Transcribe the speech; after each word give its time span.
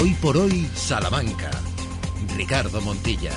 Hoy 0.00 0.14
por 0.14 0.34
hoy, 0.38 0.66
Salamanca. 0.74 1.50
Ricardo 2.34 2.80
Montilla. 2.80 3.32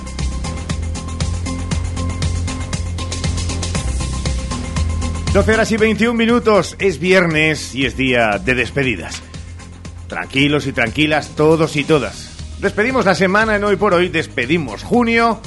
Doce 5.33 5.53
horas 5.53 5.69
y 5.73 5.77
21 5.77 6.13
minutos. 6.13 6.77
Es 6.79 6.99
viernes 6.99 7.75
y 7.75 7.85
es 7.85 7.97
día 7.97 8.39
de 8.39 8.55
despedidas. 8.55 9.21
Tranquilos 10.07 10.65
y 10.65 10.71
tranquilas 10.71 11.35
todos 11.35 11.75
y 11.75 11.83
todas. 11.83 12.57
Despedimos 12.61 13.03
la 13.03 13.15
semana 13.15 13.57
en 13.57 13.63
Hoy 13.65 13.75
por 13.75 13.93
Hoy, 13.93 14.07
despedimos 14.07 14.83
junio 14.83 15.41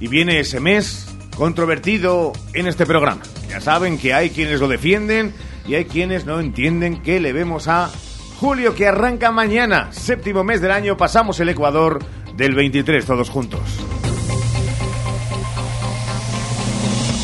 y 0.00 0.08
viene 0.08 0.40
ese 0.40 0.60
mes 0.60 1.14
controvertido 1.36 2.32
en 2.54 2.68
este 2.68 2.86
programa. 2.86 3.20
Ya 3.50 3.60
saben 3.60 3.98
que 3.98 4.14
hay 4.14 4.30
quienes 4.30 4.60
lo 4.60 4.68
defienden 4.68 5.34
y 5.66 5.74
hay 5.74 5.84
quienes 5.84 6.24
no 6.24 6.40
entienden 6.40 7.02
que 7.02 7.20
le 7.20 7.34
vemos 7.34 7.68
a 7.68 7.90
julio 8.38 8.72
que 8.72 8.86
arranca 8.86 9.32
mañana, 9.32 9.88
séptimo 9.90 10.44
mes 10.44 10.60
del 10.60 10.70
año, 10.70 10.96
pasamos 10.96 11.40
el 11.40 11.48
Ecuador 11.48 11.98
del 12.36 12.54
23 12.54 13.04
todos 13.04 13.30
juntos. 13.30 13.60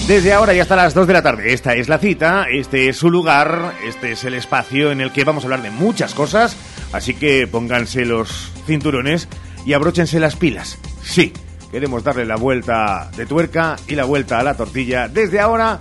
Desde 0.09 0.33
ahora 0.33 0.55
y 0.55 0.61
hasta 0.61 0.75
las 0.75 0.93
2 0.93 1.07
de 1.07 1.13
la 1.13 1.23
tarde, 1.23 1.53
esta 1.53 1.77
es 1.77 1.89
la 1.89 1.99
cita, 1.99 2.47
este 2.51 2.89
es 2.89 2.97
su 2.97 3.11
lugar, 3.11 3.75
este 3.87 4.13
es 4.13 4.25
el 4.25 4.35
espacio 4.35 4.91
en 4.91 5.01
el 5.01 5.13
que 5.13 5.23
vamos 5.23 5.45
a 5.45 5.47
hablar 5.47 5.63
de 5.63 5.71
muchas 5.71 6.15
cosas, 6.15 6.57
así 6.93 7.15
que 7.15 7.47
pónganse 7.47 8.05
los 8.05 8.53
cinturones 8.67 9.29
y 9.65 9.73
abróchense 9.73 10.19
las 10.19 10.35
pilas. 10.35 10.79
Sí, 11.05 11.33
queremos 11.71 12.03
darle 12.03 12.27
la 12.27 12.37
vuelta 12.37 13.09
de 13.17 13.25
tuerca 13.25 13.77
y 13.87 13.95
la 13.95 14.05
vuelta 14.05 14.41
a 14.41 14.43
la 14.43 14.57
tortilla 14.57 15.07
desde 15.07 15.39
ahora 15.39 15.79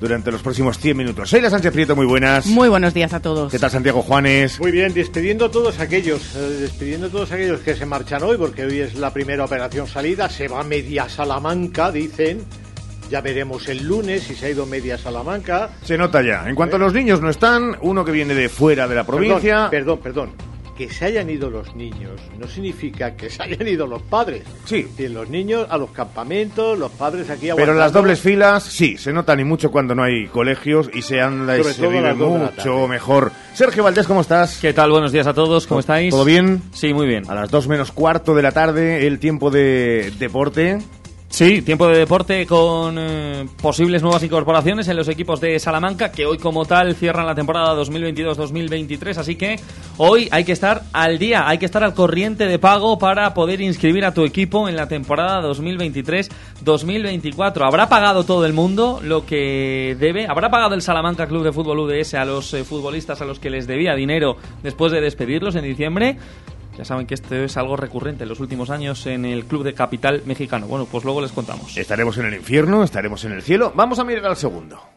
durante 0.00 0.30
los 0.30 0.42
próximos 0.42 0.78
100 0.78 0.96
minutos. 0.96 1.30
Soy 1.30 1.40
la 1.40 1.50
Sánchez 1.50 1.72
Prieto, 1.72 1.96
muy 1.96 2.06
buenas. 2.06 2.46
Muy 2.46 2.68
buenos 2.68 2.94
días 2.94 3.12
a 3.12 3.20
todos. 3.20 3.50
¿Qué 3.50 3.58
tal 3.58 3.70
Santiago 3.70 4.02
Juanes? 4.02 4.60
Muy 4.60 4.70
bien, 4.72 4.92
despidiendo 4.92 5.46
a 5.46 5.50
todos 5.50 5.78
aquellos, 5.80 6.34
eh, 6.36 6.40
despidiendo 6.60 7.06
a 7.06 7.10
todos 7.10 7.32
aquellos 7.32 7.60
que 7.60 7.74
se 7.74 7.86
marchan 7.86 8.22
hoy, 8.22 8.36
porque 8.36 8.64
hoy 8.64 8.80
es 8.80 8.94
la 8.94 9.12
primera 9.12 9.44
operación 9.44 9.86
salida, 9.86 10.28
se 10.28 10.48
va 10.48 10.62
media 10.62 11.08
Salamanca, 11.08 11.90
dicen. 11.90 12.44
Ya 13.10 13.20
veremos 13.20 13.68
el 13.68 13.86
lunes 13.86 14.24
si 14.24 14.34
se 14.34 14.46
ha 14.46 14.50
ido 14.50 14.66
media 14.66 14.98
Salamanca. 14.98 15.70
Se 15.84 15.96
nota 15.96 16.22
ya. 16.22 16.48
En 16.48 16.56
cuanto 16.56 16.74
a 16.74 16.78
los 16.80 16.92
niños 16.92 17.20
no 17.20 17.30
están, 17.30 17.76
uno 17.82 18.04
que 18.04 18.10
viene 18.10 18.34
de 18.34 18.48
fuera 18.48 18.88
de 18.88 18.96
la 18.96 19.04
provincia. 19.06 19.68
Perdón, 19.70 20.00
perdón. 20.02 20.32
Que 20.76 20.90
se 20.90 21.06
hayan 21.06 21.30
ido 21.30 21.48
los 21.48 21.74
niños 21.74 22.20
no 22.38 22.46
significa 22.46 23.16
que 23.16 23.30
se 23.30 23.42
hayan 23.42 23.66
ido 23.66 23.86
los 23.86 24.02
padres. 24.02 24.42
Sí. 24.66 24.86
Y 24.98 25.08
los 25.08 25.30
niños 25.30 25.66
a 25.70 25.78
los 25.78 25.90
campamentos, 25.90 26.78
los 26.78 26.92
padres 26.92 27.30
aquí 27.30 27.48
Pero 27.56 27.72
en 27.72 27.78
las 27.78 27.94
dobles 27.94 28.20
filas, 28.20 28.62
sí, 28.62 28.98
se 28.98 29.10
nota 29.10 29.34
ni 29.34 29.44
mucho 29.44 29.70
cuando 29.70 29.94
no 29.94 30.02
hay 30.02 30.26
colegios 30.26 30.90
y 30.92 31.00
se 31.00 31.22
anda 31.22 31.56
y 31.56 31.62
Sobre 31.62 31.74
se 31.74 31.86
a 31.86 31.88
vive 31.88 32.14
mucho 32.14 32.86
mejor. 32.88 33.32
Sergio 33.54 33.84
Valdés, 33.84 34.06
¿cómo 34.06 34.20
estás? 34.20 34.58
¿Qué 34.60 34.74
tal? 34.74 34.90
Buenos 34.90 35.12
días 35.12 35.26
a 35.26 35.32
todos, 35.32 35.66
¿cómo 35.66 35.80
estáis? 35.80 36.10
¿Todo 36.10 36.26
bien? 36.26 36.60
Sí, 36.72 36.92
muy 36.92 37.06
bien. 37.06 37.22
A 37.30 37.34
las 37.34 37.50
2 37.50 37.68
menos 37.68 37.90
cuarto 37.90 38.34
de 38.34 38.42
la 38.42 38.52
tarde, 38.52 39.06
el 39.06 39.18
tiempo 39.18 39.50
de 39.50 40.12
deporte. 40.18 40.78
Sí, 41.36 41.60
tiempo 41.60 41.86
de 41.86 41.98
deporte 41.98 42.46
con 42.46 42.96
eh, 42.98 43.46
posibles 43.60 44.00
nuevas 44.00 44.22
incorporaciones 44.22 44.88
en 44.88 44.96
los 44.96 45.06
equipos 45.06 45.38
de 45.38 45.58
Salamanca, 45.58 46.10
que 46.10 46.24
hoy 46.24 46.38
como 46.38 46.64
tal 46.64 46.94
cierran 46.94 47.26
la 47.26 47.34
temporada 47.34 47.74
2022-2023, 47.74 49.18
así 49.18 49.36
que 49.36 49.60
hoy 49.98 50.28
hay 50.30 50.44
que 50.44 50.52
estar 50.52 50.84
al 50.94 51.18
día, 51.18 51.46
hay 51.46 51.58
que 51.58 51.66
estar 51.66 51.84
al 51.84 51.92
corriente 51.92 52.46
de 52.46 52.58
pago 52.58 52.98
para 52.98 53.34
poder 53.34 53.60
inscribir 53.60 54.06
a 54.06 54.14
tu 54.14 54.24
equipo 54.24 54.66
en 54.66 54.76
la 54.76 54.88
temporada 54.88 55.46
2023-2024. 55.46 57.66
¿Habrá 57.66 57.90
pagado 57.90 58.24
todo 58.24 58.46
el 58.46 58.54
mundo 58.54 59.00
lo 59.02 59.26
que 59.26 59.94
debe? 60.00 60.26
¿Habrá 60.26 60.48
pagado 60.48 60.74
el 60.74 60.80
Salamanca 60.80 61.26
Club 61.26 61.44
de 61.44 61.52
Fútbol 61.52 61.80
UDS 61.80 62.14
a 62.14 62.24
los 62.24 62.54
eh, 62.54 62.64
futbolistas 62.64 63.20
a 63.20 63.26
los 63.26 63.40
que 63.40 63.50
les 63.50 63.66
debía 63.66 63.94
dinero 63.94 64.38
después 64.62 64.90
de 64.90 65.02
despedirlos 65.02 65.54
en 65.54 65.64
diciembre? 65.64 66.16
Ya 66.76 66.84
saben 66.84 67.06
que 67.06 67.14
esto 67.14 67.34
es 67.34 67.56
algo 67.56 67.76
recurrente 67.76 68.24
en 68.24 68.28
los 68.28 68.40
últimos 68.40 68.70
años 68.70 69.06
en 69.06 69.24
el 69.24 69.46
club 69.46 69.64
de 69.64 69.74
capital 69.74 70.22
mexicano. 70.26 70.66
Bueno, 70.66 70.86
pues 70.90 71.04
luego 71.04 71.20
les 71.20 71.32
contamos. 71.32 71.76
Estaremos 71.76 72.18
en 72.18 72.26
el 72.26 72.34
infierno, 72.34 72.82
estaremos 72.82 73.24
en 73.24 73.32
el 73.32 73.42
cielo. 73.42 73.72
Vamos 73.74 73.98
a 73.98 74.04
mirar 74.04 74.26
al 74.26 74.36
segundo. 74.36 74.95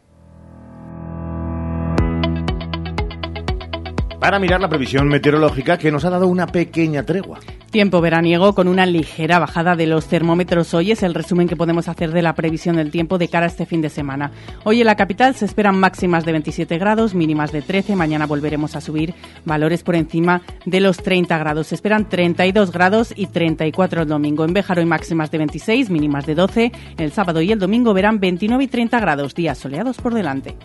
Para 4.20 4.38
mirar 4.38 4.60
la 4.60 4.68
previsión 4.68 5.08
meteorológica 5.08 5.78
que 5.78 5.90
nos 5.90 6.04
ha 6.04 6.10
dado 6.10 6.28
una 6.28 6.46
pequeña 6.46 7.04
tregua. 7.04 7.40
Tiempo 7.70 8.02
veraniego 8.02 8.54
con 8.54 8.68
una 8.68 8.84
ligera 8.84 9.38
bajada 9.38 9.76
de 9.76 9.86
los 9.86 10.08
termómetros. 10.08 10.74
Hoy 10.74 10.90
es 10.90 11.02
el 11.02 11.14
resumen 11.14 11.48
que 11.48 11.56
podemos 11.56 11.88
hacer 11.88 12.12
de 12.12 12.20
la 12.20 12.34
previsión 12.34 12.76
del 12.76 12.90
tiempo 12.90 13.16
de 13.16 13.28
cara 13.28 13.46
a 13.46 13.48
este 13.48 13.64
fin 13.64 13.80
de 13.80 13.88
semana. 13.88 14.30
Hoy 14.64 14.80
en 14.80 14.86
la 14.86 14.96
capital 14.96 15.34
se 15.36 15.46
esperan 15.46 15.80
máximas 15.80 16.26
de 16.26 16.32
27 16.32 16.76
grados, 16.76 17.14
mínimas 17.14 17.50
de 17.50 17.62
13. 17.62 17.96
Mañana 17.96 18.26
volveremos 18.26 18.76
a 18.76 18.82
subir 18.82 19.14
valores 19.46 19.82
por 19.82 19.96
encima 19.96 20.42
de 20.66 20.80
los 20.80 20.98
30 20.98 21.38
grados. 21.38 21.68
Se 21.68 21.74
esperan 21.74 22.06
32 22.06 22.72
grados 22.72 23.14
y 23.16 23.26
34 23.26 24.02
el 24.02 24.08
domingo. 24.08 24.44
En 24.44 24.52
Béjar 24.52 24.80
hoy 24.80 24.84
máximas 24.84 25.30
de 25.30 25.38
26, 25.38 25.88
mínimas 25.88 26.26
de 26.26 26.34
12. 26.34 26.72
El 26.98 27.12
sábado 27.12 27.40
y 27.40 27.52
el 27.52 27.58
domingo 27.58 27.94
verán 27.94 28.20
29 28.20 28.64
y 28.64 28.68
30 28.68 29.00
grados, 29.00 29.34
días 29.34 29.56
soleados 29.56 29.96
por 29.96 30.12
delante. 30.12 30.56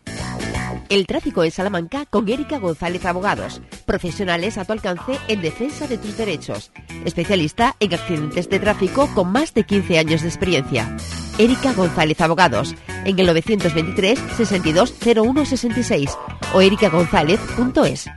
El 0.89 1.07
tráfico 1.07 1.43
en 1.43 1.51
Salamanca 1.51 2.05
con 2.05 2.29
Erika 2.29 2.59
González 2.59 3.05
Abogados. 3.05 3.61
Profesionales 3.85 4.57
a 4.57 4.65
tu 4.65 4.73
alcance 4.73 5.19
en 5.27 5.41
defensa 5.41 5.87
de 5.87 5.97
tus 5.97 6.15
derechos. 6.15 6.71
Especialista 7.05 7.75
en 7.79 7.93
accidentes 7.93 8.49
de 8.49 8.59
tráfico 8.59 9.09
con 9.15 9.31
más 9.31 9.53
de 9.53 9.63
15 9.63 9.97
años 9.97 10.21
de 10.21 10.27
experiencia. 10.27 10.95
Erika 11.39 11.73
González 11.73 12.21
Abogados. 12.21 12.75
En 13.03 13.17
el 13.19 13.25
923 13.25 14.19
62 14.37 14.95
01 15.03 15.45
66 15.45 16.17
o 16.53 16.61
erikagonzalez.es. 16.61 18.09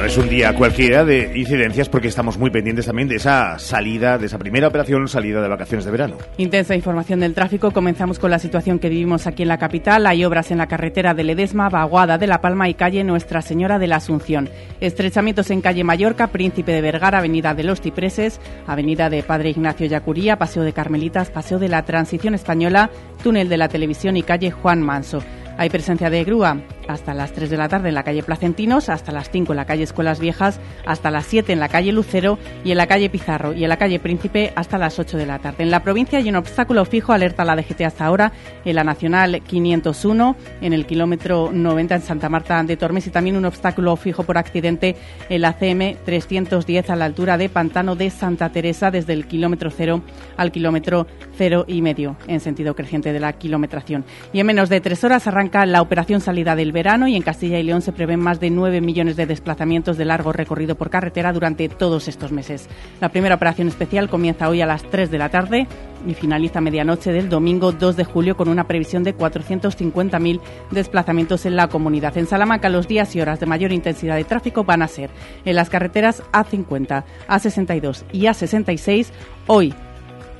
No 0.00 0.06
es 0.06 0.16
un 0.16 0.30
día 0.30 0.54
cualquiera 0.54 1.04
de 1.04 1.38
incidencias 1.38 1.90
porque 1.90 2.08
estamos 2.08 2.38
muy 2.38 2.48
pendientes 2.48 2.86
también 2.86 3.06
de 3.06 3.16
esa 3.16 3.58
salida, 3.58 4.16
de 4.16 4.26
esa 4.26 4.38
primera 4.38 4.66
operación, 4.66 5.06
salida 5.08 5.42
de 5.42 5.48
vacaciones 5.48 5.84
de 5.84 5.90
verano. 5.90 6.16
Intensa 6.38 6.74
información 6.74 7.20
del 7.20 7.34
tráfico. 7.34 7.70
Comenzamos 7.70 8.18
con 8.18 8.30
la 8.30 8.38
situación 8.38 8.78
que 8.78 8.88
vivimos 8.88 9.26
aquí 9.26 9.42
en 9.42 9.48
la 9.48 9.58
capital. 9.58 10.06
Hay 10.06 10.24
obras 10.24 10.50
en 10.52 10.56
la 10.56 10.68
carretera 10.68 11.12
de 11.12 11.24
Ledesma, 11.24 11.68
Vaguada 11.68 12.16
de 12.16 12.26
La 12.26 12.40
Palma 12.40 12.70
y 12.70 12.74
calle 12.74 13.04
Nuestra 13.04 13.42
Señora 13.42 13.78
de 13.78 13.88
la 13.88 13.96
Asunción. 13.96 14.48
Estrechamientos 14.80 15.50
en 15.50 15.60
calle 15.60 15.84
Mallorca, 15.84 16.28
Príncipe 16.28 16.72
de 16.72 16.80
Vergara, 16.80 17.18
Avenida 17.18 17.52
de 17.52 17.64
los 17.64 17.82
Cipreses, 17.82 18.40
Avenida 18.66 19.10
de 19.10 19.22
Padre 19.22 19.50
Ignacio 19.50 19.84
Yacuría, 19.84 20.38
Paseo 20.38 20.62
de 20.62 20.72
Carmelitas, 20.72 21.28
Paseo 21.30 21.58
de 21.58 21.68
la 21.68 21.84
Transición 21.84 22.34
Española, 22.34 22.88
Túnel 23.22 23.50
de 23.50 23.58
la 23.58 23.68
Televisión 23.68 24.16
y 24.16 24.22
calle 24.22 24.50
Juan 24.50 24.80
Manso. 24.80 25.22
Hay 25.60 25.68
presencia 25.68 26.08
de 26.08 26.24
grúa 26.24 26.56
hasta 26.88 27.12
las 27.12 27.34
3 27.34 27.50
de 27.50 27.58
la 27.58 27.68
tarde 27.68 27.90
en 27.90 27.94
la 27.94 28.02
calle 28.02 28.22
Placentinos, 28.22 28.88
hasta 28.88 29.12
las 29.12 29.30
5 29.30 29.52
en 29.52 29.58
la 29.58 29.66
calle 29.66 29.82
Escuelas 29.82 30.18
Viejas, 30.18 30.58
hasta 30.86 31.10
las 31.10 31.26
7 31.26 31.52
en 31.52 31.60
la 31.60 31.68
calle 31.68 31.92
Lucero 31.92 32.38
y 32.64 32.70
en 32.70 32.78
la 32.78 32.86
calle 32.86 33.10
Pizarro 33.10 33.52
y 33.52 33.62
en 33.62 33.68
la 33.68 33.76
calle 33.76 33.98
Príncipe 33.98 34.54
hasta 34.56 34.78
las 34.78 34.98
8 34.98 35.18
de 35.18 35.26
la 35.26 35.38
tarde. 35.38 35.62
En 35.62 35.70
la 35.70 35.82
provincia 35.82 36.18
hay 36.18 36.30
un 36.30 36.36
obstáculo 36.36 36.82
fijo, 36.86 37.12
alerta 37.12 37.44
la 37.44 37.56
DGT 37.56 37.82
hasta 37.82 38.06
ahora, 38.06 38.32
en 38.64 38.74
la 38.74 38.84
Nacional 38.84 39.42
501, 39.42 40.36
en 40.62 40.72
el 40.72 40.86
kilómetro 40.86 41.50
90 41.52 41.94
en 41.94 42.02
Santa 42.02 42.30
Marta 42.30 42.62
de 42.62 42.78
Tormes 42.78 43.06
y 43.06 43.10
también 43.10 43.36
un 43.36 43.44
obstáculo 43.44 43.94
fijo 43.96 44.22
por 44.22 44.38
accidente 44.38 44.96
en 45.28 45.42
la 45.42 45.52
CM 45.52 45.98
310 46.06 46.88
a 46.88 46.96
la 46.96 47.04
altura 47.04 47.36
de 47.36 47.50
Pantano 47.50 47.96
de 47.96 48.08
Santa 48.08 48.48
Teresa 48.48 48.90
desde 48.90 49.12
el 49.12 49.26
kilómetro 49.26 49.70
0 49.70 50.00
al 50.38 50.52
kilómetro 50.52 51.06
cero 51.36 51.64
y 51.66 51.80
medio 51.80 52.16
en 52.26 52.40
sentido 52.40 52.74
creciente 52.74 53.12
de 53.12 53.20
la 53.20 53.32
kilometración. 53.32 54.04
Y 54.32 54.40
en 54.40 54.46
menos 54.46 54.68
de 54.68 54.80
tres 54.80 55.04
horas 55.04 55.26
arranca 55.26 55.49
la 55.52 55.82
operación 55.82 56.20
salida 56.20 56.54
del 56.54 56.72
verano 56.72 57.08
y 57.08 57.16
en 57.16 57.22
Castilla 57.22 57.58
y 57.58 57.62
León 57.62 57.82
se 57.82 57.92
prevén 57.92 58.20
más 58.20 58.40
de 58.40 58.50
9 58.50 58.80
millones 58.80 59.16
de 59.16 59.26
desplazamientos 59.26 59.96
de 59.96 60.04
largo 60.04 60.32
recorrido 60.32 60.76
por 60.76 60.90
carretera 60.90 61.32
durante 61.32 61.68
todos 61.68 62.08
estos 62.08 62.30
meses. 62.30 62.68
La 63.00 63.08
primera 63.08 63.34
operación 63.34 63.68
especial 63.68 64.08
comienza 64.08 64.48
hoy 64.48 64.60
a 64.60 64.66
las 64.66 64.82
3 64.84 65.10
de 65.10 65.18
la 65.18 65.28
tarde 65.28 65.66
y 66.06 66.14
finaliza 66.14 66.60
medianoche 66.60 67.12
del 67.12 67.28
domingo 67.28 67.72
2 67.72 67.96
de 67.96 68.04
julio 68.04 68.36
con 68.36 68.48
una 68.48 68.66
previsión 68.66 69.02
de 69.02 69.16
450.000 69.16 70.40
desplazamientos 70.70 71.44
en 71.44 71.56
la 71.56 71.68
comunidad. 71.68 72.16
En 72.16 72.26
Salamanca 72.26 72.68
los 72.68 72.88
días 72.88 73.14
y 73.16 73.20
horas 73.20 73.40
de 73.40 73.46
mayor 73.46 73.72
intensidad 73.72 74.16
de 74.16 74.24
tráfico 74.24 74.64
van 74.64 74.82
a 74.82 74.88
ser 74.88 75.10
en 75.44 75.56
las 75.56 75.68
carreteras 75.68 76.22
A50, 76.32 77.04
A62 77.28 78.04
y 78.12 78.22
A66 78.22 79.08
hoy 79.46 79.74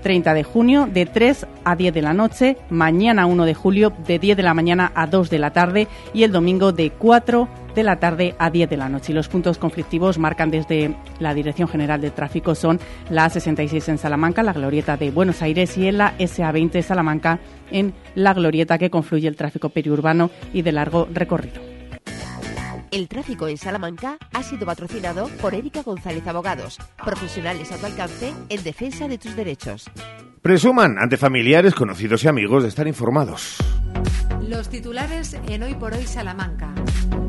30 0.02 0.34
de 0.34 0.42
junio 0.42 0.88
de 0.92 1.06
3 1.06 1.46
a 1.64 1.76
10 1.76 1.94
de 1.94 2.02
la 2.02 2.12
noche, 2.12 2.56
mañana 2.70 3.26
1 3.26 3.44
de 3.44 3.54
julio 3.54 3.92
de 4.06 4.18
10 4.18 4.36
de 4.36 4.42
la 4.42 4.54
mañana 4.54 4.92
a 4.94 5.06
2 5.06 5.30
de 5.30 5.38
la 5.38 5.52
tarde 5.52 5.88
y 6.12 6.22
el 6.24 6.32
domingo 6.32 6.72
de 6.72 6.90
4 6.90 7.48
de 7.74 7.82
la 7.82 8.00
tarde 8.00 8.34
a 8.38 8.50
10 8.50 8.70
de 8.70 8.76
la 8.76 8.88
noche. 8.88 9.12
Y 9.12 9.14
los 9.14 9.28
puntos 9.28 9.58
conflictivos 9.58 10.18
marcan 10.18 10.50
desde 10.50 10.94
la 11.18 11.34
Dirección 11.34 11.68
General 11.68 12.00
de 12.00 12.10
Tráfico 12.10 12.54
son 12.54 12.80
la 13.08 13.28
A66 13.28 13.88
en 13.88 13.98
Salamanca, 13.98 14.42
la 14.42 14.52
Glorieta 14.52 14.96
de 14.96 15.10
Buenos 15.10 15.42
Aires 15.42 15.76
y 15.78 15.86
en 15.86 15.98
la 15.98 16.16
SA20 16.18 16.82
Salamanca 16.82 17.38
en 17.70 17.94
la 18.14 18.34
Glorieta 18.34 18.78
que 18.78 18.90
confluye 18.90 19.28
el 19.28 19.36
tráfico 19.36 19.68
periurbano 19.68 20.30
y 20.52 20.62
de 20.62 20.72
largo 20.72 21.08
recorrido. 21.12 21.69
El 22.90 23.06
tráfico 23.06 23.46
en 23.46 23.56
Salamanca 23.56 24.18
ha 24.32 24.42
sido 24.42 24.66
patrocinado 24.66 25.28
por 25.40 25.54
Erika 25.54 25.82
González 25.82 26.26
Abogados, 26.26 26.78
profesionales 27.04 27.70
a 27.70 27.76
tu 27.76 27.86
alcance 27.86 28.32
en 28.48 28.64
defensa 28.64 29.06
de 29.06 29.16
tus 29.16 29.36
derechos. 29.36 29.88
Presuman 30.42 30.98
ante 30.98 31.16
familiares, 31.16 31.74
conocidos 31.74 32.24
y 32.24 32.28
amigos 32.28 32.64
de 32.64 32.68
estar 32.68 32.88
informados. 32.88 33.58
Los 34.42 34.68
titulares 34.70 35.36
en 35.46 35.62
Hoy 35.62 35.74
por 35.74 35.94
Hoy 35.94 36.04
Salamanca. 36.04 36.74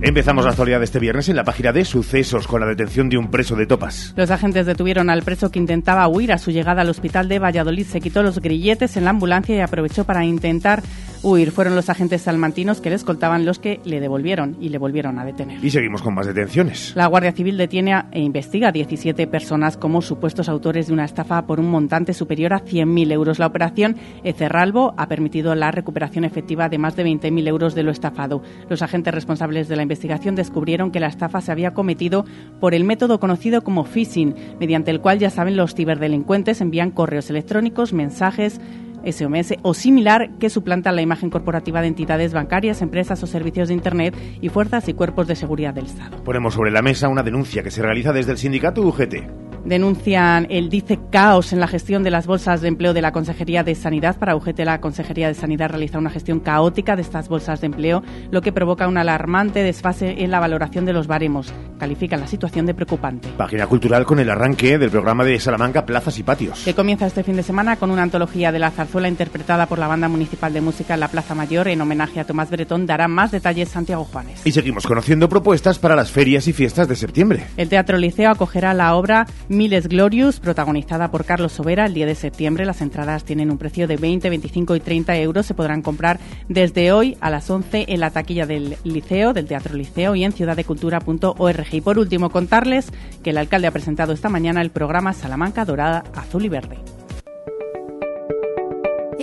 Empezamos 0.03 0.45
la 0.45 0.49
actualidad 0.49 0.79
de 0.79 0.85
este 0.85 0.97
viernes 0.97 1.29
en 1.29 1.35
la 1.35 1.43
página 1.43 1.71
de 1.71 1.85
sucesos 1.85 2.47
con 2.47 2.59
la 2.59 2.65
detención 2.65 3.07
de 3.07 3.19
un 3.19 3.29
preso 3.29 3.55
de 3.55 3.67
Topas. 3.67 4.15
Los 4.17 4.31
agentes 4.31 4.65
detuvieron 4.65 5.11
al 5.11 5.21
preso 5.21 5.51
que 5.51 5.59
intentaba 5.59 6.07
huir 6.07 6.33
a 6.33 6.39
su 6.39 6.49
llegada 6.49 6.81
al 6.81 6.89
hospital 6.89 7.29
de 7.29 7.37
Valladolid. 7.37 7.85
Se 7.85 8.01
quitó 8.01 8.23
los 8.23 8.39
grilletes 8.39 8.97
en 8.97 9.03
la 9.03 9.11
ambulancia 9.11 9.55
y 9.55 9.59
aprovechó 9.59 10.03
para 10.03 10.25
intentar 10.25 10.81
huir. 11.21 11.51
Fueron 11.51 11.75
los 11.75 11.87
agentes 11.91 12.23
salmantinos 12.23 12.81
que 12.81 12.89
le 12.89 12.95
escoltaban 12.95 13.45
los 13.45 13.59
que 13.59 13.79
le 13.85 13.99
devolvieron 13.99 14.57
y 14.59 14.69
le 14.69 14.79
volvieron 14.79 15.19
a 15.19 15.23
detener. 15.23 15.63
Y 15.63 15.69
seguimos 15.69 16.01
con 16.01 16.15
más 16.15 16.25
detenciones. 16.25 16.93
La 16.95 17.05
Guardia 17.05 17.31
Civil 17.31 17.55
detiene 17.55 17.93
e 18.11 18.21
investiga 18.21 18.69
a 18.69 18.71
17 18.71 19.27
personas 19.27 19.77
como 19.77 20.01
supuestos 20.01 20.49
autores 20.49 20.87
de 20.87 20.93
una 20.93 21.05
estafa 21.05 21.45
por 21.45 21.59
un 21.59 21.69
montante 21.69 22.15
superior 22.15 22.53
a 22.53 22.61
100.000 22.65 23.11
euros. 23.11 23.37
La 23.37 23.45
operación 23.45 23.97
Ecerralbo 24.23 24.95
ha 24.97 25.07
permitido 25.07 25.53
la 25.53 25.69
recuperación 25.69 26.25
efectiva 26.25 26.69
de 26.69 26.79
más 26.79 26.95
de 26.95 27.05
20.000 27.05 27.47
euros 27.47 27.75
de 27.75 27.83
lo 27.83 27.91
estafado. 27.91 28.41
Los 28.67 28.81
agentes 28.81 29.13
responsables 29.13 29.67
de 29.67 29.75
la 29.75 29.83
investigación 29.83 29.90
descubrieron 30.35 30.91
que 30.91 30.99
la 30.99 31.07
estafa 31.07 31.41
se 31.41 31.51
había 31.51 31.73
cometido 31.73 32.25
por 32.59 32.73
el 32.73 32.83
método 32.83 33.19
conocido 33.19 33.61
como 33.61 33.83
phishing, 33.83 34.35
mediante 34.59 34.91
el 34.91 35.01
cual, 35.01 35.19
ya 35.19 35.29
saben, 35.29 35.57
los 35.57 35.75
ciberdelincuentes 35.75 36.61
envían 36.61 36.91
correos 36.91 37.29
electrónicos, 37.29 37.93
mensajes, 37.93 38.59
SMS 39.03 39.55
o 39.63 39.73
similar 39.73 40.29
que 40.39 40.49
suplanta 40.49 40.91
la 40.91 41.01
imagen 41.01 41.29
corporativa 41.29 41.81
de 41.81 41.87
entidades 41.87 42.33
bancarias, 42.33 42.81
empresas 42.81 43.21
o 43.23 43.27
servicios 43.27 43.67
de 43.67 43.73
Internet 43.73 44.15
y 44.41 44.49
fuerzas 44.49 44.87
y 44.89 44.93
cuerpos 44.93 45.27
de 45.27 45.35
seguridad 45.35 45.73
del 45.73 45.85
Estado. 45.85 46.23
Ponemos 46.23 46.53
sobre 46.53 46.71
la 46.71 46.81
mesa 46.81 47.09
una 47.09 47.23
denuncia 47.23 47.63
que 47.63 47.71
se 47.71 47.81
realiza 47.81 48.13
desde 48.13 48.31
el 48.33 48.37
sindicato 48.37 48.81
UGT 48.81 49.15
denuncian 49.65 50.47
el 50.49 50.69
dice 50.69 50.99
caos 51.11 51.53
en 51.53 51.59
la 51.59 51.67
gestión 51.67 52.03
de 52.03 52.11
las 52.11 52.27
bolsas 52.27 52.61
de 52.61 52.67
empleo 52.67 52.93
de 52.93 53.01
la 53.01 53.11
Consejería 53.11 53.63
de 53.63 53.75
Sanidad. 53.75 54.17
Para 54.17 54.35
UGT, 54.35 54.59
la 54.59 54.81
Consejería 54.81 55.27
de 55.27 55.33
Sanidad 55.33 55.69
realiza 55.69 55.97
una 55.97 56.09
gestión 56.09 56.39
caótica 56.39 56.95
de 56.95 57.01
estas 57.01 57.29
bolsas 57.29 57.61
de 57.61 57.67
empleo, 57.67 58.03
lo 58.31 58.41
que 58.41 58.51
provoca 58.51 58.87
un 58.87 58.97
alarmante 58.97 59.63
desfase 59.63 60.23
en 60.23 60.31
la 60.31 60.39
valoración 60.39 60.85
de 60.85 60.93
los 60.93 61.07
baremos. 61.07 61.53
Califican 61.79 62.19
la 62.19 62.27
situación 62.27 62.65
de 62.65 62.73
preocupante. 62.73 63.29
Página 63.37 63.67
cultural 63.67 64.05
con 64.05 64.19
el 64.19 64.29
arranque 64.29 64.77
del 64.77 64.91
programa 64.91 65.23
de 65.23 65.39
Salamanca 65.39 65.85
Plazas 65.85 66.17
y 66.19 66.23
Patios. 66.23 66.63
Que 66.63 66.73
comienza 66.73 67.07
este 67.07 67.23
fin 67.23 67.35
de 67.35 67.43
semana 67.43 67.75
con 67.75 67.91
una 67.91 68.03
antología 68.03 68.51
de 68.51 68.59
la 68.59 68.71
zarzuela 68.71 69.07
interpretada 69.07 69.65
por 69.67 69.79
la 69.79 69.87
Banda 69.87 70.07
Municipal 70.07 70.53
de 70.53 70.61
Música 70.61 70.93
en 70.93 70.99
la 70.99 71.07
Plaza 71.07 71.35
Mayor 71.35 71.67
en 71.67 71.81
homenaje 71.81 72.19
a 72.19 72.25
Tomás 72.25 72.49
Bretón. 72.49 72.85
Dará 72.85 73.07
más 73.07 73.31
detalles 73.31 73.69
Santiago 73.69 74.03
Juanes. 74.05 74.45
Y 74.45 74.51
seguimos 74.51 74.85
conociendo 74.85 75.29
propuestas 75.29 75.79
para 75.79 75.95
las 75.95 76.11
ferias 76.11 76.47
y 76.47 76.53
fiestas 76.53 76.87
de 76.87 76.95
septiembre. 76.95 77.47
El 77.57 77.69
Teatro 77.69 77.97
Liceo 77.97 78.31
acogerá 78.31 78.73
la 78.73 78.95
obra 78.95 79.27
Miles 79.51 79.89
Glorious, 79.89 80.39
protagonizada 80.39 81.11
por 81.11 81.25
Carlos 81.25 81.51
Sobera 81.51 81.85
el 81.85 81.93
día 81.93 82.05
de 82.05 82.15
septiembre. 82.15 82.65
Las 82.65 82.79
entradas 82.79 83.25
tienen 83.25 83.51
un 83.51 83.57
precio 83.57 83.85
de 83.85 83.97
20, 83.97 84.29
25 84.29 84.77
y 84.77 84.79
30 84.79 85.17
euros. 85.17 85.45
Se 85.45 85.53
podrán 85.53 85.81
comprar 85.81 86.21
desde 86.47 86.93
hoy 86.93 87.17
a 87.19 87.29
las 87.29 87.49
11 87.49 87.87
en 87.89 87.99
la 87.99 88.11
taquilla 88.11 88.45
del 88.45 88.77
Liceo, 88.85 89.33
del 89.33 89.47
Teatro 89.47 89.75
Liceo 89.75 90.15
y 90.15 90.23
en 90.23 90.31
ciudaddecultura.org. 90.31 91.67
Y 91.73 91.81
por 91.81 91.99
último, 91.99 92.29
contarles 92.29 92.93
que 93.23 93.31
el 93.31 93.37
alcalde 93.37 93.67
ha 93.67 93.71
presentado 93.71 94.13
esta 94.13 94.29
mañana 94.29 94.61
el 94.61 94.69
programa 94.71 95.11
Salamanca 95.11 95.65
Dorada, 95.65 96.05
Azul 96.15 96.45
y 96.45 96.49
Verde. 96.49 96.77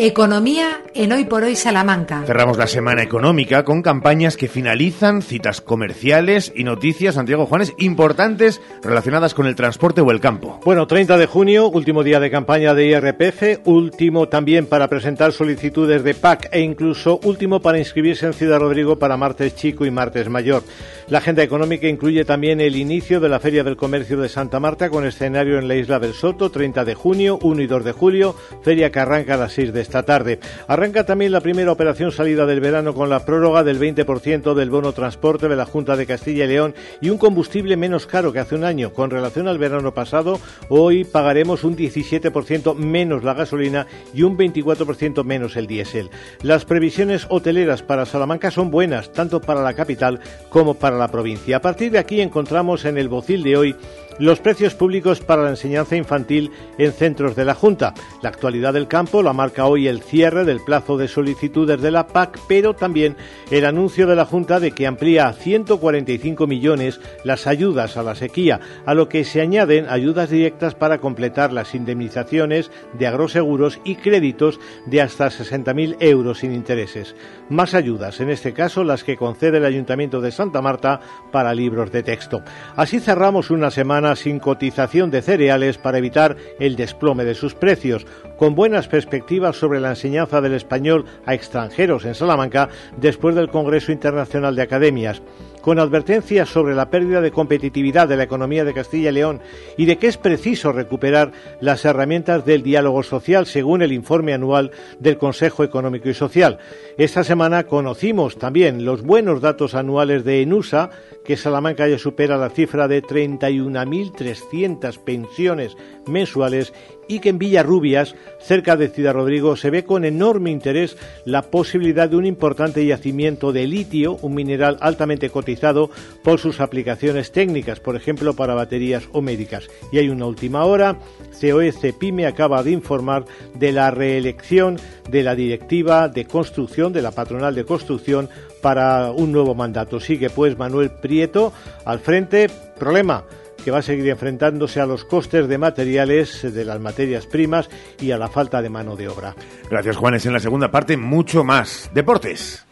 Economía 0.01 0.81
en 0.95 1.11
Hoy 1.11 1.25
por 1.25 1.43
Hoy 1.43 1.57
Salamanca. 1.57 2.23
Cerramos 2.25 2.57
la 2.57 2.69
semana 2.69 3.03
económica 3.03 3.65
con 3.65 3.83
campañas 3.83 4.37
que 4.37 4.47
finalizan, 4.47 5.23
citas 5.23 5.61
comerciales 5.61 6.53
y 6.55 6.63
noticias, 6.63 7.17
Santiago 7.17 7.47
Juanes, 7.47 7.75
importantes 7.79 8.61
relacionadas 8.81 9.35
con 9.35 9.49
el 9.49 9.57
transporte 9.57 10.01
o 10.01 10.13
el 10.13 10.21
campo. 10.21 10.61
Bueno, 10.65 10.87
30 10.87 11.19
de 11.19 11.27
junio, 11.27 11.69
último 11.69 12.05
día 12.05 12.21
de 12.21 12.31
campaña 12.31 12.75
de 12.75 12.87
IRPF, 12.87 13.67
último 13.67 14.29
también 14.29 14.67
para 14.67 14.87
presentar 14.87 15.33
solicitudes 15.33 16.05
de 16.05 16.15
PAC 16.15 16.49
e 16.53 16.61
incluso 16.61 17.19
último 17.25 17.61
para 17.61 17.81
inscribirse 17.81 18.27
en 18.27 18.35
Ciudad 18.35 18.61
Rodrigo 18.61 19.01
para 19.01 19.17
martes 19.17 19.57
chico 19.57 19.85
y 19.85 19.91
martes 19.91 20.29
mayor. 20.29 20.63
La 21.09 21.19
agenda 21.19 21.43
económica 21.43 21.89
incluye 21.89 22.25
también 22.25 22.61
el 22.61 22.77
inicio 22.77 23.19
de 23.19 23.31
la 23.31 23.41
Feria 23.41 23.65
del 23.65 23.77
Comercio 23.77 24.21
de 24.21 24.29
Santa 24.29 24.61
Marta 24.61 24.91
con 24.91 25.07
escenario 25.07 25.59
en 25.59 25.67
la 25.67 25.75
isla 25.75 25.99
del 25.99 26.13
Soto, 26.13 26.51
30 26.51 26.85
de 26.85 26.95
junio, 26.95 27.39
1 27.43 27.63
y 27.63 27.67
2 27.67 27.85
de 27.85 27.93
julio, 27.93 28.37
feria 28.63 28.93
que 28.93 29.01
arranca 29.01 29.35
a 29.35 29.39
las 29.39 29.55
6 29.55 29.73
de 29.73 29.88
esta 29.89 30.03
tarde. 30.03 30.39
Arranca 30.67 31.07
también 31.07 31.33
la 31.33 31.41
primera 31.41 31.73
operación 31.73 32.13
salida 32.13 32.45
del 32.45 32.61
verano 32.61 32.93
con 32.93 33.09
la 33.09 33.25
prórroga 33.25 33.65
del 33.65 33.81
20% 33.81 34.53
del 34.53 34.69
bono 34.69 34.93
transporte 34.93 35.49
de 35.49 35.57
la 35.57 35.65
Junta 35.65 35.97
de 35.97 36.05
Castilla 36.05 36.45
y 36.45 36.49
León 36.49 36.75
y 37.01 37.09
un 37.09 37.17
combustible 37.17 37.79
menos 37.79 38.07
caro 38.07 38.31
que 38.31 38.39
hace 38.39 38.55
un 38.55 38.65
año. 38.65 38.93
Con 38.93 39.09
relación 39.09 39.49
al 39.49 39.57
verano 39.57 39.95
pasado, 39.95 40.39
hoy 40.69 41.05
pagaremos 41.05 41.65
un 41.65 41.75
17% 41.75 42.75
menos 42.75 43.25
la 43.25 43.33
gasolina 43.33 43.87
y 44.13 44.25
un 44.25 44.37
24% 44.37 45.25
menos 45.25 45.57
el 45.57 45.67
diésel. 45.67 46.11
Las 46.43 46.67
previsiones 46.67 47.27
hoteleras 47.31 47.83
para 47.83 48.05
Salamanca 48.05 48.51
son 48.51 48.71
buenas, 48.71 49.11
tanto 49.15 49.41
para 49.41 49.63
la 49.63 49.73
capital 49.73 50.21
como 50.51 50.75
para 50.75 50.99
la 50.99 51.09
provincia. 51.09 51.57
A 51.57 51.63
partir 51.63 51.93
de 51.93 51.99
aquí 51.99 52.21
encontramos 52.21 52.85
en 52.85 52.99
el 52.99 53.09
bocil 53.09 53.43
de 53.43 53.57
hoy 53.57 53.77
los 54.19 54.41
precios 54.41 54.75
públicos 54.75 55.21
para 55.21 55.43
la 55.43 55.51
enseñanza 55.51 55.97
infantil 55.97 56.51
en 56.77 56.93
centros 56.93 57.37
de 57.37 57.45
la 57.45 57.55
Junta. 57.55 57.95
La 58.23 58.29
actualidad 58.29 58.73
del 58.73 58.89
campo 58.89 59.23
la 59.23 59.33
marca 59.33 59.67
hoy 59.67 59.87
el 59.87 60.03
cierre 60.03 60.45
del 60.45 60.61
plazo 60.61 60.97
de 60.97 61.09
solicitudes 61.09 61.81
de 61.81 61.91
la 61.91 62.07
PAC, 62.07 62.39
pero 62.49 62.75
también 62.75 63.17
el 63.51 63.65
anuncio 63.65 64.07
de 64.07 64.17
la 64.17 64.25
Junta 64.25 64.61
de 64.61 64.73
que 64.73 64.87
amplía 64.87 65.29
a 65.29 65.33
145 65.33 66.47
millones 66.47 67.01
las 67.25 67.47
ayudas 67.47 67.97
a 67.97 68.03
la 68.03 68.15
sequía, 68.15 68.61
a 68.85 68.95
lo 68.95 69.09
que 69.09 69.25
se 69.25 69.41
añaden 69.41 69.87
ayudas 69.89 70.31
directas 70.31 70.75
para 70.75 70.99
completar 70.99 71.53
las 71.53 71.75
indemnizaciones 71.75 72.71
de 72.99 73.07
agroseguros 73.07 73.81
y 73.85 73.97
créditos 73.97 74.61
de 74.87 75.01
hasta 75.01 75.29
60.000 75.29 75.97
euros 76.01 76.39
sin 76.39 76.53
intereses. 76.53 77.15
Más 77.49 77.75
ayudas, 77.75 78.21
en 78.21 78.31
este 78.31 78.53
caso 78.53 78.85
las 78.85 79.05
que 79.05 79.17
concede 79.17 79.59
el 79.59 79.65
Ayuntamiento 79.65 80.21
de 80.21 80.33
Santa 80.33 80.61
Marta 80.61 81.01
para 81.31 81.55
libros 81.55 81.91
de 81.93 82.03
texto. 82.03 82.43
Así 82.77 83.01
cerramos 83.01 83.51
una 83.51 83.71
semana 83.71 84.08
sin 84.17 84.39
cotización 84.39 85.11
de 85.11 85.23
cereales 85.23 85.79
para 85.79 85.99
evitar 85.99 86.37
el 86.59 86.77
desplome 86.77 87.25
de 87.25 87.35
sus 87.35 87.55
precios, 87.55 88.07
con 88.37 88.55
buenas 88.55 88.89
perspectivas 88.89 89.57
sobre 89.57 89.81
la 89.81 89.91
enseñanza 89.91 90.41
del 90.41 90.55
español 90.55 91.05
a 91.27 91.35
extranjeros 91.35 92.05
en 92.05 92.15
Salamanca 92.15 92.69
después 92.97 93.35
del 93.35 93.49
Congreso 93.49 93.93
Internacional 93.93 94.55
de 94.57 94.63
Academias 94.63 95.23
con 95.61 95.79
advertencias 95.79 96.49
sobre 96.49 96.75
la 96.75 96.91
pérdida 96.91 97.21
de 97.21 97.31
competitividad 97.31 98.09
de 98.09 98.17
la 98.17 98.25
economía 98.25 98.65
de 98.65 98.75
Castilla 98.75 99.11
y 99.11 99.15
León 99.15 99.41
y 99.77 99.87
de 99.87 99.99
que 99.99 100.07
es 100.07 100.17
preciso 100.17 100.73
recuperar 100.73 101.33
las 101.61 101.85
herramientas 101.85 102.45
del 102.45 102.63
diálogo 102.63 103.03
social 103.03 103.47
según 103.47 103.83
el 103.83 103.93
informe 103.93 104.33
anual 104.35 104.71
del 104.99 105.19
Consejo 105.19 105.65
Económico 105.65 106.09
y 106.09 106.15
Social. 106.15 106.59
Esta 106.97 107.25
semana 107.25 107.65
conocimos 107.65 108.39
también 108.39 108.85
los 108.85 109.03
buenos 109.03 109.41
datos 109.41 109.75
anuales 109.75 110.25
de 110.25 110.43
ENUSA, 110.43 110.91
que 111.25 111.37
Salamanca 111.37 111.87
ya 111.89 111.99
supera 111.99 112.37
la 112.37 112.51
cifra 112.51 112.89
de 112.89 113.03
31.300 113.03 114.99
pensiones 114.99 115.77
mensuales 116.07 116.73
y 117.09 117.21
que 117.21 117.31
en 117.31 117.39
Villarrubias, 117.39 118.15
cerca 118.39 118.77
de 118.77 118.89
Ciudad 118.89 119.15
Rodrigo, 119.15 119.57
se 119.57 119.71
ve 119.71 119.85
con 119.85 120.05
enorme 120.05 120.51
interés 120.51 120.97
la 121.25 121.43
posibilidad 121.43 122.09
de 122.09 122.17
un 122.17 122.27
importante 122.27 122.85
yacimiento 122.87 123.53
de 123.53 123.67
litio, 123.67 124.19
un 124.23 124.35
mineral 124.35 124.77
altamente 124.81 125.31
cotizado 125.31 125.91
por 126.23 126.39
sus 126.39 126.61
aplicaciones 126.61 127.33
técnicas, 127.33 127.81
por 127.81 127.97
ejemplo 127.97 128.35
para 128.35 128.55
baterías 128.55 129.09
o 129.13 129.23
médicas. 129.23 129.69
Y 129.91 129.99
hay 129.99 130.11
una 130.11 130.27
última 130.27 130.65
hora, 130.65 130.99
COE 131.41 131.73
Pyme 131.99 132.27
acaba 132.27 132.63
de 132.63 132.73
informar 132.73 133.25
de 133.55 133.73
la 133.73 133.91
reelección 133.91 134.79
de 135.11 135.23
la 135.23 135.35
directiva 135.35 136.09
de 136.09 136.27
construcción, 136.27 136.93
de 136.93 137.03
la 137.03 137.13
patronal 137.13 137.55
de 137.55 137.65
construcción, 137.65 138.29
para 138.61 139.13
un 139.13 139.33
nuevo 139.33 139.55
mandato. 139.55 140.01
Sigue 140.01 140.31
pues 140.31 140.59
Manuel 140.59 140.91
Prieto 140.91 141.53
al 141.85 142.01
frente. 142.01 142.49
Problema 142.79 143.25
que 143.63 143.71
va 143.71 143.79
a 143.79 143.83
seguir 143.83 144.09
enfrentándose 144.09 144.81
a 144.81 144.87
los 144.87 145.05
costes 145.05 145.49
de 145.49 145.59
materiales, 145.59 146.55
de 146.55 146.65
las 146.65 146.81
materias 146.81 147.27
primas 147.27 147.69
y 148.01 148.11
a 148.11 148.19
la 148.19 148.29
falta 148.29 148.63
de 148.63 148.71
mano 148.71 148.97
de 148.97 149.09
obra. 149.09 149.35
Gracias, 149.71 149.97
Juanes. 149.97 150.27
En 150.27 150.33
la 150.33 150.41
segunda 150.41 150.71
parte, 150.71 150.97
mucho 150.97 151.45
más. 151.45 151.91
Deportes. 151.95 152.65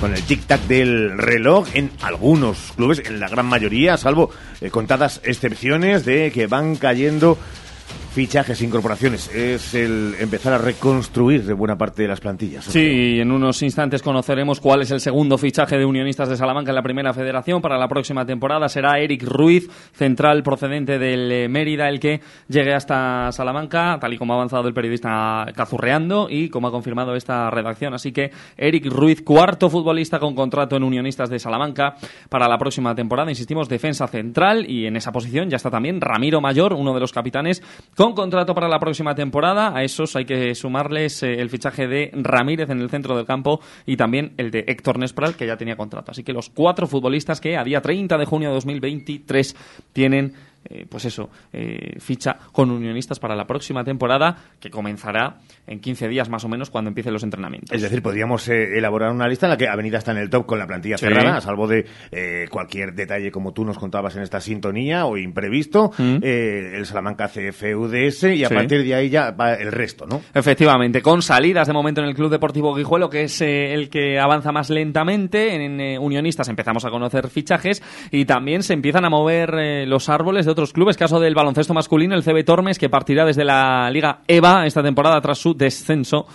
con 0.00 0.14
el 0.14 0.22
tic-tac 0.22 0.60
del 0.68 1.18
reloj 1.18 1.66
en 1.74 1.90
algunos 2.02 2.72
clubes, 2.76 3.02
en 3.04 3.18
la 3.18 3.28
gran 3.28 3.46
mayoría, 3.46 3.96
salvo 3.96 4.30
eh, 4.60 4.70
contadas 4.70 5.20
excepciones 5.24 6.04
de 6.04 6.30
que 6.30 6.46
van 6.46 6.76
cayendo 6.76 7.36
fichajes, 8.18 8.60
incorporaciones, 8.62 9.32
es 9.32 9.74
el 9.74 10.16
empezar 10.18 10.52
a 10.52 10.58
reconstruir 10.58 11.44
de 11.44 11.52
buena 11.52 11.78
parte 11.78 12.02
de 12.02 12.08
las 12.08 12.18
plantillas. 12.18 12.64
Sí, 12.64 13.20
en 13.20 13.30
unos 13.30 13.62
instantes 13.62 14.02
conoceremos 14.02 14.58
cuál 14.58 14.82
es 14.82 14.90
el 14.90 14.98
segundo 14.98 15.38
fichaje 15.38 15.78
de 15.78 15.84
Unionistas 15.84 16.28
de 16.28 16.36
Salamanca 16.36 16.72
en 16.72 16.74
la 16.74 16.82
primera 16.82 17.12
federación 17.14 17.62
para 17.62 17.78
la 17.78 17.86
próxima 17.86 18.26
temporada. 18.26 18.68
Será 18.68 18.98
Eric 18.98 19.22
Ruiz, 19.22 19.70
central 19.92 20.42
procedente 20.42 20.98
del 20.98 21.30
eh, 21.30 21.48
Mérida, 21.48 21.88
el 21.88 22.00
que 22.00 22.20
llegue 22.48 22.74
hasta 22.74 23.30
Salamanca, 23.30 23.98
tal 24.00 24.12
y 24.12 24.18
como 24.18 24.32
ha 24.32 24.36
avanzado 24.36 24.66
el 24.66 24.74
periodista 24.74 25.46
Cazurreando 25.54 26.26
y 26.28 26.48
como 26.48 26.66
ha 26.66 26.72
confirmado 26.72 27.14
esta 27.14 27.48
redacción. 27.50 27.94
Así 27.94 28.10
que 28.10 28.32
Eric 28.56 28.86
Ruiz, 28.86 29.22
cuarto 29.22 29.70
futbolista 29.70 30.18
con 30.18 30.34
contrato 30.34 30.74
en 30.74 30.82
Unionistas 30.82 31.30
de 31.30 31.38
Salamanca 31.38 31.94
para 32.28 32.48
la 32.48 32.58
próxima 32.58 32.96
temporada. 32.96 33.30
Insistimos, 33.30 33.68
defensa 33.68 34.08
central 34.08 34.68
y 34.68 34.86
en 34.86 34.96
esa 34.96 35.12
posición 35.12 35.48
ya 35.48 35.56
está 35.56 35.70
también 35.70 36.00
Ramiro 36.00 36.40
Mayor, 36.40 36.72
uno 36.72 36.92
de 36.94 36.98
los 36.98 37.12
capitanes, 37.12 37.62
con 37.94 38.07
con 38.08 38.14
contrato 38.14 38.54
para 38.54 38.68
la 38.68 38.78
próxima 38.78 39.14
temporada. 39.14 39.76
A 39.76 39.82
esos 39.84 40.16
hay 40.16 40.24
que 40.24 40.54
sumarles 40.54 41.22
eh, 41.22 41.40
el 41.40 41.50
fichaje 41.50 41.86
de 41.86 42.10
Ramírez 42.14 42.70
en 42.70 42.80
el 42.80 42.88
centro 42.88 43.16
del 43.16 43.26
campo 43.26 43.60
y 43.84 43.96
también 43.96 44.32
el 44.36 44.50
de 44.50 44.64
Héctor 44.66 44.98
Nespral, 44.98 45.36
que 45.36 45.46
ya 45.46 45.56
tenía 45.56 45.76
contrato. 45.76 46.12
Así 46.12 46.22
que 46.22 46.32
los 46.32 46.48
cuatro 46.48 46.86
futbolistas 46.86 47.40
que 47.40 47.56
a 47.56 47.64
día 47.64 47.80
30 47.80 48.16
de 48.16 48.24
junio 48.24 48.48
de 48.48 48.54
2023 48.54 49.56
tienen 49.92 50.34
eh, 50.64 50.86
pues 50.88 51.04
eso, 51.04 51.30
eh, 51.52 51.98
ficha 52.00 52.36
con 52.52 52.70
unionistas 52.70 53.18
para 53.18 53.36
la 53.36 53.46
próxima 53.46 53.84
temporada 53.84 54.36
que 54.58 54.70
comenzará 54.70 55.38
en 55.68 55.80
15 55.80 56.08
días 56.08 56.28
más 56.28 56.44
o 56.44 56.48
menos 56.48 56.70
cuando 56.70 56.88
empiecen 56.88 57.12
los 57.12 57.22
entrenamientos. 57.22 57.74
Es 57.74 57.82
decir, 57.82 58.02
podríamos 58.02 58.48
eh, 58.48 58.78
elaborar 58.78 59.10
una 59.12 59.28
lista 59.28 59.46
en 59.46 59.50
la 59.50 59.56
que 59.56 59.68
Avenida 59.68 59.98
está 59.98 60.12
en 60.12 60.18
el 60.18 60.30
top 60.30 60.46
con 60.46 60.58
la 60.58 60.66
plantilla 60.66 60.98
cerrada, 60.98 61.36
a 61.36 61.40
salvo 61.40 61.66
de 61.66 61.86
cualquier 62.50 62.94
detalle 62.94 63.30
como 63.30 63.52
tú 63.52 63.64
nos 63.64 63.78
contabas 63.78 64.16
en 64.16 64.22
esta 64.22 64.40
sintonía 64.40 65.06
o 65.06 65.16
imprevisto, 65.16 65.92
mm. 65.96 66.18
el 66.22 66.86
Salamanca 66.86 67.28
CFUDS 67.28 68.24
y 68.24 68.44
a 68.44 68.48
partir 68.48 68.84
de 68.84 68.94
ahí 68.94 69.08
ya 69.08 69.30
va 69.30 69.54
el 69.54 69.72
resto, 69.72 70.06
¿no? 70.06 70.22
Efectivamente, 70.34 71.02
con 71.02 71.22
salidas 71.22 71.66
de 71.66 71.72
momento 71.72 72.00
en 72.00 72.08
el 72.08 72.14
Club 72.14 72.30
Deportivo 72.30 72.74
Guijuelo, 72.74 73.10
que 73.10 73.24
es 73.24 73.40
el 73.40 73.88
que 73.88 74.18
avanza 74.18 74.52
más 74.52 74.70
lentamente, 74.70 75.54
en 75.54 75.98
unionistas 76.00 76.48
empezamos 76.48 76.84
a 76.84 76.90
conocer 76.90 77.28
fichajes 77.28 77.82
y 78.10 78.24
también 78.24 78.62
se 78.62 78.74
empiezan 78.74 79.04
a 79.04 79.10
mover 79.10 79.86
los 79.86 80.08
árboles 80.08 80.46
de 80.46 80.52
otros 80.52 80.72
clubes. 80.72 80.96
Caso 80.96 81.20
del 81.20 81.34
baloncesto 81.34 81.74
masculino, 81.74 82.14
el 82.14 82.22
CB 82.22 82.44
Tormes, 82.44 82.78
que 82.78 82.88
partirá 82.88 83.24
desde 83.24 83.44
la 83.44 83.90
Liga 83.90 84.20
EVA 84.26 84.66
esta 84.66 84.82
temporada 84.82 85.20
tras 85.20 85.38
su 85.38 85.54
descenso 85.58 86.26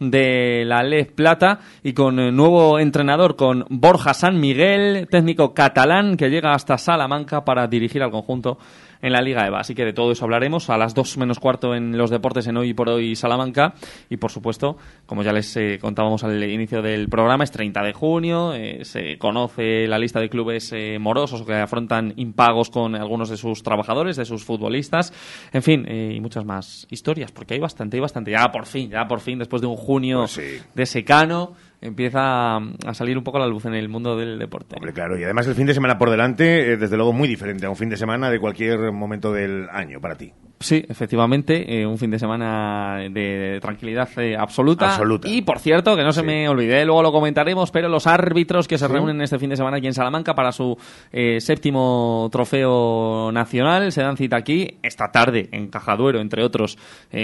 de 0.00 0.64
la 0.64 0.82
Lez 0.82 1.12
Plata 1.12 1.60
y 1.82 1.92
con 1.92 2.18
eh, 2.18 2.32
nuevo 2.32 2.78
entrenador, 2.78 3.36
con 3.36 3.66
Borja 3.68 4.14
San 4.14 4.40
Miguel, 4.40 5.06
técnico 5.10 5.52
catalán 5.52 6.16
que 6.16 6.30
llega 6.30 6.54
hasta 6.54 6.78
Salamanca 6.78 7.44
para 7.44 7.66
dirigir 7.66 8.02
al 8.02 8.10
conjunto 8.10 8.58
en 9.02 9.12
la 9.12 9.20
Liga 9.20 9.46
EVA. 9.46 9.60
Así 9.60 9.74
que 9.74 9.84
de 9.84 9.92
todo 9.92 10.12
eso 10.12 10.24
hablaremos 10.24 10.70
a 10.70 10.76
las 10.76 10.94
2 10.94 11.18
menos 11.18 11.38
cuarto 11.38 11.74
en 11.74 11.96
los 11.96 12.10
deportes 12.10 12.46
en 12.46 12.56
Hoy 12.56 12.74
por 12.74 12.88
Hoy 12.88 13.16
Salamanca. 13.16 13.74
Y 14.08 14.16
por 14.16 14.30
supuesto, 14.30 14.76
como 15.06 15.22
ya 15.22 15.32
les 15.32 15.56
eh, 15.56 15.78
contábamos 15.80 16.24
al 16.24 16.42
inicio 16.42 16.82
del 16.82 17.08
programa, 17.08 17.44
es 17.44 17.50
30 17.50 17.82
de 17.82 17.92
junio, 17.92 18.54
eh, 18.54 18.84
se 18.84 19.18
conoce 19.18 19.86
la 19.86 19.98
lista 19.98 20.20
de 20.20 20.28
clubes 20.28 20.72
eh, 20.72 20.98
morosos 20.98 21.42
que 21.42 21.54
afrontan 21.54 22.12
impagos 22.16 22.70
con 22.70 22.94
algunos 22.94 23.30
de 23.30 23.36
sus 23.36 23.62
trabajadores, 23.62 24.16
de 24.16 24.24
sus 24.24 24.44
futbolistas. 24.44 25.12
En 25.52 25.62
fin, 25.62 25.86
y 25.90 26.20
muchas 26.20 26.44
más 26.44 26.86
historias, 26.90 27.32
porque 27.32 27.54
hay 27.54 27.60
bastante, 27.60 27.96
hay 27.96 28.00
bastante. 28.00 28.30
Ya 28.30 28.50
por 28.50 28.66
fin, 28.66 28.90
ya 28.90 29.06
por 29.06 29.20
fin, 29.20 29.38
después 29.38 29.62
de 29.62 29.68
un 29.68 29.76
junio 29.76 30.20
pues 30.20 30.64
de 30.74 30.86
secano 30.86 31.54
empieza 31.80 32.56
a 32.56 32.94
salir 32.94 33.16
un 33.16 33.24
poco 33.24 33.38
la 33.38 33.46
luz 33.46 33.64
en 33.66 33.74
el 33.74 33.88
mundo 33.88 34.16
del 34.16 34.38
deporte. 34.38 34.76
Hombre, 34.76 34.92
claro, 34.92 35.18
y 35.18 35.24
además 35.24 35.46
el 35.46 35.54
fin 35.54 35.66
de 35.66 35.74
semana 35.74 35.98
por 35.98 36.10
delante, 36.10 36.76
desde 36.76 36.96
luego 36.96 37.12
muy 37.12 37.28
diferente 37.28 37.66
a 37.66 37.70
un 37.70 37.76
fin 37.76 37.88
de 37.88 37.96
semana 37.96 38.30
de 38.30 38.38
cualquier 38.38 38.92
momento 38.92 39.32
del 39.32 39.68
año 39.70 40.00
para 40.00 40.16
ti. 40.16 40.32
Sí, 40.62 40.84
efectivamente, 40.86 41.80
eh, 41.80 41.86
un 41.86 41.96
fin 41.96 42.10
de 42.10 42.18
semana 42.18 42.98
de, 43.10 43.58
tranquilidad 43.62 44.10
eh, 44.18 44.36
absoluta. 44.36 45.00
Y 45.24 45.40
por 45.40 45.58
cierto, 45.58 45.96
que 45.96 46.04
no 46.04 46.12
se 46.12 46.22
me 46.22 46.46
olvide, 46.50 46.84
luego 46.84 47.02
lo 47.02 47.12
comentaremos, 47.12 47.70
pero 47.70 47.88
los 47.88 48.06
árbitros 48.06 48.68
que 48.68 48.76
se 48.76 48.86
reúnen 48.86 49.22
este 49.22 49.38
fin 49.38 49.48
de 49.48 49.56
semana 49.56 49.78
aquí 49.78 49.86
en 49.86 49.94
Salamanca 49.94 50.34
para 50.34 50.52
su 50.52 50.76
eh, 51.12 51.40
séptimo 51.40 52.28
trofeo 52.30 53.32
nacional 53.32 53.90
se 53.90 54.02
dan 54.02 54.18
cita 54.18 54.36
aquí 54.36 54.78
esta 54.82 55.10
tarde 55.10 55.48
en 55.50 55.68
Cajaduero, 55.68 56.20
entre 56.20 56.44
otros 56.44 56.76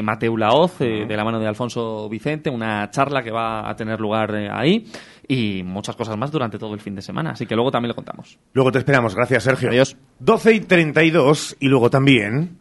Mateu 0.03 0.39
Laoz, 0.39 0.79
de 0.79 1.07
la 1.17 1.25
mano 1.25 1.39
de 1.39 1.47
Alfonso 1.47 2.09
Vicente, 2.09 2.49
una 2.49 2.89
charla 2.89 3.23
que 3.23 3.31
va 3.31 3.69
a 3.69 3.77
tener 3.77 4.01
lugar 4.01 4.33
ahí 4.51 4.87
y 5.29 5.63
muchas 5.63 5.97
cosas 5.97 6.17
más 6.17 6.31
durante 6.31 6.59
todo 6.59 6.75
el 6.75 6.81
fin 6.81 6.95
de 6.95 7.03
semana. 7.03 7.31
Así 7.31 7.47
que 7.47 7.55
luego 7.55 7.71
también 7.71 7.89
lo 7.89 7.95
contamos. 7.95 8.39
Luego 8.53 8.73
te 8.73 8.79
esperamos. 8.79 9.15
Gracias, 9.15 9.45
Sergio. 9.45 9.71
Adiós. 9.71 9.97
12 10.21 10.55
y 10.55 10.61
32 10.61 11.57
y 11.61 11.69
luego 11.69 11.91
también 11.91 12.59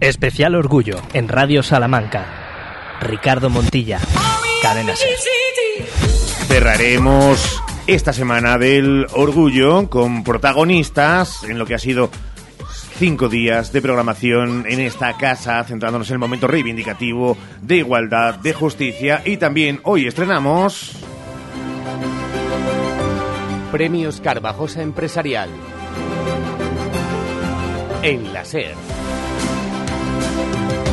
Especial 0.00 0.54
Orgullo 0.54 0.96
en 1.12 1.28
Radio 1.28 1.62
Salamanca. 1.62 2.24
Ricardo 3.02 3.50
Montilla, 3.50 3.98
Cadena 4.62 4.94
Cerraremos 6.48 7.62
esta 7.86 8.14
semana 8.14 8.56
del 8.56 9.06
Orgullo 9.12 9.90
con 9.90 10.24
protagonistas 10.24 11.44
en 11.44 11.58
lo 11.58 11.66
que 11.66 11.74
ha 11.74 11.78
sido 11.78 12.10
cinco 13.00 13.30
días 13.30 13.72
de 13.72 13.80
programación 13.80 14.66
en 14.68 14.78
esta 14.78 15.16
casa, 15.16 15.64
centrándonos 15.64 16.10
en 16.10 16.16
el 16.16 16.18
momento 16.18 16.46
reivindicativo 16.46 17.34
de 17.62 17.78
igualdad, 17.78 18.34
de 18.34 18.52
justicia 18.52 19.22
y 19.24 19.38
también 19.38 19.80
hoy 19.84 20.06
estrenamos... 20.06 20.92
Premios 23.72 24.20
Carvajosa 24.20 24.82
Empresarial. 24.82 25.48
En 28.02 28.34
la 28.34 28.44
SER 28.44 28.74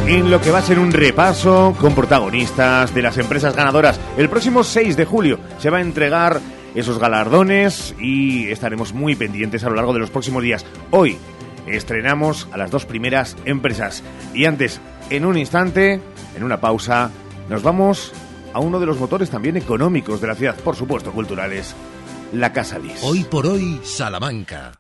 en 0.07 0.31
lo 0.31 0.39
que 0.39 0.51
va 0.51 0.59
a 0.59 0.61
ser 0.61 0.79
un 0.79 0.93
repaso 0.93 1.75
con 1.77 1.93
protagonistas 1.93 2.95
de 2.95 3.01
las 3.01 3.17
empresas 3.17 3.53
ganadoras. 3.53 3.99
El 4.15 4.29
próximo 4.29 4.63
6 4.63 4.95
de 4.95 5.03
julio 5.03 5.39
se 5.59 5.69
va 5.69 5.79
a 5.79 5.81
entregar 5.81 6.39
esos 6.73 6.99
galardones 6.99 7.93
y 7.99 8.47
estaremos 8.49 8.93
muy 8.93 9.17
pendientes 9.17 9.65
a 9.65 9.69
lo 9.69 9.75
largo 9.75 9.91
de 9.91 9.99
los 9.99 10.09
próximos 10.09 10.41
días. 10.41 10.65
Hoy 10.91 11.17
estrenamos 11.67 12.47
a 12.51 12.57
las 12.57 12.71
dos 12.71 12.85
primeras 12.85 13.35
empresas 13.45 14.03
y 14.33 14.45
antes, 14.45 14.79
en 15.09 15.25
un 15.25 15.37
instante, 15.37 16.01
en 16.35 16.43
una 16.43 16.59
pausa, 16.59 17.11
nos 17.49 17.63
vamos 17.63 18.13
a 18.53 18.59
uno 18.59 18.79
de 18.79 18.85
los 18.85 18.99
motores 18.99 19.29
también 19.29 19.57
económicos 19.57 20.21
de 20.21 20.27
la 20.27 20.35
ciudad, 20.35 20.55
por 20.55 20.75
supuesto 20.75 21.11
culturales, 21.11 21.75
la 22.33 22.53
Casa 22.53 22.79
Lis. 22.79 23.01
Hoy 23.03 23.23
por 23.23 23.45
hoy, 23.47 23.79
Salamanca. 23.83 24.73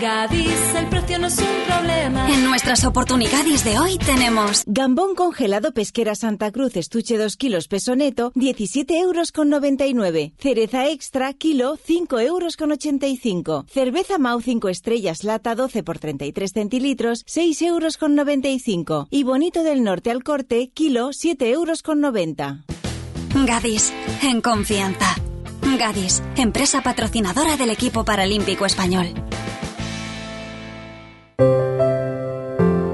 Gadis, 0.00 0.74
el 0.78 0.88
precio 0.88 1.18
no 1.18 1.26
es 1.26 1.38
un 1.38 1.66
problema. 1.66 2.26
En 2.30 2.42
nuestras 2.42 2.86
oportunidades 2.86 3.64
de 3.64 3.78
hoy 3.78 3.98
tenemos 3.98 4.62
Gambón 4.66 5.14
congelado 5.14 5.72
pesquera 5.72 6.14
Santa 6.14 6.50
Cruz, 6.50 6.76
estuche 6.76 7.18
2 7.18 7.36
kilos 7.36 7.68
peso 7.68 7.94
neto, 7.94 8.32
17 8.34 8.98
euros 8.98 9.30
con 9.30 9.50
99. 9.50 10.32
Cereza 10.38 10.88
extra, 10.88 11.34
kilo, 11.34 11.76
5 11.84 12.18
euros 12.20 12.56
con 12.56 12.72
85. 12.72 13.66
Cerveza 13.68 14.16
Mau 14.16 14.40
5 14.40 14.70
estrellas 14.70 15.22
lata 15.22 15.54
12 15.54 15.82
por 15.82 15.98
33 15.98 16.50
centilitros, 16.50 17.22
6 17.26 17.60
euros 17.62 17.98
con 17.98 18.14
95. 18.14 19.08
Y 19.10 19.22
Bonito 19.24 19.62
del 19.62 19.82
Norte 19.84 20.10
al 20.10 20.24
corte, 20.24 20.70
kilo, 20.72 21.12
7 21.12 21.50
euros 21.50 21.82
con 21.82 22.00
90. 22.00 22.64
Gadis, 23.46 23.92
en 24.22 24.40
confianza. 24.40 25.14
Gadis, 25.78 26.22
empresa 26.36 26.80
patrocinadora 26.80 27.58
del 27.58 27.68
equipo 27.68 28.04
paralímpico 28.04 28.64
español. 28.64 29.12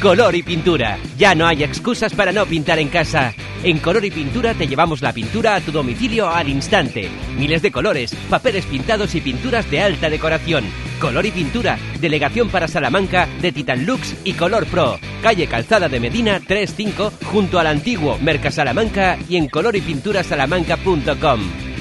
Color 0.00 0.34
y 0.34 0.42
pintura. 0.42 0.98
Ya 1.16 1.34
no 1.34 1.46
hay 1.46 1.62
excusas 1.62 2.12
para 2.12 2.32
no 2.32 2.44
pintar 2.44 2.78
en 2.78 2.88
casa. 2.88 3.32
En 3.62 3.78
Color 3.78 4.04
y 4.04 4.10
Pintura 4.10 4.52
te 4.52 4.66
llevamos 4.66 5.00
la 5.00 5.14
pintura 5.14 5.54
a 5.54 5.60
tu 5.60 5.72
domicilio 5.72 6.28
al 6.28 6.50
instante. 6.50 7.08
Miles 7.38 7.62
de 7.62 7.72
colores, 7.72 8.14
papeles 8.28 8.66
pintados 8.66 9.14
y 9.14 9.22
pinturas 9.22 9.70
de 9.70 9.80
alta 9.80 10.10
decoración. 10.10 10.64
Color 11.00 11.24
y 11.24 11.30
Pintura, 11.30 11.78
delegación 12.00 12.50
para 12.50 12.68
Salamanca 12.68 13.26
de 13.40 13.52
Titan 13.52 13.86
Lux 13.86 14.14
y 14.24 14.34
Color 14.34 14.66
Pro. 14.66 14.98
Calle 15.22 15.46
Calzada 15.46 15.88
de 15.88 16.00
Medina 16.00 16.40
35 16.40 17.14
junto 17.24 17.58
al 17.58 17.68
antiguo 17.68 18.18
Merca 18.18 18.50
Salamanca 18.50 19.16
y 19.26 19.38
en 19.38 19.48
coloripinturasalamanca.com. 19.48 21.73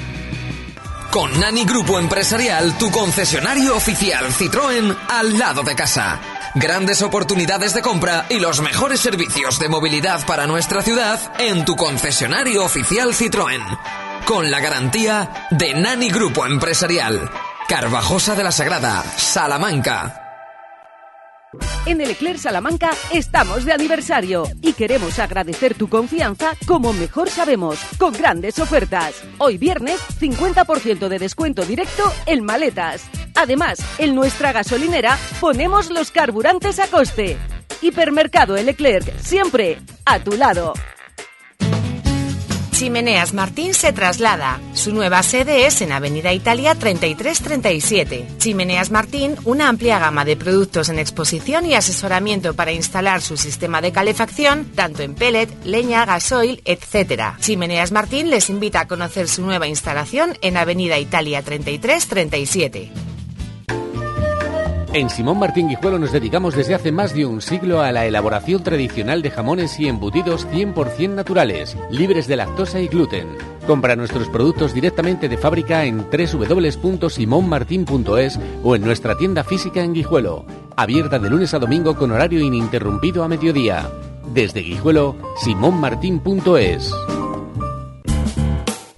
Con 1.13 1.39
Nani 1.39 1.63
Grupo 1.63 1.99
Empresarial, 1.99 2.75
tu 2.79 2.89
concesionario 2.89 3.75
oficial 3.75 4.33
Citroën 4.33 4.97
al 5.09 5.37
lado 5.37 5.61
de 5.61 5.75
casa. 5.75 6.19
Grandes 6.55 7.03
oportunidades 7.03 7.75
de 7.75 7.83
compra 7.83 8.25
y 8.29 8.39
los 8.39 8.61
mejores 8.61 8.99
servicios 8.99 9.59
de 9.59 9.69
movilidad 9.69 10.25
para 10.25 10.47
nuestra 10.47 10.81
ciudad 10.81 11.19
en 11.37 11.65
tu 11.65 11.75
concesionario 11.75 12.65
oficial 12.65 13.13
Citroën. 13.13 13.61
Con 14.25 14.49
la 14.49 14.59
garantía 14.59 15.29
de 15.51 15.75
Nani 15.75 16.09
Grupo 16.09 16.47
Empresarial. 16.47 17.29
Carvajosa 17.67 18.33
de 18.33 18.43
la 18.45 18.51
Sagrada, 18.51 19.03
Salamanca. 19.15 20.22
En 21.85 21.99
el 22.01 22.11
Eclair 22.11 22.39
Salamanca 22.39 22.91
estamos 23.11 23.65
de 23.65 23.73
aniversario 23.73 24.47
y 24.61 24.73
queremos 24.73 25.19
agradecer 25.19 25.75
tu 25.75 25.89
confianza 25.89 26.53
como 26.65 26.93
mejor 26.93 27.29
sabemos, 27.29 27.79
con 27.97 28.13
grandes 28.13 28.59
ofertas. 28.59 29.21
Hoy 29.37 29.57
viernes, 29.57 29.99
50% 30.19 31.07
de 31.07 31.19
descuento 31.19 31.65
directo 31.65 32.03
en 32.25 32.43
maletas. 32.43 33.05
Además, 33.35 33.79
en 33.97 34.15
nuestra 34.15 34.51
gasolinera 34.51 35.17
ponemos 35.39 35.89
los 35.89 36.11
carburantes 36.11 36.79
a 36.79 36.87
coste. 36.87 37.37
Hipermercado 37.81 38.55
El 38.55 38.69
Eclerc, 38.69 39.19
siempre 39.19 39.79
a 40.05 40.19
tu 40.19 40.33
lado. 40.33 40.73
Chimeneas 42.73 43.35
Martín 43.35 43.75
se 43.75 43.93
traslada. 43.93 44.59
Su 44.73 44.95
nueva 44.95 45.21
sede 45.21 45.67
es 45.67 45.81
en 45.81 45.91
Avenida 45.91 46.33
Italia 46.33 46.73
3337. 46.73 48.27
Chimeneas 48.39 48.89
Martín, 48.89 49.35
una 49.45 49.69
amplia 49.69 49.99
gama 49.99 50.25
de 50.25 50.35
productos 50.35 50.89
en 50.89 50.97
exposición 50.97 51.67
y 51.67 51.75
asesoramiento 51.75 52.55
para 52.55 52.71
instalar 52.71 53.21
su 53.21 53.37
sistema 53.37 53.79
de 53.79 53.91
calefacción, 53.91 54.65
tanto 54.73 55.03
en 55.03 55.13
pellet, 55.13 55.49
leña, 55.63 56.03
gasoil, 56.05 56.63
etc. 56.65 57.35
Chimeneas 57.39 57.91
Martín 57.91 58.31
les 58.31 58.49
invita 58.49 58.81
a 58.81 58.87
conocer 58.87 59.27
su 59.27 59.43
nueva 59.43 59.67
instalación 59.67 60.35
en 60.41 60.57
Avenida 60.57 60.97
Italia 60.97 61.43
3337. 61.43 62.91
En 64.93 65.09
Simón 65.09 65.39
Martín 65.39 65.67
Guijuelo 65.69 65.97
nos 65.97 66.11
dedicamos 66.11 66.55
desde 66.55 66.75
hace 66.75 66.91
más 66.91 67.15
de 67.15 67.25
un 67.25 67.41
siglo 67.41 67.81
a 67.81 67.91
la 67.91 68.05
elaboración 68.05 68.61
tradicional 68.61 69.23
de 69.23 69.31
jamones 69.31 69.79
y 69.79 69.87
embutidos 69.87 70.47
100% 70.49 71.09
naturales, 71.09 71.75
libres 71.89 72.27
de 72.27 72.35
lactosa 72.35 72.79
y 72.79 72.87
gluten. 72.87 73.27
Compra 73.65 73.95
nuestros 73.95 74.29
productos 74.29 74.71
directamente 74.71 75.29
de 75.29 75.37
fábrica 75.37 75.85
en 75.85 76.05
www.simonmartin.es 76.11 78.39
o 78.63 78.75
en 78.75 78.83
nuestra 78.83 79.17
tienda 79.17 79.43
física 79.43 79.83
en 79.83 79.93
Guijuelo, 79.93 80.45
abierta 80.75 81.17
de 81.17 81.31
lunes 81.31 81.55
a 81.55 81.59
domingo 81.59 81.95
con 81.95 82.11
horario 82.11 82.39
ininterrumpido 82.39 83.23
a 83.23 83.27
mediodía. 83.27 83.89
Desde 84.31 84.59
Guijuelo, 84.59 85.15
simonmartin.es. 85.37 86.93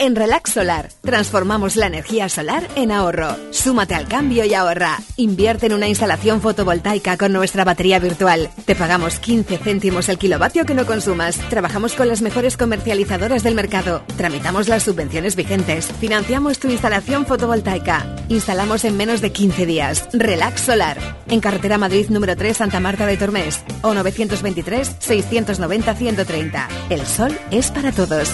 En 0.05 0.15
Relax 0.15 0.51
Solar 0.51 0.89
transformamos 1.01 1.75
la 1.75 1.87
energía 1.87 2.29
solar 2.29 2.67
en 2.75 2.91
ahorro. 2.91 3.35
Súmate 3.49 3.95
al 3.95 4.07
cambio 4.07 4.45
y 4.45 4.53
ahorra. 4.53 4.99
Invierte 5.17 5.65
en 5.65 5.73
una 5.73 5.87
instalación 5.87 6.41
fotovoltaica 6.41 7.17
con 7.17 7.33
nuestra 7.33 7.63
batería 7.63 7.97
virtual. 7.97 8.51
Te 8.65 8.75
pagamos 8.75 9.17
15 9.17 9.57
céntimos 9.57 10.07
el 10.07 10.19
kilovatio 10.19 10.63
que 10.63 10.75
no 10.75 10.85
consumas. 10.85 11.37
Trabajamos 11.49 11.93
con 11.95 12.07
las 12.07 12.21
mejores 12.21 12.55
comercializadoras 12.55 13.41
del 13.41 13.55
mercado. 13.55 14.03
Tramitamos 14.15 14.67
las 14.67 14.83
subvenciones 14.83 15.35
vigentes. 15.35 15.87
Financiamos 15.99 16.59
tu 16.59 16.69
instalación 16.69 17.25
fotovoltaica. 17.25 18.05
Instalamos 18.29 18.85
en 18.85 18.97
menos 18.97 19.21
de 19.21 19.31
15 19.31 19.65
días. 19.65 20.07
Relax 20.13 20.61
Solar. 20.61 20.99
En 21.29 21.39
carretera 21.39 21.79
Madrid 21.79 22.09
número 22.09 22.35
3 22.35 22.57
Santa 22.57 22.79
Marta 22.79 23.07
de 23.07 23.17
Tormés 23.17 23.63
o 23.81 23.95
923 23.95 24.97
690 24.99 25.95
130. 25.95 26.67
El 26.91 27.07
sol 27.07 27.35
es 27.49 27.71
para 27.71 27.91
todos. 27.91 28.29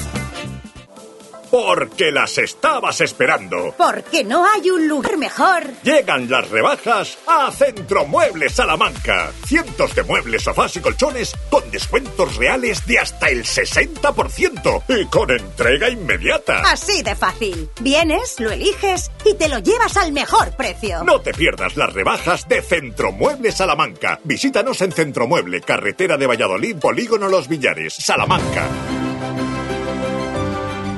Porque 1.51 2.11
las 2.11 2.37
estabas 2.37 3.01
esperando. 3.01 3.75
Porque 3.77 4.23
no 4.23 4.45
hay 4.49 4.69
un 4.69 4.87
lugar 4.87 5.17
mejor. 5.17 5.63
Llegan 5.83 6.29
las 6.29 6.49
rebajas 6.49 7.17
a 7.27 7.51
Centro 7.51 8.05
Muebles 8.05 8.53
Salamanca. 8.53 9.31
Cientos 9.45 9.93
de 9.93 10.03
muebles, 10.03 10.43
sofás 10.43 10.77
y 10.77 10.79
colchones 10.79 11.35
con 11.49 11.69
descuentos 11.69 12.37
reales 12.37 12.85
de 12.87 12.99
hasta 12.99 13.27
el 13.27 13.43
60% 13.43 14.83
y 14.87 15.05
con 15.07 15.29
entrega 15.29 15.89
inmediata. 15.89 16.61
Así 16.71 17.03
de 17.03 17.15
fácil. 17.15 17.69
Vienes, 17.81 18.39
lo 18.39 18.49
eliges 18.51 19.11
y 19.25 19.35
te 19.35 19.49
lo 19.49 19.59
llevas 19.59 19.97
al 19.97 20.13
mejor 20.13 20.55
precio. 20.55 21.03
No 21.03 21.19
te 21.19 21.33
pierdas 21.33 21.75
las 21.75 21.91
rebajas 21.91 22.47
de 22.47 22.61
Centro 22.61 23.11
Muebles 23.11 23.55
Salamanca. 23.55 24.21
Visítanos 24.23 24.81
en 24.81 24.93
Centro 24.93 25.27
Mueble, 25.27 25.59
carretera 25.59 26.15
de 26.15 26.27
Valladolid, 26.27 26.77
Polígono 26.77 27.27
Los 27.27 27.49
Villares, 27.49 27.93
Salamanca. 27.93 28.69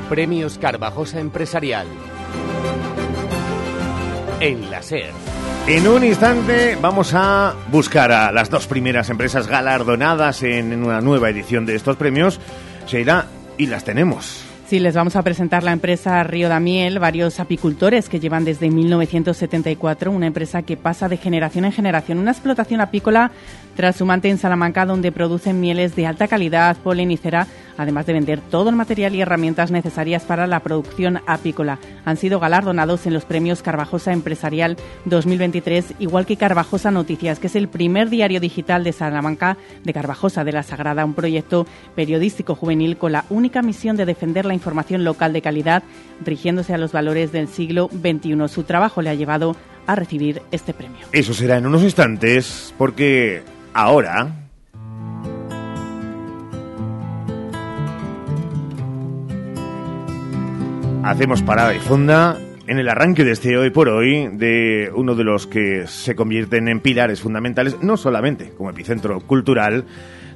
Premios 0.09 0.57
Carvajosa 0.57 1.19
Empresarial. 1.19 1.87
En 4.39 4.69
la 4.69 4.81
SER. 4.81 5.11
En 5.67 5.87
un 5.87 6.03
instante 6.03 6.77
vamos 6.81 7.13
a 7.13 7.55
buscar 7.71 8.11
a 8.11 8.31
las 8.31 8.49
dos 8.49 8.67
primeras 8.67 9.09
empresas 9.09 9.47
galardonadas 9.47 10.43
en 10.43 10.83
una 10.83 10.99
nueva 11.01 11.29
edición 11.29 11.65
de 11.65 11.75
estos 11.75 11.95
premios. 11.95 12.39
Sheila, 12.85 13.27
y 13.57 13.67
las 13.67 13.83
tenemos. 13.83 14.43
Sí, 14.67 14.79
les 14.79 14.95
vamos 14.95 15.15
a 15.15 15.21
presentar 15.21 15.61
la 15.61 15.71
empresa 15.71 16.23
Río 16.23 16.49
da 16.49 16.59
Miel, 16.59 16.97
varios 16.97 17.39
apicultores 17.39 18.09
que 18.09 18.19
llevan 18.19 18.43
desde 18.43 18.71
1974, 18.71 20.09
una 20.09 20.25
empresa 20.25 20.63
que 20.63 20.77
pasa 20.77 21.07
de 21.09 21.17
generación 21.17 21.65
en 21.65 21.73
generación, 21.73 22.17
una 22.17 22.31
explotación 22.31 22.81
apícola 22.81 23.31
trashumante 23.75 24.29
en 24.29 24.37
Salamanca 24.37 24.85
donde 24.85 25.11
producen 25.11 25.59
mieles 25.59 25.95
de 25.95 26.05
alta 26.05 26.27
calidad, 26.27 26.77
polen 26.77 27.11
y 27.11 27.17
cera, 27.17 27.47
además 27.77 28.05
de 28.05 28.13
vender 28.13 28.39
todo 28.39 28.69
el 28.69 28.75
material 28.75 29.15
y 29.15 29.21
herramientas 29.21 29.71
necesarias 29.71 30.23
para 30.23 30.47
la 30.47 30.59
producción 30.59 31.21
apícola. 31.25 31.79
Han 32.05 32.17
sido 32.17 32.39
galardonados 32.39 33.05
en 33.05 33.13
los 33.13 33.25
premios 33.25 33.61
Carvajosa 33.61 34.13
Empresarial 34.13 34.77
2023, 35.05 35.95
igual 35.99 36.25
que 36.25 36.37
Carvajosa 36.37 36.91
Noticias, 36.91 37.39
que 37.39 37.47
es 37.47 37.55
el 37.55 37.67
primer 37.67 38.09
diario 38.09 38.39
digital 38.39 38.83
de 38.83 38.91
Salamanca 38.91 39.57
de 39.83 39.93
Carvajosa 39.93 40.43
de 40.43 40.51
la 40.51 40.63
Sagrada, 40.63 41.05
un 41.05 41.13
proyecto 41.13 41.65
periodístico 41.95 42.55
juvenil 42.55 42.97
con 42.97 43.11
la 43.11 43.25
única 43.29 43.61
misión 43.61 43.97
de 43.97 44.05
defender 44.05 44.45
la 44.45 44.53
información 44.53 45.03
local 45.03 45.33
de 45.33 45.41
calidad, 45.41 45.83
rigiéndose 46.23 46.73
a 46.73 46.77
los 46.77 46.91
valores 46.91 47.31
del 47.31 47.47
siglo 47.47 47.89
XXI. 47.89 48.47
Su 48.47 48.63
trabajo 48.63 49.01
le 49.01 49.09
ha 49.09 49.15
llevado 49.15 49.55
a 49.87 49.95
recibir 49.95 50.41
este 50.51 50.73
premio. 50.73 51.05
Eso 51.11 51.33
será 51.33 51.57
en 51.57 51.65
unos 51.65 51.83
instantes, 51.83 52.73
porque 52.77 53.43
ahora 53.73 54.31
hacemos 61.03 61.41
parada 61.41 61.75
y 61.75 61.79
fonda 61.79 62.37
en 62.65 62.79
el 62.79 62.87
arranque 62.87 63.23
de 63.23 63.31
este 63.31 63.57
hoy 63.57 63.69
por 63.71 63.89
hoy 63.89 64.29
de 64.31 64.89
uno 64.95 65.15
de 65.15 65.23
los 65.23 65.47
que 65.47 65.85
se 65.87 66.15
convierten 66.15 66.67
en 66.67 66.79
pilares 66.79 67.21
fundamentales, 67.21 67.81
no 67.81 67.97
solamente 67.97 68.51
como 68.57 68.69
epicentro 68.69 69.19
cultural, 69.19 69.85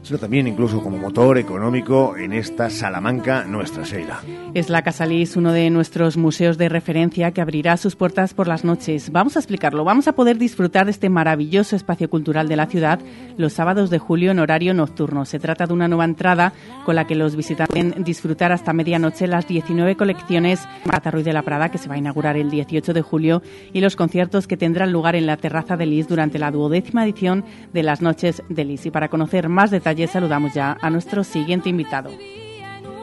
sino 0.03 0.19
también 0.19 0.47
incluso 0.47 0.81
como 0.81 0.97
motor 0.97 1.37
económico 1.37 2.15
en 2.17 2.33
esta 2.33 2.69
Salamanca, 2.69 3.43
nuestra 3.45 3.83
Sheila. 3.83 4.21
Es 4.53 4.69
la 4.69 4.81
Casalís, 4.81 5.35
uno 5.35 5.51
de 5.51 5.69
nuestros 5.69 6.17
museos 6.17 6.57
de 6.57 6.69
referencia 6.69 7.31
que 7.31 7.41
abrirá 7.41 7.77
sus 7.77 7.95
puertas 7.95 8.33
por 8.33 8.47
las 8.47 8.63
noches. 8.63 9.11
Vamos 9.11 9.35
a 9.35 9.39
explicarlo. 9.39 9.83
Vamos 9.83 10.07
a 10.07 10.13
poder 10.13 10.37
disfrutar 10.37 10.85
de 10.85 10.91
este 10.91 11.09
maravilloso 11.09 11.75
espacio 11.75 12.09
cultural 12.09 12.47
de 12.47 12.55
la 12.55 12.67
ciudad 12.67 12.99
los 13.37 13.53
sábados 13.53 13.89
de 13.89 13.99
julio 13.99 14.31
en 14.31 14.39
horario 14.39 14.73
nocturno. 14.73 15.25
Se 15.25 15.39
trata 15.39 15.65
de 15.65 15.73
una 15.73 15.87
nueva 15.87 16.05
entrada 16.05 16.53
con 16.85 16.95
la 16.95 17.07
que 17.07 17.15
los 17.15 17.35
visitantes 17.35 17.67
pueden 17.67 18.03
disfrutar 18.03 18.51
hasta 18.51 18.73
medianoche 18.73 19.27
las 19.27 19.47
19 19.47 19.95
colecciones 19.95 20.67
Ruiz 21.11 21.25
de 21.25 21.33
la 21.33 21.41
Prada 21.41 21.69
que 21.69 21.77
se 21.77 21.87
va 21.87 21.95
a 21.95 21.97
inaugurar 21.97 22.37
el 22.37 22.49
18 22.49 22.93
de 22.93 23.01
julio 23.01 23.41
y 23.73 23.81
los 23.81 23.95
conciertos 23.95 24.47
que 24.47 24.57
tendrán 24.57 24.91
lugar 24.91 25.15
en 25.15 25.25
la 25.25 25.37
terraza 25.37 25.77
de 25.77 25.85
Lis 25.85 26.07
durante 26.07 26.39
la 26.39 26.51
duodécima 26.51 27.05
edición 27.05 27.45
de 27.73 27.83
las 27.83 28.01
noches 28.01 28.43
de 28.49 28.65
Lis. 28.65 28.85
Y 28.85 28.91
para 28.91 29.09
conocer 29.09 29.49
más 29.49 29.71
detalles 29.71 29.86
saludamos 30.07 30.53
ya 30.53 30.77
a 30.81 30.89
nuestro 30.89 31.23
siguiente 31.23 31.69
invitado. 31.69 32.11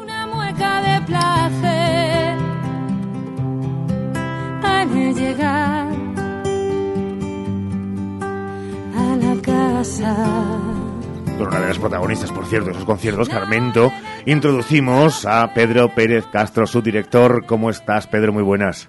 Una 0.03 0.27
mueca 0.27 0.81
de 0.83 1.07
placer 1.07 2.55
llegar 5.15 5.89
a 8.97 9.17
la 9.17 9.43
casa. 9.43 10.17
Una 11.39 11.61
de 11.61 11.69
las 11.69 11.79
protagonistas, 11.79 12.31
por 12.31 12.47
cierto, 12.47 12.67
de 12.67 12.73
esos 12.73 12.85
conciertos, 12.85 13.29
Carmento, 13.29 13.93
introducimos 14.25 15.27
a 15.27 15.53
Pedro 15.53 15.89
Pérez 15.95 16.27
Castro, 16.27 16.67
su 16.67 16.81
director. 16.81 17.45
¿Cómo 17.47 17.71
estás, 17.71 18.07
Pedro? 18.07 18.33
Muy 18.33 18.43
buenas. 18.43 18.89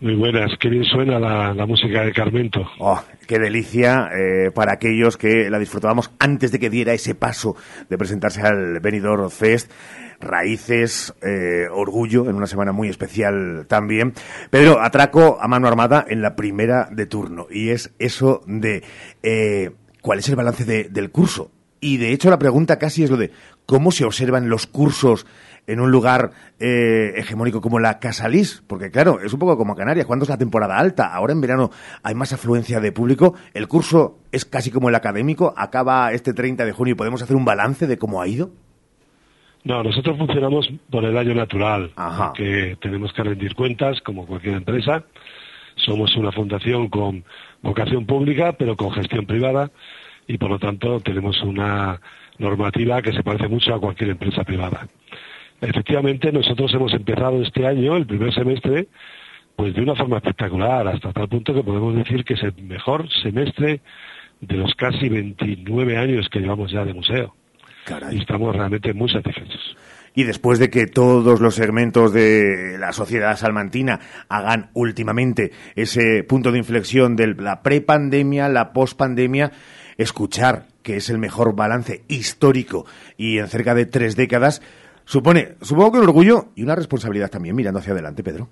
Muy 0.00 0.16
buenas, 0.16 0.50
qué 0.60 0.68
bien 0.68 0.84
suena 0.84 1.18
la, 1.18 1.66
música 1.66 2.02
de 2.04 2.12
Carmento. 2.12 2.60
Oh, 2.78 3.00
qué 3.26 3.38
delicia 3.38 4.08
eh, 4.12 4.50
para 4.50 4.74
aquellos 4.74 5.16
que 5.16 5.48
la 5.48 5.58
disfrutábamos 5.58 6.10
antes 6.18 6.52
de 6.52 6.58
que 6.58 6.68
diera 6.68 6.92
ese 6.92 7.14
paso 7.14 7.56
de 7.88 7.96
presentarse 7.96 8.42
al 8.42 8.80
Benidorm 8.80 9.30
Fest. 9.30 9.70
Raíces, 10.20 11.14
eh, 11.22 11.66
orgullo, 11.70 12.28
en 12.28 12.36
una 12.36 12.46
semana 12.46 12.72
muy 12.72 12.88
especial 12.88 13.66
también. 13.68 14.12
Pedro, 14.50 14.80
atraco 14.80 15.38
a 15.40 15.48
mano 15.48 15.68
armada 15.68 16.04
en 16.08 16.22
la 16.22 16.36
primera 16.36 16.88
de 16.90 17.06
turno, 17.06 17.46
y 17.50 17.70
es 17.70 17.92
eso 17.98 18.42
de 18.46 18.82
eh, 19.22 19.70
cuál 20.02 20.18
es 20.20 20.28
el 20.28 20.36
balance 20.36 20.64
de- 20.64 20.84
del 20.84 21.10
curso. 21.10 21.50
Y 21.80 21.96
de 21.98 22.12
hecho 22.12 22.30
la 22.30 22.38
pregunta 22.38 22.78
casi 22.78 23.04
es 23.04 23.10
lo 23.10 23.16
de 23.18 23.32
cómo 23.66 23.90
se 23.90 24.04
observan 24.04 24.48
los 24.48 24.66
cursos 24.66 25.26
en 25.66 25.80
un 25.80 25.90
lugar 25.90 26.30
eh, 26.60 27.12
hegemónico 27.16 27.60
como 27.60 27.78
la 27.78 27.98
Casalís, 27.98 28.62
porque 28.66 28.90
claro, 28.90 29.20
es 29.20 29.32
un 29.32 29.38
poco 29.38 29.56
como 29.56 29.74
Canarias, 29.74 30.06
cuando 30.06 30.24
es 30.24 30.28
la 30.28 30.38
temporada 30.38 30.78
alta, 30.78 31.14
ahora 31.14 31.32
en 31.32 31.40
verano 31.40 31.70
hay 32.02 32.14
más 32.14 32.32
afluencia 32.32 32.80
de 32.80 32.92
público, 32.92 33.34
el 33.54 33.68
curso 33.68 34.18
es 34.32 34.44
casi 34.44 34.70
como 34.70 34.88
el 34.88 34.94
académico, 34.94 35.54
acaba 35.56 36.12
este 36.12 36.34
30 36.34 36.64
de 36.64 36.72
junio 36.72 36.92
y 36.92 36.96
podemos 36.96 37.22
hacer 37.22 37.36
un 37.36 37.44
balance 37.44 37.86
de 37.86 37.98
cómo 37.98 38.20
ha 38.20 38.28
ido. 38.28 38.50
No, 39.64 39.82
nosotros 39.82 40.18
funcionamos 40.18 40.70
por 40.90 41.04
el 41.06 41.16
año 41.16 41.34
natural, 41.34 41.90
que 42.34 42.76
tenemos 42.82 43.14
que 43.14 43.22
rendir 43.22 43.54
cuentas 43.54 43.98
como 44.02 44.26
cualquier 44.26 44.56
empresa. 44.56 45.04
Somos 45.76 46.14
una 46.16 46.30
fundación 46.32 46.88
con 46.88 47.24
vocación 47.62 48.04
pública, 48.04 48.52
pero 48.52 48.76
con 48.76 48.92
gestión 48.92 49.24
privada, 49.24 49.70
y 50.26 50.36
por 50.36 50.50
lo 50.50 50.58
tanto 50.58 51.00
tenemos 51.00 51.42
una 51.42 51.98
normativa 52.36 53.00
que 53.00 53.12
se 53.12 53.22
parece 53.22 53.48
mucho 53.48 53.74
a 53.74 53.80
cualquier 53.80 54.10
empresa 54.10 54.44
privada. 54.44 54.86
Efectivamente, 55.68 56.32
nosotros 56.32 56.72
hemos 56.74 56.92
empezado 56.92 57.42
este 57.42 57.66
año, 57.66 57.96
el 57.96 58.06
primer 58.06 58.32
semestre, 58.34 58.88
pues 59.56 59.74
de 59.74 59.82
una 59.82 59.94
forma 59.94 60.18
espectacular, 60.18 60.86
hasta 60.88 61.12
tal 61.12 61.28
punto 61.28 61.54
que 61.54 61.62
podemos 61.62 61.94
decir 61.94 62.24
que 62.24 62.34
es 62.34 62.42
el 62.42 62.54
mejor 62.62 63.08
semestre 63.22 63.80
de 64.40 64.56
los 64.56 64.74
casi 64.74 65.08
29 65.08 65.96
años 65.96 66.28
que 66.30 66.40
llevamos 66.40 66.70
ya 66.70 66.84
de 66.84 66.92
museo. 66.92 67.34
Y 68.12 68.18
estamos 68.18 68.54
realmente 68.54 68.94
muy 68.94 69.10
satisfechos. 69.10 69.76
y 70.16 70.22
después 70.22 70.60
de 70.60 70.70
que 70.70 70.86
todos 70.86 71.40
los 71.40 71.56
segmentos 71.56 72.12
de 72.12 72.76
la 72.78 72.92
sociedad 72.92 73.36
salmantina 73.36 73.98
hagan 74.28 74.70
últimamente 74.72 75.50
ese 75.74 76.22
punto 76.22 76.52
de 76.52 76.58
inflexión 76.58 77.16
de 77.16 77.34
la 77.34 77.62
prepandemia, 77.62 78.48
la 78.48 78.72
pospandemia, 78.72 79.50
escuchar 79.98 80.68
que 80.84 80.96
es 80.96 81.10
el 81.10 81.18
mejor 81.18 81.56
balance 81.56 82.04
histórico 82.08 82.86
y 83.16 83.38
en 83.38 83.48
cerca 83.48 83.74
de 83.74 83.86
tres 83.86 84.14
décadas, 84.14 84.62
supone, 85.04 85.56
supongo 85.60 85.92
que 85.92 85.98
un 85.98 86.04
orgullo 86.04 86.46
y 86.56 86.62
una 86.62 86.74
responsabilidad 86.74 87.30
también 87.30 87.56
mirando 87.56 87.80
hacia 87.80 87.92
adelante, 87.92 88.22
Pedro. 88.22 88.48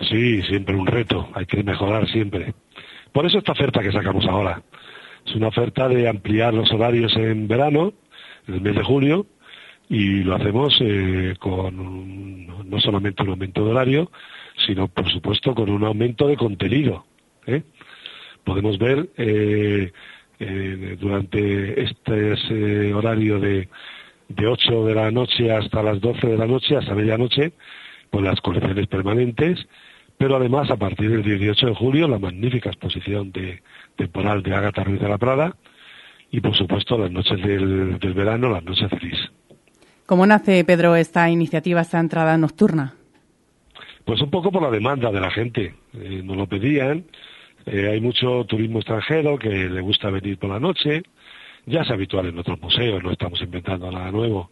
Sí, 0.00 0.42
siempre 0.42 0.76
un 0.76 0.86
reto, 0.86 1.28
hay 1.34 1.46
que 1.46 1.62
mejorar 1.62 2.06
siempre. 2.08 2.54
Por 3.12 3.26
eso 3.26 3.38
esta 3.38 3.52
oferta 3.52 3.80
que 3.80 3.92
sacamos 3.92 4.26
ahora. 4.26 4.62
Es 5.24 5.34
una 5.34 5.48
oferta 5.48 5.88
de 5.88 6.08
ampliar 6.08 6.54
los 6.54 6.70
horarios 6.70 7.16
en 7.16 7.48
verano, 7.48 7.94
en 8.46 8.54
el 8.54 8.60
mes 8.60 8.76
de 8.76 8.84
julio, 8.84 9.26
y 9.88 10.22
lo 10.22 10.36
hacemos 10.36 10.76
eh, 10.80 11.34
con 11.38 12.68
no 12.68 12.80
solamente 12.80 13.22
un 13.22 13.30
aumento 13.30 13.64
de 13.64 13.70
horario, 13.70 14.10
sino 14.66 14.88
por 14.88 15.10
supuesto 15.10 15.54
con 15.54 15.70
un 15.70 15.84
aumento 15.84 16.28
de 16.28 16.36
contenido. 16.36 17.06
¿eh? 17.46 17.62
Podemos 18.44 18.78
ver 18.78 19.08
eh, 19.16 19.90
durante 21.00 21.82
este 21.82 22.92
horario 22.92 23.40
de, 23.40 23.68
de 24.28 24.46
8 24.46 24.84
de 24.86 24.94
la 24.94 25.10
noche 25.10 25.52
hasta 25.52 25.82
las 25.82 26.00
12 26.00 26.26
de 26.26 26.36
la 26.36 26.46
noche, 26.46 26.76
hasta 26.76 26.94
medianoche, 26.94 27.52
pues 28.10 28.24
las 28.24 28.40
colecciones 28.40 28.86
permanentes, 28.86 29.66
pero 30.18 30.36
además 30.36 30.70
a 30.70 30.76
partir 30.76 31.10
del 31.10 31.22
18 31.22 31.66
de 31.66 31.74
julio 31.74 32.08
la 32.08 32.18
magnífica 32.18 32.70
exposición 32.70 33.32
de, 33.32 33.62
temporal 33.96 34.42
de 34.42 34.54
Ágata 34.54 34.84
Ruiz 34.84 35.00
de 35.00 35.08
la 35.08 35.18
Prada 35.18 35.56
y 36.30 36.40
por 36.40 36.56
supuesto 36.56 36.98
las 36.98 37.10
noches 37.10 37.40
del, 37.42 37.98
del 37.98 38.14
verano, 38.14 38.48
las 38.48 38.64
noches 38.64 38.88
feliz. 38.90 39.18
¿Cómo 40.06 40.24
nace, 40.24 40.64
Pedro, 40.64 40.94
esta 40.94 41.28
iniciativa, 41.30 41.80
esta 41.80 41.98
entrada 41.98 42.38
nocturna? 42.38 42.94
Pues 44.04 44.22
un 44.22 44.30
poco 44.30 44.52
por 44.52 44.62
la 44.62 44.70
demanda 44.70 45.10
de 45.10 45.20
la 45.20 45.32
gente. 45.32 45.74
Eh, 45.94 46.22
nos 46.22 46.36
lo 46.36 46.46
pedían. 46.46 47.04
Eh, 47.66 47.88
hay 47.90 48.00
mucho 48.00 48.44
turismo 48.44 48.78
extranjero 48.78 49.36
que 49.36 49.48
le 49.48 49.80
gusta 49.80 50.08
venir 50.10 50.38
por 50.38 50.50
la 50.50 50.60
noche. 50.60 51.02
Ya 51.66 51.82
es 51.82 51.90
habitual 51.90 52.26
en 52.26 52.38
otros 52.38 52.60
museos, 52.60 53.02
no 53.02 53.10
estamos 53.10 53.40
inventando 53.42 53.90
nada 53.90 54.10
nuevo. 54.10 54.50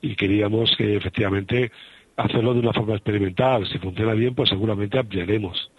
Y 0.00 0.14
queríamos 0.14 0.74
que 0.76 0.96
efectivamente 0.96 1.70
hacerlo 2.16 2.54
de 2.54 2.60
una 2.60 2.72
forma 2.72 2.94
experimental. 2.94 3.66
Si 3.68 3.78
funciona 3.78 4.12
bien, 4.12 4.34
pues 4.34 4.50
seguramente 4.50 4.98
ampliaremos. 4.98 5.70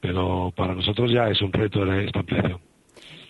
Pero 0.00 0.52
para 0.56 0.74
nosotros 0.74 1.10
ya 1.10 1.28
es 1.28 1.40
un 1.42 1.52
reto 1.52 1.84
esta 1.92 2.20
ampliación 2.20 2.60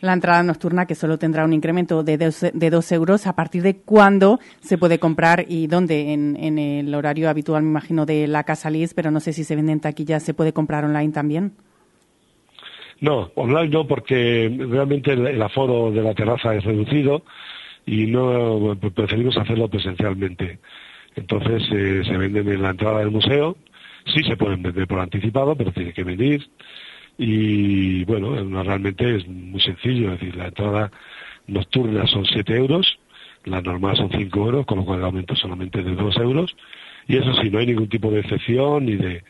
la 0.05 0.12
entrada 0.12 0.42
nocturna 0.42 0.87
que 0.87 0.94
solo 0.94 1.18
tendrá 1.18 1.44
un 1.44 1.53
incremento 1.53 2.05
de 2.05 2.18
dos, 2.18 2.44
de 2.53 2.70
dos 2.70 2.92
euros. 2.92 3.27
¿A 3.27 3.35
partir 3.35 3.62
de 3.62 3.79
cuándo 3.79 4.38
se 4.61 4.77
puede 4.79 4.99
comprar 4.99 5.47
y 5.49 5.66
dónde? 5.66 6.12
En, 6.12 6.59
el 6.59 6.94
horario 6.94 7.31
habitual, 7.31 7.62
me 7.62 7.70
imagino, 7.70 8.05
de 8.05 8.27
la 8.29 8.44
Casa 8.44 8.70
Lis, 8.70 8.94
pero 8.94 9.11
no 9.11 9.20
sé 9.20 9.33
si 9.33 9.44
se 9.44 9.57
vende 9.57 9.73
en 9.73 9.81
taquilla, 9.81 10.20
¿se 10.20 10.35
puede 10.35 10.53
comprar 10.53 10.85
online 10.85 11.12
también? 11.12 11.53
No, 13.00 13.30
online 13.35 13.68
no, 13.68 13.87
porque 13.87 14.50
realmente 14.70 15.12
el, 15.12 15.42
aforo 15.42 15.90
de 15.90 16.02
la 16.02 16.14
terraza 16.14 16.54
es 16.54 16.64
reducido 16.64 17.22
y 17.87 18.07
no 18.07 18.78
preferimos 18.94 19.37
hacerlo 19.37 19.68
presencialmente. 19.68 20.59
Entonces 21.16 21.62
eh, 21.72 22.02
se 22.04 22.16
venden 22.16 22.48
en 22.48 22.62
la 22.62 22.70
entrada 22.70 23.00
del 23.00 23.11
museo, 23.11 23.57
sí 24.07 24.22
se 24.24 24.37
pueden 24.37 24.62
vender 24.62 24.87
por 24.87 25.00
anticipado, 25.00 25.54
pero 25.57 25.72
tiene 25.72 25.92
que 25.92 26.04
venir. 26.04 26.48
Y 27.16 28.04
bueno, 28.04 28.62
realmente 28.64 29.16
es 29.16 29.28
muy 29.28 29.61
sencillo, 29.61 30.12
es 30.12 30.20
decir, 30.20 30.37
la 30.37 30.46
entrada 30.46 30.90
nocturna 31.46 32.07
son 32.07 32.24
7 32.24 32.57
euros, 32.57 32.98
la 33.44 33.61
normal 33.61 33.96
son 33.96 34.11
5 34.11 34.38
euros, 34.40 34.66
con 34.66 34.78
lo 34.78 34.85
cual 34.85 34.98
el 34.98 35.04
aumento 35.04 35.37
solamente 35.37 35.83
de 35.83 35.94
2 35.94 36.16
euros, 36.18 36.57
y 37.07 37.16
eso 37.16 37.33
sí, 37.40 37.50
no 37.50 37.59
hay 37.59 37.66
ningún 37.66 37.88
tipo 37.88 38.11
de 38.11 38.20
excepción 38.20 38.87
ni 38.87 38.96
de, 38.96 39.22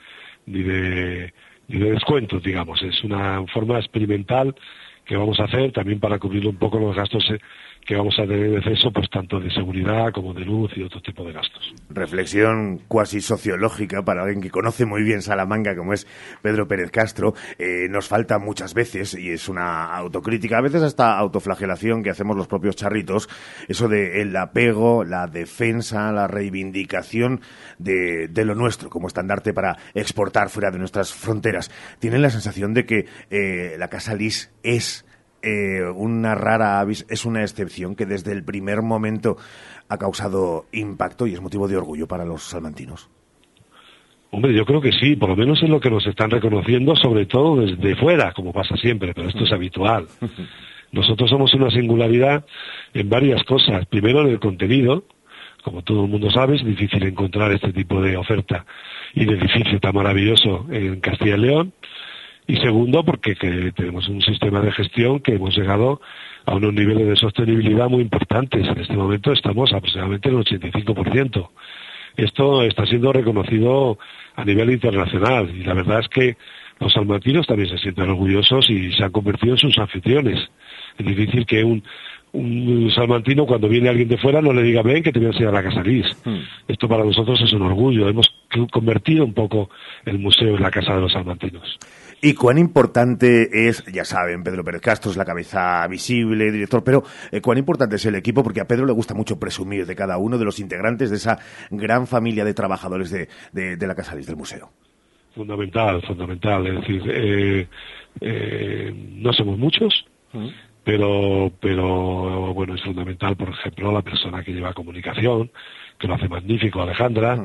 ni 0.46 0.62
de, 0.62 1.34
ni 1.68 1.78
de 1.78 1.92
descuentos, 1.92 2.42
digamos, 2.42 2.82
es 2.82 3.02
una 3.04 3.44
forma 3.52 3.78
experimental 3.78 4.54
que 5.04 5.16
vamos 5.16 5.38
a 5.40 5.44
hacer 5.44 5.72
también 5.72 6.00
para 6.00 6.18
cubrir 6.18 6.46
un 6.46 6.56
poco 6.56 6.78
los 6.78 6.96
gastos 6.96 7.28
eh, 7.30 7.38
que 7.84 7.96
vamos 7.96 8.14
a 8.18 8.22
tener 8.22 8.54
exceso, 8.54 8.90
pues 8.90 9.08
tanto 9.10 9.38
de 9.38 9.50
seguridad 9.50 10.12
como 10.12 10.32
de 10.32 10.40
luz 10.40 10.72
y 10.76 10.82
otro 10.82 11.00
tipo 11.00 11.24
de 11.24 11.32
gastos. 11.32 11.74
Reflexión 11.90 12.80
cuasi 12.88 13.20
sociológica 13.20 14.02
para 14.04 14.22
alguien 14.22 14.40
que 14.40 14.50
conoce 14.50 14.86
muy 14.86 15.02
bien 15.02 15.22
Salamanca, 15.22 15.76
como 15.76 15.92
es 15.92 16.06
Pedro 16.42 16.66
Pérez 16.66 16.90
Castro. 16.90 17.34
Eh, 17.58 17.86
nos 17.90 18.08
falta 18.08 18.38
muchas 18.38 18.74
veces, 18.74 19.14
y 19.14 19.30
es 19.30 19.48
una 19.48 19.94
autocrítica, 19.94 20.58
a 20.58 20.62
veces 20.62 20.82
hasta 20.82 21.18
autoflagelación 21.18 22.02
que 22.02 22.10
hacemos 22.10 22.36
los 22.36 22.46
propios 22.46 22.76
charritos, 22.76 23.28
eso 23.68 23.88
de 23.88 24.22
el 24.22 24.34
apego, 24.36 25.04
la 25.04 25.26
defensa, 25.26 26.10
la 26.12 26.26
reivindicación 26.26 27.40
de, 27.78 28.28
de 28.28 28.44
lo 28.44 28.54
nuestro 28.54 28.88
como 28.88 29.08
estandarte 29.08 29.52
para 29.52 29.76
exportar 29.94 30.48
fuera 30.48 30.70
de 30.70 30.78
nuestras 30.78 31.12
fronteras. 31.12 31.70
Tienen 31.98 32.22
la 32.22 32.30
sensación 32.30 32.74
de 32.74 32.86
que 32.86 33.06
eh, 33.30 33.76
la 33.78 33.88
Casa 33.88 34.14
Lis 34.14 34.52
es 34.62 35.03
eh, 35.44 35.82
una 35.94 36.34
rara 36.34 36.80
avis, 36.80 37.06
es 37.10 37.24
una 37.24 37.42
excepción 37.42 37.94
que 37.94 38.06
desde 38.06 38.32
el 38.32 38.44
primer 38.44 38.82
momento 38.82 39.36
ha 39.88 39.98
causado 39.98 40.64
impacto 40.72 41.26
y 41.26 41.34
es 41.34 41.40
motivo 41.40 41.68
de 41.68 41.76
orgullo 41.76 42.08
para 42.08 42.24
los 42.24 42.44
salmantinos. 42.44 43.10
Hombre, 44.30 44.54
yo 44.54 44.64
creo 44.64 44.80
que 44.80 44.90
sí, 44.90 45.14
por 45.14 45.28
lo 45.28 45.36
menos 45.36 45.62
es 45.62 45.68
lo 45.68 45.80
que 45.80 45.90
nos 45.90 46.06
están 46.06 46.30
reconociendo, 46.30 46.96
sobre 46.96 47.26
todo 47.26 47.60
desde 47.60 47.94
fuera, 47.94 48.32
como 48.32 48.52
pasa 48.52 48.76
siempre, 48.76 49.12
pero 49.14 49.28
esto 49.28 49.44
es 49.44 49.52
habitual. 49.52 50.08
Nosotros 50.90 51.28
somos 51.28 51.52
una 51.54 51.70
singularidad 51.70 52.44
en 52.94 53.08
varias 53.08 53.42
cosas. 53.44 53.84
Primero, 53.86 54.22
en 54.22 54.28
el 54.28 54.40
contenido. 54.40 55.04
Como 55.62 55.82
todo 55.82 56.04
el 56.04 56.10
mundo 56.10 56.30
sabe, 56.30 56.56
es 56.56 56.64
difícil 56.64 57.02
encontrar 57.04 57.50
este 57.52 57.72
tipo 57.72 58.00
de 58.02 58.18
oferta 58.18 58.66
y 59.14 59.24
de 59.24 59.32
edificio 59.32 59.80
tan 59.80 59.94
maravilloso 59.94 60.66
en 60.70 61.00
Castilla 61.00 61.36
y 61.36 61.40
León 61.40 61.72
y 62.46 62.56
segundo 62.56 63.04
porque 63.04 63.34
tenemos 63.74 64.08
un 64.08 64.20
sistema 64.20 64.60
de 64.60 64.72
gestión 64.72 65.20
que 65.20 65.34
hemos 65.34 65.56
llegado 65.56 66.00
a 66.44 66.54
unos 66.54 66.74
niveles 66.74 67.06
de 67.06 67.16
sostenibilidad 67.16 67.88
muy 67.88 68.02
importantes. 68.02 68.66
En 68.66 68.78
este 68.78 68.96
momento 68.96 69.32
estamos 69.32 69.72
aproximadamente 69.72 70.28
en 70.28 70.36
el 70.36 70.44
85%. 70.44 71.48
Esto 72.16 72.62
está 72.62 72.86
siendo 72.86 73.12
reconocido 73.12 73.98
a 74.36 74.44
nivel 74.44 74.70
internacional 74.70 75.50
y 75.54 75.64
la 75.64 75.74
verdad 75.74 76.00
es 76.00 76.08
que 76.08 76.36
los 76.80 76.92
salmantinos 76.92 77.46
también 77.46 77.70
se 77.70 77.78
sienten 77.78 78.10
orgullosos 78.10 78.68
y 78.68 78.92
se 78.92 79.04
han 79.04 79.10
convertido 79.10 79.54
en 79.54 79.58
sus 79.58 79.78
anfitriones. 79.78 80.38
Es 80.98 81.06
difícil 81.06 81.46
que 81.46 81.64
un, 81.64 81.82
un 82.32 82.90
salmantino 82.94 83.46
cuando 83.46 83.68
viene 83.68 83.88
alguien 83.88 84.08
de 84.08 84.18
fuera 84.18 84.42
no 84.42 84.52
le 84.52 84.62
diga 84.62 84.82
ven 84.82 85.02
que 85.02 85.12
te 85.12 85.18
voy 85.18 85.26
a 85.26 85.30
enseñar 85.30 85.54
la 85.54 85.62
Casa 85.62 85.82
Lis. 85.82 86.06
Hmm. 86.24 86.40
Esto 86.68 86.88
para 86.88 87.04
nosotros 87.04 87.40
es 87.40 87.52
un 87.52 87.62
orgullo. 87.62 88.08
Hemos 88.08 88.32
convertido 88.70 89.24
un 89.24 89.34
poco 89.34 89.70
el 90.04 90.18
museo 90.18 90.56
en 90.56 90.62
la 90.62 90.70
casa 90.70 90.94
de 90.94 91.00
los 91.00 91.12
salmantinos. 91.12 91.78
Y 92.26 92.32
cuán 92.32 92.56
importante 92.56 93.68
es, 93.68 93.84
ya 93.92 94.06
saben, 94.06 94.42
Pedro 94.42 94.64
Pérez 94.64 94.80
Castro 94.80 95.10
es 95.10 95.16
la 95.18 95.26
cabeza 95.26 95.86
visible, 95.88 96.50
director, 96.50 96.82
pero 96.82 97.02
eh, 97.30 97.42
cuán 97.42 97.58
importante 97.58 97.96
es 97.96 98.06
el 98.06 98.14
equipo, 98.14 98.42
porque 98.42 98.62
a 98.62 98.64
Pedro 98.66 98.86
le 98.86 98.94
gusta 98.94 99.12
mucho 99.12 99.38
presumir 99.38 99.84
de 99.84 99.94
cada 99.94 100.16
uno 100.16 100.38
de 100.38 100.46
los 100.46 100.58
integrantes 100.58 101.10
de 101.10 101.16
esa 101.16 101.38
gran 101.70 102.06
familia 102.06 102.46
de 102.46 102.54
trabajadores 102.54 103.10
de, 103.10 103.28
de, 103.52 103.86
la 103.86 103.94
Casa 103.94 104.16
del 104.16 104.36
museo. 104.36 104.70
Fundamental, 105.34 106.00
fundamental. 106.00 106.66
Es 106.66 106.74
decir, 106.76 107.02
eh, 107.08 107.68
eh, 108.22 108.94
no 109.16 109.30
somos 109.34 109.58
muchos, 109.58 110.06
pero, 110.82 111.52
pero 111.60 112.54
bueno, 112.54 112.74
es 112.74 112.82
fundamental, 112.82 113.36
por 113.36 113.50
ejemplo, 113.50 113.92
la 113.92 114.00
persona 114.00 114.42
que 114.42 114.52
lleva 114.52 114.72
comunicación, 114.72 115.50
que 115.98 116.08
lo 116.08 116.14
hace 116.14 116.30
magnífico, 116.30 116.80
Alejandra, 116.80 117.36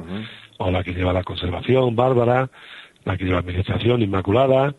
o 0.57 0.71
la 0.71 0.85
que 0.85 0.93
lleva 0.93 1.11
la 1.11 1.23
conservación, 1.25 1.97
Bárbara, 1.97 2.49
la 3.17 3.39
Administración, 3.39 4.01
Inmaculada, 4.01 4.75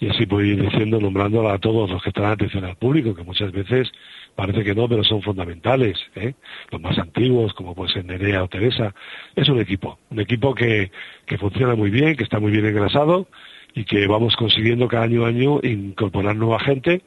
y 0.00 0.08
así 0.08 0.26
puedo 0.26 0.44
ir 0.44 0.60
diciendo, 0.60 1.00
nombrándola 1.00 1.54
a 1.54 1.58
todos 1.58 1.88
los 1.88 2.02
que 2.02 2.10
están 2.10 2.26
atención 2.26 2.64
al 2.64 2.76
público, 2.76 3.14
que 3.14 3.22
muchas 3.22 3.52
veces 3.52 3.90
parece 4.34 4.64
que 4.64 4.74
no, 4.74 4.88
pero 4.88 5.04
son 5.04 5.22
fundamentales, 5.22 5.98
¿eh? 6.16 6.34
los 6.70 6.80
más 6.80 6.98
antiguos, 6.98 7.54
como 7.54 7.74
puede 7.74 7.92
ser 7.92 8.04
Nerea 8.04 8.42
o 8.42 8.48
Teresa. 8.48 8.94
Es 9.36 9.48
un 9.48 9.60
equipo, 9.60 9.98
un 10.10 10.20
equipo 10.20 10.54
que, 10.54 10.90
que 11.26 11.38
funciona 11.38 11.74
muy 11.74 11.90
bien, 11.90 12.16
que 12.16 12.24
está 12.24 12.40
muy 12.40 12.50
bien 12.50 12.66
engrasado 12.66 13.28
y 13.74 13.84
que 13.84 14.06
vamos 14.06 14.36
consiguiendo 14.36 14.88
cada 14.88 15.04
año 15.04 15.26
año 15.26 15.60
incorporar 15.62 16.36
nueva 16.36 16.60
gente 16.60 17.02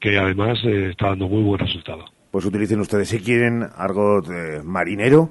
que 0.00 0.18
además 0.18 0.58
eh, 0.64 0.90
está 0.90 1.08
dando 1.08 1.28
muy 1.28 1.42
buen 1.42 1.58
resultado. 1.58 2.04
Pues 2.30 2.44
utilicen 2.44 2.80
ustedes 2.80 3.08
si 3.08 3.20
quieren 3.20 3.64
argot 3.76 4.28
eh, 4.28 4.60
marinero 4.62 5.30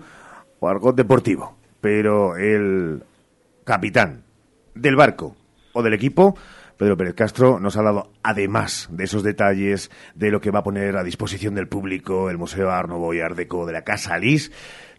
o 0.60 0.68
argot 0.68 0.96
deportivo, 0.96 1.58
pero 1.82 2.38
el 2.38 3.04
capitán 3.66 4.23
del 4.76 4.96
barco 4.96 5.36
o 5.74 5.84
del 5.84 5.94
equipo, 5.94 6.36
Pedro 6.78 6.98
Pérez 6.98 7.14
Castro 7.14 7.60
nos 7.60 7.76
ha 7.76 7.80
hablado, 7.80 8.12
además 8.24 8.90
de 8.92 9.04
esos 9.04 9.24
detalles, 9.24 9.92
de 10.16 10.32
lo 10.32 10.42
que 10.42 10.52
va 10.52 10.60
a 10.60 10.64
poner 10.64 10.98
a 10.98 11.04
disposición 11.04 11.56
del 11.56 11.68
público 11.68 12.30
el 12.30 12.38
Museo 12.38 12.72
Arnovo 12.72 13.14
y 13.14 13.20
Ardeco 13.20 13.66
de 13.66 13.74
la 13.74 13.84
Casa 13.84 14.18
Lis, 14.18 14.52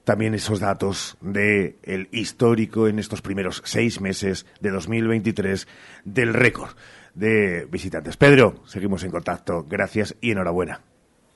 también 0.04 0.34
esos 0.34 0.60
datos 0.60 1.16
del 1.20 1.76
el 1.82 2.08
histórico 2.12 2.88
en 2.88 2.98
estos 2.98 3.22
primeros 3.22 3.62
seis 3.64 4.00
meses 4.00 4.46
de 4.60 4.70
2023 4.70 5.66
del 6.04 6.34
récord 6.34 6.70
de 7.14 7.66
visitantes. 7.70 8.16
Pedro, 8.16 8.62
seguimos 8.66 9.02
en 9.04 9.10
contacto. 9.10 9.64
Gracias 9.68 10.16
y 10.20 10.32
enhorabuena. 10.32 10.80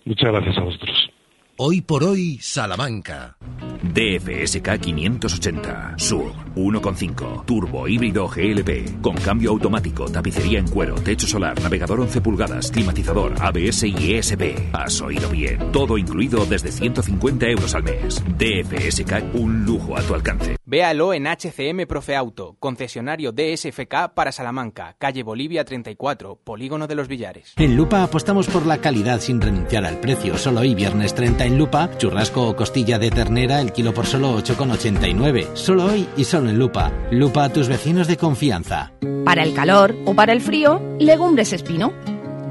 Muchas 0.04 0.32
gracias 0.32 0.56
a 0.58 0.64
vosotros. 0.64 1.10
Hoy 1.56 1.80
por 1.80 2.04
hoy, 2.04 2.38
Salamanca. 2.40 3.36
DFSK 3.82 4.80
580, 4.80 5.94
SUV, 5.96 6.32
1.5, 6.54 7.44
turbo 7.44 7.88
híbrido 7.88 8.28
GLP, 8.28 9.00
con 9.00 9.16
cambio 9.16 9.50
automático, 9.50 10.08
tapicería 10.10 10.58
en 10.58 10.68
cuero, 10.68 10.94
techo 10.96 11.26
solar, 11.26 11.60
navegador 11.62 12.00
11 12.00 12.20
pulgadas, 12.20 12.70
climatizador, 12.70 13.34
ABS 13.40 13.84
y 13.84 14.14
ESP. 14.14 14.74
Has 14.74 15.00
oído 15.00 15.28
bien, 15.30 15.72
todo 15.72 15.98
incluido 15.98 16.44
desde 16.46 16.72
150 16.72 17.46
euros 17.46 17.74
al 17.74 17.84
mes. 17.84 18.22
DFSK, 18.36 19.34
un 19.34 19.64
lujo 19.64 19.96
a 19.96 20.02
tu 20.02 20.14
alcance. 20.14 20.56
Véalo 20.64 21.14
en 21.14 21.26
HCM 21.26 21.86
Profe 21.86 22.14
Auto, 22.14 22.56
concesionario 22.58 23.32
DSFK 23.32 24.12
para 24.14 24.32
Salamanca, 24.32 24.96
calle 24.98 25.22
Bolivia 25.22 25.64
34, 25.64 26.40
Polígono 26.44 26.86
de 26.86 26.94
los 26.94 27.08
Villares. 27.08 27.54
En 27.56 27.74
Lupa 27.74 28.02
apostamos 28.02 28.48
por 28.48 28.66
la 28.66 28.78
calidad 28.78 29.20
sin 29.20 29.40
renunciar 29.40 29.86
al 29.86 29.98
precio. 29.98 30.36
Solo 30.36 30.60
hoy 30.60 30.74
viernes 30.74 31.14
30 31.14 31.46
en 31.46 31.56
Lupa, 31.56 31.88
churrasco 31.96 32.48
o 32.48 32.56
costilla 32.56 32.98
de 32.98 33.10
ternera 33.10 33.60
el 33.62 33.67
kilo 33.72 33.94
por 33.94 34.06
solo 34.06 34.36
8,89. 34.38 35.54
Solo 35.54 35.86
hoy 35.86 36.06
y 36.16 36.24
solo 36.24 36.50
en 36.50 36.58
Lupa. 36.58 36.92
Lupa 37.10 37.44
a 37.44 37.52
tus 37.52 37.68
vecinos 37.68 38.06
de 38.06 38.16
confianza. 38.16 38.92
Para 39.24 39.42
el 39.42 39.54
calor 39.54 39.94
o 40.06 40.14
para 40.14 40.32
el 40.32 40.40
frío, 40.40 40.80
legumbres 40.98 41.52
espino. 41.52 41.92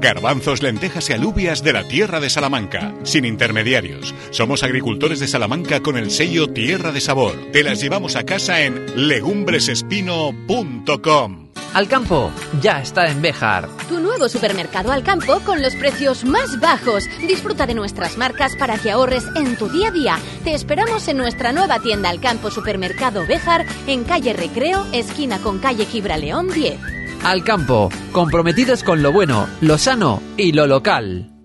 Garbanzos, 0.00 0.62
lentejas 0.62 1.10
y 1.10 1.14
alubias 1.14 1.64
de 1.64 1.72
la 1.72 1.82
tierra 1.82 2.20
de 2.20 2.30
Salamanca, 2.30 2.94
sin 3.02 3.24
intermediarios. 3.24 4.14
Somos 4.30 4.62
agricultores 4.62 5.18
de 5.18 5.26
Salamanca 5.26 5.80
con 5.80 5.96
el 5.96 6.10
sello 6.10 6.46
Tierra 6.48 6.92
de 6.92 7.00
Sabor. 7.00 7.34
Te 7.52 7.64
las 7.64 7.80
llevamos 7.80 8.14
a 8.14 8.24
casa 8.24 8.62
en 8.62 9.08
legumbresespino.com. 9.08 11.47
Alcampo 11.78 12.32
ya 12.60 12.80
está 12.80 13.06
en 13.06 13.22
Bejar. 13.22 13.68
Tu 13.88 14.00
nuevo 14.00 14.28
supermercado 14.28 14.90
Alcampo 14.90 15.38
con 15.46 15.62
los 15.62 15.76
precios 15.76 16.24
más 16.24 16.58
bajos. 16.58 17.04
Disfruta 17.20 17.68
de 17.68 17.74
nuestras 17.74 18.18
marcas 18.18 18.56
para 18.56 18.78
que 18.78 18.90
ahorres 18.90 19.24
en 19.36 19.54
tu 19.54 19.68
día 19.68 19.86
a 19.86 19.90
día. 19.92 20.18
Te 20.42 20.54
esperamos 20.54 21.06
en 21.06 21.18
nuestra 21.18 21.52
nueva 21.52 21.78
tienda 21.78 22.08
Alcampo 22.08 22.50
Supermercado 22.50 23.24
Bejar 23.28 23.64
en 23.86 24.02
calle 24.02 24.32
Recreo, 24.32 24.88
esquina 24.92 25.38
con 25.38 25.60
calle 25.60 25.86
Gibraleón 25.86 26.48
10. 26.48 26.80
Alcampo, 27.22 27.90
comprometidos 28.10 28.82
con 28.82 29.00
lo 29.00 29.12
bueno, 29.12 29.48
lo 29.60 29.78
sano 29.78 30.20
y 30.36 30.50
lo 30.50 30.66
local. 30.66 31.37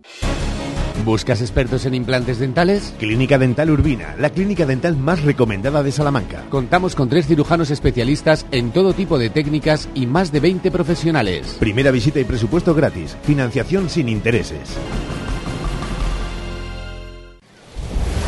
¿Buscas 1.06 1.42
expertos 1.42 1.86
en 1.86 1.96
implantes 1.96 2.40
dentales? 2.40 2.94
Clínica 2.98 3.38
Dental 3.38 3.70
Urbina, 3.70 4.16
la 4.18 4.30
clínica 4.30 4.66
dental 4.66 4.96
más 4.96 5.22
recomendada 5.24 5.84
de 5.84 5.92
Salamanca. 5.92 6.46
Contamos 6.50 6.96
con 6.96 7.10
tres 7.10 7.28
cirujanos 7.28 7.72
especialistas 7.72 8.46
en 8.52 8.72
todo 8.72 8.94
tipo 8.94 9.18
de 9.18 9.30
técnicas 9.30 9.90
y 9.96 10.06
más 10.06 10.32
de 10.32 10.40
20 10.40 10.72
profesionales. 10.72 11.58
Primera 11.60 11.92
visita 11.92 12.20
y 12.20 12.24
presupuesto 12.24 12.74
gratis. 12.74 13.18
Financiación 13.24 13.90
sin 13.90 14.08
intereses. 14.08 14.78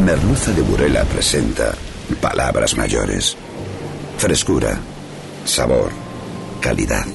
Merluza 0.04 0.52
de 0.52 0.62
Burela 0.62 1.04
presenta 1.06 1.74
palabras 2.20 2.76
mayores. 2.76 3.38
Frescura, 4.18 4.78
sabor, 5.46 5.92
calidad. 6.60 7.06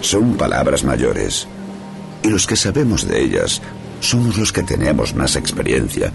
Son 0.00 0.34
palabras 0.36 0.84
mayores. 0.84 1.46
Y 2.22 2.28
los 2.28 2.46
que 2.46 2.56
sabemos 2.56 3.06
de 3.06 3.22
ellas 3.22 3.60
somos 4.00 4.36
los 4.36 4.52
que 4.52 4.62
tenemos 4.62 5.14
más 5.14 5.36
experiencia, 5.36 6.12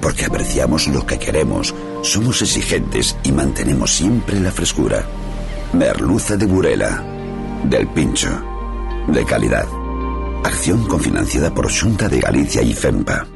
porque 0.00 0.24
apreciamos 0.24 0.88
lo 0.88 1.04
que 1.04 1.18
queremos, 1.18 1.74
somos 2.02 2.42
exigentes 2.42 3.16
y 3.24 3.32
mantenemos 3.32 3.92
siempre 3.92 4.40
la 4.40 4.50
frescura. 4.50 5.04
Merluza 5.72 6.36
de 6.36 6.46
Burela, 6.46 7.04
del 7.64 7.88
Pincho, 7.88 8.30
de 9.08 9.24
calidad. 9.24 9.66
Acción 10.44 10.86
cofinanciada 10.86 11.52
por 11.52 11.70
Junta 11.72 12.08
de 12.08 12.20
Galicia 12.20 12.62
y 12.62 12.72
FEMPA. 12.72 13.35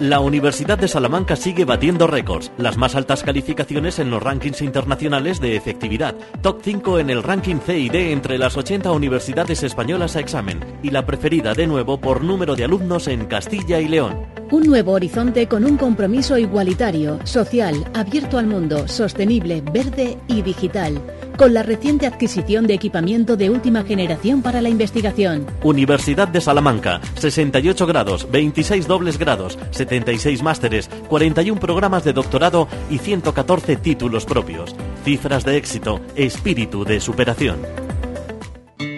La 0.00 0.20
Universidad 0.20 0.78
de 0.78 0.86
Salamanca 0.86 1.34
sigue 1.34 1.64
batiendo 1.64 2.06
récords, 2.06 2.52
las 2.56 2.76
más 2.76 2.94
altas 2.94 3.24
calificaciones 3.24 3.98
en 3.98 4.10
los 4.10 4.22
rankings 4.22 4.62
internacionales 4.62 5.40
de 5.40 5.56
efectividad, 5.56 6.14
top 6.40 6.60
5 6.62 7.00
en 7.00 7.10
el 7.10 7.24
ranking 7.24 7.56
CID 7.58 7.96
entre 7.96 8.38
las 8.38 8.56
80 8.56 8.92
universidades 8.92 9.64
españolas 9.64 10.14
a 10.14 10.20
examen 10.20 10.60
y 10.84 10.90
la 10.90 11.04
preferida 11.04 11.52
de 11.52 11.66
nuevo 11.66 12.00
por 12.00 12.22
número 12.22 12.54
de 12.54 12.62
alumnos 12.62 13.08
en 13.08 13.26
Castilla 13.26 13.80
y 13.80 13.88
León. 13.88 14.24
Un 14.52 14.68
nuevo 14.68 14.92
horizonte 14.92 15.48
con 15.48 15.64
un 15.64 15.76
compromiso 15.76 16.38
igualitario, 16.38 17.18
social, 17.24 17.84
abierto 17.92 18.38
al 18.38 18.46
mundo, 18.46 18.86
sostenible, 18.86 19.62
verde 19.62 20.16
y 20.28 20.42
digital, 20.42 21.02
con 21.38 21.54
la 21.54 21.62
reciente 21.62 22.06
adquisición 22.06 22.66
de 22.66 22.74
equipamiento 22.74 23.36
de 23.36 23.48
última 23.48 23.84
generación 23.84 24.42
para 24.42 24.60
la 24.60 24.68
investigación. 24.68 25.46
Universidad 25.62 26.26
de 26.26 26.40
Salamanca, 26.40 27.00
68 27.14 27.86
grados, 27.86 28.28
26 28.30 28.88
dobles 28.88 29.18
grados, 29.18 29.56
76 29.70 30.42
másteres, 30.42 30.90
41 31.08 31.60
programas 31.60 32.04
de 32.04 32.12
doctorado 32.12 32.66
y 32.90 32.98
114 32.98 33.76
títulos 33.76 34.26
propios. 34.26 34.74
Cifras 35.04 35.44
de 35.44 35.56
éxito, 35.56 36.00
espíritu 36.16 36.84
de 36.84 37.00
superación. 37.00 37.58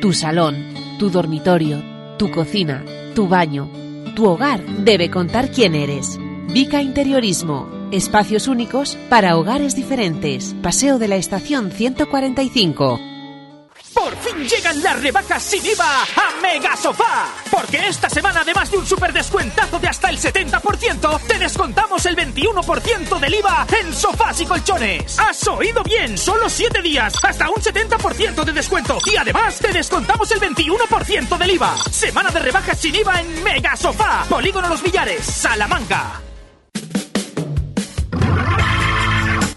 Tu 0.01 0.15
salón, 0.15 0.57
tu 0.99 1.11
dormitorio, 1.11 1.83
tu 2.19 2.31
cocina, 2.31 2.83
tu 3.15 3.29
baño, 3.29 3.71
tu 4.17 4.27
hogar 4.27 4.65
debe 4.79 5.11
contar 5.11 5.51
quién 5.51 5.75
eres. 5.75 6.19
Vica 6.49 6.81
Interiorismo. 6.81 7.80
Espacios 7.93 8.47
únicos 8.47 8.97
para 9.09 9.37
hogares 9.37 9.75
diferentes. 9.75 10.55
Paseo 10.63 10.99
de 10.99 11.09
la 11.09 11.17
Estación 11.17 11.73
145. 11.73 13.01
Por 13.93 14.17
fin 14.17 14.49
llegan 14.49 14.81
las 14.81 15.03
rebajas 15.03 15.43
sin 15.43 15.67
IVA 15.67 16.03
a 16.03 16.41
Mega 16.41 16.77
Sofá. 16.77 17.27
Porque 17.51 17.89
esta 17.89 18.09
semana, 18.09 18.43
además 18.43 18.71
de 18.71 18.79
un 18.79 18.87
super 18.87 19.13
descuentazo 19.13 19.81
de 19.81 19.89
hasta 19.89 20.09
el 20.09 20.19
70%, 20.19 21.21
te 21.27 21.39
descontamos 21.39 22.07
el 22.07 22.17
21% 22.17 23.19
del 23.19 23.35
IVA 23.35 23.67
en 23.83 23.93
sofás 23.93 24.41
y 24.41 24.47
colchones. 24.47 25.19
¿Has 25.19 25.49
oído 25.49 25.83
bien? 25.83 26.17
Solo 26.17 26.49
7 26.49 26.83
días, 26.83 27.13
hasta 27.25 27.51
un 27.51 27.57
70% 27.57 28.45
de 28.45 28.53
descuento. 28.53 28.99
Y 29.13 29.17
además, 29.17 29.59
te 29.59 29.73
descontamos 29.73 30.31
el 30.31 30.41
21% 30.41 31.37
del 31.37 31.51
IVA. 31.51 31.77
Semana 31.91 32.31
de 32.31 32.39
rebajas 32.39 32.79
sin 32.79 32.95
IVA 32.95 33.21
en 33.21 33.43
Mega 33.43 33.77
Sofá. 33.77 34.25
Polígono 34.29 34.69
Los 34.69 34.83
Villares, 34.83 35.25
Salamanca. 35.25 36.30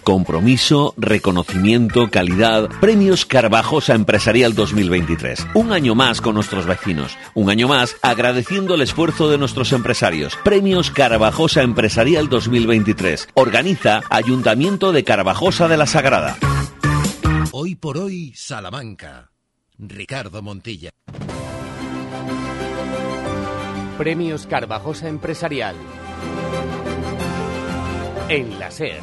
Compromiso, 0.04 0.94
reconocimiento, 0.98 2.10
calidad. 2.12 2.70
Premios 2.82 3.26
Carvajosa 3.26 3.96
Empresarial 3.96 4.54
2023. 4.54 5.48
Un 5.54 5.72
año 5.72 5.96
más 5.96 6.20
con 6.20 6.36
nuestros 6.36 6.66
vecinos. 6.66 7.18
Un 7.34 7.50
año 7.50 7.70
más 7.70 7.96
agradeciendo 8.02 8.76
el 8.76 8.82
esfuerzo 8.82 9.30
de 9.30 9.38
nuestros 9.38 9.72
empresarios. 9.72 10.38
Premios 10.44 10.92
Carvajosa 10.92 11.62
Empresarial 11.62 12.28
2023. 12.28 13.30
Organiza 13.34 14.02
Ayuntamiento 14.10 14.92
de 14.92 15.06
Carvajosa 15.06 15.70
de 15.70 15.78
la 15.78 15.86
Sagrada. 15.86 16.38
Hoy 17.54 17.76
por 17.76 17.98
hoy, 17.98 18.34
Salamanca. 18.36 19.32
Ricardo 19.78 20.42
Montilla. 20.42 20.90
Premios 23.98 24.48
Carvajosa 24.48 25.08
Empresarial. 25.08 25.76
En 28.28 28.60
la 28.60 28.70
SER. 28.70 29.02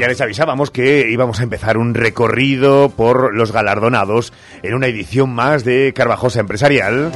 Ya 0.00 0.08
les 0.08 0.22
avisábamos 0.22 0.70
que 0.70 1.10
íbamos 1.10 1.40
a 1.40 1.42
empezar 1.42 1.76
un 1.76 1.92
recorrido 1.92 2.88
por 2.88 3.34
los 3.34 3.52
galardonados 3.52 4.32
en 4.62 4.72
una 4.72 4.86
edición 4.86 5.28
más 5.28 5.62
de 5.62 5.92
Carvajosa 5.94 6.40
Empresarial 6.40 7.12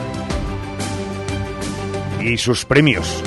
y 2.20 2.36
sus 2.36 2.66
premios. 2.66 3.22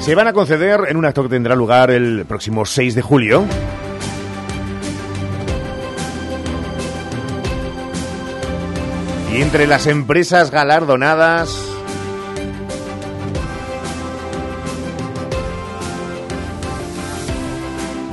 Se 0.00 0.16
van 0.16 0.26
a 0.26 0.32
conceder 0.32 0.80
en 0.88 0.96
un 0.96 1.04
acto 1.04 1.22
que 1.22 1.28
tendrá 1.28 1.54
lugar 1.54 1.92
el 1.92 2.24
próximo 2.26 2.66
6 2.66 2.96
de 2.96 3.02
julio. 3.02 3.44
Y 9.32 9.42
entre 9.42 9.68
las 9.68 9.86
empresas 9.86 10.50
galardonadas 10.50 11.77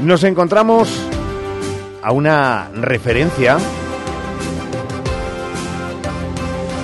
nos 0.06 0.24
encontramos 0.24 0.88
a 2.04 2.12
una 2.12 2.70
referencia 2.76 3.58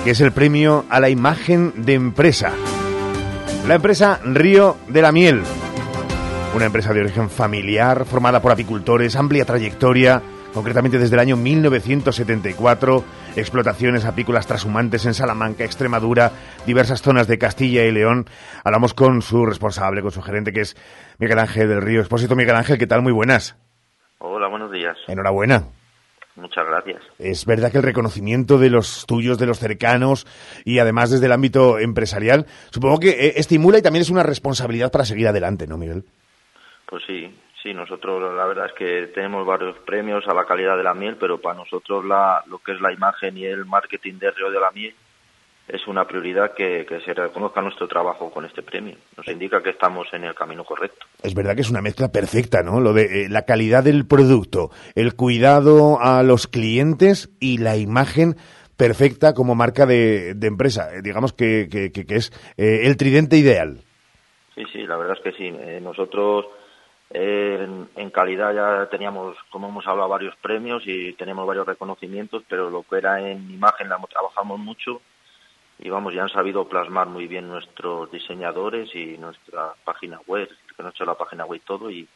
que 0.02 0.10
es 0.10 0.20
el 0.20 0.32
premio 0.32 0.84
a 0.90 0.98
la 0.98 1.08
imagen 1.08 1.72
de 1.84 1.94
empresa. 1.94 2.52
La 3.68 3.76
empresa 3.76 4.18
Río 4.24 4.76
de 4.88 5.02
la 5.02 5.12
Miel, 5.12 5.42
una 6.56 6.64
empresa 6.64 6.92
de 6.92 7.00
origen 7.00 7.30
familiar 7.30 8.04
formada 8.06 8.42
por 8.42 8.50
apicultores, 8.50 9.14
amplia 9.14 9.44
trayectoria, 9.44 10.20
concretamente 10.52 10.98
desde 10.98 11.16
el 11.16 11.20
año 11.20 11.36
1974, 11.36 13.04
explotaciones 13.36 14.04
apícolas 14.04 14.46
trashumantes 14.46 15.06
en 15.06 15.14
Salamanca, 15.14 15.64
Extremadura, 15.64 16.32
diversas 16.66 17.02
zonas 17.02 17.26
de 17.26 17.38
Castilla 17.38 17.84
y 17.84 17.92
León. 17.92 18.26
Hablamos 18.64 18.94
con 18.94 19.22
su 19.22 19.46
responsable, 19.46 20.02
con 20.02 20.10
su 20.10 20.22
gerente, 20.22 20.52
que 20.52 20.60
es 20.60 20.76
Miguel 21.18 21.38
Ángel 21.38 21.68
del 21.68 21.82
Río. 21.82 22.00
Expósito 22.00 22.36
Miguel 22.36 22.56
Ángel, 22.56 22.78
¿qué 22.78 22.86
tal? 22.86 23.02
Muy 23.02 23.12
buenas. 23.12 23.56
Hola, 24.18 24.48
buenos 24.48 24.70
días. 24.70 24.96
Enhorabuena. 25.08 25.64
Muchas 26.34 26.64
gracias. 26.66 27.02
Es 27.18 27.44
verdad 27.44 27.70
que 27.70 27.78
el 27.78 27.82
reconocimiento 27.82 28.56
de 28.56 28.70
los 28.70 29.04
tuyos, 29.06 29.38
de 29.38 29.46
los 29.46 29.58
cercanos 29.58 30.26
y 30.64 30.78
además 30.78 31.10
desde 31.10 31.26
el 31.26 31.32
ámbito 31.32 31.78
empresarial, 31.78 32.46
supongo 32.70 33.00
que 33.00 33.10
eh, 33.10 33.32
estimula 33.36 33.78
y 33.78 33.82
también 33.82 34.00
es 34.00 34.10
una 34.10 34.22
responsabilidad 34.22 34.90
para 34.90 35.04
seguir 35.04 35.28
adelante, 35.28 35.66
¿no, 35.66 35.76
Miguel? 35.76 36.04
Pues 36.86 37.02
sí, 37.06 37.34
sí, 37.62 37.72
nosotros 37.74 38.34
la 38.36 38.46
verdad 38.46 38.66
es 38.66 38.72
que 38.72 39.06
tenemos 39.14 39.46
varios 39.46 39.78
premios 39.78 40.26
a 40.26 40.34
la 40.34 40.44
calidad 40.44 40.76
de 40.76 40.84
la 40.84 40.94
miel, 40.94 41.16
pero 41.18 41.40
para 41.40 41.58
nosotros 41.58 42.04
la, 42.04 42.42
lo 42.46 42.58
que 42.58 42.72
es 42.72 42.80
la 42.80 42.92
imagen 42.92 43.36
y 43.36 43.44
el 43.44 43.64
marketing 43.64 44.14
de 44.18 44.30
Río 44.30 44.50
de 44.50 44.60
la 44.60 44.70
Miel 44.70 44.94
es 45.68 45.86
una 45.86 46.04
prioridad 46.06 46.52
que, 46.54 46.84
se 47.04 47.14
reconozca 47.14 47.62
nuestro 47.62 47.86
trabajo 47.86 48.30
con 48.30 48.44
este 48.44 48.62
premio. 48.62 48.96
Nos 49.16 49.26
indica 49.28 49.62
que 49.62 49.70
estamos 49.70 50.06
en 50.12 50.24
el 50.24 50.34
camino 50.34 50.64
correcto. 50.64 51.06
Es 51.22 51.34
verdad 51.34 51.54
que 51.54 51.62
es 51.62 51.70
una 51.70 51.80
mezcla 51.80 52.10
perfecta, 52.10 52.62
¿no? 52.62 52.80
Lo 52.80 52.92
de 52.92 53.24
eh, 53.24 53.28
la 53.28 53.42
calidad 53.42 53.84
del 53.84 54.06
producto, 54.06 54.70
el 54.94 55.14
cuidado 55.14 55.98
a 56.00 56.22
los 56.22 56.46
clientes 56.46 57.30
y 57.40 57.58
la 57.58 57.76
imagen 57.76 58.36
perfecta 58.76 59.34
como 59.34 59.54
marca 59.54 59.86
de, 59.86 60.36
empresa. 60.42 60.94
Eh, 60.94 61.00
digamos 61.02 61.32
que, 61.32 61.68
que, 61.70 62.04
es 62.08 62.32
eh, 62.56 62.80
el 62.84 62.96
tridente 62.96 63.36
ideal. 63.36 63.78
Sí, 64.54 64.64
sí, 64.72 64.86
la 64.86 64.96
verdad 64.96 65.16
es 65.16 65.22
que 65.22 65.32
sí. 65.38 65.50
nosotros 65.80 66.46
en, 67.14 67.88
en, 67.96 68.10
calidad 68.10 68.54
ya 68.54 68.88
teníamos, 68.88 69.36
como 69.50 69.68
hemos 69.68 69.86
hablado, 69.86 70.08
varios 70.08 70.34
premios 70.36 70.82
y 70.86 71.12
tenemos 71.12 71.46
varios 71.46 71.66
reconocimientos, 71.66 72.42
pero 72.48 72.70
lo 72.70 72.82
que 72.82 72.96
era 72.96 73.20
en 73.20 73.50
imagen 73.50 73.88
la 73.88 73.98
trabajamos 74.08 74.58
mucho 74.58 75.02
y 75.78 75.90
vamos, 75.90 76.14
ya 76.14 76.22
han 76.22 76.28
sabido 76.28 76.68
plasmar 76.68 77.08
muy 77.08 77.26
bien 77.26 77.48
nuestros 77.48 78.10
diseñadores 78.10 78.94
y 78.94 79.18
nuestra 79.18 79.74
página 79.84 80.20
web, 80.26 80.48
que 80.76 80.82
nos 80.82 80.94
hecho 80.94 81.04
la 81.04 81.14
página 81.14 81.44
web 81.44 81.60
y 81.62 81.66
todo 81.66 81.90
y, 81.90 82.08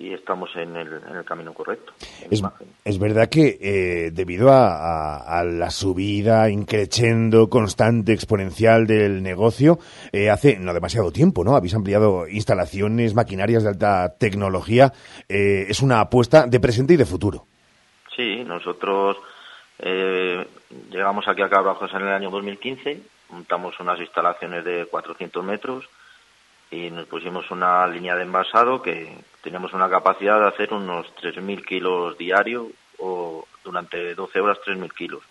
y 0.00 0.14
estamos 0.14 0.56
en 0.56 0.74
el, 0.76 0.88
en 1.10 1.16
el 1.16 1.24
camino 1.24 1.52
correcto. 1.52 1.92
Es, 2.30 2.42
es, 2.84 2.98
verdad 2.98 3.28
que 3.28 3.58
eh, 3.60 4.10
debido 4.10 4.48
a, 4.50 5.44
la 5.44 5.70
subida 5.70 6.48
increchendo, 6.48 7.50
constante, 7.50 8.14
exponencial 8.14 8.86
del 8.86 9.22
negocio, 9.22 9.78
eh, 10.10 10.30
hace 10.30 10.58
no 10.58 10.72
demasiado 10.72 11.12
tiempo, 11.12 11.44
¿no? 11.44 11.54
Habéis 11.54 11.74
ampliado 11.74 12.26
instalaciones, 12.26 13.14
maquinarias 13.14 13.62
de 13.62 13.68
alta 13.68 14.14
tecnología. 14.18 14.90
Eh, 15.28 15.66
es 15.68 15.82
una 15.82 16.00
apuesta 16.00 16.46
de 16.46 16.60
presente 16.60 16.94
y 16.94 16.96
de 16.96 17.04
futuro. 17.04 17.44
Sí, 18.16 18.42
nosotros 18.42 19.18
eh, 19.80 20.46
llegamos 20.90 21.28
aquí 21.28 21.42
a 21.42 21.50
Cabrajos 21.50 21.92
en 21.92 22.00
el 22.00 22.08
año 22.08 22.30
2015, 22.30 23.02
montamos 23.28 23.78
unas 23.78 24.00
instalaciones 24.00 24.64
de 24.64 24.86
400 24.86 25.44
metros 25.44 25.84
y 26.70 26.90
nos 26.90 27.04
pusimos 27.04 27.50
una 27.50 27.86
línea 27.86 28.16
de 28.16 28.22
envasado 28.22 28.80
que 28.80 29.12
teníamos 29.42 29.72
una 29.72 29.88
capacidad 29.88 30.40
de 30.40 30.48
hacer 30.48 30.72
unos 30.72 31.06
3.000 31.16 31.64
kilos 31.64 32.18
diarios 32.18 32.66
o 32.98 33.46
durante 33.64 34.14
12 34.14 34.40
horas 34.40 34.58
3.000 34.64 34.92
kilos. 34.92 35.22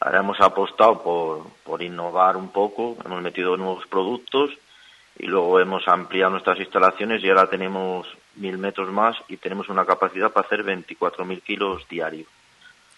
Ahora 0.00 0.20
hemos 0.20 0.40
apostado 0.40 1.02
por, 1.02 1.46
por 1.64 1.82
innovar 1.82 2.36
un 2.36 2.50
poco, 2.50 2.96
hemos 3.04 3.22
metido 3.22 3.56
nuevos 3.56 3.86
productos 3.86 4.50
y 5.18 5.26
luego 5.26 5.58
hemos 5.60 5.86
ampliado 5.88 6.30
nuestras 6.30 6.58
instalaciones 6.58 7.22
y 7.22 7.28
ahora 7.28 7.50
tenemos 7.50 8.06
1.000 8.38 8.58
metros 8.58 8.90
más 8.90 9.16
y 9.28 9.36
tenemos 9.36 9.68
una 9.68 9.84
capacidad 9.84 10.32
para 10.32 10.46
hacer 10.46 10.64
24.000 10.64 11.42
kilos 11.42 11.88
diarios 11.88 12.28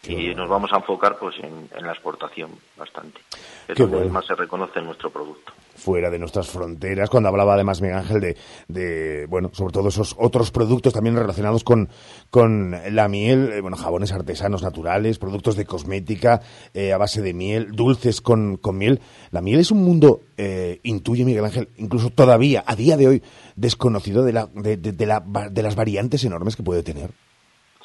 y 0.09 0.35
nos 0.35 0.49
vamos 0.49 0.73
a 0.73 0.77
enfocar 0.77 1.19
pues 1.19 1.37
en, 1.43 1.69
la 1.85 1.93
exportación 1.93 2.51
bastante. 2.77 3.21
Es 3.69 3.77
donde 3.77 4.09
más 4.09 4.27
se 4.27 4.35
reconoce 4.35 4.81
nuestro 4.81 5.11
producto. 5.11 5.53
Fuera 5.75 6.11
de 6.11 6.19
nuestras 6.19 6.49
fronteras, 6.49 7.11
cuando 7.11 7.29
hablaba 7.29 7.55
además 7.55 7.81
Miguel 7.81 7.99
Ángel 7.99 8.21
de, 8.21 8.37
de, 8.69 9.27
bueno, 9.27 9.51
sobre 9.53 9.73
todo 9.73 9.89
esos 9.89 10.15
otros 10.19 10.51
productos 10.51 10.93
también 10.93 11.17
relacionados 11.17 11.65
con, 11.65 11.89
con 12.31 12.75
la 12.95 13.09
miel, 13.09 13.53
eh, 13.53 13.61
bueno, 13.61 13.77
jabones 13.77 14.13
artesanos 14.13 14.63
naturales, 14.63 15.19
productos 15.19 15.57
de 15.57 15.67
cosmética 15.67 16.41
eh, 16.75 16.93
a 16.93 16.99
base 16.99 17.23
de 17.23 17.35
miel, 17.35 17.73
dulces 17.73 18.21
con, 18.21 18.57
con, 18.57 18.79
miel. 18.79 19.01
La 19.31 19.43
miel 19.43 19.61
es 19.61 19.71
un 19.71 19.83
mundo, 19.85 20.21
eh, 20.37 20.81
intuye 20.83 21.25
Miguel 21.25 21.45
Ángel, 21.45 21.69
incluso 21.77 22.11
todavía, 22.11 22.65
a 22.67 22.75
día 22.75 22.97
de 22.97 23.09
hoy, 23.09 23.23
desconocido 23.55 24.23
de, 24.23 24.33
la, 24.33 24.49
de, 24.55 24.77
de, 24.77 25.07
la, 25.07 25.21
de 25.21 25.63
las 25.63 25.77
variantes 25.77 26.25
enormes 26.25 26.57
que 26.57 26.63
puede 26.63 26.83
tener. 26.83 27.11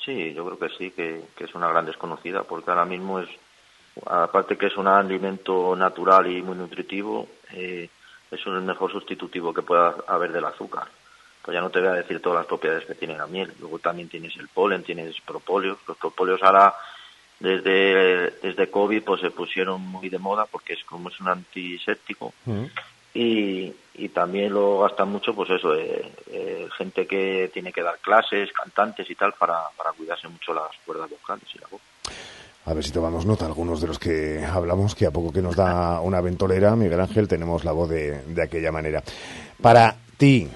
Sí, 0.05 0.33
yo 0.35 0.45
creo 0.45 0.59
que 0.59 0.77
sí, 0.77 0.91
que, 0.91 1.23
es 1.39 1.55
una 1.55 1.67
gran 1.67 1.85
desconocida, 1.85 2.43
porque 2.43 2.69
ahora 2.69 2.85
mismo 2.85 3.19
es, 3.19 3.29
aparte 4.05 4.55
que 4.55 4.67
es 4.67 4.77
un 4.77 4.87
alimento 4.87 5.75
natural 5.75 6.27
y 6.27 6.43
muy 6.43 6.55
nutritivo, 6.55 7.27
eh, 7.53 7.89
es 8.29 8.45
el 8.45 8.61
mejor 8.61 8.91
sustitutivo 8.91 9.51
que 9.51 9.63
pueda 9.63 9.95
haber 10.07 10.31
del 10.31 10.45
azúcar. 10.45 10.87
Pues 11.41 11.55
ya 11.55 11.61
no 11.61 11.71
te 11.71 11.79
voy 11.79 11.89
a 11.89 11.93
decir 11.93 12.21
todas 12.21 12.39
las 12.39 12.47
propiedades 12.47 12.85
que 12.85 12.95
tiene 12.95 13.17
la 13.17 13.27
miel. 13.27 13.51
Luego 13.59 13.79
también 13.79 14.09
tienes 14.09 14.35
el 14.37 14.47
polen, 14.47 14.83
tienes 14.83 15.19
propóleos. 15.21 15.77
Los 15.87 15.97
propóleos 15.97 16.41
ahora, 16.41 16.73
desde, 17.39 18.31
desde 18.41 18.69
COVID, 18.69 19.03
pues 19.03 19.21
se 19.21 19.29
pusieron 19.29 19.81
muy 19.81 20.09
de 20.09 20.17
moda 20.17 20.45
porque 20.45 20.73
es 20.73 20.83
como 20.83 21.09
es 21.09 21.19
un 21.19 21.29
antiséptico. 21.29 22.33
Mm 22.45 22.65
y, 23.15 23.73
y 23.95 24.09
también 24.09 24.53
lo 24.53 24.81
gastan 24.81 25.09
mucho, 25.09 25.33
pues 25.33 25.49
eso, 25.49 25.73
eh, 25.73 26.11
eh, 26.29 26.67
gente 26.77 27.07
que 27.07 27.49
tiene 27.53 27.71
que 27.71 27.81
dar 27.81 27.97
clases, 27.99 28.51
cantantes 28.51 29.09
y 29.09 29.15
tal, 29.15 29.33
para, 29.33 29.55
para 29.75 29.93
cuidarse 29.93 30.27
mucho 30.27 30.53
las 30.53 30.69
cuerdas 30.85 31.09
vocales 31.09 31.45
y 31.55 31.59
la 31.59 31.67
voz. 31.71 31.81
A 32.65 32.73
ver 32.73 32.83
si 32.83 32.91
tomamos 32.91 33.25
nota 33.25 33.45
algunos 33.45 33.79
de 33.79 33.87
los 33.87 33.99
que 33.99 34.43
hablamos, 34.43 34.95
que 34.95 35.05
a 35.05 35.11
poco 35.11 35.31
que 35.31 35.41
nos 35.41 35.55
da 35.55 36.01
una 36.01 36.19
ventolera, 36.19 36.75
Miguel 36.75 36.99
Ángel, 36.99 37.27
tenemos 37.27 37.63
la 37.63 37.71
voz 37.71 37.89
de, 37.89 38.21
de 38.23 38.43
aquella 38.43 38.71
manera. 38.71 39.01
Para 39.61 39.95
ti, 40.17 40.49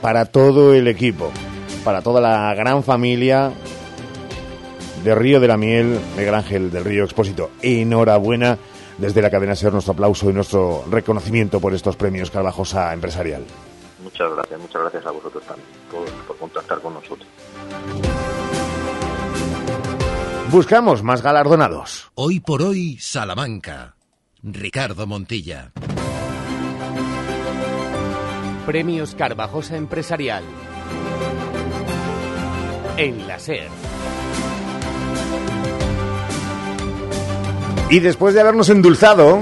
para 0.00 0.24
todo 0.26 0.72
el 0.72 0.88
equipo, 0.88 1.30
para 1.84 2.00
toda 2.00 2.20
la 2.22 2.54
gran 2.54 2.82
familia 2.82 3.52
de 5.04 5.14
Río 5.14 5.40
de 5.40 5.48
la 5.48 5.56
Miel, 5.58 6.00
Miguel 6.16 6.34
Ángel 6.34 6.70
del 6.70 6.84
Río 6.84 7.04
Expósito, 7.04 7.50
enhorabuena 7.60 8.56
desde 8.98 9.22
la 9.22 9.30
cadena 9.30 9.54
SER 9.54 9.72
nuestro 9.72 9.94
aplauso 9.94 10.28
y 10.28 10.32
nuestro 10.32 10.84
reconocimiento 10.90 11.60
por 11.60 11.72
estos 11.72 11.96
premios 11.96 12.30
Carvajosa 12.30 12.92
Empresarial. 12.92 13.44
Muchas 14.02 14.30
gracias, 14.32 14.60
muchas 14.60 14.82
gracias 14.82 15.06
a 15.06 15.10
vosotros 15.10 15.44
también 15.44 15.68
por, 15.90 16.36
contactar 16.36 16.80
con 16.80 16.94
nosotros. 16.94 17.26
Buscamos 20.50 21.02
más 21.02 21.22
galardonados. 21.22 22.10
Hoy 22.14 22.40
por 22.40 22.62
hoy, 22.62 22.96
Salamanca. 22.98 23.94
Ricardo 24.42 25.06
Montilla. 25.06 25.72
Premios 28.64 29.14
Carvajosa 29.14 29.76
Empresarial. 29.76 30.44
En 32.96 33.26
la 33.26 33.38
SER. 33.38 33.68
Y 37.90 38.00
después 38.00 38.34
de 38.34 38.42
habernos 38.42 38.68
endulzado, 38.68 39.38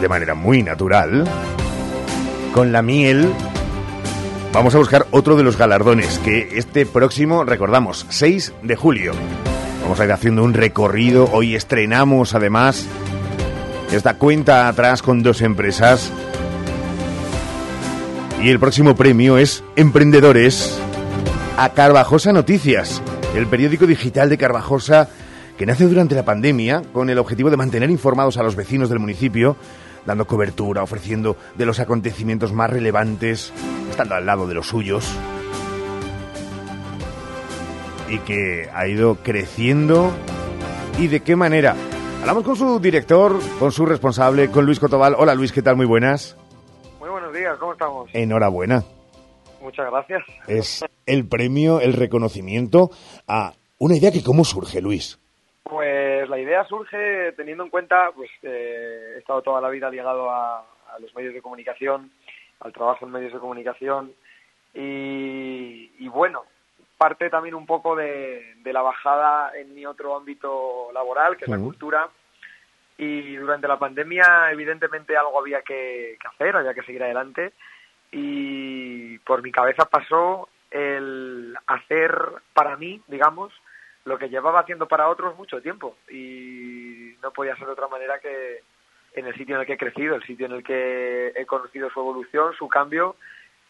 de 0.00 0.08
manera 0.08 0.34
muy 0.34 0.62
natural, 0.62 1.28
con 2.54 2.72
la 2.72 2.80
miel, 2.80 3.30
vamos 4.50 4.74
a 4.74 4.78
buscar 4.78 5.06
otro 5.10 5.36
de 5.36 5.42
los 5.42 5.58
galardones, 5.58 6.18
que 6.20 6.56
este 6.56 6.86
próximo, 6.86 7.44
recordamos, 7.44 8.06
6 8.08 8.54
de 8.62 8.76
julio. 8.76 9.12
Vamos 9.82 10.00
a 10.00 10.06
ir 10.06 10.12
haciendo 10.12 10.42
un 10.42 10.54
recorrido, 10.54 11.28
hoy 11.30 11.54
estrenamos 11.54 12.34
además 12.34 12.86
esta 13.92 14.14
cuenta 14.14 14.68
atrás 14.68 15.02
con 15.02 15.22
dos 15.22 15.42
empresas. 15.42 16.10
Y 18.42 18.48
el 18.48 18.58
próximo 18.58 18.96
premio 18.96 19.36
es 19.36 19.62
Emprendedores 19.76 20.78
a 21.58 21.74
Carvajosa 21.74 22.32
Noticias, 22.32 23.02
el 23.34 23.46
periódico 23.46 23.86
digital 23.86 24.30
de 24.30 24.38
Carvajosa 24.38 25.10
que 25.56 25.66
nace 25.66 25.84
durante 25.86 26.14
la 26.14 26.24
pandemia 26.24 26.82
con 26.92 27.08
el 27.08 27.18
objetivo 27.18 27.50
de 27.50 27.56
mantener 27.56 27.90
informados 27.90 28.36
a 28.36 28.42
los 28.42 28.56
vecinos 28.56 28.88
del 28.88 28.98
municipio, 28.98 29.56
dando 30.04 30.26
cobertura, 30.26 30.82
ofreciendo 30.82 31.36
de 31.56 31.66
los 31.66 31.80
acontecimientos 31.80 32.52
más 32.52 32.70
relevantes, 32.70 33.52
estando 33.90 34.14
al 34.14 34.26
lado 34.26 34.46
de 34.46 34.54
los 34.54 34.68
suyos, 34.68 35.10
y 38.08 38.18
que 38.20 38.68
ha 38.72 38.86
ido 38.86 39.16
creciendo 39.16 40.12
y 40.98 41.08
de 41.08 41.20
qué 41.20 41.36
manera. 41.36 41.74
Hablamos 42.20 42.44
con 42.44 42.56
su 42.56 42.78
director, 42.78 43.38
con 43.58 43.72
su 43.72 43.86
responsable, 43.86 44.50
con 44.50 44.66
Luis 44.66 44.78
Cotobal. 44.78 45.14
Hola 45.18 45.34
Luis, 45.34 45.52
¿qué 45.52 45.62
tal? 45.62 45.76
Muy 45.76 45.86
buenas. 45.86 46.36
Muy 47.00 47.08
buenos 47.08 47.32
días, 47.32 47.56
¿cómo 47.58 47.72
estamos? 47.72 48.10
Enhorabuena. 48.12 48.84
Muchas 49.62 49.90
gracias. 49.90 50.22
Es 50.46 50.84
el 51.06 51.26
premio, 51.26 51.80
el 51.80 51.94
reconocimiento 51.94 52.90
a 53.26 53.54
una 53.78 53.96
idea 53.96 54.12
que 54.12 54.22
cómo 54.22 54.44
surge, 54.44 54.80
Luis. 54.80 55.18
Pues 55.68 56.28
la 56.28 56.38
idea 56.38 56.64
surge 56.64 57.32
teniendo 57.32 57.64
en 57.64 57.70
cuenta, 57.70 58.12
pues 58.14 58.30
he 58.42 59.16
estado 59.18 59.42
toda 59.42 59.60
la 59.60 59.68
vida 59.68 59.90
ligado 59.90 60.30
a, 60.30 60.64
los 61.00 61.12
medios 61.16 61.34
de 61.34 61.42
comunicación, 61.42 62.12
al 62.60 62.72
trabajo 62.72 63.04
en 63.04 63.10
medios 63.10 63.32
de 63.32 63.40
comunicación 63.40 64.14
y, 64.72 66.06
bueno, 66.08 66.44
parte 66.96 67.28
también 67.30 67.56
un 67.56 67.66
poco 67.66 67.96
de, 67.96 68.54
la 68.64 68.80
bajada 68.80 69.58
en 69.58 69.74
mi 69.74 69.84
otro 69.84 70.16
ámbito 70.16 70.90
laboral, 70.94 71.36
que 71.36 71.46
es 71.46 71.50
la 71.50 71.58
cultura. 71.58 72.08
Y 72.96 73.34
durante 73.34 73.66
la 73.66 73.78
pandemia, 73.78 74.52
evidentemente, 74.52 75.16
algo 75.16 75.40
había 75.40 75.62
que, 75.62 76.16
que 76.20 76.28
hacer, 76.28 76.56
había 76.56 76.74
que 76.74 76.82
seguir 76.84 77.02
adelante. 77.02 77.52
Y 78.12 79.18
por 79.18 79.42
mi 79.42 79.50
cabeza 79.50 79.86
pasó 79.86 80.48
el 80.70 81.56
hacer 81.66 82.16
para 82.54 82.76
mí, 82.76 83.02
digamos, 83.08 83.52
lo 84.06 84.18
que 84.18 84.28
llevaba 84.28 84.60
haciendo 84.60 84.88
para 84.88 85.08
otros 85.08 85.36
mucho 85.36 85.60
tiempo. 85.60 85.96
Y 86.10 87.16
no 87.22 87.32
podía 87.32 87.56
ser 87.56 87.68
otra 87.68 87.88
manera 87.88 88.18
que 88.20 88.62
en 89.14 89.26
el 89.26 89.34
sitio 89.34 89.56
en 89.56 89.62
el 89.62 89.66
que 89.66 89.74
he 89.74 89.78
crecido, 89.78 90.14
el 90.14 90.22
sitio 90.22 90.46
en 90.46 90.52
el 90.52 90.62
que 90.64 91.32
he 91.34 91.44
conocido 91.44 91.90
su 91.90 92.00
evolución, 92.00 92.54
su 92.54 92.68
cambio 92.68 93.16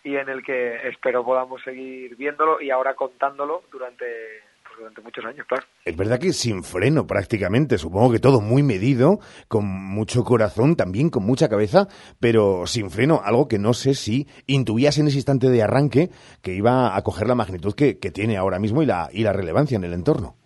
y 0.04 0.16
en 0.16 0.28
el 0.28 0.44
que 0.44 0.88
espero 0.88 1.24
podamos 1.24 1.62
seguir 1.62 2.16
viéndolo 2.16 2.60
y 2.60 2.70
ahora 2.70 2.94
contándolo 2.94 3.62
durante 3.72 4.42
durante 4.76 5.00
muchos 5.00 5.24
años, 5.24 5.46
claro. 5.46 5.64
Es 5.84 5.96
verdad 5.96 6.18
que 6.18 6.32
sin 6.32 6.62
freno 6.62 7.06
prácticamente, 7.06 7.78
supongo 7.78 8.12
que 8.12 8.18
todo 8.18 8.40
muy 8.40 8.62
medido, 8.62 9.18
con 9.48 9.64
mucho 9.66 10.22
corazón, 10.24 10.76
también 10.76 11.10
con 11.10 11.24
mucha 11.24 11.48
cabeza, 11.48 11.86
pero 12.20 12.66
sin 12.66 12.90
freno, 12.90 13.20
algo 13.24 13.48
que 13.48 13.58
no 13.58 13.72
sé 13.72 13.94
si 13.94 14.26
intuías 14.46 14.98
en 14.98 15.08
ese 15.08 15.16
instante 15.16 15.48
de 15.48 15.62
arranque 15.62 16.10
que 16.42 16.52
iba 16.52 16.96
a 16.96 17.02
coger 17.02 17.28
la 17.28 17.34
magnitud 17.34 17.74
que, 17.74 17.94
tiene 18.06 18.36
ahora 18.36 18.60
mismo 18.60 18.82
y 18.82 18.86
la, 18.86 19.08
y 19.12 19.24
la 19.24 19.32
relevancia 19.32 19.76
en 19.76 19.84
el 19.84 19.92
entorno. 19.92 20.36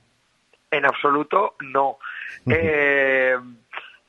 En 0.70 0.86
absoluto 0.86 1.56
no. 1.60 1.98
eh, 2.46 3.36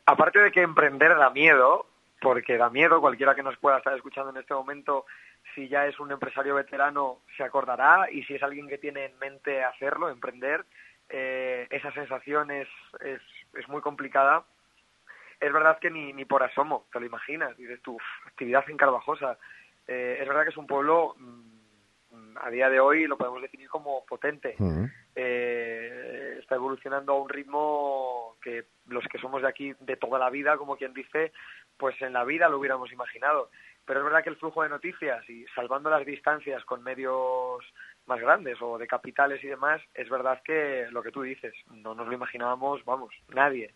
aparte 0.05 0.39
de 0.39 0.51
que 0.51 0.61
emprender 0.61 1.15
da 1.17 1.29
miedo, 1.31 1.85
porque 2.21 2.57
da 2.57 2.69
miedo, 2.69 3.01
cualquiera 3.01 3.35
que 3.35 3.43
nos 3.43 3.57
pueda 3.57 3.79
estar 3.79 3.93
escuchando 3.95 4.29
en 4.29 4.37
este 4.37 4.53
momento 4.53 5.05
si 5.55 5.67
ya 5.67 5.85
es 5.87 5.99
un 5.99 6.11
empresario 6.11 6.55
veterano 6.55 7.19
se 7.37 7.43
acordará 7.43 8.09
y 8.11 8.23
si 8.23 8.35
es 8.35 8.43
alguien 8.43 8.67
que 8.67 8.77
tiene 8.77 9.05
en 9.05 9.19
mente 9.19 9.63
hacerlo, 9.63 10.09
emprender, 10.09 10.65
eh, 11.09 11.67
esa 11.69 11.91
sensación 11.91 12.51
es, 12.51 12.67
es, 13.01 13.67
muy 13.67 13.81
complicada. 13.81 14.45
Es 15.39 15.51
verdad 15.51 15.79
que 15.79 15.89
ni, 15.89 16.13
ni 16.13 16.25
por 16.25 16.43
asomo, 16.43 16.85
te 16.91 16.99
lo 16.99 17.05
imaginas, 17.05 17.57
dices 17.57 17.81
tu 17.81 17.97
actividad 18.25 18.63
en 18.69 18.77
Carvajosa. 18.77 19.37
Eh, 19.87 20.19
es 20.21 20.27
verdad 20.27 20.43
que 20.43 20.51
es 20.51 20.57
un 20.57 20.67
pueblo, 20.67 21.15
mm, 21.17 22.37
a 22.41 22.49
día 22.49 22.69
de 22.69 22.79
hoy 22.79 23.07
lo 23.07 23.17
podemos 23.17 23.41
definir 23.41 23.67
como 23.67 24.05
potente. 24.05 24.55
Eh, 25.15 26.37
está 26.39 26.55
evolucionando 26.55 27.13
a 27.13 27.21
un 27.21 27.29
ritmo 27.29 28.37
que 28.41 28.65
los 28.87 29.05
que 29.07 29.19
somos 29.19 29.41
de 29.41 29.49
aquí 29.49 29.73
de 29.79 29.97
toda 29.97 30.17
la 30.17 30.29
vida, 30.29 30.57
como 30.57 30.77
quien 30.77 30.93
dice, 30.93 31.33
pues 31.77 32.01
en 32.01 32.13
la 32.13 32.23
vida 32.23 32.47
lo 32.47 32.59
hubiéramos 32.59 32.91
imaginado 32.91 33.49
pero 33.85 33.99
es 33.99 34.05
verdad 34.05 34.23
que 34.23 34.29
el 34.29 34.37
flujo 34.37 34.63
de 34.63 34.69
noticias 34.69 35.27
y 35.29 35.45
salvando 35.55 35.89
las 35.89 36.05
distancias 36.05 36.63
con 36.65 36.83
medios 36.83 37.63
más 38.05 38.19
grandes 38.19 38.57
o 38.61 38.77
de 38.77 38.87
capitales 38.87 39.43
y 39.43 39.47
demás, 39.47 39.81
es 39.93 40.09
verdad 40.09 40.41
que 40.43 40.85
lo 40.91 41.01
que 41.03 41.11
tú 41.11 41.21
dices, 41.21 41.53
no 41.71 41.93
nos 41.93 42.07
lo 42.07 42.13
imaginábamos, 42.13 42.83
vamos, 42.85 43.13
nadie. 43.33 43.73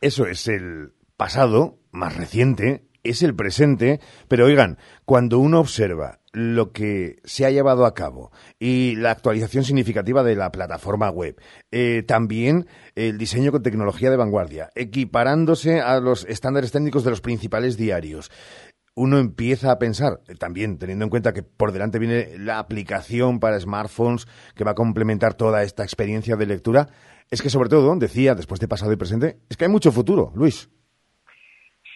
Eso 0.00 0.26
es 0.26 0.48
el 0.48 0.92
pasado 1.16 1.78
más 1.90 2.16
reciente, 2.16 2.82
es 3.02 3.22
el 3.22 3.34
presente, 3.34 4.00
pero 4.28 4.46
oigan, 4.46 4.78
cuando 5.04 5.38
uno 5.38 5.60
observa 5.60 6.20
lo 6.32 6.72
que 6.72 7.16
se 7.24 7.46
ha 7.46 7.50
llevado 7.50 7.86
a 7.86 7.94
cabo 7.94 8.30
y 8.58 8.96
la 8.96 9.10
actualización 9.10 9.64
significativa 9.64 10.22
de 10.22 10.36
la 10.36 10.52
plataforma 10.52 11.08
web, 11.08 11.40
eh, 11.70 12.02
también 12.06 12.66
el 12.94 13.16
diseño 13.16 13.52
con 13.52 13.62
tecnología 13.62 14.10
de 14.10 14.16
vanguardia, 14.16 14.70
equiparándose 14.74 15.80
a 15.80 15.98
los 16.00 16.26
estándares 16.26 16.72
técnicos 16.72 17.04
de 17.04 17.10
los 17.10 17.22
principales 17.22 17.76
diarios, 17.76 18.30
uno 18.96 19.18
empieza 19.18 19.70
a 19.70 19.78
pensar, 19.78 20.20
también 20.40 20.78
teniendo 20.78 21.04
en 21.04 21.10
cuenta 21.10 21.34
que 21.34 21.42
por 21.42 21.70
delante 21.70 21.98
viene 21.98 22.38
la 22.38 22.58
aplicación 22.58 23.38
para 23.40 23.60
smartphones 23.60 24.26
que 24.56 24.64
va 24.64 24.70
a 24.70 24.74
complementar 24.74 25.34
toda 25.34 25.62
esta 25.62 25.84
experiencia 25.84 26.34
de 26.36 26.46
lectura, 26.46 26.86
es 27.30 27.42
que 27.42 27.50
sobre 27.50 27.68
todo, 27.68 27.94
decía, 27.96 28.34
después 28.34 28.58
de 28.58 28.68
pasado 28.68 28.92
y 28.92 28.96
presente, 28.96 29.36
es 29.50 29.56
que 29.56 29.66
hay 29.66 29.70
mucho 29.70 29.92
futuro, 29.92 30.32
Luis. 30.34 30.70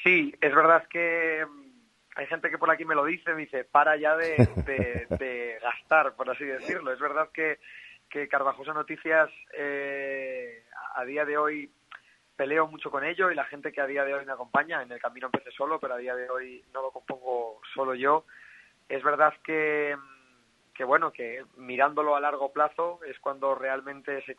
Sí, 0.05 0.35
es 0.41 0.55
verdad 0.55 0.87
que 0.91 1.45
mm, 1.47 1.71
hay 2.17 2.27
gente 2.27 2.51
que 2.51 2.59
por 2.59 2.71
aquí 2.71 2.85
me 2.85 2.95
lo 2.95 3.07
dice, 3.07 3.33
me 3.33 3.43
dice, 3.43 3.65
para 3.65 3.97
ya 3.97 4.15
de, 4.17 5.59
gastar, 5.63 6.15
por 6.17 6.29
así 6.29 6.45
decirlo. 6.45 6.93
Es 6.93 7.01
verdad 7.01 7.31
que, 7.33 7.59
que 8.11 8.29
Carvajosa 8.29 8.75
Noticias 8.75 9.31
eh, 9.57 10.65
a 10.97 11.05
día 11.07 11.25
de 11.25 11.39
hoy 11.39 11.71
peleo 12.41 12.67
mucho 12.67 12.91
con 12.91 13.05
ello 13.05 13.31
y 13.31 13.35
la 13.35 13.45
gente 13.45 13.71
que 13.71 13.83
a 13.83 13.87
día 13.87 14.03
de 14.03 14.15
hoy 14.15 14.25
me 14.25 14.33
acompaña, 14.33 14.81
en 14.81 14.91
el 14.91 14.99
camino 14.99 15.27
empecé 15.27 15.51
solo, 15.51 15.79
pero 15.79 15.93
a 15.93 15.99
día 15.99 16.17
de 16.17 16.31
hoy 16.31 16.65
no 16.73 16.81
lo 16.81 16.91
compongo 16.91 17.61
solo 17.75 17.95
yo. 17.95 18.25
Es 18.89 19.03
verdad 19.03 19.35
que, 19.45 19.95
que 20.73 20.83
bueno, 20.85 21.13
que 21.13 21.45
mirándolo 21.59 22.17
a 22.17 22.21
largo 22.21 22.51
plazo 22.51 23.01
es 23.07 23.19
cuando 23.19 23.55
realmente 23.55 24.23
se, 24.23 24.35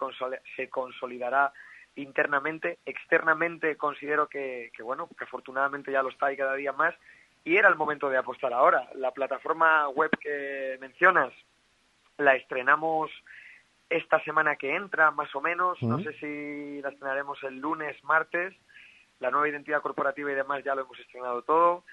se 0.56 0.68
consolidará 0.68 1.54
internamente, 1.94 2.80
externamente 2.88 3.78
considero 3.78 4.28
que, 4.28 4.72
que, 4.76 4.82
bueno, 4.82 5.08
que 5.16 5.26
afortunadamente 5.26 5.92
ya 5.92 6.02
lo 6.02 6.10
está 6.10 6.34
y 6.34 6.38
cada 6.38 6.56
día 6.56 6.74
más, 6.74 6.96
y 7.44 7.56
era 7.56 7.70
el 7.70 7.76
momento 7.76 8.10
de 8.10 8.18
apostar 8.18 8.52
ahora. 8.52 8.90
La 8.96 9.12
plataforma 9.12 9.88
web 9.90 10.10
que 10.20 10.76
mencionas 10.82 11.32
la 12.18 12.36
estrenamos 12.36 13.12
esta 13.92 14.24
semana 14.24 14.56
que 14.56 14.74
entra, 14.74 15.12
más 15.12 15.34
o 15.36 15.42
menos. 15.42 15.82
No 15.84 16.00
sé 16.00 16.14
si 16.14 16.82
la 16.82 16.90
estrenaremos 16.90 17.44
el 17.44 17.60
lunes, 17.60 18.02
martes. 18.04 18.56
La 19.20 19.30
nueva 19.30 19.50
identidad 19.50 19.82
corporativa 19.82 20.32
y 20.32 20.36
demás 20.36 20.64
ya 20.64 20.74
lo 20.74 20.82
hemos 20.82 20.98
estrenado 20.98 21.42
todo. 21.44 21.84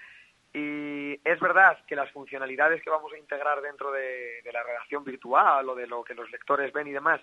Y 0.53 1.19
es 1.23 1.39
verdad 1.39 1.77
que 1.85 1.95
las 1.95 2.09
funcionalidades 2.11 2.81
que 2.81 2.89
vamos 2.89 3.11
a 3.13 3.17
integrar 3.17 3.61
dentro 3.61 3.91
de, 3.91 4.41
la 4.51 4.63
redacción 4.63 5.03
virtual 5.03 5.69
o 5.69 5.75
de 5.75 5.85
lo 5.85 6.03
que 6.03 6.15
los 6.15 6.31
lectores 6.31 6.73
ven 6.73 6.87
y 6.87 6.91
demás 6.91 7.21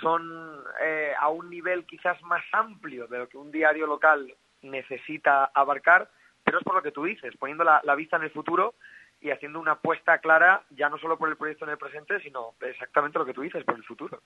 son 0.00 0.62
eh, 0.80 1.12
a 1.18 1.28
un 1.28 1.50
nivel 1.50 1.84
quizás 1.84 2.22
más 2.22 2.42
amplio 2.52 3.08
de 3.08 3.18
lo 3.18 3.28
que 3.28 3.36
un 3.36 3.50
diario 3.50 3.86
local 3.86 4.34
necesita 4.62 5.50
abarcar, 5.52 6.08
pero 6.44 6.58
es 6.58 6.64
por 6.64 6.76
lo 6.76 6.82
que 6.82 6.92
tú 6.92 7.04
dices, 7.04 7.36
poniendo 7.36 7.62
la, 7.64 7.82
la 7.84 7.94
vista 7.94 8.16
en 8.16 8.22
el 8.22 8.30
futuro 8.30 8.74
y 9.22 9.30
haciendo 9.30 9.60
una 9.60 9.72
apuesta 9.72 10.18
clara 10.18 10.64
ya 10.70 10.88
no 10.88 10.98
solo 10.98 11.16
por 11.16 11.28
el 11.28 11.36
proyecto 11.36 11.64
en 11.64 11.70
el 11.70 11.78
presente, 11.78 12.20
sino 12.20 12.54
exactamente 12.60 13.18
lo 13.18 13.24
que 13.24 13.32
tú 13.32 13.42
dices, 13.42 13.64
por 13.64 13.76
el 13.76 13.84
futuro. 13.84 14.20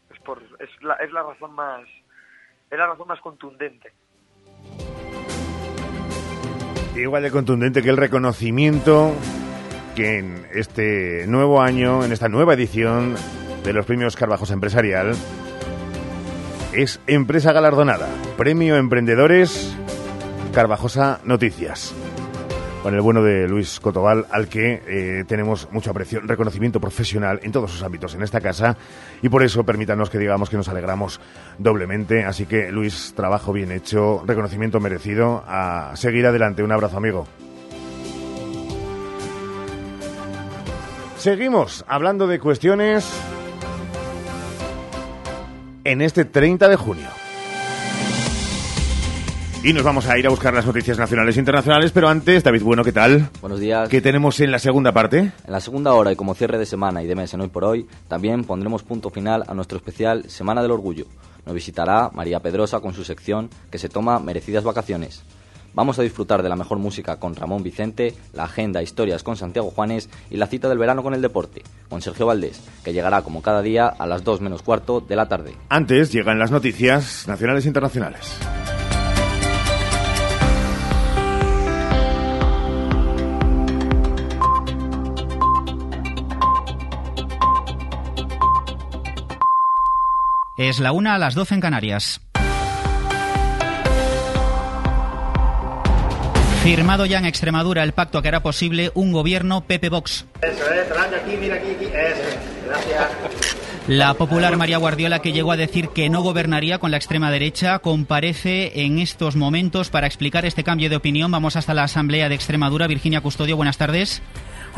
Es, 0.58 0.82
la, 0.82 0.94
es 0.94 1.12
la 1.12 1.22
razón 1.22 1.54
más 1.54 1.86
es 2.70 2.78
la 2.78 2.86
razón 2.86 3.06
más 3.06 3.20
contundente. 3.20 3.92
Igual 6.96 7.22
de 7.22 7.30
contundente 7.30 7.82
que 7.82 7.90
el 7.90 7.96
reconocimiento 7.96 9.14
que 9.94 10.18
en 10.18 10.46
este 10.52 11.26
nuevo 11.26 11.60
año, 11.60 12.04
en 12.04 12.12
esta 12.12 12.28
nueva 12.28 12.54
edición 12.54 13.14
de 13.64 13.72
los 13.72 13.86
premios 13.86 14.16
Carvajos 14.16 14.50
Empresarial, 14.50 15.14
es 16.72 17.00
Empresa 17.06 17.52
Galardonada, 17.52 18.08
Premio 18.36 18.76
Emprendedores 18.76 19.76
Carvajosa 20.52 21.20
Noticias 21.24 21.94
con 22.86 22.94
el 22.94 23.00
bueno 23.00 23.20
de 23.20 23.48
Luis 23.48 23.80
Cotobal, 23.80 24.26
al 24.30 24.46
que 24.46 24.80
eh, 24.86 25.24
tenemos 25.26 25.66
mucho 25.72 25.90
aprecio, 25.90 26.20
reconocimiento 26.20 26.78
profesional 26.80 27.40
en 27.42 27.50
todos 27.50 27.72
sus 27.72 27.82
ámbitos 27.82 28.14
en 28.14 28.22
esta 28.22 28.40
casa 28.40 28.76
y 29.20 29.28
por 29.28 29.42
eso 29.42 29.64
permítanos 29.64 30.08
que 30.08 30.18
digamos 30.18 30.50
que 30.50 30.56
nos 30.56 30.68
alegramos 30.68 31.20
doblemente. 31.58 32.24
Así 32.24 32.46
que 32.46 32.70
Luis, 32.70 33.12
trabajo 33.16 33.52
bien 33.52 33.72
hecho, 33.72 34.22
reconocimiento 34.24 34.78
merecido, 34.78 35.42
a 35.48 35.96
seguir 35.96 36.26
adelante. 36.26 36.62
Un 36.62 36.70
abrazo 36.70 36.98
amigo. 36.98 37.26
Seguimos 41.18 41.84
hablando 41.88 42.28
de 42.28 42.38
cuestiones 42.38 43.04
en 45.82 46.02
este 46.02 46.24
30 46.24 46.68
de 46.68 46.76
junio. 46.76 47.25
Y 49.62 49.72
nos 49.72 49.82
vamos 49.82 50.06
a 50.06 50.16
ir 50.16 50.26
a 50.26 50.30
buscar 50.30 50.54
las 50.54 50.64
noticias 50.64 50.96
nacionales 50.96 51.36
e 51.36 51.40
internacionales, 51.40 51.90
pero 51.90 52.08
antes, 52.08 52.44
David 52.44 52.62
Bueno, 52.62 52.84
¿qué 52.84 52.92
tal? 52.92 53.30
Buenos 53.40 53.58
días. 53.58 53.88
¿Qué 53.88 54.00
tenemos 54.00 54.38
en 54.38 54.52
la 54.52 54.60
segunda 54.60 54.92
parte? 54.92 55.18
En 55.18 55.52
la 55.52 55.60
segunda 55.60 55.94
hora 55.94 56.12
y 56.12 56.16
como 56.16 56.34
cierre 56.34 56.56
de 56.56 56.66
semana 56.66 57.02
y 57.02 57.06
de 57.06 57.16
mes 57.16 57.34
en 57.34 57.40
Hoy 57.40 57.48
por 57.48 57.64
Hoy, 57.64 57.86
también 58.06 58.44
pondremos 58.44 58.84
punto 58.84 59.10
final 59.10 59.42
a 59.48 59.54
nuestro 59.54 59.78
especial 59.78 60.30
Semana 60.30 60.62
del 60.62 60.70
Orgullo. 60.70 61.06
Nos 61.44 61.54
visitará 61.54 62.10
María 62.12 62.38
Pedrosa 62.38 62.78
con 62.78 62.94
su 62.94 63.02
sección 63.02 63.50
que 63.70 63.78
se 63.78 63.88
toma 63.88 64.20
merecidas 64.20 64.62
vacaciones. 64.62 65.24
Vamos 65.74 65.98
a 65.98 66.02
disfrutar 66.02 66.42
de 66.42 66.48
la 66.48 66.56
mejor 66.56 66.78
música 66.78 67.16
con 67.16 67.34
Ramón 67.34 67.62
Vicente, 67.62 68.14
la 68.32 68.44
agenda 68.44 68.82
Historias 68.82 69.22
con 69.22 69.36
Santiago 69.36 69.70
Juanes 69.70 70.08
y 70.30 70.36
la 70.36 70.46
cita 70.46 70.68
del 70.68 70.78
verano 70.78 71.02
con 71.02 71.12
el 71.12 71.20
deporte, 71.20 71.62
con 71.90 72.00
Sergio 72.00 72.26
Valdés, 72.26 72.62
que 72.84 72.92
llegará 72.92 73.22
como 73.22 73.42
cada 73.42 73.62
día 73.62 73.88
a 73.88 74.06
las 74.06 74.22
2 74.22 74.40
menos 74.40 74.62
cuarto 74.62 75.00
de 75.00 75.16
la 75.16 75.28
tarde. 75.28 75.54
Antes 75.68 76.12
llegan 76.12 76.38
las 76.38 76.50
noticias 76.50 77.26
nacionales 77.26 77.64
e 77.64 77.68
internacionales. 77.68 78.38
Es 90.58 90.78
la 90.78 90.92
una 90.92 91.14
a 91.14 91.18
las 91.18 91.34
12 91.34 91.56
en 91.56 91.60
Canarias. 91.60 92.20
Firmado 96.62 97.04
ya 97.04 97.18
en 97.18 97.26
Extremadura 97.26 97.82
el 97.82 97.92
pacto 97.92 98.22
que 98.22 98.28
hará 98.28 98.40
posible 98.40 98.90
un 98.94 99.12
gobierno 99.12 99.60
Pepe 99.60 99.90
Vox. 99.90 100.24
La 103.86 104.14
popular 104.14 104.56
María 104.56 104.78
Guardiola, 104.78 105.20
que 105.20 105.32
llegó 105.32 105.52
a 105.52 105.56
decir 105.56 105.90
que 105.90 106.08
no 106.08 106.22
gobernaría 106.22 106.78
con 106.78 106.90
la 106.90 106.96
extrema 106.96 107.30
derecha, 107.30 107.78
comparece 107.78 108.82
en 108.82 108.98
estos 108.98 109.36
momentos 109.36 109.90
para 109.90 110.06
explicar 110.06 110.46
este 110.46 110.64
cambio 110.64 110.88
de 110.88 110.96
opinión. 110.96 111.30
Vamos 111.30 111.54
hasta 111.56 111.74
la 111.74 111.84
Asamblea 111.84 112.30
de 112.30 112.34
Extremadura. 112.34 112.86
Virginia 112.86 113.20
Custodio, 113.20 113.56
buenas 113.56 113.76
tardes. 113.76 114.22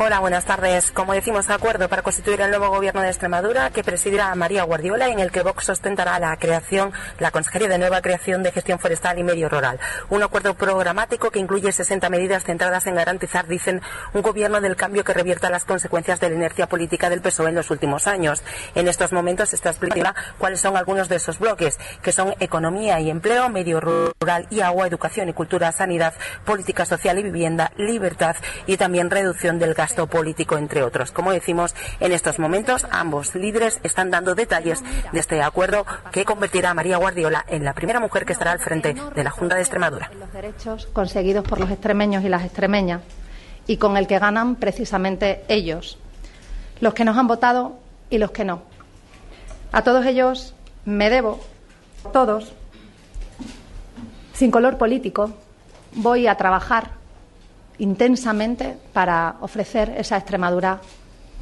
Hola, 0.01 0.21
buenas 0.21 0.45
tardes. 0.45 0.91
Como 0.91 1.11
decimos, 1.11 1.49
acuerdo 1.49 1.89
para 1.89 2.03
constituir 2.03 2.39
el 2.39 2.51
nuevo 2.51 2.69
gobierno 2.69 3.01
de 3.01 3.09
Extremadura 3.09 3.69
que 3.71 3.83
presidirá 3.83 4.33
María 4.33 4.63
Guardiola 4.63 5.09
en 5.09 5.19
el 5.19 5.29
que 5.29 5.41
Vox 5.41 5.67
ostentará 5.67 6.17
la 6.19 6.37
creación, 6.37 6.93
la 7.19 7.31
Consejería 7.31 7.67
de 7.67 7.79
Nueva 7.79 8.01
Creación 8.01 8.41
de 8.41 8.53
Gestión 8.53 8.79
Forestal 8.79 9.19
y 9.19 9.25
Medio 9.25 9.49
Rural. 9.49 9.77
Un 10.09 10.23
acuerdo 10.23 10.53
programático 10.53 11.31
que 11.31 11.39
incluye 11.39 11.73
60 11.73 12.09
medidas 12.09 12.45
centradas 12.45 12.87
en 12.87 12.95
garantizar, 12.95 13.45
dicen, 13.45 13.81
un 14.13 14.21
gobierno 14.21 14.61
del 14.61 14.77
cambio 14.77 15.03
que 15.03 15.13
revierta 15.13 15.49
las 15.49 15.65
consecuencias 15.65 16.21
de 16.21 16.29
la 16.29 16.35
inercia 16.35 16.69
política 16.69 17.09
del 17.09 17.19
PSOE 17.19 17.49
en 17.49 17.55
los 17.55 17.69
últimos 17.69 18.07
años. 18.07 18.41
En 18.75 18.87
estos 18.87 19.11
momentos 19.11 19.53
está 19.53 19.69
explicando 19.71 20.13
cuáles 20.37 20.61
son 20.61 20.77
algunos 20.77 21.09
de 21.09 21.17
esos 21.17 21.39
bloques, 21.39 21.77
que 22.01 22.13
son 22.13 22.35
economía 22.39 23.01
y 23.01 23.09
empleo, 23.09 23.49
medio 23.49 23.81
rural 23.81 24.47
y 24.49 24.61
agua, 24.61 24.87
educación 24.87 25.27
y 25.27 25.33
cultura, 25.33 25.73
sanidad, 25.73 26.13
política 26.45 26.85
social 26.85 27.19
y 27.19 27.23
vivienda, 27.23 27.73
libertad 27.75 28.37
y 28.65 28.77
también 28.77 29.09
reducción 29.09 29.59
del 29.59 29.73
gasto 29.73 29.88
político, 29.95 30.57
entre 30.57 30.83
otros. 30.83 31.11
Como 31.11 31.31
decimos, 31.31 31.75
en 31.99 32.11
estos 32.11 32.39
momentos 32.39 32.85
ambos 32.91 33.35
líderes 33.35 33.79
están 33.83 34.11
dando 34.11 34.35
detalles 34.35 34.83
de 35.11 35.19
este 35.19 35.41
acuerdo 35.41 35.85
que 36.11 36.25
convertirá 36.25 36.71
a 36.71 36.73
María 36.73 36.97
Guardiola 36.97 37.45
en 37.47 37.63
la 37.63 37.73
primera 37.73 37.99
mujer 37.99 38.25
que 38.25 38.33
estará 38.33 38.51
al 38.51 38.59
frente 38.59 38.93
de 38.93 39.23
la 39.23 39.31
Junta 39.31 39.55
de 39.55 39.61
Extremadura. 39.61 40.11
Los 40.17 40.31
derechos 40.33 40.87
conseguidos 40.87 41.47
por 41.47 41.59
los 41.59 41.71
extremeños 41.71 42.23
y 42.23 42.29
las 42.29 42.43
extremeñas 42.43 43.01
y 43.67 43.77
con 43.77 43.97
el 43.97 44.07
que 44.07 44.19
ganan 44.19 44.55
precisamente 44.55 45.43
ellos, 45.47 45.97
los 46.79 46.93
que 46.93 47.05
nos 47.05 47.17
han 47.17 47.27
votado 47.27 47.79
y 48.09 48.17
los 48.17 48.31
que 48.31 48.45
no. 48.45 48.63
A 49.71 49.83
todos 49.83 50.05
ellos 50.05 50.55
me 50.85 51.09
debo, 51.09 51.39
todos, 52.11 52.53
sin 54.33 54.51
color 54.51 54.77
político, 54.77 55.33
voy 55.93 56.27
a 56.27 56.35
trabajar 56.35 56.98
intensamente 57.79 58.75
para 58.93 59.35
ofrecer 59.41 59.93
esa 59.97 60.17
Extremadura 60.17 60.79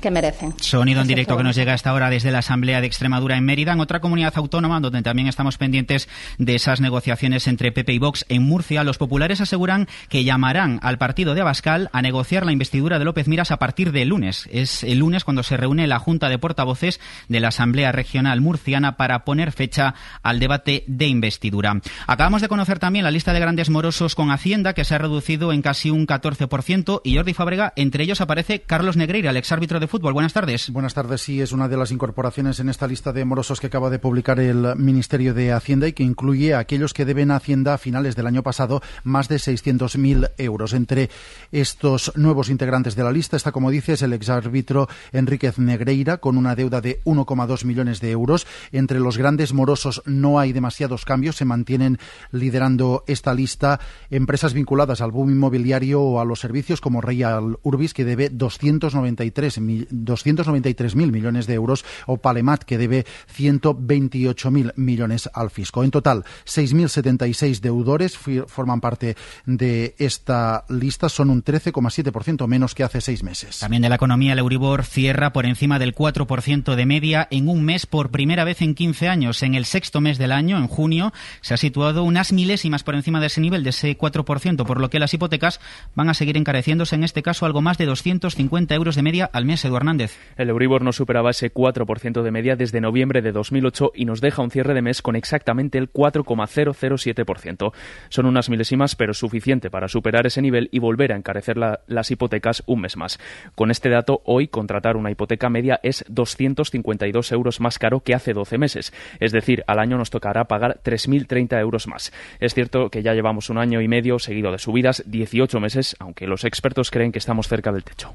que 0.02 0.12
merecen. 0.12 0.54
Sonido 0.60 1.02
en 1.02 1.08
directo 1.08 1.38
que 1.38 1.44
nos 1.44 1.56
llega 1.56 1.74
hasta 1.74 1.90
ahora 1.90 2.10
desde 2.10 2.32
la 2.32 2.40
Asamblea 2.40 2.82
de 2.82 2.88
Extremadura 2.88 3.38
en 3.38 3.46
Mérida, 3.46 3.74
en 3.74 3.80
otra 3.80 4.00
comunidad 4.00 4.34
autónoma 4.36 4.80
donde 4.80 5.02
también 5.02 5.28
estamos 5.28 5.58
pendientes 5.58 6.08
de 6.38 6.56
esas 6.56 6.82
negociaciones 6.82 7.48
entre 7.48 7.72
PP 7.72 7.94
y 7.94 8.00
Vox 8.00 8.26
en 8.30 8.44
Murcia. 8.44 8.84
Los 8.84 8.98
populares 8.98 9.42
aseguran 9.42 9.88
que 10.10 10.24
llamarán 10.24 10.80
al 10.84 10.98
partido 10.98 11.34
de 11.34 11.42
Abascal 11.42 11.90
a 11.94 12.02
negociar 12.02 12.46
la 12.46 12.52
investidura 12.52 13.00
de 13.00 13.06
López 13.06 13.28
Miras 13.28 13.52
a 13.52 13.58
partir 13.58 13.92
del 13.92 14.10
lunes. 14.10 14.48
Es 14.52 14.84
el 14.84 15.00
lunes 15.00 15.24
cuando 15.24 15.44
se 15.44 15.58
reúne 15.58 15.88
la 15.88 16.00
Junta 16.00 16.30
de 16.30 16.40
Portavoces 16.40 17.00
de 17.28 17.40
la 17.40 17.50
Asamblea 17.50 17.92
Regional 17.92 18.42
Murciana 18.42 18.98
para 18.98 19.26
poner 19.26 19.52
fecha 19.52 19.96
al 20.24 20.40
debate 20.40 20.84
de 20.88 21.08
investidura. 21.08 21.80
Acabamos 22.06 22.42
de 22.42 22.48
conocer 22.48 22.80
también 22.80 23.04
la 23.04 23.12
lista 23.12 23.34
de 23.34 23.40
grandes 23.40 23.70
morosos 23.70 24.16
con 24.16 24.32
Hacienda 24.32 24.74
que 24.74 24.86
se 24.86 24.96
ha 24.96 25.00
reducido 25.00 25.52
en 25.52 25.62
casi 25.62 25.90
un 25.90 26.06
14% 26.08 27.02
y 27.04 27.16
Jordi 27.16 27.34
Fabrega, 27.34 27.74
entre 27.76 28.04
ellos 28.04 28.22
aparece 28.22 28.62
Carlos 28.62 28.98
Negreira, 28.98 29.32
el 29.32 29.38
exárbitro 29.38 29.80
de 29.80 29.87
fútbol. 29.88 30.14
Buenas 30.14 30.34
tardes. 30.34 30.70
Buenas 30.70 30.94
tardes. 30.94 31.22
Sí, 31.22 31.42
es 31.42 31.52
una 31.52 31.68
de 31.68 31.78
las 31.78 31.92
incorporaciones 31.92 32.60
en 32.60 32.70
esta 32.70 32.88
lista 32.88 33.14
de 33.14 33.26
morosos 33.26 33.60
que 33.60 33.68
acaba 33.68 33.90
de 33.90 34.00
publicar 34.00 34.40
el 34.40 34.76
Ministerio 34.76 35.34
de 35.34 35.52
Hacienda 35.52 35.88
y 35.88 35.94
que 35.94 36.04
incluye 36.04 36.54
a 36.54 36.60
aquellos 36.60 36.94
que 36.94 37.06
deben 37.06 37.32
a 37.32 37.38
Hacienda 37.38 37.74
a 37.74 37.78
finales 37.78 38.16
del 38.16 38.28
año 38.28 38.44
pasado 38.44 38.82
más 39.04 39.28
de 39.30 39.38
600.000 39.38 40.32
euros. 40.38 40.74
Entre 40.74 41.10
estos 41.52 42.12
nuevos 42.16 42.50
integrantes 42.50 42.96
de 42.96 43.04
la 43.04 43.12
lista 43.12 43.38
está, 43.38 43.52
como 43.52 43.72
dices, 43.72 44.02
el 44.02 44.14
exárbitro 44.14 44.90
Enríquez 45.12 45.58
Negreira 45.60 46.18
con 46.18 46.38
una 46.38 46.56
deuda 46.56 46.82
de 46.82 47.02
1,2 47.04 47.64
millones 47.64 48.02
de 48.02 48.12
euros. 48.12 48.48
Entre 48.72 49.00
los 49.00 49.18
grandes 49.18 49.54
morosos 49.54 50.02
no 50.06 50.40
hay 50.40 50.54
demasiados 50.54 51.06
cambios. 51.06 51.38
Se 51.38 51.46
mantienen 51.46 52.00
liderando 52.32 53.04
esta 53.08 53.34
lista 53.34 53.80
empresas 54.10 54.54
vinculadas 54.54 55.02
al 55.02 55.12
boom 55.12 55.32
inmobiliario 55.32 56.02
o 56.02 56.20
a 56.20 56.26
los 56.26 56.40
servicios 56.40 56.82
como 56.82 57.02
Real 57.02 57.58
Urbis, 57.64 57.94
que 57.94 58.06
debe 58.06 58.30
293 58.30 59.60
millones 59.60 59.77
293.000 59.88 61.12
millones 61.12 61.48
de 61.48 61.54
euros 61.54 61.86
o 62.06 62.18
Palemat, 62.18 62.64
que 62.64 62.78
debe 62.78 63.06
128.000 63.36 64.74
millones 64.76 65.30
al 65.34 65.50
fisco. 65.50 65.84
En 65.84 65.92
total, 65.92 66.24
6.076 66.46 67.60
deudores 67.60 68.18
forman 68.18 68.82
parte 68.82 69.16
de 69.46 69.96
esta 69.98 70.66
lista, 70.70 71.10
son 71.10 71.30
un 71.30 71.44
13,7% 71.44 72.48
menos 72.48 72.76
que 72.76 72.84
hace 72.84 73.02
seis 73.02 73.24
meses. 73.24 73.60
También 73.60 73.82
de 73.82 73.90
la 73.90 73.96
economía, 73.96 74.34
el 74.34 74.40
Euribor 74.40 74.84
cierra 74.84 75.34
por 75.34 75.46
encima 75.46 75.80
del 75.80 75.96
4% 75.96 76.76
de 76.76 76.86
media 76.86 77.28
en 77.32 77.50
un 77.50 77.64
mes 77.64 77.86
por 77.86 78.10
primera 78.10 78.44
vez 78.44 78.62
en 78.62 78.76
15 78.76 79.08
años. 79.08 79.44
En 79.44 79.56
el 79.56 79.66
sexto 79.66 80.02
mes 80.02 80.18
del 80.18 80.32
año, 80.32 80.58
en 80.58 80.68
junio, 80.68 81.14
se 81.42 81.54
ha 81.54 81.58
situado 81.58 82.04
unas 82.04 82.32
milésimas 82.32 82.84
por 82.84 82.96
encima 82.96 83.20
de 83.20 83.28
ese 83.28 83.42
nivel, 83.42 83.64
de 83.64 83.72
ese 83.72 83.98
4%, 83.98 84.66
por 84.66 84.80
lo 84.80 84.90
que 84.90 85.00
las 85.00 85.14
hipotecas 85.14 85.60
van 85.96 86.10
a 86.10 86.14
seguir 86.14 86.38
encareciéndose, 86.38 86.96
en 86.96 87.04
este 87.04 87.24
caso 87.24 87.46
algo 87.46 87.62
más 87.62 87.78
de 87.78 87.86
250 87.86 88.76
euros 88.76 88.96
de 88.96 89.04
media 89.04 89.30
al 89.34 89.46
mes. 89.46 89.66
Hernández. 89.76 90.18
El 90.38 90.50
Euribor 90.50 90.84
no 90.84 90.94
superaba 90.94 91.32
ese 91.32 91.54
4% 91.54 92.22
de 92.22 92.32
media 92.32 92.56
desde 92.56 92.80
noviembre 92.80 93.22
de 93.22 93.32
2008 93.32 93.92
y 93.96 94.06
nos 94.06 94.22
deja 94.22 94.42
un 94.42 94.52
cierre 94.52 94.74
de 94.74 94.82
mes 94.82 95.02
con 95.02 95.16
exactamente 95.16 95.78
el 95.78 95.92
4,007%. 95.92 97.74
Son 98.10 98.26
unas 98.26 98.50
milésimas, 98.50 98.96
pero 98.96 99.14
suficiente 99.14 99.70
para 99.70 99.88
superar 99.88 100.26
ese 100.28 100.42
nivel 100.42 100.70
y 100.72 100.80
volver 100.80 101.12
a 101.12 101.18
encarecer 101.18 101.58
las 101.58 102.12
hipotecas 102.12 102.64
un 102.66 102.82
mes 102.82 102.98
más. 102.98 103.20
Con 103.56 103.72
este 103.72 103.90
dato, 103.90 104.22
hoy 104.26 104.48
contratar 104.48 104.98
una 104.98 105.12
hipoteca 105.12 105.50
media 105.50 105.80
es 105.84 106.06
252 106.08 107.32
euros 107.32 107.60
más 107.60 107.80
caro 107.80 108.02
que 108.02 108.16
hace 108.16 108.34
12 108.34 108.58
meses. 108.58 108.94
Es 109.20 109.32
decir, 109.32 109.64
al 109.68 109.80
año 109.80 109.98
nos 109.98 110.10
tocará 110.10 110.46
pagar 110.46 110.80
3.030 110.84 111.60
euros 111.60 111.88
más. 111.88 112.12
Es 112.40 112.54
cierto 112.54 112.90
que 112.90 113.04
ya 113.04 113.14
llevamos 113.14 113.50
un 113.50 113.58
año 113.58 113.82
y 113.82 113.88
medio 113.88 114.20
seguido 114.20 114.52
de 114.52 114.60
subidas, 114.60 115.04
18 115.06 115.60
meses, 115.60 115.96
aunque 116.00 116.28
los 116.28 116.44
expertos 116.44 116.92
creen 116.92 117.12
que 117.12 117.20
estamos 117.20 117.48
cerca 117.48 117.72
del 117.72 117.84
techo. 117.84 118.14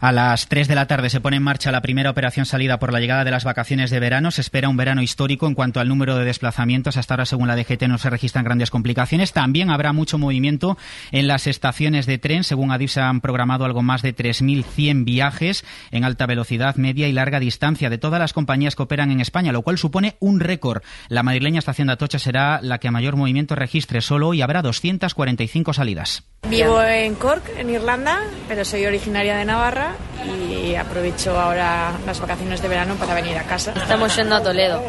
A 0.00 0.12
las 0.12 0.48
3 0.48 0.66
de 0.66 0.74
la 0.74 0.86
tarde 0.86 1.10
se 1.10 1.20
pone 1.20 1.36
en 1.36 1.42
marcha 1.42 1.70
la 1.70 1.82
primera 1.82 2.08
operación 2.08 2.46
salida 2.46 2.78
por 2.78 2.90
la 2.90 3.00
llegada 3.00 3.22
de 3.22 3.30
las 3.30 3.44
vacaciones 3.44 3.90
de 3.90 4.00
verano. 4.00 4.30
Se 4.30 4.40
espera 4.40 4.70
un 4.70 4.78
verano 4.78 5.02
histórico 5.02 5.46
en 5.46 5.52
cuanto 5.54 5.78
al 5.78 5.88
número 5.88 6.16
de 6.16 6.24
desplazamientos. 6.24 6.96
Hasta 6.96 7.12
ahora, 7.12 7.26
según 7.26 7.48
la 7.48 7.54
DGT, 7.54 7.82
no 7.82 7.98
se 7.98 8.08
registran 8.08 8.46
grandes 8.46 8.70
complicaciones. 8.70 9.34
También 9.34 9.68
habrá 9.68 9.92
mucho 9.92 10.16
movimiento 10.16 10.78
en 11.12 11.26
las 11.26 11.46
estaciones 11.46 12.06
de 12.06 12.16
tren. 12.16 12.44
Según 12.44 12.72
Adif, 12.72 12.92
se 12.92 13.02
han 13.02 13.20
programado 13.20 13.66
algo 13.66 13.82
más 13.82 14.00
de 14.00 14.16
3.100 14.16 15.04
viajes 15.04 15.66
en 15.90 16.04
alta 16.04 16.24
velocidad, 16.24 16.76
media 16.76 17.06
y 17.06 17.12
larga 17.12 17.38
distancia 17.38 17.90
de 17.90 17.98
todas 17.98 18.20
las 18.20 18.32
compañías 18.32 18.76
que 18.76 18.84
operan 18.84 19.10
en 19.10 19.20
España, 19.20 19.52
lo 19.52 19.60
cual 19.60 19.76
supone 19.76 20.16
un 20.18 20.40
récord. 20.40 20.82
La 21.08 21.22
madrileña 21.22 21.58
estación 21.58 21.88
de 21.88 21.92
Atocha 21.92 22.18
será 22.18 22.60
la 22.62 22.78
que 22.78 22.90
mayor 22.90 23.16
movimiento 23.16 23.54
registre. 23.54 24.00
Solo 24.00 24.28
hoy 24.28 24.40
habrá 24.40 24.62
245 24.62 25.74
salidas. 25.74 26.24
Vivo 26.48 26.82
en 26.82 27.16
Cork, 27.16 27.44
en 27.58 27.68
Irlanda, 27.68 28.20
pero 28.48 28.64
soy 28.64 28.86
originaria 28.86 29.36
de 29.36 29.44
Navarra 29.44 29.89
y 30.24 30.74
aprovecho 30.74 31.38
ahora 31.38 31.92
las 32.06 32.20
vacaciones 32.20 32.60
de 32.62 32.68
verano 32.68 32.94
para 32.94 33.14
venir 33.14 33.36
a 33.38 33.44
casa. 33.44 33.72
Estamos 33.74 34.14
yendo 34.16 34.36
a 34.36 34.42
Toledo. 34.42 34.82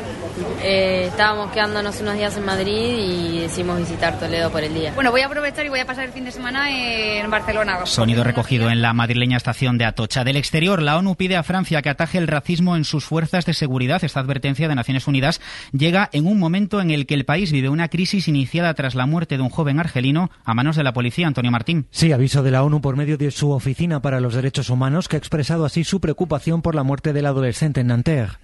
Eh, 0.63 1.05
estábamos 1.07 1.51
quedándonos 1.51 1.99
unos 2.01 2.15
días 2.15 2.35
en 2.37 2.45
Madrid 2.45 2.95
y 2.97 3.39
decidimos 3.41 3.79
visitar 3.79 4.17
Toledo 4.19 4.51
por 4.51 4.63
el 4.63 4.73
día. 4.73 4.91
Bueno, 4.93 5.11
voy 5.11 5.21
a 5.21 5.25
aprovechar 5.25 5.65
y 5.65 5.69
voy 5.69 5.79
a 5.79 5.85
pasar 5.85 6.05
el 6.05 6.11
fin 6.11 6.25
de 6.25 6.31
semana 6.31 6.69
en 6.69 7.29
Barcelona. 7.29 7.85
Sonido 7.85 8.23
recogido 8.23 8.69
en 8.69 8.81
la 8.81 8.93
madrileña 8.93 9.37
estación 9.37 9.77
de 9.77 9.85
Atocha. 9.85 10.23
Del 10.23 10.37
exterior, 10.37 10.81
la 10.81 10.97
ONU 10.97 11.15
pide 11.15 11.35
a 11.35 11.43
Francia 11.43 11.81
que 11.81 11.89
ataje 11.89 12.17
el 12.17 12.27
racismo 12.27 12.75
en 12.75 12.85
sus 12.85 13.05
fuerzas 13.05 13.45
de 13.45 13.53
seguridad. 13.53 14.03
Esta 14.03 14.19
advertencia 14.19 14.67
de 14.67 14.75
Naciones 14.75 15.07
Unidas 15.07 15.41
llega 15.71 16.09
en 16.13 16.27
un 16.27 16.39
momento 16.39 16.81
en 16.81 16.91
el 16.91 17.05
que 17.05 17.15
el 17.15 17.25
país 17.25 17.51
vive 17.51 17.69
una 17.69 17.89
crisis 17.89 18.27
iniciada 18.27 18.73
tras 18.73 18.95
la 18.95 19.05
muerte 19.05 19.37
de 19.37 19.43
un 19.43 19.49
joven 19.49 19.79
argelino 19.79 20.31
a 20.45 20.53
manos 20.53 20.75
de 20.75 20.83
la 20.83 20.93
policía. 20.93 21.27
Antonio 21.27 21.51
Martín. 21.51 21.87
Sí, 21.91 22.11
aviso 22.11 22.43
de 22.43 22.51
la 22.51 22.63
ONU 22.63 22.81
por 22.81 22.95
medio 22.95 23.17
de 23.17 23.31
su 23.31 23.51
Oficina 23.51 24.01
para 24.01 24.19
los 24.19 24.33
Derechos 24.33 24.69
Humanos 24.69 24.90
que 25.07 25.15
ha 25.15 25.19
expresado 25.19 25.65
así 25.65 25.83
su 25.83 25.99
preocupación 25.99 26.61
por 26.61 26.75
la 26.75 26.83
muerte 26.83 27.13
del 27.13 27.25
adolescente 27.25 27.81
en 27.81 27.87
Nanterre. 27.87 28.37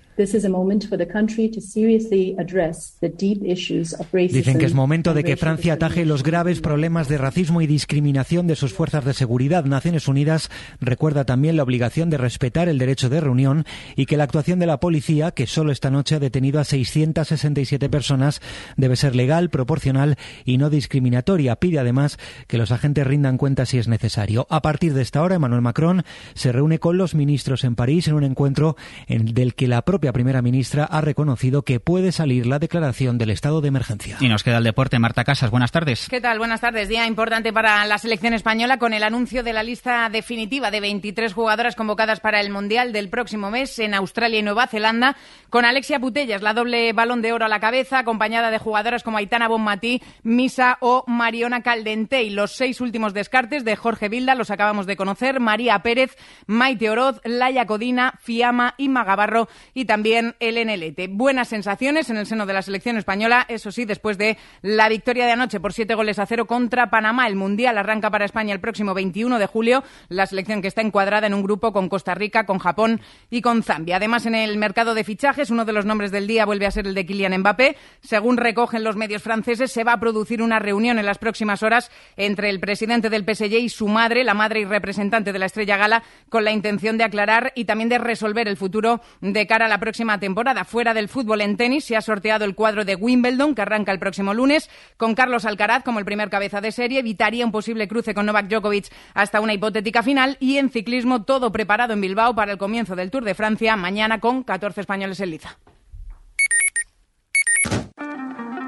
Dicen 4.33 4.57
que 4.57 4.65
es 4.65 4.73
momento 4.73 5.13
de 5.13 5.23
que 5.23 5.37
Francia 5.37 5.73
ataje 5.73 6.05
los 6.05 6.23
graves 6.23 6.59
problemas 6.59 7.07
de 7.07 7.19
racismo 7.19 7.61
y 7.61 7.67
discriminación 7.67 8.47
de 8.47 8.55
sus 8.55 8.73
fuerzas 8.73 9.05
de 9.05 9.13
seguridad. 9.13 9.65
Naciones 9.65 10.07
Unidas 10.07 10.49
recuerda 10.81 11.23
también 11.23 11.55
la 11.55 11.63
obligación 11.63 12.09
de 12.09 12.17
respetar 12.17 12.67
el 12.67 12.79
derecho 12.79 13.09
de 13.09 13.21
reunión 13.21 13.65
y 13.95 14.07
que 14.07 14.17
la 14.17 14.23
actuación 14.23 14.57
de 14.57 14.65
la 14.65 14.79
policía, 14.79 15.31
que 15.31 15.45
solo 15.45 15.71
esta 15.71 15.91
noche 15.91 16.15
ha 16.15 16.19
detenido 16.19 16.59
a 16.59 16.63
667 16.63 17.87
personas, 17.89 18.41
debe 18.75 18.95
ser 18.95 19.15
legal, 19.15 19.51
proporcional 19.51 20.17
y 20.45 20.57
no 20.57 20.71
discriminatoria. 20.71 21.57
Pide 21.57 21.77
además 21.77 22.17
que 22.47 22.57
los 22.57 22.71
agentes 22.71 23.05
rindan 23.05 23.37
cuenta 23.37 23.67
si 23.67 23.77
es 23.77 23.87
necesario. 23.87 24.47
A 24.49 24.63
partir 24.63 24.95
de 24.95 25.03
esta 25.03 25.21
hora, 25.21 25.35
Emmanuel 25.35 25.61
Macron 25.61 26.03
se 26.33 26.51
reúne 26.51 26.79
con 26.79 26.97
los 26.97 27.13
ministros 27.13 27.63
en 27.63 27.75
París 27.75 28.07
en 28.07 28.15
un 28.15 28.23
encuentro 28.23 28.75
en 29.07 29.25
del 29.25 29.53
que 29.53 29.67
la 29.67 29.83
propia 29.83 30.06
propia 30.07 30.13
primera 30.13 30.41
ministra 30.41 30.85
ha 30.85 31.01
reconocido 31.01 31.63
que 31.63 31.79
puede 31.79 32.11
salir 32.11 32.45
la 32.45 32.59
declaración 32.59 33.17
del 33.17 33.29
estado 33.29 33.59
de 33.59 33.67
emergencia. 33.67 34.17
Y 34.21 34.29
nos 34.29 34.43
queda 34.43 34.57
el 34.59 34.63
deporte. 34.63 34.99
Marta 34.99 35.23
Casas, 35.23 35.51
buenas 35.51 35.71
tardes. 35.71 36.07
¿Qué 36.09 36.21
tal? 36.21 36.37
Buenas 36.37 36.61
tardes. 36.61 36.87
Día 36.87 37.05
importante 37.05 37.51
para 37.51 37.85
la 37.85 37.97
selección 37.97 38.33
española 38.33 38.77
con 38.77 38.93
el 38.93 39.03
anuncio 39.03 39.43
de 39.43 39.53
la 39.53 39.63
lista 39.63 40.09
definitiva 40.09 40.71
de 40.71 40.79
23 40.79 41.33
jugadoras 41.33 41.75
convocadas 41.75 42.21
para 42.21 42.39
el 42.39 42.51
Mundial 42.51 42.93
del 42.93 43.09
próximo 43.09 43.51
mes 43.51 43.79
en 43.79 43.93
Australia 43.93 44.39
y 44.39 44.43
Nueva 44.43 44.67
Zelanda, 44.67 45.17
con 45.49 45.65
Alexia 45.65 45.99
Putellas, 45.99 46.41
la 46.41 46.53
doble 46.53 46.93
balón 46.93 47.21
de 47.21 47.33
oro 47.33 47.45
a 47.45 47.49
la 47.49 47.59
cabeza, 47.59 47.99
acompañada 47.99 48.49
de 48.49 48.59
jugadoras 48.59 49.03
como 49.03 49.17
Aitana 49.17 49.49
Bonmatí, 49.49 50.01
Misa 50.23 50.77
o 50.79 51.03
Mariona 51.07 51.63
Caldentey. 51.63 52.29
Los 52.29 52.53
seis 52.53 52.79
últimos 52.79 53.13
descartes 53.13 53.65
de 53.65 53.75
Jorge 53.75 54.07
Vilda 54.07 54.35
los 54.35 54.51
acabamos 54.51 54.85
de 54.85 54.95
conocer. 54.95 55.41
María 55.41 55.79
Pérez, 55.79 56.15
Maite 56.45 56.89
Oroz, 56.89 57.19
Laia 57.25 57.65
Codina, 57.65 58.13
Fiamma, 58.21 58.73
Inma 58.77 59.03
Gavarro 59.03 59.49
y 59.73 59.85
también 59.85 59.96
Elena 60.05 60.77
Lete. 60.77 61.07
Buenas 61.07 61.47
sensaciones 61.47 62.09
en 62.09 62.17
el 62.17 62.27
seno 62.27 62.45
de 62.45 62.53
la 62.53 62.61
selección 62.61 62.97
española, 62.97 63.45
eso 63.47 63.71
sí, 63.71 63.85
después 63.85 64.17
de 64.17 64.37
la 64.61 64.89
victoria 64.89 65.25
de 65.25 65.31
anoche 65.31 65.59
por 65.59 65.73
siete 65.73 65.95
goles 65.95 66.19
a 66.19 66.25
cero 66.27 66.45
contra 66.45 66.91
Panamá. 66.91 67.27
El 67.27 67.35
Mundial 67.35 67.77
arranca 67.77 68.11
para 68.11 68.25
España 68.25 68.53
el 68.53 68.59
próximo 68.59 68.93
21 68.93 69.39
de 69.39 69.47
julio. 69.47 69.83
La 70.09 70.27
selección 70.27 70.61
que 70.61 70.67
está 70.67 70.81
encuadrada 70.81 71.25
en 71.25 71.33
un 71.33 71.41
grupo 71.41 71.73
con 71.73 71.89
Costa 71.89 72.13
Rica, 72.13 72.45
con 72.45 72.59
Japón 72.59 73.01
y 73.31 73.41
con 73.41 73.63
Zambia. 73.63 73.95
Además, 73.95 74.27
en 74.27 74.35
el 74.35 74.57
mercado 74.57 74.93
de 74.93 75.03
fichajes, 75.03 75.49
uno 75.49 75.65
de 75.65 75.73
los 75.73 75.85
nombres 75.85 76.11
del 76.11 76.27
día 76.27 76.45
vuelve 76.45 76.67
a 76.67 76.71
ser 76.71 76.85
el 76.85 76.93
de 76.93 77.05
Kylian 77.05 77.39
Mbappé. 77.39 77.75
Según 78.01 78.37
recogen 78.37 78.83
los 78.83 78.95
medios 78.95 79.23
franceses, 79.23 79.71
se 79.71 79.83
va 79.83 79.93
a 79.93 79.99
producir 79.99 80.43
una 80.43 80.59
reunión 80.59 80.99
en 80.99 81.05
las 81.05 81.17
próximas 81.17 81.63
horas 81.63 81.89
entre 82.17 82.49
el 82.49 82.59
presidente 82.59 83.09
del 83.09 83.23
PSG 83.23 83.53
y 83.53 83.69
su 83.69 83.87
madre, 83.87 84.23
la 84.23 84.35
madre 84.35 84.59
y 84.59 84.65
representante 84.65 85.33
de 85.33 85.39
la 85.39 85.47
Estrella 85.47 85.77
Gala, 85.77 86.03
con 86.29 86.43
la 86.43 86.51
intención 86.51 86.97
de 86.97 87.03
aclarar 87.03 87.51
y 87.55 87.65
también 87.65 87.89
de 87.89 87.97
resolver 87.97 88.47
el 88.47 88.57
futuro 88.57 89.01
de 89.21 89.47
cara 89.47 89.65
a 89.65 89.69
la 89.69 89.79
temporada. 90.19 90.65
Fuera 90.65 90.93
del 90.93 91.09
fútbol 91.09 91.41
en 91.41 91.57
tenis, 91.57 91.85
se 91.85 91.95
ha 91.95 92.01
sorteado 92.01 92.45
el 92.45 92.55
cuadro 92.55 92.85
de 92.85 92.95
Wimbledon, 92.95 93.55
que 93.55 93.61
arranca 93.61 93.91
el 93.91 93.99
próximo 93.99 94.33
lunes, 94.33 94.69
con 94.97 95.15
Carlos 95.15 95.45
Alcaraz 95.45 95.83
como 95.83 95.99
el 95.99 96.05
primer 96.05 96.29
cabeza 96.29 96.61
de 96.61 96.71
serie. 96.71 96.99
Evitaría 96.99 97.45
un 97.45 97.51
posible 97.51 97.87
cruce 97.87 98.13
con 98.13 98.25
Novak 98.25 98.47
Djokovic 98.47 98.91
hasta 99.13 99.41
una 99.41 99.53
hipotética 99.53 100.03
final. 100.03 100.37
Y 100.39 100.57
en 100.57 100.69
ciclismo, 100.69 101.23
todo 101.23 101.51
preparado 101.51 101.93
en 101.93 102.01
Bilbao 102.01 102.35
para 102.35 102.51
el 102.53 102.57
comienzo 102.57 102.95
del 102.95 103.11
Tour 103.11 103.23
de 103.23 103.35
Francia, 103.35 103.75
mañana 103.75 104.19
con 104.19 104.43
14 104.43 104.81
españoles 104.81 105.19
en 105.19 105.31
liza. 105.31 105.57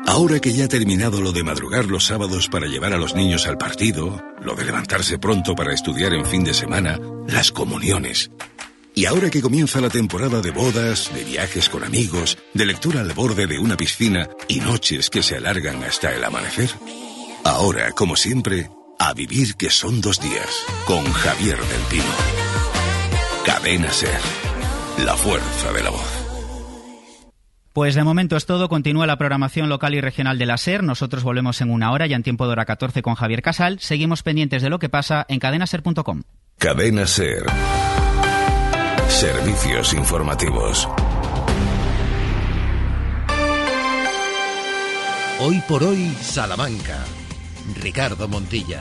Ahora 0.07 0.39
que 0.39 0.51
ya 0.51 0.65
ha 0.65 0.67
terminado 0.67 1.21
lo 1.21 1.31
de 1.31 1.43
madrugar 1.43 1.85
los 1.85 2.05
sábados 2.05 2.49
para 2.49 2.65
llevar 2.65 2.93
a 2.93 2.97
los 2.97 3.13
niños 3.13 3.45
al 3.47 3.59
partido, 3.59 4.19
lo 4.41 4.55
de 4.55 4.65
levantarse 4.65 5.19
pronto 5.19 5.53
para 5.53 5.71
estudiar 5.71 6.13
en 6.13 6.25
fin 6.25 6.43
de 6.43 6.55
semana, 6.55 6.99
las 7.27 7.51
comuniones. 7.51 8.31
Y 8.95 9.05
ahora 9.05 9.29
que 9.29 9.41
comienza 9.41 9.79
la 9.79 9.89
temporada 9.89 10.41
de 10.41 10.51
bodas, 10.51 11.11
de 11.13 11.23
viajes 11.23 11.69
con 11.69 11.83
amigos, 11.83 12.37
de 12.53 12.65
lectura 12.65 13.01
al 13.01 13.13
borde 13.13 13.47
de 13.47 13.59
una 13.59 13.77
piscina 13.77 14.27
y 14.47 14.59
noches 14.59 15.09
que 15.09 15.23
se 15.23 15.37
alargan 15.37 15.83
hasta 15.83 16.13
el 16.13 16.23
amanecer. 16.23 16.69
Ahora, 17.43 17.91
como 17.91 18.15
siempre, 18.15 18.69
a 18.99 19.13
vivir 19.13 19.55
que 19.55 19.69
son 19.69 20.01
dos 20.01 20.19
días, 20.19 20.65
con 20.85 21.05
Javier 21.05 21.57
del 21.57 21.81
Pino. 21.89 22.03
Cadena 23.45 23.91
Ser, 23.91 24.19
la 25.05 25.15
fuerza 25.15 25.71
de 25.71 25.83
la 25.83 25.89
voz. 25.91 26.19
Pues 27.73 27.95
de 27.95 28.03
momento 28.03 28.35
es 28.35 28.45
todo. 28.45 28.67
Continúa 28.67 29.07
la 29.07 29.17
programación 29.17 29.69
local 29.69 29.95
y 29.95 30.01
regional 30.01 30.37
de 30.37 30.45
la 30.45 30.57
SER. 30.57 30.83
Nosotros 30.83 31.23
volvemos 31.23 31.61
en 31.61 31.69
una 31.69 31.91
hora, 31.91 32.07
ya 32.07 32.17
en 32.17 32.23
tiempo 32.23 32.45
de 32.45 32.51
hora 32.51 32.65
14 32.65 33.01
con 33.01 33.15
Javier 33.15 33.41
Casal. 33.41 33.79
Seguimos 33.79 34.21
pendientes 34.21 34.61
de 34.61 34.69
lo 34.69 34.79
que 34.79 34.89
pasa 34.89 35.25
en 35.29 35.39
cadenaser.com. 35.39 36.23
Cadena 36.57 37.07
Ser. 37.07 37.45
Servicios 39.19 39.93
informativos. 39.95 40.87
Hoy 45.41 45.61
por 45.67 45.83
hoy, 45.83 46.15
Salamanca. 46.21 47.03
Ricardo 47.81 48.29
Montilla. 48.29 48.79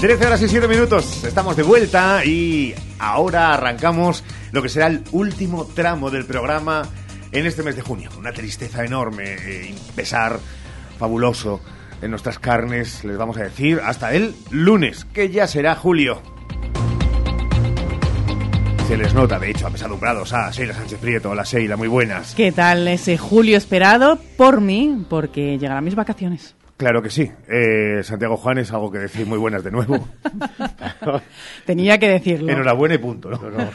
Trece 0.00 0.26
horas 0.26 0.42
y 0.42 0.48
siete 0.48 0.68
minutos, 0.68 1.24
estamos 1.24 1.56
de 1.56 1.64
vuelta 1.64 2.24
y 2.24 2.72
ahora 3.00 3.54
arrancamos 3.54 4.22
lo 4.52 4.62
que 4.62 4.68
será 4.68 4.86
el 4.86 5.02
último 5.10 5.64
tramo 5.64 6.12
del 6.12 6.24
programa 6.24 6.88
en 7.32 7.46
este 7.46 7.62
mes 7.62 7.76
de 7.76 7.82
junio. 7.82 8.10
Una 8.18 8.32
tristeza 8.32 8.84
enorme, 8.84 9.34
eh, 9.34 9.74
pesar 9.94 10.38
fabuloso 10.98 11.60
en 12.02 12.10
nuestras 12.10 12.38
carnes, 12.38 13.04
les 13.04 13.16
vamos 13.16 13.36
a 13.38 13.42
decir, 13.42 13.80
hasta 13.84 14.14
el 14.14 14.34
lunes, 14.50 15.04
que 15.06 15.30
ya 15.30 15.46
será 15.46 15.74
julio. 15.74 16.22
Se 18.86 18.96
les 18.96 19.12
nota, 19.12 19.38
de 19.38 19.50
hecho, 19.50 19.66
apesadumbrados 19.66 20.32
a 20.32 20.50
Sheila 20.50 20.72
Sánchez 20.72 20.98
Prieto. 20.98 21.30
Hola 21.30 21.42
Sheila, 21.42 21.76
muy 21.76 21.88
buenas. 21.88 22.34
¿Qué 22.34 22.52
tal 22.52 22.88
ese 22.88 23.18
julio 23.18 23.58
esperado 23.58 24.18
por 24.36 24.62
mí? 24.62 25.04
Porque 25.10 25.58
llegarán 25.58 25.84
mis 25.84 25.94
vacaciones. 25.94 26.54
Claro 26.78 27.02
que 27.02 27.10
sí. 27.10 27.30
Eh, 27.48 28.02
Santiago 28.02 28.36
Juanes, 28.36 28.72
algo 28.72 28.90
que 28.90 28.98
decir 28.98 29.26
muy 29.26 29.36
buenas 29.36 29.62
de 29.62 29.72
nuevo. 29.72 30.08
Tenía 31.66 31.98
que 31.98 32.08
decirlo. 32.08 32.50
Enhorabuena 32.50 32.94
y 32.94 32.98
punto, 32.98 33.28
¿no? 33.30 33.36
No, 33.36 33.50
no, 33.50 33.70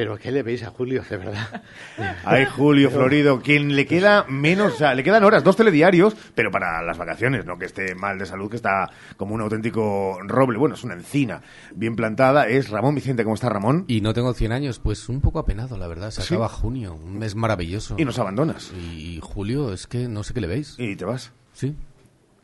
pero, 0.00 0.16
¿qué 0.16 0.32
le 0.32 0.42
veis 0.42 0.62
a 0.62 0.70
Julio, 0.70 1.02
de 1.10 1.16
verdad? 1.18 1.62
Ay, 2.24 2.46
Julio 2.46 2.90
Florido, 2.90 3.42
quien 3.42 3.76
le 3.76 3.84
queda 3.84 4.24
menos, 4.30 4.72
o 4.72 4.76
sea, 4.78 4.94
le 4.94 5.04
quedan 5.04 5.24
horas, 5.24 5.44
dos 5.44 5.56
telediarios, 5.56 6.16
pero 6.34 6.50
para 6.50 6.80
las 6.82 6.96
vacaciones, 6.96 7.44
no 7.44 7.58
que 7.58 7.66
esté 7.66 7.94
mal 7.94 8.18
de 8.18 8.24
salud, 8.24 8.48
que 8.48 8.56
está 8.56 8.88
como 9.18 9.34
un 9.34 9.42
auténtico 9.42 10.18
roble, 10.22 10.56
bueno, 10.56 10.74
es 10.74 10.84
una 10.84 10.94
encina 10.94 11.42
bien 11.74 11.96
plantada, 11.96 12.48
es 12.48 12.70
Ramón 12.70 12.94
Vicente, 12.94 13.24
¿cómo 13.24 13.34
está 13.34 13.50
Ramón? 13.50 13.84
Y 13.88 14.00
no 14.00 14.14
tengo 14.14 14.32
100 14.32 14.52
años, 14.52 14.78
pues 14.78 15.06
un 15.10 15.20
poco 15.20 15.38
apenado, 15.38 15.76
la 15.76 15.86
verdad, 15.86 16.10
se 16.12 16.22
¿Sí? 16.22 16.32
acaba 16.32 16.48
junio, 16.48 16.94
un 16.94 17.18
mes 17.18 17.34
maravilloso. 17.34 17.96
Y 17.98 18.06
nos 18.06 18.18
abandonas. 18.18 18.72
Y 18.72 19.20
Julio, 19.22 19.70
es 19.70 19.86
que 19.86 20.08
no 20.08 20.22
sé 20.22 20.32
qué 20.32 20.40
le 20.40 20.46
veis. 20.46 20.76
Y 20.78 20.96
te 20.96 21.04
vas. 21.04 21.30
Sí. 21.52 21.76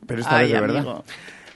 Pero 0.07 0.21
esta 0.21 0.37
Ay, 0.37 0.53
vez 0.53 0.61
de 0.61 0.61
verdad. 0.61 1.05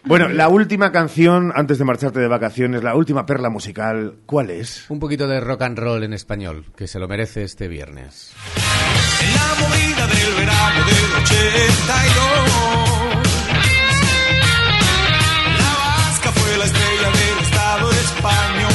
Bueno, 0.04 0.28
la 0.28 0.48
última 0.48 0.92
canción 0.92 1.52
antes 1.54 1.78
de 1.78 1.84
marcharte 1.84 2.20
de 2.20 2.28
vacaciones, 2.28 2.82
la 2.82 2.94
última 2.94 3.26
perla 3.26 3.50
musical, 3.50 4.14
¿cuál 4.24 4.50
es? 4.50 4.86
Un 4.88 4.98
poquito 4.98 5.28
de 5.28 5.40
rock 5.40 5.62
and 5.62 5.78
roll 5.78 6.02
en 6.02 6.14
español, 6.14 6.64
que 6.74 6.86
se 6.86 6.98
lo 6.98 7.06
merece 7.06 7.42
este 7.42 7.68
viernes. 7.68 8.32
La 8.56 9.54
movida 9.62 10.06
del 10.06 10.34
verano 10.36 10.84
del 10.86 11.12
82. 11.22 12.00
La 15.58 15.74
vasca 15.76 16.32
fue 16.32 16.56
la 16.56 16.64
estrella 16.64 17.10
del 17.10 17.44
Estado 17.44 17.90
español. 17.90 18.69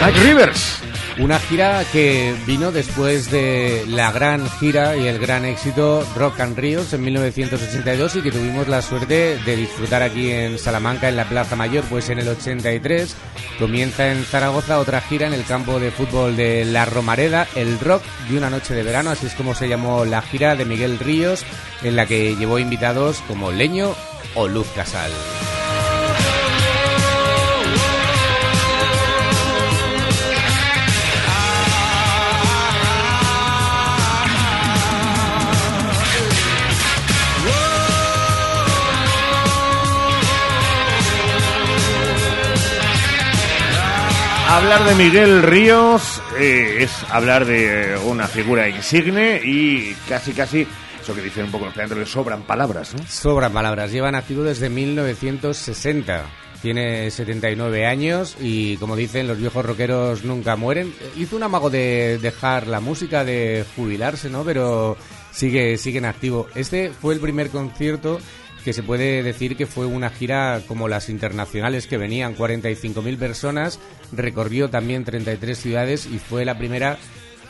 Mike 0.00 0.18
Rivers. 0.20 0.82
Una 1.18 1.38
gira 1.38 1.84
que 1.92 2.34
vino 2.46 2.72
después 2.72 3.30
de 3.30 3.84
la 3.86 4.10
gran 4.12 4.48
gira 4.48 4.96
y 4.96 5.06
el 5.06 5.18
gran 5.18 5.44
éxito 5.44 6.06
Rock 6.16 6.40
and 6.40 6.58
Ríos 6.58 6.92
en 6.94 7.02
1982 7.02 8.16
y 8.16 8.22
que 8.22 8.32
tuvimos 8.32 8.66
la 8.66 8.80
suerte 8.80 9.38
de 9.44 9.56
disfrutar 9.56 10.02
aquí 10.02 10.30
en 10.30 10.58
Salamanca, 10.58 11.10
en 11.10 11.16
la 11.16 11.28
Plaza 11.28 11.54
Mayor, 11.54 11.84
pues 11.90 12.08
en 12.08 12.18
el 12.18 12.28
83 12.28 13.14
comienza 13.58 14.10
en 14.10 14.24
Zaragoza 14.24 14.78
otra 14.78 15.02
gira 15.02 15.26
en 15.26 15.34
el 15.34 15.44
campo 15.44 15.78
de 15.78 15.90
fútbol 15.90 16.34
de 16.34 16.64
La 16.64 16.86
Romareda, 16.86 17.46
el 17.54 17.78
Rock 17.78 18.02
de 18.30 18.38
una 18.38 18.48
noche 18.48 18.74
de 18.74 18.82
verano, 18.82 19.10
así 19.10 19.26
es 19.26 19.34
como 19.34 19.54
se 19.54 19.68
llamó 19.68 20.06
la 20.06 20.22
gira 20.22 20.56
de 20.56 20.64
Miguel 20.64 20.98
Ríos, 20.98 21.44
en 21.82 21.94
la 21.94 22.06
que 22.06 22.36
llevó 22.36 22.58
invitados 22.58 23.22
como 23.28 23.52
Leño 23.52 23.94
o 24.34 24.48
Luz 24.48 24.66
Casal. 24.74 25.12
Hablar 44.52 44.84
de 44.84 44.94
Miguel 44.96 45.42
Ríos 45.42 46.20
eh, 46.38 46.76
es 46.80 46.92
hablar 47.10 47.46
de 47.46 47.98
una 48.06 48.28
figura 48.28 48.68
insigne 48.68 49.40
y 49.42 49.94
casi, 50.06 50.32
casi, 50.32 50.66
eso 51.00 51.14
que 51.14 51.22
dicen 51.22 51.46
un 51.46 51.52
poco 51.52 51.64
los 51.64 51.74
peantes, 51.74 51.96
le 51.96 52.04
sobran 52.04 52.42
palabras, 52.42 52.94
¿no? 52.94 53.02
Sobran 53.06 53.50
palabras. 53.54 53.90
Llevan 53.90 54.14
activo 54.14 54.42
desde 54.42 54.68
1960. 54.68 56.26
Tiene 56.60 57.10
79 57.10 57.86
años 57.86 58.36
y, 58.38 58.76
como 58.76 58.94
dicen, 58.94 59.26
los 59.26 59.38
viejos 59.38 59.64
rockeros 59.64 60.22
nunca 60.24 60.54
mueren. 60.54 60.94
Hizo 61.16 61.36
un 61.36 61.44
amago 61.44 61.70
de 61.70 62.18
dejar 62.18 62.66
la 62.66 62.80
música, 62.80 63.24
de 63.24 63.64
jubilarse, 63.74 64.28
¿no? 64.28 64.44
Pero 64.44 64.98
sigue, 65.30 65.78
sigue 65.78 65.96
en 65.96 66.04
activo. 66.04 66.46
Este 66.54 66.90
fue 66.90 67.14
el 67.14 67.20
primer 67.20 67.48
concierto 67.48 68.20
que 68.64 68.72
se 68.72 68.82
puede 68.82 69.22
decir 69.22 69.56
que 69.56 69.66
fue 69.66 69.86
una 69.86 70.10
gira 70.10 70.60
como 70.66 70.88
las 70.88 71.08
internacionales 71.08 71.86
que 71.86 71.98
venían, 71.98 72.36
45.000 72.36 73.18
personas, 73.18 73.78
recorrió 74.12 74.70
también 74.70 75.04
33 75.04 75.58
ciudades 75.58 76.06
y 76.06 76.18
fue 76.18 76.44
la 76.44 76.58
primera 76.58 76.98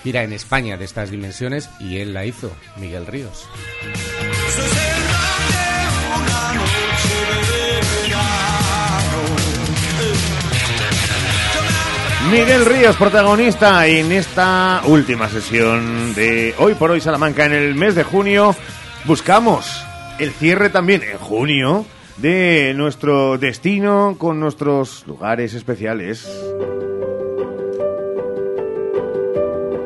gira 0.03 0.23
en 0.23 0.33
España 0.33 0.77
de 0.77 0.85
estas 0.85 1.11
dimensiones 1.11 1.71
y 1.79 1.99
él 1.99 2.13
la 2.13 2.25
hizo, 2.25 2.51
Miguel 2.77 3.07
Ríos. 3.07 3.47
Miguel 12.31 12.65
Ríos, 12.65 12.97
protagonista 12.97 13.87
en 13.87 14.11
esta 14.11 14.83
última 14.87 15.29
sesión 15.29 16.15
de 16.15 16.55
Hoy 16.59 16.75
por 16.75 16.91
Hoy 16.91 17.01
Salamanca 17.01 17.45
en 17.45 17.53
el 17.53 17.75
mes 17.75 17.95
de 17.95 18.05
junio. 18.05 18.57
Buscamos 19.05 19.85
el 20.23 20.31
cierre 20.31 20.71
también 20.71 21.03
en 21.03 21.19
junio 21.19 21.85
de 22.19 22.75
nuestro 22.77 23.39
destino 23.39 24.15
con 24.17 24.39
nuestros 24.39 25.05
lugares 25.09 25.53
especiales. 25.53 26.29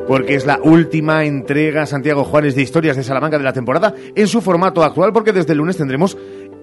Porque 0.07 0.35
es 0.35 0.45
la 0.45 0.59
última 0.61 1.25
entrega 1.25 1.87
Santiago 1.87 2.23
Juárez 2.23 2.53
de 2.53 2.61
Historias 2.61 2.95
de 2.95 3.03
Salamanca 3.03 3.39
de 3.39 3.43
la 3.45 3.51
temporada 3.51 3.95
en 4.15 4.27
su 4.27 4.41
formato 4.41 4.83
actual, 4.83 5.11
porque 5.11 5.33
desde 5.33 5.53
el 5.53 5.57
lunes 5.57 5.75
tendremos 5.75 6.15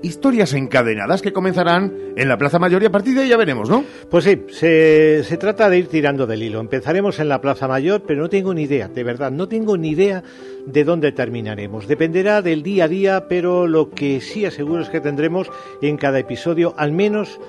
historias 0.04 0.52
encadenadas 0.52 1.22
que 1.22 1.32
comenzarán 1.32 1.92
en 2.16 2.28
la 2.28 2.36
Plaza 2.36 2.58
Mayor 2.58 2.82
y 2.82 2.86
a 2.86 2.90
partir 2.90 3.14
de 3.14 3.22
ahí 3.22 3.28
ya 3.28 3.36
veremos, 3.36 3.68
¿no? 3.68 3.84
Pues 4.10 4.24
sí, 4.24 4.42
se, 4.48 5.24
se, 5.24 5.36
trata 5.36 5.68
de 5.70 5.78
ir 5.78 5.88
tirando 5.88 6.26
del 6.26 6.42
hilo. 6.42 6.60
Empezaremos 6.60 7.18
en 7.20 7.28
la 7.28 7.40
Plaza 7.40 7.66
Mayor, 7.66 8.02
pero 8.06 8.22
no 8.22 8.28
tengo 8.28 8.52
ni 8.54 8.62
idea, 8.62 8.88
de 8.88 9.02
verdad, 9.02 9.30
no 9.30 9.48
tengo 9.48 9.76
ni 9.76 9.90
idea 9.90 10.22
de 10.66 10.84
dónde 10.84 11.12
terminaremos. 11.12 11.88
Dependerá 11.88 12.42
del 12.42 12.62
día 12.62 12.84
a 12.84 12.88
día, 12.88 13.26
pero 13.28 13.66
lo 13.66 13.90
que 13.90 14.20
sí 14.20 14.44
aseguro 14.44 14.82
es 14.82 14.88
que 14.88 15.00
tendremos 15.00 15.50
en 15.82 15.96
cada 15.96 16.18
episodio 16.18 16.74
al 16.76 16.92
menos 16.92 17.40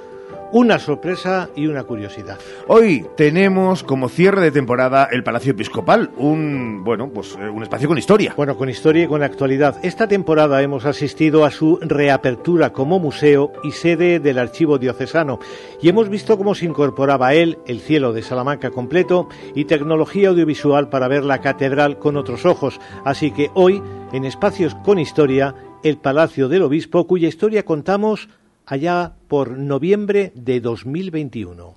una 0.56 0.80
sorpresa 0.80 1.49
y 1.53 1.68
una 1.68 1.84
curiosidad. 1.84 2.39
Hoy 2.70 3.06
tenemos 3.18 3.84
como 3.84 4.08
cierre 4.08 4.39
de 4.39 4.51
temporada 4.51 5.10
el 5.12 5.22
Palacio 5.22 5.51
Episcopal, 5.51 6.12
un 6.16 6.82
bueno, 6.86 7.10
pues 7.10 7.36
un 7.36 7.62
espacio 7.62 7.89
con 7.89 7.97
historia. 7.97 8.34
Bueno, 8.38 8.56
con 8.56 8.70
historia 8.70 9.03
y 9.03 9.08
con 9.08 9.22
actualidad. 9.22 9.76
Esta 9.84 10.08
temporada 10.08 10.62
hemos 10.62 10.86
asistido 10.86 11.43
a 11.43 11.51
su 11.51 11.78
reapertura 11.82 12.72
como 12.72 12.99
museo 12.99 13.51
y 13.66 13.72
sede 13.72 14.22
del 14.22 14.39
Archivo 14.39 14.78
Diocesano 14.78 15.39
y 15.82 15.89
hemos 15.89 16.08
visto 16.08 16.38
cómo 16.38 16.56
se 16.56 16.64
incorporaba 16.64 17.28
a 17.28 17.34
él 17.34 17.58
el 17.68 17.82
cielo 17.82 18.14
de 18.14 18.24
Salamanca 18.24 18.72
completo 18.72 19.28
y 19.56 19.66
tecnología 19.66 20.30
audiovisual 20.30 20.88
para 20.88 21.10
ver 21.10 21.26
la 21.26 21.41
catedral 21.41 21.99
con 21.99 22.16
otros 22.16 22.45
ojos. 22.45 22.80
Así 23.03 23.32
que 23.32 23.51
hoy, 23.56 23.84
en 24.14 24.24
Espacios 24.24 24.74
con 24.86 24.99
Historia, 24.99 25.53
el 25.84 25.97
Palacio 25.97 26.47
del 26.47 26.62
Obispo, 26.62 27.08
cuya 27.08 27.28
historia 27.28 27.66
contamos 27.66 28.30
allá 28.66 29.13
por 29.28 29.57
noviembre 29.57 30.32
de 30.36 30.59
2021. 30.59 31.76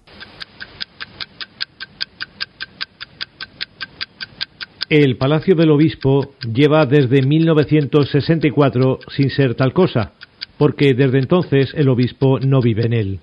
El 4.91 5.19
Palacio 5.19 5.55
del 5.55 5.71
Obispo 5.71 6.33
lleva 6.51 6.87
desde 6.87 7.21
1964 7.21 9.01
sin 9.15 9.29
ser 9.29 9.55
tal 9.55 9.75
cosa, 9.75 10.13
porque 10.57 10.95
desde 10.95 11.19
entonces 11.19 11.75
el 11.75 11.89
obispo 11.91 12.41
no 12.41 12.63
vive 12.63 12.87
en 12.87 12.93
él. 12.95 13.21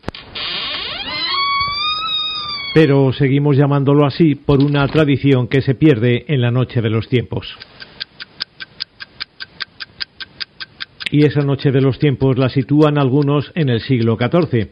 Pero 2.76 3.13
seguimos 3.13 3.57
llamándolo 3.57 4.05
así 4.05 4.36
por 4.36 4.61
una 4.61 4.88
tradición 4.88 5.47
que 5.47 5.61
se 5.61 5.76
pierde 5.76 6.26
en 6.28 6.41
la 6.41 6.51
noche 6.51 6.82
de 6.82 6.89
los 6.89 7.07
tiempos. 7.09 7.47
Y 11.12 11.26
esa 11.26 11.41
noche 11.41 11.72
de 11.72 11.82
los 11.82 11.99
tiempos 11.99 12.38
la 12.38 12.49
sitúan 12.49 12.97
algunos 12.97 13.51
en 13.56 13.70
el 13.70 13.82
siglo 13.82 14.18
XIV. 14.18 14.70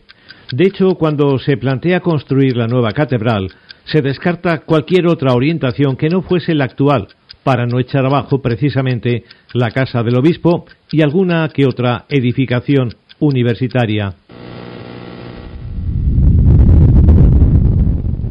De 0.51 0.65
hecho, 0.65 0.95
cuando 0.95 1.39
se 1.39 1.57
plantea 1.57 1.99
construir 1.99 2.57
la 2.57 2.67
nueva 2.67 2.91
catedral, 2.91 3.51
se 3.85 4.01
descarta 4.01 4.59
cualquier 4.59 5.07
otra 5.07 5.33
orientación 5.33 5.95
que 5.95 6.09
no 6.09 6.21
fuese 6.21 6.53
la 6.53 6.65
actual, 6.65 7.07
para 7.43 7.65
no 7.65 7.79
echar 7.79 8.05
abajo 8.05 8.41
precisamente 8.41 9.23
la 9.53 9.71
casa 9.71 10.03
del 10.03 10.17
obispo 10.17 10.65
y 10.91 11.01
alguna 11.01 11.49
que 11.49 11.65
otra 11.65 12.05
edificación 12.09 12.95
universitaria. 13.19 14.13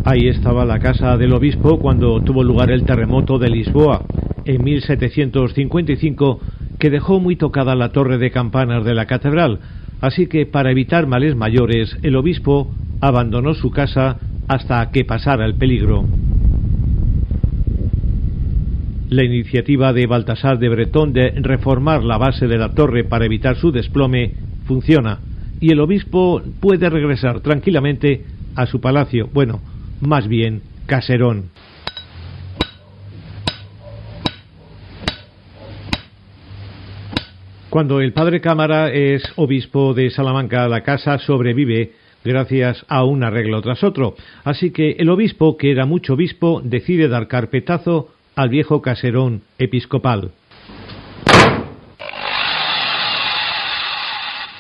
Ahí 0.04 0.26
estaba 0.28 0.64
la 0.64 0.80
casa 0.80 1.16
del 1.16 1.32
obispo 1.32 1.78
cuando 1.78 2.20
tuvo 2.22 2.42
lugar 2.42 2.72
el 2.72 2.84
terremoto 2.84 3.38
de 3.38 3.48
Lisboa 3.50 4.04
en 4.44 4.64
1755 4.64 6.40
que 6.82 6.90
dejó 6.90 7.20
muy 7.20 7.36
tocada 7.36 7.76
la 7.76 7.90
torre 7.90 8.18
de 8.18 8.32
campanas 8.32 8.84
de 8.84 8.92
la 8.92 9.06
catedral, 9.06 9.60
así 10.00 10.26
que 10.26 10.46
para 10.46 10.72
evitar 10.72 11.06
males 11.06 11.36
mayores 11.36 11.96
el 12.02 12.16
obispo 12.16 12.74
abandonó 13.00 13.54
su 13.54 13.70
casa 13.70 14.18
hasta 14.48 14.90
que 14.90 15.04
pasara 15.04 15.46
el 15.46 15.54
peligro. 15.54 16.04
La 19.10 19.22
iniciativa 19.22 19.92
de 19.92 20.08
Baltasar 20.08 20.58
de 20.58 20.68
Bretón 20.70 21.12
de 21.12 21.30
reformar 21.36 22.02
la 22.02 22.18
base 22.18 22.48
de 22.48 22.58
la 22.58 22.74
torre 22.74 23.04
para 23.04 23.26
evitar 23.26 23.54
su 23.54 23.70
desplome 23.70 24.32
funciona 24.66 25.20
y 25.60 25.70
el 25.70 25.78
obispo 25.78 26.42
puede 26.58 26.90
regresar 26.90 27.42
tranquilamente 27.42 28.24
a 28.56 28.66
su 28.66 28.80
palacio, 28.80 29.28
bueno, 29.32 29.60
más 30.00 30.26
bien 30.26 30.62
caserón. 30.86 31.44
Cuando 37.72 38.02
el 38.02 38.12
padre 38.12 38.42
Cámara 38.42 38.92
es 38.92 39.22
obispo 39.36 39.94
de 39.94 40.10
Salamanca, 40.10 40.68
la 40.68 40.82
casa 40.82 41.18
sobrevive 41.18 41.92
gracias 42.22 42.84
a 42.86 43.02
un 43.02 43.24
arreglo 43.24 43.62
tras 43.62 43.82
otro. 43.82 44.14
Así 44.44 44.72
que 44.72 44.90
el 44.98 45.08
obispo, 45.08 45.56
que 45.56 45.70
era 45.70 45.86
mucho 45.86 46.12
obispo, 46.12 46.60
decide 46.62 47.08
dar 47.08 47.28
carpetazo 47.28 48.10
al 48.36 48.50
viejo 48.50 48.82
caserón 48.82 49.40
episcopal. 49.56 50.32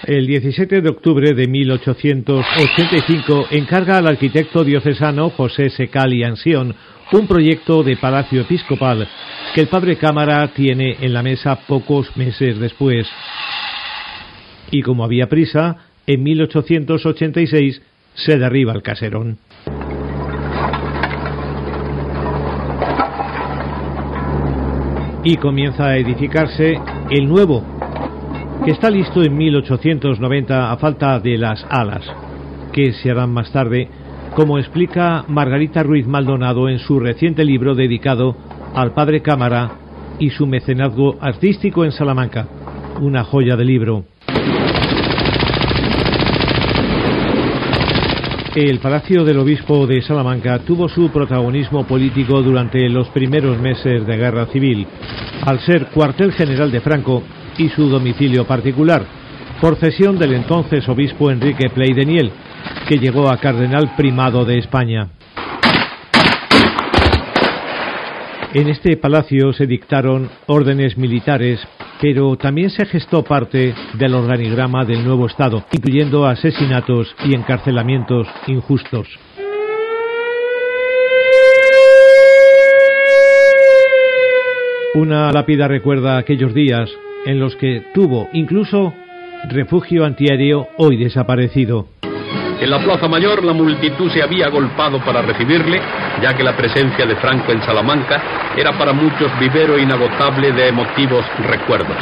El 0.04 0.26
17 0.26 0.80
de 0.80 0.88
octubre 0.88 1.32
de 1.32 1.46
1885 1.46 3.46
encarga 3.52 3.98
al 3.98 4.08
arquitecto 4.08 4.64
diocesano 4.64 5.30
José 5.30 5.70
Secali 5.70 6.24
Ansión 6.24 6.74
un 7.12 7.28
proyecto 7.28 7.84
de 7.84 7.96
palacio 7.96 8.40
episcopal 8.40 9.06
que 9.54 9.60
el 9.60 9.68
padre 9.68 9.96
Cámara 9.96 10.48
tiene 10.48 10.96
en 11.00 11.12
la 11.12 11.22
mesa 11.22 11.54
pocos 11.68 12.16
meses 12.16 12.58
después. 12.58 13.06
Y 14.72 14.82
como 14.82 15.04
había 15.04 15.28
prisa, 15.28 15.76
en 16.04 16.24
1886 16.24 17.80
se 18.14 18.38
derriba 18.38 18.72
el 18.72 18.82
caserón. 18.82 19.38
Y 25.22 25.36
comienza 25.36 25.90
a 25.90 25.96
edificarse 25.96 26.74
el 27.10 27.28
nuevo, 27.28 27.64
que 28.64 28.70
está 28.70 28.90
listo 28.90 29.22
en 29.24 29.36
1890 29.36 30.70
a 30.70 30.76
falta 30.76 31.18
de 31.18 31.36
las 31.36 31.66
alas, 31.68 32.04
que 32.72 32.92
se 32.92 33.10
harán 33.10 33.30
más 33.30 33.50
tarde 33.50 33.88
como 34.36 34.58
explica 34.58 35.24
Margarita 35.26 35.82
Ruiz 35.82 36.06
Maldonado 36.06 36.68
en 36.68 36.78
su 36.78 37.00
reciente 37.00 37.44
libro 37.44 37.74
dedicado 37.74 38.36
al 38.74 38.94
padre 38.94 39.20
Cámara 39.20 39.72
y 40.20 40.30
su 40.30 40.46
mecenazgo 40.46 41.18
artístico 41.20 41.84
en 41.84 41.90
Salamanca, 41.90 42.46
una 43.00 43.24
joya 43.24 43.56
de 43.56 43.64
libro. 43.64 44.04
El 48.54 48.78
Palacio 48.78 49.24
del 49.24 49.38
Obispo 49.38 49.86
de 49.88 50.02
Salamanca 50.02 50.60
tuvo 50.60 50.88
su 50.88 51.10
protagonismo 51.10 51.84
político 51.84 52.40
durante 52.42 52.88
los 52.88 53.08
primeros 53.08 53.58
meses 53.58 54.06
de 54.06 54.16
guerra 54.16 54.46
civil, 54.46 54.86
al 55.44 55.58
ser 55.60 55.86
cuartel 55.86 56.32
general 56.32 56.70
de 56.70 56.80
Franco 56.80 57.22
y 57.58 57.68
su 57.68 57.88
domicilio 57.88 58.46
particular, 58.46 59.04
por 59.60 59.76
cesión 59.76 60.18
del 60.18 60.34
entonces 60.34 60.88
obispo 60.88 61.30
Enrique 61.30 61.70
Pleideniel, 61.70 62.32
que 62.88 62.98
llegó 62.98 63.30
a 63.30 63.36
cardenal 63.36 63.94
primado 63.96 64.44
de 64.44 64.58
España. 64.58 65.08
En 68.54 68.68
este 68.68 68.98
palacio 68.98 69.52
se 69.54 69.66
dictaron 69.66 70.28
órdenes 70.46 70.98
militares, 70.98 71.58
pero 72.00 72.36
también 72.36 72.68
se 72.68 72.84
gestó 72.84 73.22
parte 73.24 73.74
del 73.94 74.14
organigrama 74.14 74.84
del 74.84 75.04
nuevo 75.04 75.26
Estado, 75.26 75.64
incluyendo 75.72 76.26
asesinatos 76.26 77.14
y 77.24 77.34
encarcelamientos 77.34 78.28
injustos. 78.48 79.08
Una 84.94 85.30
lápida 85.32 85.66
recuerda 85.66 86.18
aquellos 86.18 86.52
días 86.52 86.90
en 87.24 87.38
los 87.38 87.56
que 87.56 87.82
tuvo 87.94 88.28
incluso 88.32 88.94
refugio 89.48 90.04
antiaéreo 90.04 90.68
hoy 90.76 90.96
desaparecido. 90.96 91.88
En 92.60 92.70
la 92.70 92.78
Plaza 92.78 93.08
Mayor 93.08 93.44
la 93.44 93.52
multitud 93.52 94.10
se 94.10 94.22
había 94.22 94.46
agolpado 94.46 95.00
para 95.04 95.22
recibirle, 95.22 95.80
ya 96.22 96.34
que 96.36 96.44
la 96.44 96.56
presencia 96.56 97.04
de 97.06 97.16
Franco 97.16 97.50
en 97.50 97.60
Salamanca 97.62 98.54
era 98.56 98.78
para 98.78 98.92
muchos 98.92 99.36
vivero 99.40 99.78
inagotable 99.78 100.52
de 100.52 100.68
emotivos 100.68 101.24
recuerdos. 101.40 101.96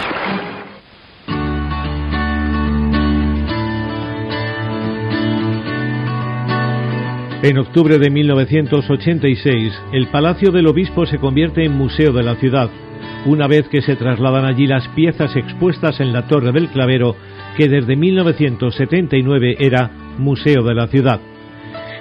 En 7.43 7.57
octubre 7.57 7.99
de 7.99 8.11
1986, 8.11 9.73
el 9.93 10.09
Palacio 10.09 10.53
del 10.53 10.67
Obispo 10.67 11.07
se 11.07 11.17
convierte 11.17 11.65
en 11.65 11.73
museo 11.73 12.13
de 12.13 12.23
la 12.23 12.35
ciudad, 12.35 12.69
una 13.27 13.47
vez 13.47 13.69
que 13.69 13.83
se 13.83 13.97
trasladan 13.97 14.45
allí 14.45 14.67
las 14.67 14.87
piezas 14.89 15.37
expuestas 15.37 16.01
en 16.01 16.13
la 16.13 16.27
Torre 16.27 16.53
del 16.53 16.69
Clavero, 16.69 17.17
que 17.57 17.69
desde 17.69 17.97
1979 17.97 19.57
era 19.59 19.91
museo 20.19 20.63
de 20.63 20.75
la 20.75 20.87
ciudad. 20.87 21.21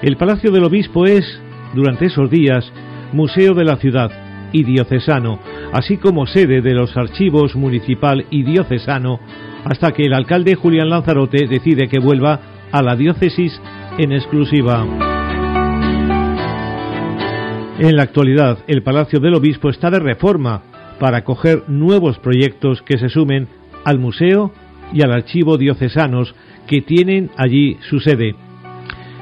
El 0.02 0.18
Palacio 0.18 0.52
del 0.52 0.64
Obispo 0.64 1.06
es, 1.06 1.26
durante 1.74 2.06
esos 2.06 2.30
días, 2.30 2.72
museo 3.12 3.54
de 3.54 3.66
la 3.66 3.78
ciudad 3.78 4.12
y 4.52 4.64
diocesano, 4.64 5.40
así 5.74 5.98
como 5.98 6.26
sede 6.26 6.62
de 6.62 6.74
los 6.74 6.96
archivos 6.96 7.56
municipal 7.56 8.26
y 8.30 8.44
diocesano, 8.44 9.20
hasta 9.66 9.92
que 9.92 10.04
el 10.04 10.14
alcalde 10.14 10.56
Julián 10.56 10.90
Lanzarote 10.90 11.48
decide 11.48 11.88
que 11.88 12.00
vuelva 12.00 12.40
a 12.72 12.82
la 12.82 12.96
diócesis 12.96 13.60
en 13.98 14.14
exclusiva. 14.14 14.86
En 17.80 17.96
la 17.96 18.04
actualidad, 18.04 18.60
el 18.68 18.84
Palacio 18.84 19.20
del 19.20 19.36
Obispo 19.36 19.70
está 19.70 19.90
de 19.90 20.00
reforma 20.00 20.64
para 21.00 21.20
acoger 21.20 21.64
nuevos 21.68 22.20
proyectos 22.20 22.82
que 22.82 22.98
se 22.98 23.10
sumen 23.10 23.48
al 23.86 24.00
museo 24.00 24.52
y 24.94 25.04
al 25.04 25.12
archivo 25.12 25.58
diocesanos 25.58 26.36
que 26.68 26.82
tienen 26.82 27.32
allí 27.38 27.78
su 27.90 28.00
sede. 28.00 28.36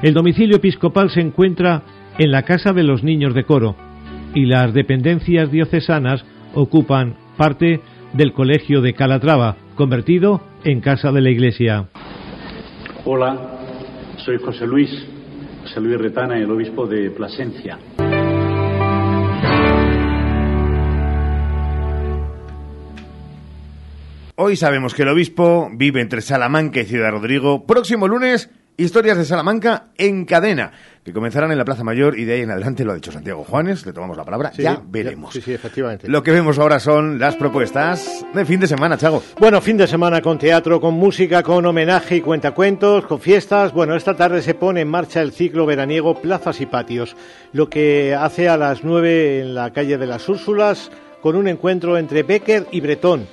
El 0.02 0.14
domicilio 0.14 0.58
episcopal 0.58 1.10
se 1.10 1.22
encuentra 1.22 1.84
en 2.18 2.32
la 2.32 2.44
Casa 2.44 2.74
de 2.74 2.84
los 2.84 3.04
Niños 3.04 3.34
de 3.34 3.44
Coro 3.44 3.76
y 4.34 4.46
las 4.46 4.74
dependencias 4.74 5.52
diocesanas 5.52 6.26
ocupan 6.54 7.16
parte 7.38 7.82
del 8.14 8.34
Colegio 8.34 8.82
de 8.82 8.94
Calatrava, 8.94 9.58
convertido 9.76 10.42
en 10.64 10.82
Casa 10.82 11.12
de 11.12 11.22
la 11.22 11.30
Iglesia. 11.30 11.88
Hola, 13.06 13.60
soy 14.18 14.38
José 14.38 14.68
Luis, 14.68 14.90
José 15.64 15.82
Luis 15.82 15.98
Retana, 15.98 16.38
el 16.38 16.52
obispo 16.52 16.88
de 16.88 17.10
Plasencia. 17.12 17.78
Hoy 24.40 24.56
sabemos 24.56 24.94
que 24.94 25.02
el 25.02 25.08
obispo 25.10 25.68
vive 25.74 26.00
entre 26.00 26.22
Salamanca 26.22 26.80
y 26.80 26.86
Ciudad 26.86 27.10
Rodrigo. 27.10 27.66
Próximo 27.66 28.08
lunes, 28.08 28.52
historias 28.78 29.18
de 29.18 29.26
Salamanca 29.26 29.88
en 29.98 30.26
cadena, 30.26 30.74
que 31.04 31.12
comenzarán 31.12 31.52
en 31.52 31.58
la 31.58 31.66
Plaza 31.66 31.84
Mayor 31.84 32.20
y 32.20 32.26
de 32.26 32.36
ahí 32.36 32.42
en 32.42 32.52
adelante 32.52 32.86
lo 32.86 32.92
ha 32.92 32.96
dicho 32.96 33.12
Santiago 33.12 33.44
Juanes, 33.44 33.84
le 33.84 33.94
tomamos 33.94 34.16
la 34.16 34.24
palabra, 34.24 34.52
Sí, 34.54 34.62
ya 34.62 34.80
veremos. 34.86 35.34
Sí, 35.34 35.42
sí, 35.42 35.54
efectivamente. 35.54 36.08
Lo 36.08 36.22
que 36.22 36.30
vemos 36.30 36.60
ahora 36.60 36.80
son 36.80 37.18
las 37.18 37.36
propuestas 37.36 38.24
de 38.32 38.46
fin 38.46 38.60
de 38.60 38.68
semana, 38.68 38.96
Chago. 38.96 39.24
Bueno, 39.40 39.60
fin 39.60 39.76
de 39.76 39.88
semana 39.88 40.22
con 40.22 40.38
teatro, 40.38 40.80
con 40.80 40.94
música, 40.94 41.42
con 41.42 41.66
homenaje 41.66 42.18
y 42.18 42.22
cuentacuentos, 42.22 43.08
con 43.08 43.20
fiestas. 43.20 43.74
Bueno, 43.74 43.96
esta 43.96 44.16
tarde 44.16 44.44
se 44.44 44.54
pone 44.54 44.82
en 44.82 44.88
marcha 44.88 45.24
el 45.24 45.32
ciclo 45.32 45.66
veraniego 45.66 46.22
Plazas 46.22 46.62
y 46.62 46.68
Patios, 46.68 47.16
lo 47.54 47.72
que 47.72 48.14
hace 48.14 48.48
a 48.50 48.56
las 48.58 48.84
nueve 48.84 49.40
en 49.40 49.56
la 49.56 49.74
calle 49.74 49.98
de 49.98 50.06
las 50.06 50.30
Úrsulas 50.30 50.92
con 51.24 51.36
un 51.36 51.48
encuentro 51.48 51.98
entre 51.98 52.22
Becker 52.22 52.68
y 52.72 52.82
Bretón, 52.82 53.26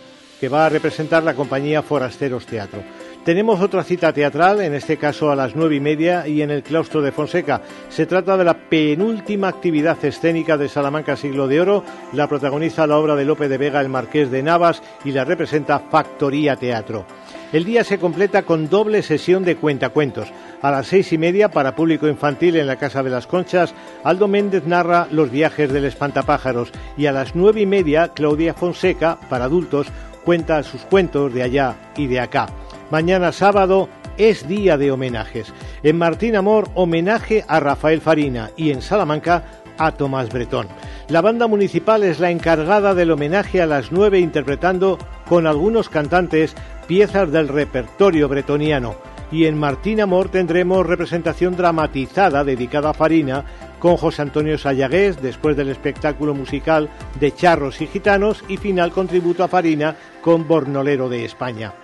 que 0.44 0.50
va 0.50 0.66
a 0.66 0.68
representar 0.68 1.22
la 1.22 1.32
compañía 1.32 1.80
Forasteros 1.80 2.44
Teatro. 2.44 2.82
Tenemos 3.24 3.62
otra 3.62 3.82
cita 3.82 4.12
teatral, 4.12 4.60
en 4.60 4.74
este 4.74 4.98
caso 4.98 5.30
a 5.30 5.34
las 5.34 5.56
nueve 5.56 5.76
y 5.76 5.80
media 5.80 6.28
y 6.28 6.42
en 6.42 6.50
el 6.50 6.62
claustro 6.62 7.00
de 7.00 7.12
Fonseca. 7.12 7.62
Se 7.88 8.04
trata 8.04 8.36
de 8.36 8.44
la 8.44 8.68
penúltima 8.68 9.48
actividad 9.48 9.96
escénica 10.04 10.58
de 10.58 10.68
Salamanca 10.68 11.16
Siglo 11.16 11.48
de 11.48 11.62
Oro. 11.62 11.82
La 12.12 12.28
protagoniza 12.28 12.86
la 12.86 12.98
obra 12.98 13.16
de 13.16 13.24
Lope 13.24 13.48
de 13.48 13.56
Vega, 13.56 13.80
el 13.80 13.88
Marqués 13.88 14.30
de 14.30 14.42
Navas, 14.42 14.82
y 15.06 15.12
la 15.12 15.24
representa 15.24 15.78
Factoría 15.78 16.56
Teatro. 16.56 17.06
El 17.50 17.64
día 17.64 17.82
se 17.82 17.98
completa 17.98 18.42
con 18.42 18.68
doble 18.68 19.00
sesión 19.00 19.44
de 19.44 19.56
cuentacuentos. 19.56 20.28
A 20.60 20.70
las 20.70 20.88
seis 20.88 21.10
y 21.14 21.16
media, 21.16 21.50
para 21.50 21.74
público 21.74 22.06
infantil 22.06 22.56
en 22.56 22.66
la 22.66 22.76
Casa 22.76 23.02
de 23.02 23.08
las 23.08 23.26
Conchas, 23.26 23.74
Aldo 24.02 24.28
Méndez 24.28 24.66
narra 24.66 25.08
Los 25.10 25.30
viajes 25.30 25.72
del 25.72 25.86
espantapájaros. 25.86 26.70
Y 26.98 27.06
a 27.06 27.12
las 27.12 27.34
nueve 27.34 27.62
y 27.62 27.66
media, 27.66 28.08
Claudia 28.08 28.52
Fonseca, 28.52 29.18
para 29.30 29.46
adultos, 29.46 29.86
cuenta 30.24 30.62
sus 30.62 30.82
cuentos 30.82 31.32
de 31.32 31.42
allá 31.42 31.76
y 31.96 32.06
de 32.06 32.20
acá. 32.20 32.48
Mañana 32.90 33.32
sábado 33.32 33.88
es 34.16 34.48
día 34.48 34.76
de 34.78 34.90
homenajes. 34.90 35.52
En 35.82 35.98
Martín 35.98 36.36
Amor, 36.36 36.68
homenaje 36.74 37.44
a 37.48 37.60
Rafael 37.60 38.00
Farina 38.00 38.50
y 38.56 38.70
en 38.70 38.82
Salamanca 38.82 39.44
a 39.78 39.92
Tomás 39.92 40.30
Bretón. 40.30 40.68
La 41.08 41.20
banda 41.20 41.46
municipal 41.46 42.02
es 42.02 42.20
la 42.20 42.30
encargada 42.30 42.94
del 42.94 43.10
homenaje 43.10 43.60
a 43.60 43.66
las 43.66 43.92
nueve 43.92 44.20
interpretando 44.20 44.98
con 45.28 45.46
algunos 45.46 45.88
cantantes 45.88 46.54
piezas 46.86 47.30
del 47.30 47.48
repertorio 47.48 48.28
bretoniano. 48.28 48.94
Y 49.30 49.46
en 49.46 49.58
Martín 49.58 50.00
Amor 50.00 50.28
tendremos 50.28 50.86
representación 50.86 51.56
dramatizada 51.56 52.44
dedicada 52.44 52.90
a 52.90 52.94
Farina 52.94 53.44
con 53.84 53.98
José 53.98 54.22
Antonio 54.22 54.56
Sayagués 54.56 55.20
después 55.20 55.58
del 55.58 55.68
espectáculo 55.68 56.32
musical 56.32 56.88
de 57.20 57.34
Charros 57.34 57.82
y 57.82 57.86
Gitanos 57.86 58.42
y 58.48 58.56
final 58.56 58.92
con 58.92 59.06
tributo 59.06 59.44
a 59.44 59.48
Farina 59.48 59.94
con 60.22 60.48
Bornolero 60.48 61.10
de 61.10 61.26
España. 61.26 61.74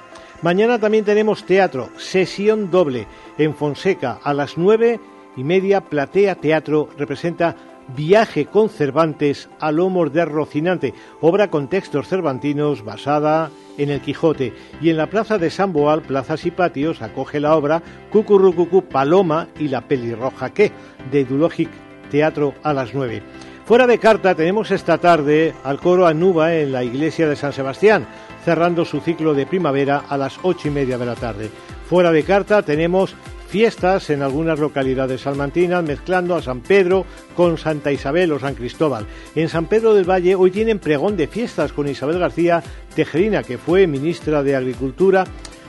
Mañana 0.40 0.78
también 0.78 1.04
tenemos 1.04 1.44
teatro, 1.44 1.90
sesión 1.98 2.70
doble 2.70 3.06
en 3.36 3.54
Fonseca 3.54 4.18
a 4.24 4.32
las 4.32 4.56
nueve 4.56 4.98
y 5.36 5.44
media. 5.44 5.82
Platea 5.82 6.36
Teatro 6.36 6.88
representa 6.96 7.54
Viaje 7.94 8.46
con 8.46 8.70
Cervantes 8.70 9.50
a 9.58 9.70
lomos 9.70 10.10
de 10.10 10.24
Rocinante, 10.24 10.94
obra 11.20 11.50
con 11.50 11.68
textos 11.68 12.08
cervantinos 12.08 12.82
basada 12.82 13.50
en 13.76 13.90
el 13.90 14.00
Quijote. 14.00 14.54
Y 14.80 14.88
en 14.88 14.96
la 14.96 15.10
plaza 15.10 15.36
de 15.36 15.50
San 15.50 15.74
Boal, 15.74 16.00
Plazas 16.00 16.46
y 16.46 16.50
Patios, 16.50 17.02
acoge 17.02 17.40
la 17.40 17.54
obra 17.54 17.82
Cucurrucucú 18.10 18.84
Paloma 18.84 19.48
y 19.58 19.68
la 19.68 19.82
pelirroja 19.82 20.48
que, 20.48 20.72
de 21.10 21.26
Dulogic 21.26 21.68
Teatro 22.10 22.54
a 22.62 22.72
las 22.72 22.92
nueve. 22.92 23.22
Fuera 23.64 23.86
de 23.86 23.98
carta 23.98 24.34
tenemos 24.34 24.70
esta 24.72 24.98
tarde 24.98 25.54
al 25.62 25.78
coro 25.78 26.06
Anuba 26.06 26.54
en 26.56 26.72
la 26.72 26.82
iglesia 26.82 27.28
de 27.28 27.36
San 27.36 27.52
Sebastián, 27.52 28.06
cerrando 28.44 28.84
su 28.84 29.00
ciclo 29.00 29.32
de 29.32 29.46
primavera 29.46 30.02
a 30.08 30.16
las 30.18 30.38
ocho 30.42 30.68
y 30.68 30.72
media 30.72 30.98
de 30.98 31.06
la 31.06 31.14
tarde. 31.14 31.50
Fuera 31.88 32.10
de 32.10 32.24
carta 32.24 32.62
tenemos 32.62 33.14
fiestas 33.48 34.10
en 34.10 34.22
algunas 34.22 34.58
localidades 34.58 35.22
salmantinas, 35.22 35.84
mezclando 35.84 36.36
a 36.36 36.42
San 36.42 36.60
Pedro 36.60 37.04
con 37.36 37.58
Santa 37.58 37.90
Isabel 37.90 38.32
o 38.32 38.38
San 38.38 38.54
Cristóbal. 38.54 39.06
En 39.34 39.48
San 39.48 39.66
Pedro 39.66 39.94
del 39.94 40.08
Valle 40.08 40.34
hoy 40.34 40.50
tienen 40.50 40.78
pregón 40.78 41.16
de 41.16 41.26
fiestas 41.26 41.72
con 41.72 41.88
Isabel 41.88 42.18
García 42.18 42.62
Tejerina, 42.94 43.42
que 43.42 43.58
fue 43.58 43.86
ministra 43.86 44.42
de 44.42 44.56
Agricultura 44.56 45.24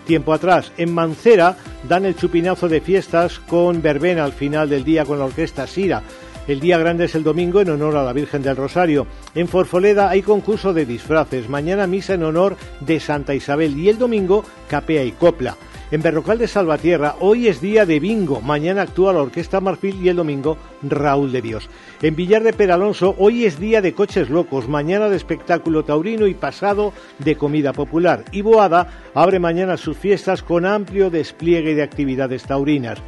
tiempo 0.05 0.33
atrás. 0.33 0.71
En 0.77 0.93
Mancera 0.93 1.55
dan 1.87 2.05
el 2.05 2.15
chupinazo 2.15 2.67
de 2.67 2.81
fiestas 2.81 3.39
con 3.39 3.81
verbena 3.81 4.25
al 4.25 4.33
final 4.33 4.69
del 4.69 4.83
día 4.83 5.05
con 5.05 5.19
la 5.19 5.25
orquesta 5.25 5.67
Sira. 5.67 6.01
El 6.47 6.59
día 6.59 6.79
grande 6.79 7.05
es 7.05 7.15
el 7.15 7.23
domingo 7.23 7.61
en 7.61 7.69
honor 7.69 7.95
a 7.95 8.03
la 8.03 8.13
Virgen 8.13 8.41
del 8.41 8.55
Rosario. 8.55 9.05
En 9.35 9.47
Forfoleda 9.47 10.09
hay 10.09 10.23
concurso 10.23 10.73
de 10.73 10.85
disfraces. 10.85 11.47
Mañana 11.47 11.85
misa 11.85 12.15
en 12.15 12.23
honor 12.23 12.57
de 12.79 12.99
Santa 12.99 13.35
Isabel 13.35 13.77
y 13.77 13.89
el 13.89 13.99
domingo 13.99 14.43
capea 14.67 15.03
y 15.03 15.11
copla. 15.11 15.55
En 15.91 16.01
Berrocal 16.01 16.37
de 16.37 16.47
Salvatierra 16.47 17.15
hoy 17.19 17.47
es 17.47 17.61
día 17.61 17.85
de 17.85 17.99
bingo. 17.99 18.41
Mañana 18.41 18.83
actúa 18.83 19.13
la 19.13 19.21
Orquesta 19.21 19.59
Marfil 19.59 20.01
y 20.01 20.09
el 20.09 20.15
domingo 20.15 20.57
Raúl 20.81 21.31
de 21.31 21.41
Dios. 21.41 21.69
En 22.01 22.15
Villar 22.15 22.43
de 22.43 22.53
Peralonso 22.53 23.13
hoy 23.19 23.45
es 23.45 23.59
día 23.59 23.81
de 23.81 23.93
coches 23.93 24.29
locos. 24.29 24.67
Mañana 24.67 25.09
de 25.09 25.17
espectáculo 25.17 25.83
taurino 25.83 26.27
y 26.27 26.33
pasado 26.33 26.93
de 27.19 27.35
comida 27.35 27.73
popular. 27.73 28.23
Y 28.31 28.41
Boada 28.41 28.89
abre 29.13 29.39
mañana 29.39 29.77
sus 29.77 29.97
fiestas 29.97 30.41
con 30.41 30.65
amplio 30.65 31.09
despliegue 31.09 31.75
de 31.75 31.83
actividades 31.83 32.43
taurinas. 32.43 32.99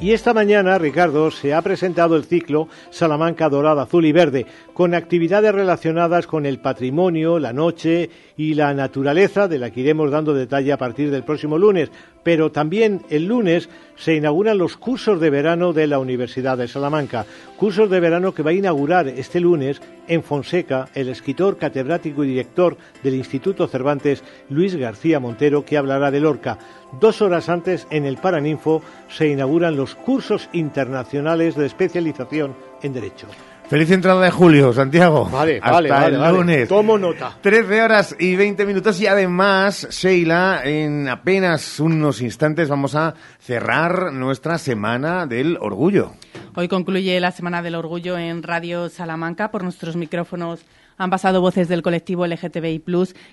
Y 0.00 0.12
esta 0.12 0.32
mañana, 0.32 0.78
Ricardo, 0.78 1.30
se 1.30 1.52
ha 1.52 1.60
presentado 1.60 2.16
el 2.16 2.24
ciclo 2.24 2.68
Salamanca 2.88 3.50
Dorada, 3.50 3.82
Azul 3.82 4.06
y 4.06 4.12
Verde, 4.12 4.46
con 4.72 4.94
actividades 4.94 5.54
relacionadas 5.54 6.26
con 6.26 6.46
el 6.46 6.58
patrimonio, 6.58 7.38
la 7.38 7.52
noche 7.52 8.08
y 8.34 8.54
la 8.54 8.72
naturaleza, 8.72 9.46
de 9.46 9.58
la 9.58 9.70
que 9.70 9.80
iremos 9.80 10.10
dando 10.10 10.32
detalle 10.32 10.72
a 10.72 10.78
partir 10.78 11.10
del 11.10 11.22
próximo 11.22 11.58
lunes. 11.58 11.90
Pero 12.22 12.52
también 12.52 13.02
el 13.08 13.26
lunes 13.26 13.68
se 13.96 14.14
inauguran 14.14 14.58
los 14.58 14.76
cursos 14.76 15.20
de 15.20 15.30
verano 15.30 15.72
de 15.72 15.86
la 15.86 15.98
Universidad 15.98 16.58
de 16.58 16.68
Salamanca. 16.68 17.26
Cursos 17.56 17.90
de 17.90 18.00
verano 18.00 18.34
que 18.34 18.42
va 18.42 18.50
a 18.50 18.54
inaugurar 18.54 19.08
este 19.08 19.40
lunes 19.40 19.80
en 20.06 20.22
Fonseca 20.22 20.88
el 20.94 21.08
escritor, 21.08 21.56
catedrático 21.56 22.24
y 22.24 22.28
director 22.28 22.76
del 23.02 23.14
Instituto 23.14 23.68
Cervantes, 23.68 24.22
Luis 24.48 24.74
García 24.76 25.20
Montero, 25.20 25.64
que 25.64 25.76
hablará 25.76 26.10
de 26.10 26.20
Lorca. 26.20 26.58
Dos 27.00 27.22
horas 27.22 27.48
antes, 27.48 27.86
en 27.90 28.04
el 28.04 28.16
Paraninfo, 28.16 28.82
se 29.08 29.28
inauguran 29.28 29.76
los 29.76 29.94
cursos 29.94 30.48
internacionales 30.52 31.54
de 31.56 31.66
especialización 31.66 32.54
en 32.82 32.92
Derecho. 32.92 33.28
Feliz 33.70 33.88
entrada 33.92 34.20
de 34.24 34.32
julio, 34.32 34.72
Santiago. 34.72 35.26
Vale, 35.30 35.58
Hasta 35.58 35.70
vale, 35.70 35.88
vale, 35.90 36.16
el 36.16 36.20
vale. 36.20 36.38
lunes. 36.38 36.68
Tomo 36.68 36.98
nota. 36.98 37.38
13 37.40 37.82
horas 37.82 38.16
y 38.18 38.34
20 38.34 38.66
minutos 38.66 39.00
y 39.00 39.06
además, 39.06 39.86
Sheila, 39.92 40.62
en 40.64 41.08
apenas 41.08 41.78
unos 41.78 42.20
instantes 42.20 42.68
vamos 42.68 42.96
a 42.96 43.14
cerrar 43.38 44.12
nuestra 44.12 44.58
semana 44.58 45.24
del 45.26 45.56
orgullo. 45.60 46.14
Hoy 46.56 46.66
concluye 46.66 47.20
la 47.20 47.30
Semana 47.30 47.62
del 47.62 47.76
Orgullo 47.76 48.18
en 48.18 48.42
Radio 48.42 48.88
Salamanca. 48.88 49.52
Por 49.52 49.62
nuestros 49.62 49.94
micrófonos 49.94 50.64
han 51.00 51.08
pasado 51.08 51.40
voces 51.40 51.66
del 51.68 51.80
colectivo 51.80 52.26
LGTBI+, 52.26 52.84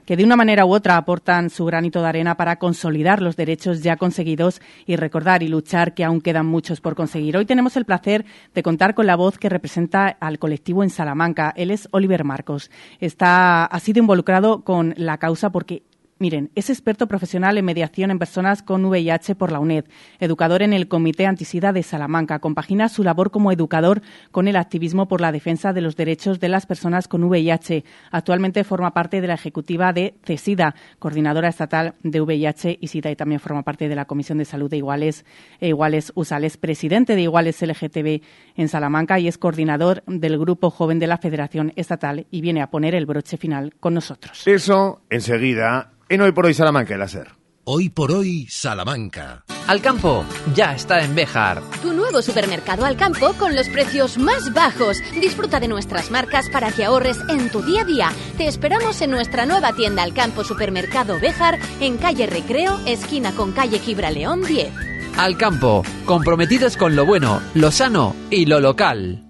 que 0.05 0.15
de 0.15 0.23
una 0.23 0.37
manera 0.37 0.65
u 0.65 0.71
otra 0.73 0.95
aportan 0.95 1.49
su 1.49 1.65
granito 1.65 2.01
de 2.01 2.07
arena 2.07 2.37
para 2.37 2.55
consolidar 2.55 3.21
los 3.21 3.35
derechos 3.35 3.83
ya 3.83 3.97
conseguidos 3.97 4.61
y 4.85 4.95
recordar 4.95 5.43
y 5.43 5.49
luchar 5.49 5.93
que 5.93 6.05
aún 6.05 6.21
quedan 6.21 6.45
muchos 6.45 6.79
por 6.79 6.95
conseguir. 6.95 7.35
Hoy 7.35 7.45
tenemos 7.45 7.75
el 7.75 7.83
placer 7.83 8.23
de 8.55 8.63
contar 8.63 8.95
con 8.95 9.05
la 9.05 9.17
voz 9.17 9.37
que 9.37 9.49
representa 9.49 10.07
al 10.07 10.39
colectivo 10.39 10.81
en 10.81 10.89
Salamanca. 10.89 11.53
Él 11.57 11.71
es 11.71 11.89
Oliver 11.91 12.23
Marcos. 12.23 12.71
Está, 13.01 13.65
ha 13.65 13.79
sido 13.81 13.99
involucrado 13.99 14.61
con 14.63 14.93
la 14.95 15.17
causa 15.17 15.49
porque 15.49 15.83
Miren, 16.19 16.49
es 16.55 16.71
experto 16.71 17.07
profesional 17.07 17.57
en 17.59 17.65
mediación 17.65 18.09
en 18.09 18.17
personas 18.17 18.63
con 18.63 18.83
VIH 18.85 19.35
por 19.35 19.51
la 19.51 19.59
UNED, 19.59 19.85
educador 20.19 20.63
en 20.63 20.73
el 20.73 20.87
Comité 20.87 21.27
Antisida 21.27 21.73
de 21.73 21.83
Salamanca. 21.83 22.39
Compagina 22.39 22.89
su 22.89 23.03
labor 23.03 23.29
como 23.29 23.51
educador 23.51 24.01
con 24.31 24.47
el 24.47 24.55
activismo 24.55 25.07
por 25.07 25.21
la 25.21 25.31
defensa 25.31 25.73
de 25.73 25.81
los 25.81 25.95
derechos 25.95 26.39
de 26.39 26.49
las 26.49 26.65
personas 26.65 27.07
con 27.07 27.23
VIH. 27.23 27.83
Actualmente 28.09 28.63
forma 28.63 28.95
parte 28.95 29.21
de 29.21 29.27
la 29.27 29.35
ejecutiva 29.35 29.93
de 29.93 30.15
CESIDA, 30.25 30.73
coordinadora 30.97 31.49
estatal 31.49 31.93
de 32.01 32.19
VIH 32.19 32.79
y 32.81 32.87
SIDA, 32.87 33.11
y 33.11 33.15
también 33.15 33.39
forma 33.39 33.61
parte 33.61 33.87
de 33.87 33.95
la 33.95 34.05
Comisión 34.05 34.39
de 34.39 34.45
Salud 34.45 34.71
de 34.71 34.77
Iguales 34.77 35.23
e 35.59 35.67
Iguales 35.67 36.11
USAL. 36.15 36.47
presidente 36.59 37.15
de 37.15 37.21
Iguales 37.21 37.61
LGTB 37.61 38.21
en 38.55 38.69
Salamanca 38.69 39.19
y 39.19 39.27
es 39.27 39.37
coordinador 39.37 40.03
del 40.07 40.39
Grupo 40.39 40.71
Joven 40.71 40.97
de 40.97 41.07
la 41.07 41.17
Federación 41.17 41.73
Estatal 41.75 42.25
y 42.31 42.41
viene 42.41 42.61
a 42.61 42.71
poner 42.71 42.95
el 42.95 43.05
broche 43.05 43.37
final 43.37 43.75
con 43.79 43.93
nosotros. 43.93 44.47
Eso 44.47 45.01
enseguida 45.09 45.91
en 46.09 46.21
Hoy 46.21 46.31
por 46.31 46.45
Hoy 46.45 46.53
Salamanca, 46.53 46.93
el 46.93 46.99
láser. 46.99 47.27
Hoy 47.69 47.89
por 47.89 48.13
hoy, 48.13 48.47
Salamanca. 48.49 49.43
Alcampo 49.67 50.23
ya 50.55 50.73
está 50.73 51.03
en 51.03 51.13
Béjar. 51.15 51.61
Tu 51.81 51.91
nuevo 51.91 52.21
supermercado 52.21 52.85
Alcampo 52.85 53.33
con 53.33 53.57
los 53.57 53.67
precios 53.67 54.17
más 54.17 54.53
bajos. 54.53 55.01
Disfruta 55.19 55.59
de 55.59 55.67
nuestras 55.67 56.09
marcas 56.09 56.49
para 56.49 56.71
que 56.71 56.85
ahorres 56.85 57.17
en 57.27 57.51
tu 57.51 57.61
día 57.61 57.81
a 57.81 57.83
día. 57.85 58.11
Te 58.37 58.47
esperamos 58.47 59.01
en 59.01 59.11
nuestra 59.11 59.45
nueva 59.45 59.73
tienda 59.73 60.03
Alcampo 60.03 60.45
Supermercado 60.45 61.19
Béjar 61.19 61.59
en 61.81 61.97
calle 61.97 62.25
Recreo, 62.25 62.79
esquina 62.85 63.33
con 63.33 63.51
calle 63.51 63.79
Gibraleón 63.79 64.43
10. 64.43 64.71
Alcampo, 65.17 65.83
comprometidos 66.05 66.77
con 66.77 66.95
lo 66.95 67.05
bueno, 67.05 67.41
lo 67.53 67.71
sano 67.71 68.15
y 68.29 68.45
lo 68.45 68.61
local. 68.61 69.25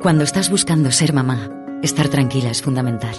Cuando 0.00 0.24
estás 0.24 0.48
buscando 0.48 0.90
ser 0.92 1.12
mamá, 1.12 1.50
estar 1.82 2.08
tranquila 2.08 2.50
es 2.50 2.62
fundamental. 2.62 3.14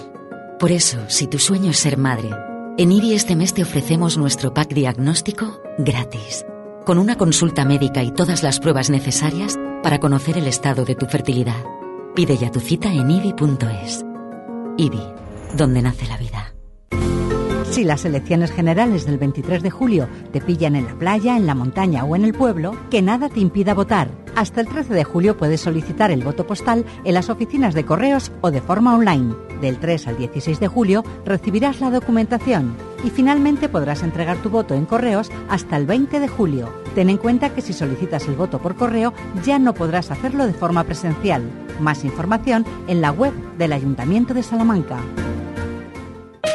Por 0.58 0.72
eso, 0.72 0.98
si 1.10 1.28
tu 1.28 1.38
sueño 1.38 1.70
es 1.70 1.78
ser 1.78 1.98
madre, 1.98 2.30
en 2.78 2.92
IBI 2.92 3.14
este 3.14 3.36
mes 3.36 3.54
te 3.54 3.62
ofrecemos 3.62 4.18
nuestro 4.18 4.54
pack 4.54 4.74
diagnóstico 4.74 5.62
gratis, 5.78 6.46
con 6.86 6.98
una 6.98 7.18
consulta 7.18 7.66
médica 7.66 8.04
y 8.04 8.12
todas 8.12 8.42
las 8.42 8.60
pruebas 8.60 8.90
necesarias 8.90 9.60
para 9.84 10.00
conocer 10.00 10.38
el 10.38 10.48
estado 10.48 10.84
de 10.86 10.96
tu 10.96 11.06
fertilidad. 11.06 11.64
Pide 12.16 12.38
ya 12.38 12.52
tu 12.52 12.60
cita 12.60 12.92
en 12.92 13.12
IBI.es. 13.12 14.04
IBI, 14.78 15.04
donde 15.56 15.82
nace 15.82 16.08
la 16.08 16.18
vida. 16.18 16.54
Si 17.74 17.84
las 17.84 18.06
elecciones 18.06 18.52
generales 18.52 19.08
del 19.08 19.18
23 19.18 19.64
de 19.64 19.72
julio 19.72 20.08
te 20.32 20.40
pillan 20.40 20.76
en 20.76 20.86
la 20.86 20.94
playa, 20.94 21.36
en 21.36 21.48
la 21.48 21.56
montaña 21.56 22.04
o 22.04 22.16
en 22.16 22.24
el 22.24 22.32
pueblo, 22.32 22.78
que 22.92 23.02
nada 23.02 23.30
te 23.30 23.40
impida 23.40 23.74
votar. 23.74 24.12
Hasta 24.36 24.62
el 24.62 24.68
13 24.68 24.94
de 24.94 25.04
julio 25.04 25.38
puedes 25.38 25.62
solicitar 25.62 26.12
el 26.12 26.24
voto 26.24 26.46
postal 26.46 26.86
en 27.04 27.16
las 27.16 27.32
oficinas 27.32 27.74
de 27.74 27.84
correos 27.84 28.32
o 28.42 28.52
de 28.52 28.62
forma 28.62 28.94
online. 28.94 29.34
Del 29.60 29.80
3 29.80 30.06
al 30.08 30.18
16 30.18 30.60
de 30.60 30.68
julio 30.68 31.04
recibirás 31.26 31.82
la 31.82 31.90
documentación 31.90 32.76
y 33.04 33.10
finalmente 33.10 33.70
podrás 33.70 34.04
entregar 34.04 34.38
tu 34.38 34.52
voto 34.52 34.76
en 34.76 34.86
correos 34.86 35.32
hasta 35.50 35.76
el 35.76 35.88
20 35.88 36.20
de 36.20 36.28
julio. 36.28 36.72
Ten 36.94 37.10
en 37.10 37.18
cuenta 37.18 37.56
que 37.56 37.62
si 37.62 37.74
solicitas 37.74 38.28
el 38.28 38.36
voto 38.36 38.60
por 38.60 38.76
correo 38.76 39.16
ya 39.44 39.58
no 39.58 39.74
podrás 39.74 40.12
hacerlo 40.12 40.46
de 40.46 40.54
forma 40.54 40.84
presencial. 40.84 41.42
Más 41.80 42.06
información 42.06 42.68
en 42.86 43.02
la 43.02 43.10
web 43.10 43.34
del 43.58 43.74
Ayuntamiento 43.74 44.36
de 44.36 44.44
Salamanca. 44.44 45.00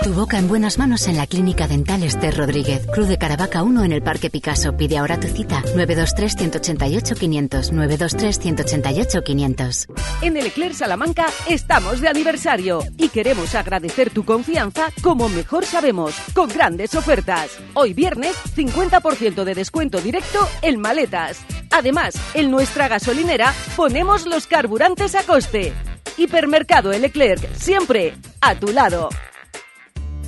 Tu 0.03 0.13
boca 0.15 0.39
en 0.39 0.49
buenas 0.49 0.79
manos 0.79 1.07
en 1.09 1.17
la 1.17 1.27
Clínica 1.27 1.67
Dental 1.67 2.05
Esther 2.05 2.37
Rodríguez, 2.37 2.87
Cruz 2.87 3.09
de 3.09 3.19
Caravaca 3.19 3.65
1 3.65 3.85
en 3.85 3.93
el 3.93 4.03
Parque 4.03 4.31
Picasso. 4.31 4.77
Pide 4.77 4.97
ahora 4.97 5.19
tu 5.19 5.27
cita 5.27 5.61
923-188-500, 5.75 7.73
923-188-500. 7.73 9.87
En 10.23 10.37
el 10.37 10.47
Eclair 10.47 10.73
Salamanca 10.75 11.27
estamos 11.49 12.01
de 12.01 12.07
aniversario 12.09 12.85
y 12.97 13.09
queremos 13.09 13.57
agradecer 13.57 14.11
tu 14.11 14.25
confianza 14.25 14.91
como 15.03 15.29
mejor 15.29 15.67
sabemos, 15.67 16.15
con 16.33 16.49
grandes 16.49 16.95
ofertas. 16.95 17.59
Hoy 17.75 17.93
viernes, 17.93 18.37
50% 18.57 19.43
de 19.43 19.55
descuento 19.55 20.01
directo 20.01 20.39
en 20.63 20.81
maletas. 20.81 21.41
Además, 21.71 22.15
en 22.35 22.53
nuestra 22.53 22.87
gasolinera 22.89 23.53
ponemos 23.77 24.27
los 24.27 24.47
carburantes 24.47 25.17
a 25.17 25.25
coste. 25.25 25.73
Hipermercado 26.17 26.93
El 26.93 27.05
Eclerc, 27.05 27.53
siempre 27.55 28.15
a 28.41 28.55
tu 28.55 28.69
lado. 28.69 29.09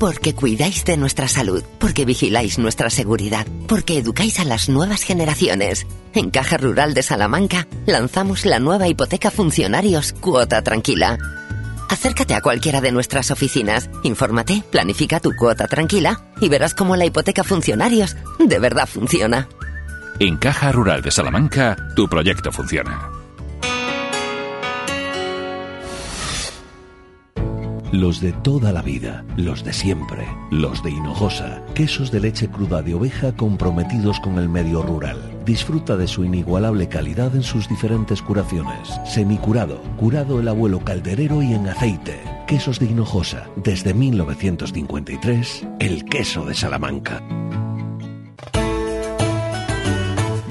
Porque 0.00 0.34
cuidáis 0.34 0.86
de 0.86 0.96
nuestra 0.96 1.28
salud, 1.28 1.62
porque 1.78 2.06
vigiláis 2.06 2.58
nuestra 2.58 2.88
seguridad, 2.88 3.46
porque 3.68 3.98
educáis 3.98 4.40
a 4.40 4.44
las 4.44 4.70
nuevas 4.70 5.02
generaciones. 5.02 5.86
En 6.14 6.30
Caja 6.30 6.56
Rural 6.56 6.94
de 6.94 7.02
Salamanca 7.02 7.68
lanzamos 7.84 8.46
la 8.46 8.58
nueva 8.60 8.88
hipoteca 8.88 9.30
funcionarios 9.30 10.14
Cuota 10.14 10.62
Tranquila. 10.62 11.18
Acércate 11.90 12.32
a 12.32 12.40
cualquiera 12.40 12.80
de 12.80 12.92
nuestras 12.92 13.30
oficinas, 13.30 13.90
infórmate, 14.02 14.64
planifica 14.70 15.20
tu 15.20 15.36
cuota 15.36 15.66
tranquila 15.66 16.24
y 16.40 16.48
verás 16.48 16.74
cómo 16.74 16.96
la 16.96 17.04
hipoteca 17.04 17.44
funcionarios 17.44 18.16
de 18.38 18.58
verdad 18.58 18.88
funciona. 18.88 19.48
En 20.18 20.38
Caja 20.38 20.72
Rural 20.72 21.02
de 21.02 21.10
Salamanca, 21.10 21.76
tu 21.94 22.08
proyecto 22.08 22.50
funciona. 22.52 23.19
Los 27.92 28.20
de 28.20 28.30
toda 28.30 28.72
la 28.72 28.82
vida, 28.82 29.24
los 29.36 29.64
de 29.64 29.72
siempre, 29.72 30.24
los 30.52 30.80
de 30.84 30.90
Hinojosa, 30.90 31.60
quesos 31.74 32.12
de 32.12 32.20
leche 32.20 32.48
cruda 32.48 32.82
de 32.82 32.94
oveja 32.94 33.32
comprometidos 33.32 34.20
con 34.20 34.38
el 34.38 34.48
medio 34.48 34.80
rural. 34.80 35.18
Disfruta 35.44 35.96
de 35.96 36.06
su 36.06 36.24
inigualable 36.24 36.88
calidad 36.88 37.34
en 37.34 37.42
sus 37.42 37.68
diferentes 37.68 38.22
curaciones. 38.22 39.00
Semicurado, 39.04 39.82
curado 39.96 40.38
el 40.38 40.46
abuelo 40.46 40.78
calderero 40.84 41.42
y 41.42 41.52
en 41.52 41.66
aceite. 41.66 42.20
Quesos 42.46 42.78
de 42.78 42.86
Hinojosa, 42.86 43.48
desde 43.56 43.92
1953, 43.92 45.66
el 45.80 46.04
queso 46.04 46.44
de 46.44 46.54
Salamanca. 46.54 47.20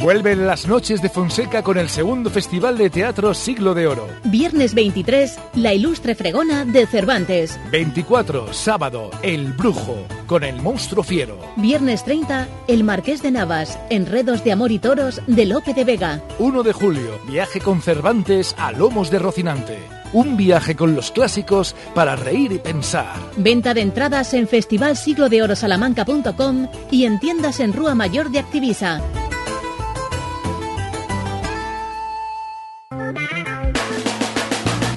Vuelven 0.02 0.48
las 0.48 0.66
noches 0.66 1.02
de 1.02 1.10
Fonseca 1.10 1.62
con 1.62 1.78
el 1.78 1.90
segundo 1.90 2.30
Festival 2.30 2.78
de 2.78 2.90
Teatro 2.90 3.34
Siglo 3.34 3.74
de 3.74 3.86
Oro. 3.86 4.08
Viernes 4.24 4.74
23, 4.74 5.38
La 5.56 5.74
Ilustre 5.74 6.16
Fregona 6.16 6.64
de 6.64 6.88
Cervantes. 6.88 7.60
24, 7.70 8.54
sábado, 8.54 9.12
El 9.22 9.52
Brujo, 9.52 9.98
con 10.26 10.46
el 10.46 10.62
monstruo 10.62 11.04
fiero. 11.04 11.38
Viernes 11.58 12.06
30, 12.06 12.48
El 12.70 12.86
Marqués 12.86 13.22
de 13.22 13.32
Navas, 13.32 13.78
Enredos 13.90 14.46
de 14.46 14.54
Amor 14.54 14.72
y 14.72 14.80
Toros 14.80 15.22
de 15.28 15.46
Lope 15.46 15.74
de 15.74 15.84
Vega. 15.84 16.22
1 16.40 16.64
de 16.64 16.72
julio, 16.72 17.20
viaje 17.28 17.60
con 17.60 17.82
Cervantes 17.82 18.56
a 18.58 18.72
Lomos 18.72 19.12
de 19.12 19.20
Rocinante. 19.20 19.80
Un 20.14 20.38
viaje 20.38 20.78
con 20.78 20.96
los 20.96 21.12
clásicos 21.12 21.76
para 21.94 22.16
reír 22.16 22.54
y 22.54 22.60
pensar. 22.60 23.18
Venta 23.36 23.74
de 23.74 23.82
entradas 23.82 24.34
en 24.34 24.48
festivalsiglodeorosalamanca.com 24.48 26.70
y 26.90 27.04
en 27.04 27.20
tiendas 27.20 27.60
en 27.60 27.74
Rúa 27.74 27.96
Mayor 27.96 28.32
de 28.32 28.40
Activisa. 28.40 29.02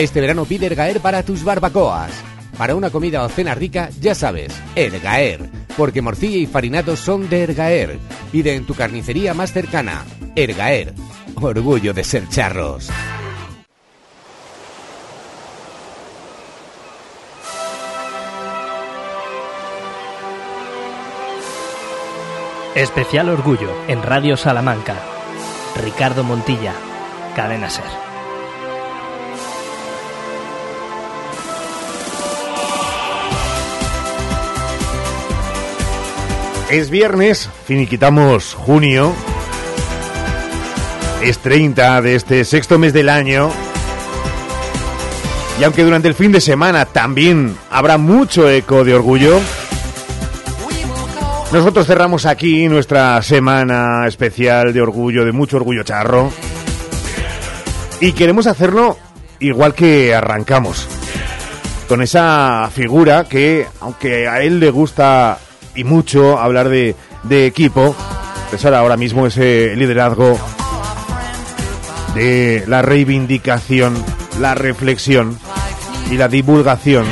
Este 0.03 0.20
verano 0.20 0.44
pide 0.46 0.66
Ergaer 0.66 0.98
para 0.98 1.22
tus 1.22 1.44
barbacoas. 1.44 2.11
Para 2.59 2.74
una 2.74 2.90
comida 2.90 3.22
o 3.22 3.28
cena 3.28 3.55
rica, 3.55 3.88
ya 4.00 4.16
sabes, 4.16 4.53
Ergaer. 4.74 5.48
Porque 5.76 6.03
morcilla 6.03 6.38
y 6.38 6.46
farinatos 6.46 6.98
son 6.98 7.28
de 7.28 7.44
Ergaer. 7.44 8.00
Pide 8.32 8.57
en 8.57 8.66
tu 8.66 8.74
carnicería 8.74 9.32
más 9.32 9.53
cercana. 9.53 10.05
Ergaer. 10.34 10.92
Orgullo 11.36 11.94
de 11.94 12.03
ser 12.03 12.28
charros. 12.28 12.90
Especial 22.74 23.28
Orgullo 23.28 23.70
en 23.86 24.03
Radio 24.03 24.36
Salamanca. 24.36 24.96
Ricardo 25.80 26.24
Montilla, 26.24 26.74
Cadena 27.36 27.70
Ser. 27.70 28.12
Es 36.73 36.89
viernes, 36.89 37.51
finiquitamos 37.66 38.55
junio. 38.55 39.12
Es 41.23 41.37
30 41.41 42.01
de 42.01 42.14
este 42.14 42.47
sexto 42.47 42.79
mes 42.79 42.95
del 42.95 43.11
año. 43.11 43.51
Y 45.61 45.64
aunque 45.64 45.85
durante 45.85 46.09
el 46.09 46.14
fin 46.14 46.33
de 46.33 46.41
semana 46.41 46.87
también 46.87 47.55
habrá 47.70 47.99
mucho 47.99 48.49
eco 48.49 48.85
de 48.85 48.95
orgullo, 48.95 49.39
nosotros 51.53 51.87
cerramos 51.87 52.25
aquí 52.25 52.66
nuestra 52.68 53.20
semana 53.20 54.07
especial 54.07 54.73
de 54.73 54.81
orgullo, 54.81 55.27
de 55.27 55.33
mucho 55.33 55.59
orgullo 55.59 55.83
charro. 55.83 56.33
Y 58.01 58.12
queremos 58.12 58.47
hacerlo 58.47 58.97
igual 59.41 59.75
que 59.75 60.14
arrancamos. 60.14 60.89
Con 61.87 62.01
esa 62.01 62.70
figura 62.75 63.25
que, 63.25 63.66
aunque 63.81 64.27
a 64.27 64.41
él 64.41 64.59
le 64.59 64.70
gusta 64.70 65.39
y 65.75 65.85
mucho 65.85 66.39
hablar 66.39 66.68
de, 66.68 66.95
de 67.23 67.47
equipo, 67.47 67.95
ahora, 68.51 68.75
ahora 68.75 68.97
mismo 68.97 69.27
ese 69.27 69.75
liderazgo 69.77 70.39
de 72.14 72.64
la 72.66 72.83
reivindicación, 72.83 73.95
la 74.41 74.55
reflexión 74.55 75.39
y 76.11 76.16
la 76.16 76.29
divulgación 76.29 77.07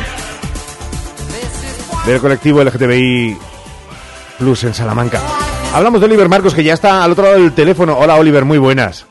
del 2.06 2.20
colectivo 2.20 2.62
LGTBI 2.62 3.36
Plus 4.38 4.64
en 4.64 4.74
Salamanca. 4.74 5.20
Hablamos 5.72 6.00
de 6.00 6.06
Oliver 6.06 6.28
Marcos, 6.28 6.54
que 6.54 6.64
ya 6.64 6.74
está 6.74 7.04
al 7.04 7.12
otro 7.12 7.24
lado 7.24 7.36
del 7.36 7.52
teléfono. 7.52 7.96
Hola 7.96 8.16
Oliver, 8.16 8.44
muy 8.44 8.58
buenas. 8.58 9.06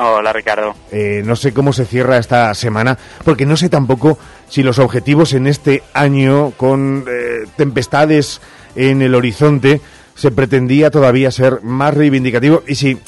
Hola 0.00 0.32
Ricardo. 0.32 0.76
Eh, 0.92 1.22
no 1.24 1.34
sé 1.34 1.52
cómo 1.52 1.72
se 1.72 1.84
cierra 1.84 2.18
esta 2.18 2.54
semana, 2.54 2.96
porque 3.24 3.46
no 3.46 3.56
sé 3.56 3.68
tampoco 3.68 4.16
si 4.48 4.62
los 4.62 4.78
objetivos 4.78 5.32
en 5.32 5.48
este 5.48 5.82
año, 5.92 6.52
con 6.56 7.04
eh, 7.08 7.48
tempestades 7.56 8.40
en 8.76 9.02
el 9.02 9.16
horizonte, 9.16 9.80
se 10.14 10.30
pretendía 10.30 10.92
todavía 10.92 11.32
ser 11.32 11.62
más 11.62 11.94
reivindicativo 11.94 12.62
y 12.66 12.76
si 12.76 12.98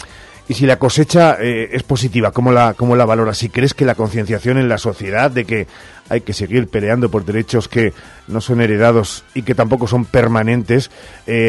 y 0.48 0.54
si 0.54 0.66
la 0.66 0.80
cosecha 0.80 1.36
eh, 1.40 1.68
es 1.72 1.84
positiva, 1.84 2.32
¿cómo 2.32 2.50
la, 2.50 2.74
¿cómo 2.74 2.96
la 2.96 3.04
valoras? 3.04 3.38
Si 3.38 3.50
crees 3.50 3.72
que 3.72 3.84
la 3.84 3.94
concienciación 3.94 4.58
en 4.58 4.68
la 4.68 4.78
sociedad 4.78 5.30
de 5.30 5.44
que 5.44 5.68
hay 6.08 6.22
que 6.22 6.32
seguir 6.32 6.66
peleando 6.66 7.08
por 7.08 7.24
derechos 7.24 7.68
que 7.68 7.92
no 8.26 8.40
son 8.40 8.60
heredados 8.60 9.22
y 9.32 9.42
que 9.42 9.54
tampoco 9.54 9.86
son 9.86 10.06
permanentes, 10.06 10.90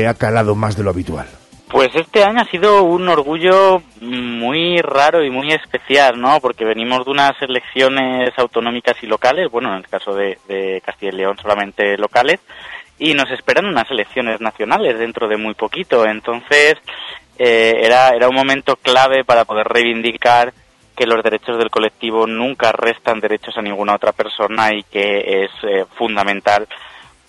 ha 0.07 0.13
calado 0.13 0.53
más 0.53 0.77
de 0.77 0.83
lo 0.83 0.91
habitual. 0.91 1.40
Pues 1.71 1.95
este 1.95 2.21
año 2.25 2.41
ha 2.41 2.51
sido 2.51 2.83
un 2.83 3.07
orgullo 3.07 3.81
muy 4.01 4.81
raro 4.81 5.23
y 5.23 5.29
muy 5.29 5.53
especial, 5.53 6.19
¿no? 6.19 6.41
Porque 6.41 6.65
venimos 6.65 7.05
de 7.05 7.11
unas 7.11 7.41
elecciones 7.41 8.37
autonómicas 8.37 9.01
y 9.01 9.07
locales, 9.07 9.49
bueno, 9.49 9.69
en 9.69 9.77
el 9.77 9.87
caso 9.87 10.13
de, 10.13 10.37
de 10.49 10.81
Castilla 10.85 11.13
y 11.13 11.15
León 11.15 11.37
solamente 11.41 11.97
locales, 11.97 12.41
y 12.99 13.13
nos 13.13 13.31
esperan 13.31 13.67
unas 13.67 13.89
elecciones 13.89 14.41
nacionales 14.41 14.99
dentro 14.99 15.29
de 15.29 15.37
muy 15.37 15.53
poquito. 15.53 16.05
Entonces, 16.05 16.75
eh, 17.39 17.73
era, 17.81 18.09
era 18.09 18.27
un 18.27 18.35
momento 18.35 18.75
clave 18.75 19.23
para 19.23 19.45
poder 19.45 19.67
reivindicar 19.67 20.53
que 20.95 21.05
los 21.05 21.23
derechos 21.23 21.57
del 21.57 21.69
colectivo 21.69 22.27
nunca 22.27 22.73
restan 22.73 23.21
derechos 23.21 23.57
a 23.57 23.61
ninguna 23.61 23.95
otra 23.95 24.11
persona 24.11 24.75
y 24.75 24.83
que 24.83 25.45
es 25.45 25.51
eh, 25.63 25.85
fundamental 25.95 26.67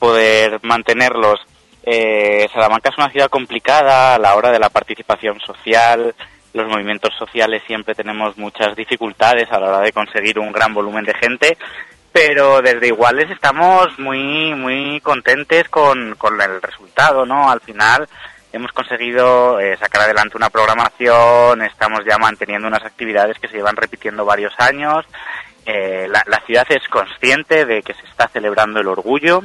poder 0.01 0.59
mantenerlos. 0.63 1.41
Eh, 1.85 2.49
Salamanca 2.53 2.91
es 2.91 2.99
una 2.99 3.11
ciudad 3.11 3.29
complicada 3.29 4.15
a 4.15 4.19
la 4.19 4.37
hora 4.37 4.53
de 4.53 4.59
la 4.59 4.71
participación 4.71 5.41
social, 5.41 6.15
los 6.55 6.69
movimientos 6.69 7.15
sociales 7.19 7.63
siempre 7.67 7.95
tenemos 7.95 8.37
muchas 8.37 8.77
dificultades 8.77 9.51
a 9.51 9.59
la 9.59 9.69
hora 9.69 9.81
de 9.81 9.93
conseguir 9.93 10.39
un 10.39 10.53
gran 10.53 10.75
volumen 10.75 11.05
de 11.05 11.15
gente, 11.15 11.57
pero 12.13 12.61
desde 12.61 12.89
Iguales 12.89 13.31
estamos 13.31 13.99
muy 13.99 14.55
muy 14.55 15.01
contentes 15.01 15.69
con, 15.71 16.15
con 16.17 16.41
el 16.41 16.61
resultado, 16.61 17.25
¿no? 17.25 17.51
Al 17.51 17.61
final 17.63 18.07
hemos 18.53 18.71
conseguido 18.73 19.59
eh, 19.61 19.77
sacar 19.79 20.03
adelante 20.03 20.37
una 20.37 20.51
programación, 20.51 21.63
estamos 21.63 22.01
ya 22.07 22.19
manteniendo 22.19 22.69
unas 22.69 22.85
actividades 22.85 23.39
que 23.39 23.49
se 23.49 23.57
llevan 23.57 23.77
repitiendo 23.77 24.27
varios 24.27 24.53
años. 24.59 25.07
Eh, 25.65 26.07
la, 26.11 26.23
la, 26.27 26.41
ciudad 26.45 26.67
es 26.71 26.87
consciente 26.89 27.65
de 27.65 27.83
que 27.83 27.95
se 27.95 28.05
está 28.07 28.27
celebrando 28.29 28.81
el 28.81 28.89
orgullo 28.89 29.45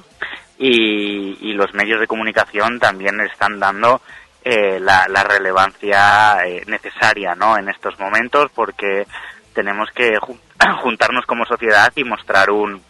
y, 0.58 1.38
y 1.42 1.54
los 1.54 1.74
medios 1.74 2.00
de 2.00 2.08
comunicación 2.08 2.80
también 2.80 3.20
están 3.22 3.60
dando 3.60 4.02
eh, 4.44 4.80
la, 4.80 5.08
la, 5.10 5.24
relevancia 5.24 6.46
eh, 6.46 6.64
necesaria 6.68 7.36
¿no? 7.36 7.58
en 7.58 7.70
estos 7.70 8.00
momentos 8.00 8.50
porque 8.56 9.06
tenemos 9.54 9.90
que 9.92 10.18
juntarnos 10.82 11.26
como 11.26 11.46
sociedad 11.46 11.92
y 11.96 12.04
mostrar 12.04 12.50
un, 12.50 12.82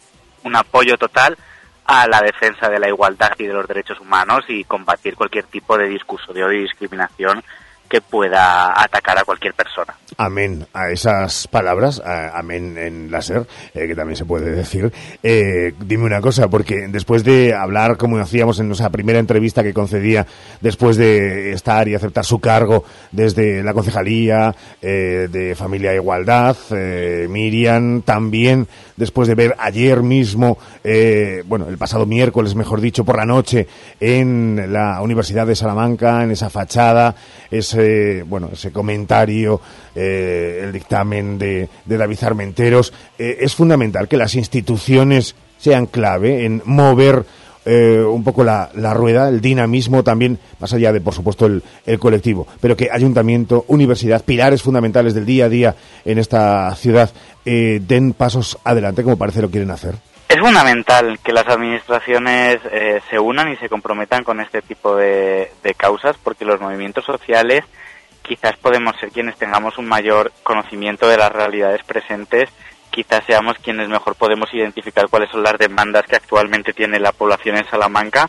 un 0.44 0.56
apoyo 0.56 0.98
total 0.98 1.38
a 1.86 2.06
la 2.08 2.22
defensa 2.22 2.70
de 2.70 2.80
la 2.80 2.90
igualdad 2.90 3.32
y 3.40 3.48
de 3.48 3.54
los 3.54 3.68
derechos 3.68 4.00
humanos 4.00 4.44
y 4.50 4.66
combatir 4.66 5.16
cualquier 5.16 5.46
tipo 5.46 5.78
de 5.78 5.88
discurso 5.88 6.34
de 6.34 6.44
odio 6.44 6.60
y 6.60 6.64
discriminación 6.64 7.44
que 7.88 8.02
pueda 8.02 8.74
atacar 8.82 9.18
a 9.18 9.24
cualquier 9.24 9.54
persona. 9.54 9.96
Amén 10.18 10.66
a 10.74 10.90
esas 10.90 11.48
palabras, 11.48 12.02
a, 12.04 12.38
amén 12.38 12.78
en 12.78 13.12
láser, 13.12 13.46
eh, 13.74 13.88
que 13.88 13.96
también 13.96 14.16
se 14.16 14.26
puede 14.26 14.52
decir. 14.52 14.92
Eh, 15.22 15.74
dime 15.80 16.06
una 16.06 16.22
cosa, 16.22 16.48
porque 16.48 16.88
después 16.90 17.24
de 17.24 17.54
hablar, 17.54 17.98
como 17.98 18.18
hacíamos 18.18 18.60
en 18.60 18.68
nuestra 18.68 18.90
primera 18.90 19.20
entrevista 19.20 19.64
que 19.64 19.74
concedía, 19.74 20.26
después 20.62 20.98
de 20.98 21.52
estar 21.52 21.88
y 21.88 21.96
aceptar 21.96 22.26
su 22.26 22.40
cargo 22.40 22.84
desde 23.12 23.64
la 23.64 23.74
concejalía 23.74 24.56
eh, 24.82 25.28
de 25.30 25.56
Familia 25.56 25.92
e 25.92 25.96
Igualdad, 25.98 26.58
eh, 26.72 27.28
Miriam, 27.30 28.02
también 28.02 28.68
después 28.98 29.28
de 29.28 29.36
ver 29.36 29.56
ayer 29.60 30.02
mismo, 30.04 30.58
eh, 30.84 31.44
bueno, 31.46 31.70
el 31.70 31.78
pasado 31.78 32.06
miércoles, 32.06 32.56
mejor 32.56 32.82
dicho, 32.82 33.06
por 33.06 33.18
la 33.18 33.26
noche, 33.26 33.68
en 34.00 34.74
la 34.74 35.02
Universidad 35.02 35.48
de 35.48 35.56
Salamanca, 35.56 36.24
en 36.24 36.32
esa 36.32 36.50
fachada, 36.50 37.16
ese, 37.50 38.24
bueno, 38.24 38.50
ese 38.52 38.72
comentario, 38.72 39.62
eh, 39.96 40.62
el 40.64 40.74
dictamen 40.74 41.38
de, 41.38 41.70
de 41.86 41.98
David 41.98 42.24
Armenteros, 42.24 42.92
eh, 43.18 43.38
es 43.40 43.56
fundamental 43.56 44.08
que 44.08 44.18
las 44.18 44.36
instituciones 44.36 45.36
sean 45.58 45.86
clave 45.86 46.46
en 46.46 46.62
mover 46.66 47.26
eh, 47.70 48.02
un 48.02 48.24
poco 48.24 48.46
la, 48.46 48.70
la, 48.76 48.94
rueda, 48.94 49.28
el 49.28 49.42
dinamismo 49.42 50.02
también, 50.02 50.40
más 50.58 50.72
allá 50.72 50.94
de, 50.94 51.02
por 51.02 51.14
supuesto, 51.14 51.48
el, 51.48 51.62
el, 51.86 52.00
colectivo, 52.00 52.48
pero 52.62 52.78
que 52.78 52.90
ayuntamiento, 52.90 53.66
universidad, 53.68 54.24
pilares 54.24 54.62
fundamentales 54.62 55.14
del 55.14 55.26
día 55.26 55.46
a 55.46 55.50
día 55.50 55.76
en 56.06 56.18
esta 56.18 56.74
ciudad, 56.76 57.12
eh, 57.44 57.82
den 57.82 58.14
pasos 58.14 58.58
adelante, 58.64 59.04
como 59.04 59.18
parece 59.18 59.42
lo 59.42 59.50
quieren 59.52 59.72
hacer. 59.72 59.96
Es 60.30 60.40
fundamental 60.40 61.20
que 61.22 61.34
las 61.34 61.46
administraciones 61.50 62.60
eh, 62.72 63.02
se 63.10 63.20
unan 63.20 63.52
y 63.52 63.58
se 63.58 63.68
comprometan 63.68 64.24
con 64.24 64.40
este 64.40 64.62
tipo 64.62 64.96
de, 64.96 65.52
de 65.62 65.74
causas, 65.74 66.16
porque 66.24 66.46
los 66.46 66.62
movimientos 66.62 67.04
sociales 67.04 67.66
quizás 68.22 68.56
podemos 68.58 68.96
ser 68.98 69.10
quienes 69.10 69.36
tengamos 69.36 69.78
un 69.78 69.88
mayor 69.88 70.32
conocimiento 70.44 71.10
de 71.10 71.18
las 71.18 71.34
realidades 71.34 71.84
presentes 71.84 72.50
quizás 72.98 73.24
seamos 73.28 73.60
quienes 73.60 73.88
mejor 73.90 74.16
podemos 74.16 74.52
identificar 74.52 75.08
cuáles 75.08 75.30
son 75.30 75.44
las 75.44 75.56
demandas 75.60 76.08
que 76.08 76.16
actualmente 76.16 76.74
tiene 76.74 77.00
la 77.00 77.12
población 77.12 77.56
en 77.56 77.70
Salamanca, 77.70 78.28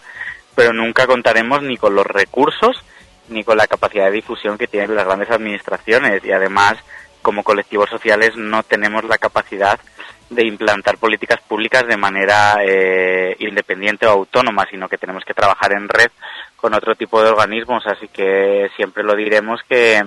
pero 0.55 0.75
nunca 0.75 1.07
contaremos 1.07 1.63
ni 1.63 1.79
con 1.79 1.95
los 1.95 2.07
recursos 2.07 2.85
ni 3.31 3.45
con 3.45 3.57
la 3.57 3.67
capacidad 3.67 4.05
de 4.05 4.11
difusión 4.11 4.59
que 4.59 4.67
tienen 4.67 4.95
las 4.95 5.07
grandes 5.07 5.31
administraciones. 5.31 6.23
Y 6.23 6.33
además 6.33 6.75
como 7.23 7.45
colectivos 7.45 7.89
sociales 7.89 8.37
no 8.37 8.63
tenemos 8.63 9.05
la 9.05 9.17
capacidad 9.17 9.81
de 10.29 10.47
implantar 10.47 10.99
políticas 10.99 11.41
públicas 11.49 11.87
de 11.87 11.97
manera 11.97 12.59
eh, 12.63 13.37
independiente 13.39 14.07
o 14.07 14.11
autónoma, 14.11 14.67
sino 14.71 14.87
que 14.87 14.99
tenemos 14.99 15.25
que 15.25 15.33
trabajar 15.33 15.73
en 15.73 15.89
red 15.89 16.11
con 16.57 16.75
otro 16.75 16.95
tipo 16.95 17.23
de 17.23 17.31
organismos, 17.31 17.87
así 17.87 18.09
que 18.09 18.69
siempre 18.77 19.03
lo 19.03 19.15
diremos 19.15 19.63
que 19.67 20.03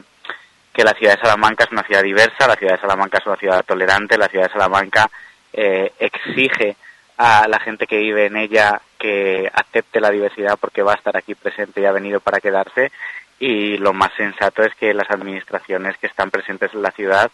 que 0.74 0.84
la 0.84 0.94
ciudad 0.94 1.16
de 1.16 1.22
Salamanca 1.22 1.66
es 1.66 1.72
una 1.72 1.84
ciudad 1.84 2.04
diversa, 2.04 2.48
la 2.48 2.56
ciudad 2.56 2.76
de 2.76 2.82
Salamanca 2.82 3.18
es 3.20 3.26
una 3.26 3.36
ciudad 3.36 3.66
tolerante, 3.66 4.18
la 4.18 4.28
ciudad 4.28 4.48
de 4.48 4.54
Salamanca 4.54 5.10
eh, 5.54 5.92
exige 6.00 6.76
a 7.18 7.48
la 7.48 7.60
gente 7.60 7.86
que 7.86 7.98
vive 7.98 8.26
en 8.26 8.38
ella 8.38 8.82
que 8.98 9.50
acepte 9.54 10.00
la 10.00 10.10
diversidad 10.10 10.58
porque 10.60 10.82
va 10.82 10.94
a 10.94 10.96
estar 10.96 11.16
aquí 11.18 11.36
presente 11.36 11.82
y 11.82 11.86
ha 11.86 11.92
venido 11.92 12.20
para 12.20 12.40
quedarse 12.40 12.92
y 13.42 13.78
lo 13.78 13.92
más 13.92 14.12
sensato 14.16 14.62
es 14.62 14.74
que 14.76 14.94
las 14.94 15.10
administraciones 15.10 15.98
que 15.98 16.06
están 16.06 16.30
presentes 16.30 16.72
en 16.74 16.84
la 16.84 16.92
ciudad 16.92 17.32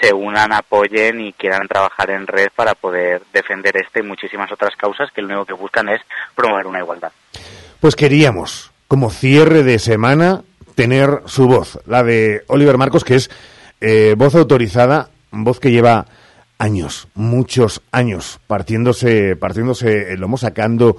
se 0.00 0.12
unan, 0.12 0.52
apoyen 0.54 1.20
y 1.20 1.34
quieran 1.34 1.68
trabajar 1.68 2.10
en 2.10 2.26
red 2.26 2.48
para 2.56 2.74
poder 2.74 3.22
defender 3.32 3.76
esta 3.76 4.00
y 4.00 4.02
muchísimas 4.02 4.50
otras 4.50 4.74
causas 4.76 5.10
que 5.12 5.20
lo 5.20 5.28
único 5.28 5.44
que 5.44 5.52
buscan 5.52 5.90
es 5.90 6.00
promover 6.34 6.66
una 6.66 6.78
igualdad. 6.78 7.12
Pues 7.78 7.94
queríamos, 7.94 8.72
como 8.88 9.10
cierre 9.10 9.62
de 9.62 9.78
semana, 9.78 10.42
tener 10.80 11.24
su 11.26 11.46
voz, 11.46 11.78
la 11.86 12.02
de 12.02 12.42
Oliver 12.46 12.78
Marcos, 12.78 13.04
que 13.04 13.16
es 13.16 13.30
eh, 13.82 14.14
voz 14.16 14.34
autorizada, 14.34 15.10
voz 15.30 15.60
que 15.60 15.70
lleva 15.70 16.06
años, 16.56 17.06
muchos 17.12 17.82
años, 17.92 18.40
partiéndose, 18.46 19.36
partiéndose 19.36 20.14
el 20.14 20.20
lomo, 20.20 20.38
sacando 20.38 20.96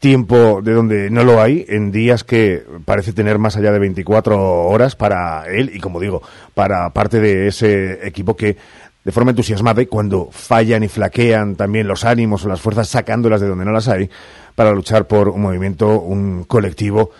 tiempo 0.00 0.60
de 0.62 0.74
donde 0.74 1.08
no 1.08 1.24
lo 1.24 1.40
hay, 1.40 1.64
en 1.66 1.90
días 1.90 2.24
que 2.24 2.62
parece 2.84 3.14
tener 3.14 3.38
más 3.38 3.56
allá 3.56 3.72
de 3.72 3.78
24 3.78 4.38
horas 4.66 4.96
para 4.96 5.46
él 5.46 5.70
y, 5.72 5.80
como 5.80 5.98
digo, 5.98 6.20
para 6.52 6.90
parte 6.90 7.18
de 7.18 7.46
ese 7.46 8.06
equipo 8.06 8.36
que 8.36 8.58
de 9.02 9.12
forma 9.12 9.30
entusiasmada 9.30 9.80
y 9.80 9.86
cuando 9.86 10.28
fallan 10.30 10.82
y 10.82 10.88
flaquean 10.88 11.56
también 11.56 11.88
los 11.88 12.04
ánimos 12.04 12.44
o 12.44 12.48
las 12.48 12.60
fuerzas 12.60 12.90
sacándolas 12.90 13.40
de 13.40 13.48
donde 13.48 13.64
no 13.64 13.72
las 13.72 13.88
hay 13.88 14.10
para 14.54 14.72
luchar 14.72 15.06
por 15.06 15.30
un 15.30 15.40
movimiento, 15.40 16.00
un 16.00 16.44
colectivo, 16.44 17.12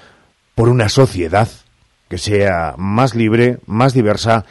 por 0.55 0.69
una 0.69 0.91
sociedad 0.91 1.49
que 2.13 2.19
sea 2.19 2.75
más 2.77 3.15
libre, 3.15 3.57
más 3.65 3.95
diversa 3.95 4.45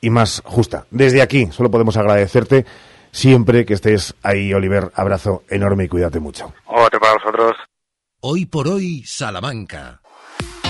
y 0.00 0.10
más 0.10 0.42
justa. 0.44 0.86
Desde 0.90 1.22
aquí 1.22 1.46
solo 1.52 1.70
podemos 1.70 1.96
agradecerte 1.96 2.66
siempre 3.12 3.64
que 3.64 3.74
estés 3.74 4.16
ahí, 4.24 4.52
Oliver. 4.52 4.90
Abrazo 4.92 5.44
enorme 5.48 5.84
y 5.84 5.88
cuídate 5.88 6.18
mucho. 6.18 6.52
Otro 6.64 6.98
para 6.98 7.12
vosotros. 7.12 7.52
Hoy 8.22 8.46
por 8.46 8.66
hoy, 8.66 9.04
Salamanca. 9.06 10.00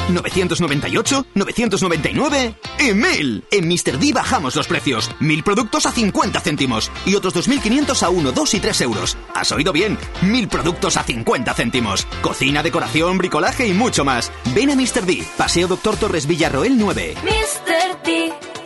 998, 0.09 1.27
999 1.35 2.55
y 2.79 2.93
1000. 2.93 3.45
En 3.51 3.69
Mr. 3.69 3.99
D 3.99 4.13
bajamos 4.13 4.57
los 4.57 4.67
precios. 4.67 5.11
1000 5.21 5.43
productos 5.43 5.87
a 5.87 5.93
50 5.93 6.41
céntimos 6.41 6.91
y 7.05 7.15
otros 7.15 7.35
2500 7.35 8.03
a 8.03 8.11
1, 8.11 8.33
2 8.33 8.55
y 8.55 8.61
3 8.61 8.81
euros. 8.83 9.17
¿Has 9.35 9.53
oído 9.53 9.73
bien? 9.73 9.99
1000 10.23 10.49
productos 10.49 10.97
a 10.97 11.03
50 11.03 11.55
céntimos. 11.55 12.07
Cocina, 12.23 12.63
decoración, 12.63 13.19
bricolaje 13.19 13.67
y 13.67 13.73
mucho 13.73 14.05
más. 14.05 14.31
Ven 14.55 14.71
a 14.71 14.77
Mr. 14.77 15.05
D, 15.07 15.25
Paseo 15.37 15.69
Doctor 15.69 15.97
Torres 15.97 16.27
Villarroel 16.27 16.79
9. 16.79 17.15
Mr. 17.23 18.03
D. 18.05 18.66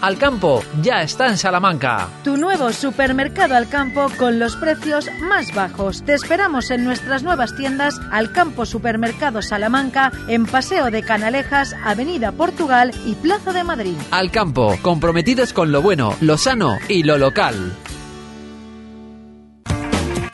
Alcampo 0.00 0.62
ya 0.80 1.02
está 1.02 1.26
en 1.26 1.36
Salamanca. 1.36 2.08
Tu 2.22 2.36
nuevo 2.36 2.72
supermercado 2.72 3.56
Alcampo 3.56 4.06
con 4.16 4.38
los 4.38 4.54
precios 4.56 5.08
más 5.20 5.52
bajos. 5.54 6.04
Te 6.04 6.14
esperamos 6.14 6.70
en 6.70 6.84
nuestras 6.84 7.24
nuevas 7.24 7.56
tiendas 7.56 8.00
Alcampo 8.12 8.64
Supermercado 8.64 9.42
Salamanca 9.42 10.12
en 10.28 10.46
Paseo 10.46 10.90
de 10.90 11.02
Canalejas, 11.02 11.74
Avenida 11.84 12.30
Portugal 12.32 12.92
y 13.06 13.14
Plaza 13.14 13.52
de 13.52 13.64
Madrid. 13.64 13.96
Alcampo, 14.12 14.78
comprometidos 14.82 15.52
con 15.52 15.72
lo 15.72 15.82
bueno, 15.82 16.14
lo 16.20 16.38
sano 16.38 16.78
y 16.88 17.02
lo 17.02 17.18
local. 17.18 17.72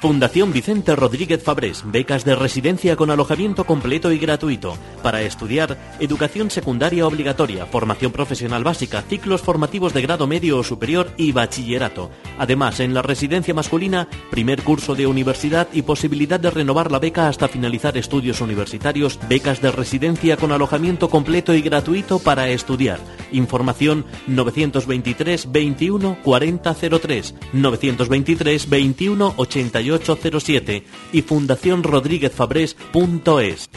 Fundación 0.04 0.52
Vicente 0.52 0.94
Rodríguez 0.94 1.42
Fabrés, 1.42 1.82
becas 1.86 2.26
de 2.26 2.34
residencia 2.34 2.94
con 2.94 3.10
alojamiento 3.10 3.64
completo 3.64 4.12
y 4.12 4.18
gratuito. 4.18 4.76
Para 5.02 5.22
estudiar, 5.22 5.78
educación 5.98 6.50
secundaria 6.50 7.06
obligatoria, 7.06 7.64
formación 7.64 8.12
profesional 8.12 8.64
básica, 8.64 9.00
ciclos 9.00 9.40
formativos 9.40 9.94
de 9.94 10.02
grado 10.02 10.26
medio 10.26 10.58
o 10.58 10.62
superior 10.62 11.10
y 11.16 11.32
bachillerato. 11.32 12.10
Además, 12.38 12.80
en 12.80 12.92
la 12.92 13.00
residencia 13.00 13.54
masculina, 13.54 14.06
primer 14.30 14.62
curso 14.62 14.94
de 14.94 15.06
universidad 15.06 15.68
y 15.72 15.80
posibilidad 15.80 16.38
de 16.38 16.50
renovar 16.50 16.92
la 16.92 16.98
beca 16.98 17.28
hasta 17.28 17.48
finalizar 17.48 17.96
estudios 17.96 18.42
universitarios, 18.42 19.18
becas 19.26 19.62
de 19.62 19.72
residencia 19.72 20.36
con 20.36 20.52
alojamiento 20.52 21.08
completo 21.08 21.54
y 21.54 21.62
gratuito 21.62 22.18
para 22.18 22.50
estudiar. 22.50 22.98
Información 23.32 24.04
923 24.26 25.50
21 25.50 26.18
4003, 26.22 27.34
923 27.54 28.68
21 28.68 29.34
88 29.38 29.93
0807 29.98 30.84
y 31.12 31.22
fundacionrodríguezfabrés.es. 31.22 33.70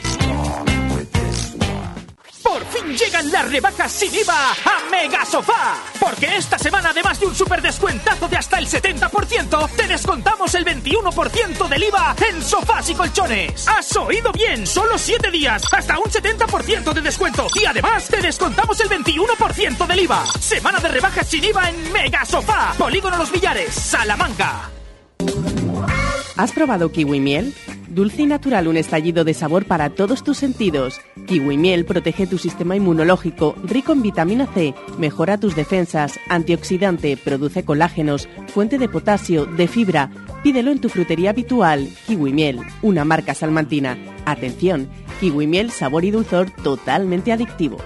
Por 2.48 2.66
fin 2.66 2.98
llegan 2.98 3.30
las 3.30 3.52
rebajas 3.52 3.92
sin 3.92 4.14
IVA 4.16 4.52
a 4.52 4.90
Mega 4.90 5.26
Sofá. 5.26 5.76
Porque 6.00 6.38
esta 6.38 6.58
semana, 6.58 6.92
además 6.92 7.20
de 7.20 7.26
un 7.26 7.36
super 7.36 7.62
descuentazo 7.62 8.30
de 8.30 8.38
hasta 8.38 8.58
el 8.58 8.68
70%, 8.68 9.70
te 9.76 9.86
descontamos 9.86 10.56
el 10.56 10.66
21% 10.66 11.68
del 11.68 11.84
IVA 11.84 12.16
en 12.30 12.42
sofás 12.42 12.90
y 12.90 12.96
colchones. 12.96 13.68
¿Has 13.68 13.94
oído 13.98 14.32
bien? 14.32 14.66
Solo 14.66 14.98
7 14.98 15.30
días, 15.30 15.62
hasta 15.72 16.00
un 16.00 16.06
70% 16.06 16.94
de 16.94 17.02
descuento. 17.02 17.48
Y 17.62 17.66
además 17.66 18.08
te 18.08 18.22
descontamos 18.22 18.80
el 18.80 18.90
21% 18.90 19.86
del 19.86 20.00
IVA. 20.00 20.26
Semana 20.40 20.80
de 20.80 20.88
rebajas 20.88 21.28
sin 21.28 21.44
IVA 21.44 21.70
en 21.70 21.92
Mega 21.92 22.24
Sofá. 22.24 22.74
Polígono 22.78 23.18
Los 23.18 23.32
Villares, 23.32 23.74
Salamanca. 23.74 24.77
¿Has 26.38 26.52
probado 26.52 26.92
kiwi 26.92 27.20
miel? 27.20 27.56
Dulce 27.90 28.22
y 28.22 28.26
natural, 28.28 28.68
un 28.68 28.78
estallido 28.78 29.24
de 29.24 29.34
sabor 29.34 29.66
para 29.66 29.90
todos 29.90 30.24
tus 30.24 30.38
sentidos. 30.38 31.02
Kiwi 31.26 31.58
miel 31.58 31.84
protege 31.84 32.28
tu 32.28 32.38
sistema 32.38 32.76
inmunológico, 32.76 33.56
rico 33.64 33.92
en 33.92 34.04
vitamina 34.04 34.46
C, 34.46 34.76
mejora 35.00 35.40
tus 35.40 35.56
defensas, 35.56 36.20
antioxidante, 36.30 37.18
produce 37.18 37.66
colágenos, 37.66 38.30
fuente 38.54 38.78
de 38.78 38.88
potasio, 38.88 39.48
de 39.48 39.68
fibra. 39.68 40.12
Pídelo 40.44 40.70
en 40.70 40.80
tu 40.80 40.90
frutería 40.90 41.32
habitual. 41.32 41.90
Kiwi 42.06 42.34
miel, 42.34 42.60
una 42.84 43.04
marca 43.04 43.34
salmantina. 43.34 43.98
Atención, 44.26 44.90
kiwi 45.20 45.48
miel, 45.48 45.72
sabor 45.72 46.06
y 46.06 46.12
dulzor 46.12 46.52
totalmente 46.52 47.32
adictivo. 47.32 47.78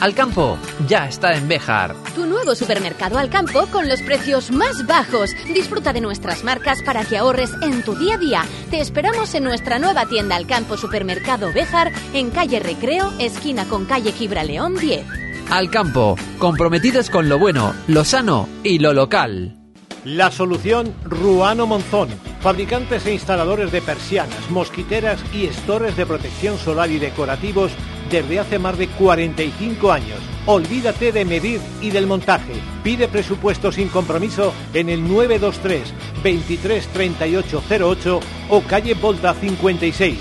Alcampo 0.00 0.56
ya 0.86 1.08
está 1.08 1.34
en 1.34 1.48
Béjar. 1.48 1.94
Tu 2.14 2.24
nuevo 2.24 2.54
supermercado 2.54 3.18
Alcampo 3.18 3.66
con 3.66 3.88
los 3.88 4.00
precios 4.02 4.52
más 4.52 4.86
bajos. 4.86 5.30
Disfruta 5.52 5.92
de 5.92 6.00
nuestras 6.00 6.44
marcas 6.44 6.82
para 6.84 7.04
que 7.04 7.18
ahorres 7.18 7.50
en 7.62 7.82
tu 7.82 7.96
día 7.96 8.14
a 8.14 8.18
día. 8.18 8.44
Te 8.70 8.80
esperamos 8.80 9.34
en 9.34 9.42
nuestra 9.42 9.80
nueva 9.80 10.06
tienda 10.06 10.36
Alcampo 10.36 10.76
Supermercado 10.76 11.52
Béjar 11.52 11.92
en 12.14 12.30
calle 12.30 12.60
Recreo, 12.60 13.12
esquina 13.18 13.64
con 13.64 13.86
calle 13.86 14.14
León 14.44 14.76
10. 14.76 15.04
Alcampo, 15.50 16.16
comprometidos 16.38 17.10
con 17.10 17.28
lo 17.28 17.38
bueno, 17.38 17.74
lo 17.88 18.04
sano 18.04 18.48
y 18.62 18.78
lo 18.78 18.92
local. 18.92 19.56
La 20.04 20.30
solución 20.30 20.94
Ruano 21.02 21.66
Monzón, 21.66 22.08
fabricantes 22.40 23.04
e 23.06 23.14
instaladores 23.14 23.72
de 23.72 23.82
persianas, 23.82 24.48
mosquiteras 24.48 25.20
y 25.34 25.46
estores 25.46 25.96
de 25.96 26.06
protección 26.06 26.56
solar 26.56 26.90
y 26.90 26.98
decorativos 26.98 27.72
desde 28.10 28.40
hace 28.40 28.58
más 28.58 28.76
de 28.78 28.88
45 28.88 29.92
años. 29.92 30.18
Olvídate 30.46 31.12
de 31.12 31.24
medir 31.24 31.60
y 31.80 31.90
del 31.90 32.06
montaje. 32.06 32.54
Pide 32.82 33.08
presupuesto 33.08 33.70
sin 33.70 33.88
compromiso 33.88 34.52
en 34.72 34.88
el 34.88 35.02
923 35.06 35.92
23 36.22 36.88
38 36.88 37.62
08 37.80 38.20
o 38.50 38.60
calle 38.62 38.94
Volta 38.94 39.34
56. 39.34 40.18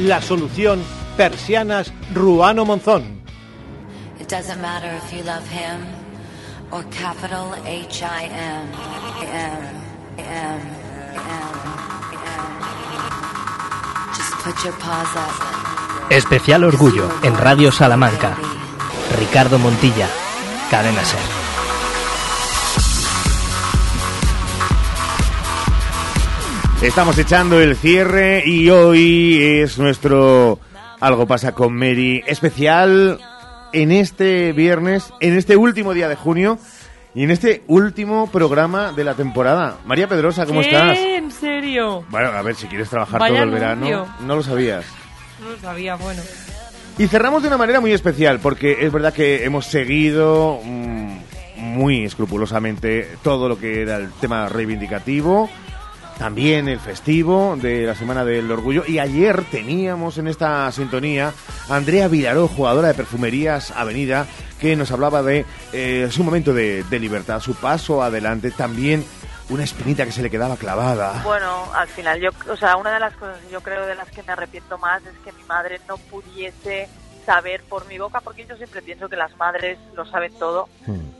La 0.00 0.20
solución 0.20 0.82
Persianas 1.16 1.92
Ruano 2.14 2.64
Monzón. 2.64 3.20
Just 14.12 14.32
put 14.44 14.64
your 14.64 14.72
paws. 14.74 15.69
Especial 16.10 16.64
Orgullo 16.64 17.08
en 17.22 17.38
Radio 17.38 17.70
Salamanca. 17.70 18.36
Ricardo 19.16 19.60
Montilla, 19.60 20.08
Cadena 20.68 21.04
Ser. 21.04 21.20
Estamos 26.82 27.16
echando 27.16 27.60
el 27.60 27.76
cierre 27.76 28.42
y 28.44 28.70
hoy 28.70 29.40
es 29.40 29.78
nuestro 29.78 30.58
Algo 30.98 31.28
pasa 31.28 31.52
con 31.52 31.74
Mary 31.74 32.24
especial 32.26 33.20
en 33.72 33.92
este 33.92 34.52
viernes, 34.52 35.12
en 35.20 35.36
este 35.36 35.56
último 35.56 35.94
día 35.94 36.08
de 36.08 36.16
junio 36.16 36.58
y 37.14 37.22
en 37.22 37.30
este 37.30 37.62
último 37.68 38.26
programa 38.26 38.90
de 38.90 39.04
la 39.04 39.14
temporada. 39.14 39.76
María 39.86 40.08
Pedrosa, 40.08 40.44
¿cómo 40.44 40.60
¿Qué? 40.60 40.70
estás? 40.70 40.98
¿En 40.98 41.30
serio? 41.30 42.04
Bueno, 42.08 42.30
a 42.30 42.42
ver, 42.42 42.56
si 42.56 42.66
quieres 42.66 42.90
trabajar 42.90 43.20
Vaya 43.20 43.34
todo 43.34 43.44
el 43.44 43.50
verano, 43.50 44.08
no 44.26 44.34
lo 44.34 44.42
sabías. 44.42 44.84
Y 46.98 47.06
cerramos 47.06 47.42
de 47.42 47.48
una 47.48 47.56
manera 47.56 47.80
muy 47.80 47.92
especial, 47.92 48.40
porque 48.40 48.84
es 48.84 48.92
verdad 48.92 49.14
que 49.14 49.44
hemos 49.44 49.66
seguido 49.66 50.60
mm, 50.62 51.18
muy 51.56 52.04
escrupulosamente 52.04 53.16
todo 53.22 53.48
lo 53.48 53.58
que 53.58 53.82
era 53.82 53.96
el 53.96 54.10
tema 54.20 54.48
reivindicativo, 54.48 55.48
también 56.18 56.68
el 56.68 56.78
festivo 56.78 57.56
de 57.60 57.86
la 57.86 57.94
Semana 57.94 58.24
del 58.24 58.50
Orgullo, 58.50 58.84
y 58.86 58.98
ayer 58.98 59.44
teníamos 59.50 60.18
en 60.18 60.28
esta 60.28 60.70
sintonía 60.72 61.32
a 61.70 61.76
Andrea 61.76 62.08
Vilaró, 62.08 62.46
jugadora 62.46 62.88
de 62.88 62.94
Perfumerías 62.94 63.70
Avenida, 63.70 64.26
que 64.60 64.76
nos 64.76 64.90
hablaba 64.90 65.22
de 65.22 65.46
eh, 65.72 66.08
su 66.10 66.22
momento 66.22 66.52
de 66.52 66.84
libertad, 67.00 67.40
su 67.40 67.54
paso 67.54 68.02
adelante, 68.02 68.50
también 68.50 69.04
una 69.50 69.64
espinita 69.64 70.04
que 70.04 70.12
se 70.12 70.22
le 70.22 70.30
quedaba 70.30 70.56
clavada. 70.56 71.20
Bueno, 71.24 71.64
al 71.74 71.88
final, 71.88 72.20
yo, 72.20 72.30
o 72.50 72.56
sea, 72.56 72.76
una 72.76 72.92
de 72.92 73.00
las 73.00 73.14
cosas 73.14 73.38
que 73.38 73.50
yo 73.52 73.60
creo 73.60 73.84
de 73.86 73.94
las 73.96 74.08
que 74.10 74.22
me 74.22 74.32
arrepiento 74.32 74.78
más 74.78 75.02
es 75.04 75.18
que 75.24 75.32
mi 75.32 75.42
madre 75.44 75.80
no 75.88 75.96
pudiese 75.98 76.88
saber 77.26 77.62
por 77.64 77.86
mi 77.86 77.98
boca, 77.98 78.20
porque 78.20 78.46
yo 78.46 78.56
siempre 78.56 78.80
pienso 78.80 79.08
que 79.08 79.16
las 79.16 79.36
madres 79.36 79.78
lo 79.94 80.04
saben 80.06 80.32
todo, 80.38 80.68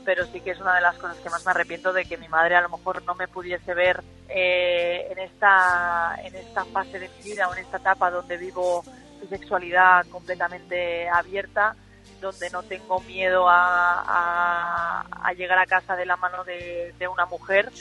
pero 0.03 0.25
sí 0.27 0.41
que 0.41 0.51
es 0.51 0.59
una 0.59 0.73
de 0.75 0.81
las 0.81 0.97
cosas 0.97 1.17
que 1.17 1.29
más 1.29 1.45
me 1.45 1.51
arrepiento 1.51 1.93
de 1.93 2.05
que 2.05 2.17
mi 2.17 2.27
madre 2.27 2.55
a 2.55 2.61
lo 2.61 2.69
mejor 2.69 3.03
no 3.03 3.13
me 3.15 3.27
pudiese 3.27 3.73
ver 3.75 4.01
eh, 4.27 5.07
en 5.11 5.19
esta 5.19 6.15
en 6.23 6.35
esta 6.35 6.65
fase 6.65 6.99
de 6.99 7.07
mi 7.09 7.21
vida 7.31 7.47
o 7.47 7.53
en 7.53 7.59
esta 7.63 7.77
etapa 7.77 8.09
donde 8.09 8.37
vivo 8.37 8.83
mi 9.21 9.27
sexualidad 9.27 10.05
completamente 10.07 11.07
abierta, 11.07 11.75
donde 12.19 12.49
no 12.49 12.63
tengo 12.63 12.99
miedo 13.01 13.47
a, 13.47 14.01
a- 14.01 15.05
a 15.23 15.33
llegar 15.33 15.59
a 15.59 15.65
casa 15.67 15.95
de 15.95 16.05
la 16.07 16.15
mano 16.17 16.43
de, 16.43 16.93
de 16.97 17.07
una 17.07 17.25
mujer 17.27 17.71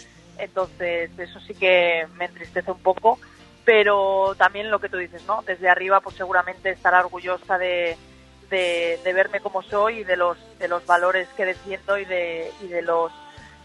Entonces, 0.41 1.11
eso 1.19 1.41
sí 1.41 1.55
que 1.55 2.07
me 2.17 2.27
entristece 2.27 2.71
un 2.71 2.81
poco, 2.81 3.19
pero 3.65 4.35
también 4.37 4.71
lo 4.71 4.79
que 4.81 4.89
tú 4.89 4.97
dices, 4.97 5.23
¿no? 5.27 5.43
Desde 5.43 5.69
arriba, 5.69 6.01
pues 6.01 6.17
seguramente 6.17 6.71
estará 6.71 7.01
orgullosa 7.01 7.59
de, 7.59 7.97
de, 8.51 8.99
de 9.05 9.12
verme 9.12 9.41
como 9.41 9.62
soy 9.62 9.99
y 9.99 10.05
de 10.05 10.17
los, 10.17 10.39
de 10.59 10.69
los 10.69 10.85
valores 10.87 11.29
que 11.37 11.45
defiendo 11.45 11.99
y 11.99 12.05
de, 12.05 12.51
y 12.62 12.69
de 12.69 12.83
los 12.83 13.12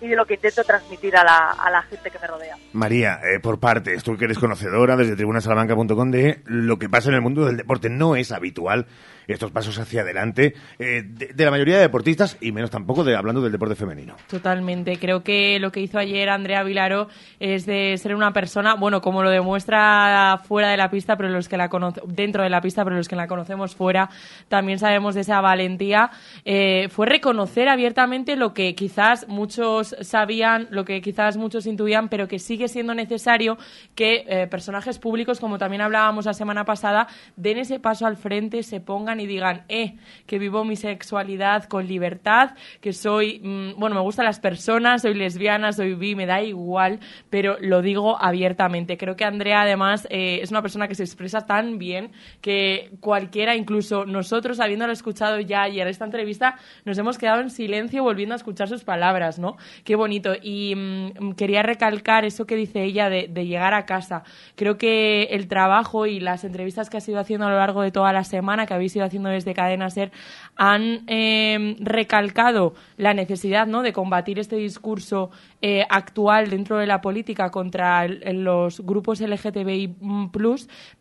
y 0.01 0.07
de 0.07 0.15
lo 0.15 0.25
que 0.25 0.35
intento 0.35 0.63
transmitir 0.63 1.15
a 1.15 1.23
la, 1.23 1.51
a 1.51 1.69
la 1.69 1.81
gente 1.83 2.09
que 2.09 2.19
me 2.19 2.27
rodea. 2.27 2.57
María, 2.73 3.19
eh, 3.23 3.39
por 3.39 3.59
partes, 3.59 4.03
tú 4.03 4.17
que 4.17 4.25
eres 4.25 4.39
conocedora 4.39 4.95
desde 4.95 5.15
tribunasalamanca.com 5.15 6.11
de 6.11 6.41
lo 6.45 6.77
que 6.77 6.89
pasa 6.89 7.09
en 7.09 7.15
el 7.15 7.21
mundo 7.21 7.45
del 7.45 7.57
deporte, 7.57 7.89
no 7.89 8.15
es 8.15 8.31
habitual 8.31 8.87
estos 9.27 9.51
pasos 9.51 9.79
hacia 9.79 10.01
adelante 10.01 10.53
eh, 10.79 11.03
de, 11.03 11.27
de 11.33 11.45
la 11.45 11.51
mayoría 11.51 11.75
de 11.75 11.81
deportistas 11.81 12.37
y 12.41 12.51
menos 12.51 12.69
tampoco 12.69 13.03
de 13.03 13.15
hablando 13.15 13.41
del 13.41 13.51
deporte 13.51 13.75
femenino. 13.75 14.15
Totalmente. 14.27 14.97
Creo 14.97 15.23
que 15.23 15.59
lo 15.59 15.71
que 15.71 15.79
hizo 15.79 15.97
ayer 15.97 16.29
Andrea 16.29 16.63
Vilaro 16.63 17.07
es 17.39 17.65
de 17.65 17.97
ser 17.97 18.15
una 18.15 18.33
persona, 18.33 18.75
bueno, 18.75 19.01
como 19.01 19.23
lo 19.23 19.29
demuestra 19.29 20.39
fuera 20.47 20.69
de 20.69 20.77
la 20.77 20.89
pista, 20.89 21.17
pero 21.17 21.29
los 21.29 21.49
que 21.49 21.57
la 21.57 21.69
conoce, 21.69 22.01
dentro 22.05 22.43
de 22.43 22.49
la 22.49 22.61
pista, 22.61 22.83
pero 22.83 22.95
los 22.95 23.07
que 23.07 23.15
la 23.15 23.27
conocemos 23.27 23.75
fuera, 23.75 24.09
también 24.47 24.79
sabemos 24.79 25.15
de 25.15 25.21
esa 25.21 25.41
valentía. 25.41 26.11
Eh, 26.43 26.87
fue 26.89 27.07
reconocer 27.07 27.67
abiertamente 27.67 28.35
lo 28.35 28.53
que 28.53 28.75
quizás 28.75 29.27
muchos 29.27 29.84
sabían, 29.89 30.67
lo 30.71 30.85
que 30.85 31.01
quizás 31.01 31.37
muchos 31.37 31.67
intuían, 31.67 32.09
pero 32.09 32.27
que 32.27 32.39
sigue 32.39 32.67
siendo 32.67 32.95
necesario 32.95 33.57
que 33.93 34.25
eh, 34.27 34.47
personajes 34.47 34.99
públicos, 34.99 35.39
como 35.39 35.57
también 35.57 35.81
hablábamos 35.81 36.25
la 36.25 36.33
semana 36.33 36.65
pasada, 36.65 37.07
den 37.35 37.57
ese 37.57 37.79
paso 37.79 38.05
al 38.05 38.17
frente, 38.17 38.63
se 38.63 38.79
pongan 38.79 39.19
y 39.19 39.27
digan, 39.27 39.63
eh, 39.69 39.97
que 40.25 40.39
vivo 40.39 40.63
mi 40.63 40.75
sexualidad 40.75 41.65
con 41.65 41.87
libertad, 41.87 42.51
que 42.81 42.93
soy, 42.93 43.39
mm, 43.43 43.79
bueno, 43.79 43.95
me 43.95 44.01
gustan 44.01 44.25
las 44.25 44.39
personas, 44.39 45.01
soy 45.01 45.13
lesbiana, 45.13 45.71
soy 45.71 45.95
bi, 45.95 46.15
me 46.15 46.25
da 46.25 46.41
igual, 46.41 46.99
pero 47.29 47.57
lo 47.59 47.81
digo 47.81 48.17
abiertamente. 48.21 48.97
Creo 48.97 49.15
que 49.15 49.25
Andrea, 49.25 49.61
además, 49.61 50.07
eh, 50.09 50.39
es 50.41 50.51
una 50.51 50.61
persona 50.61 50.87
que 50.87 50.95
se 50.95 51.03
expresa 51.03 51.45
tan 51.45 51.77
bien 51.77 52.11
que 52.41 52.91
cualquiera, 52.99 53.55
incluso 53.55 54.05
nosotros, 54.05 54.59
habiéndolo 54.59 54.93
escuchado 54.93 55.39
ya 55.39 55.63
ayer 55.63 55.87
esta 55.87 56.05
entrevista, 56.05 56.55
nos 56.85 56.97
hemos 56.97 57.17
quedado 57.17 57.41
en 57.41 57.49
silencio 57.49 58.03
volviendo 58.03 58.33
a 58.33 58.37
escuchar 58.37 58.67
sus 58.67 58.83
palabras, 58.83 59.39
¿no? 59.39 59.57
Qué 59.83 59.95
bonito. 59.95 60.33
Y 60.41 60.73
mm, 60.75 61.33
quería 61.33 61.63
recalcar 61.63 62.25
eso 62.25 62.45
que 62.45 62.55
dice 62.55 62.83
ella 62.83 63.09
de, 63.09 63.27
llegar 63.45 63.73
a 63.73 63.85
casa. 63.85 64.23
Creo 64.55 64.77
que 64.77 65.23
el 65.31 65.47
trabajo 65.47 66.05
y 66.05 66.19
las 66.19 66.43
entrevistas 66.43 66.89
que 66.89 66.97
has 66.97 67.07
ido 67.07 67.19
haciendo 67.19 67.45
a 67.47 67.49
lo 67.49 67.57
largo 67.57 67.81
de 67.81 67.91
toda 67.91 68.13
la 68.13 68.23
semana, 68.23 68.65
que 68.65 68.73
habéis 68.73 68.95
ido 68.95 69.05
haciendo 69.05 69.29
desde 69.29 69.53
Cadena 69.53 69.89
Ser, 69.89 70.11
han 70.55 71.03
eh, 71.07 71.75
recalcado 71.79 72.73
la 72.97 73.13
necesidad 73.13 73.67
¿no? 73.67 73.81
de 73.81 73.93
combatir 73.93 74.39
este 74.39 74.55
discurso 74.55 75.31
eh, 75.67 75.83
actual 75.89 76.51
dentro 76.51 76.77
de 76.77 76.85
la 76.85 77.01
política 77.01 77.49
contra 77.49 78.05
el- 78.05 78.43
los 78.43 78.81
grupos 78.81 79.19
LGTBI+, 79.19 79.95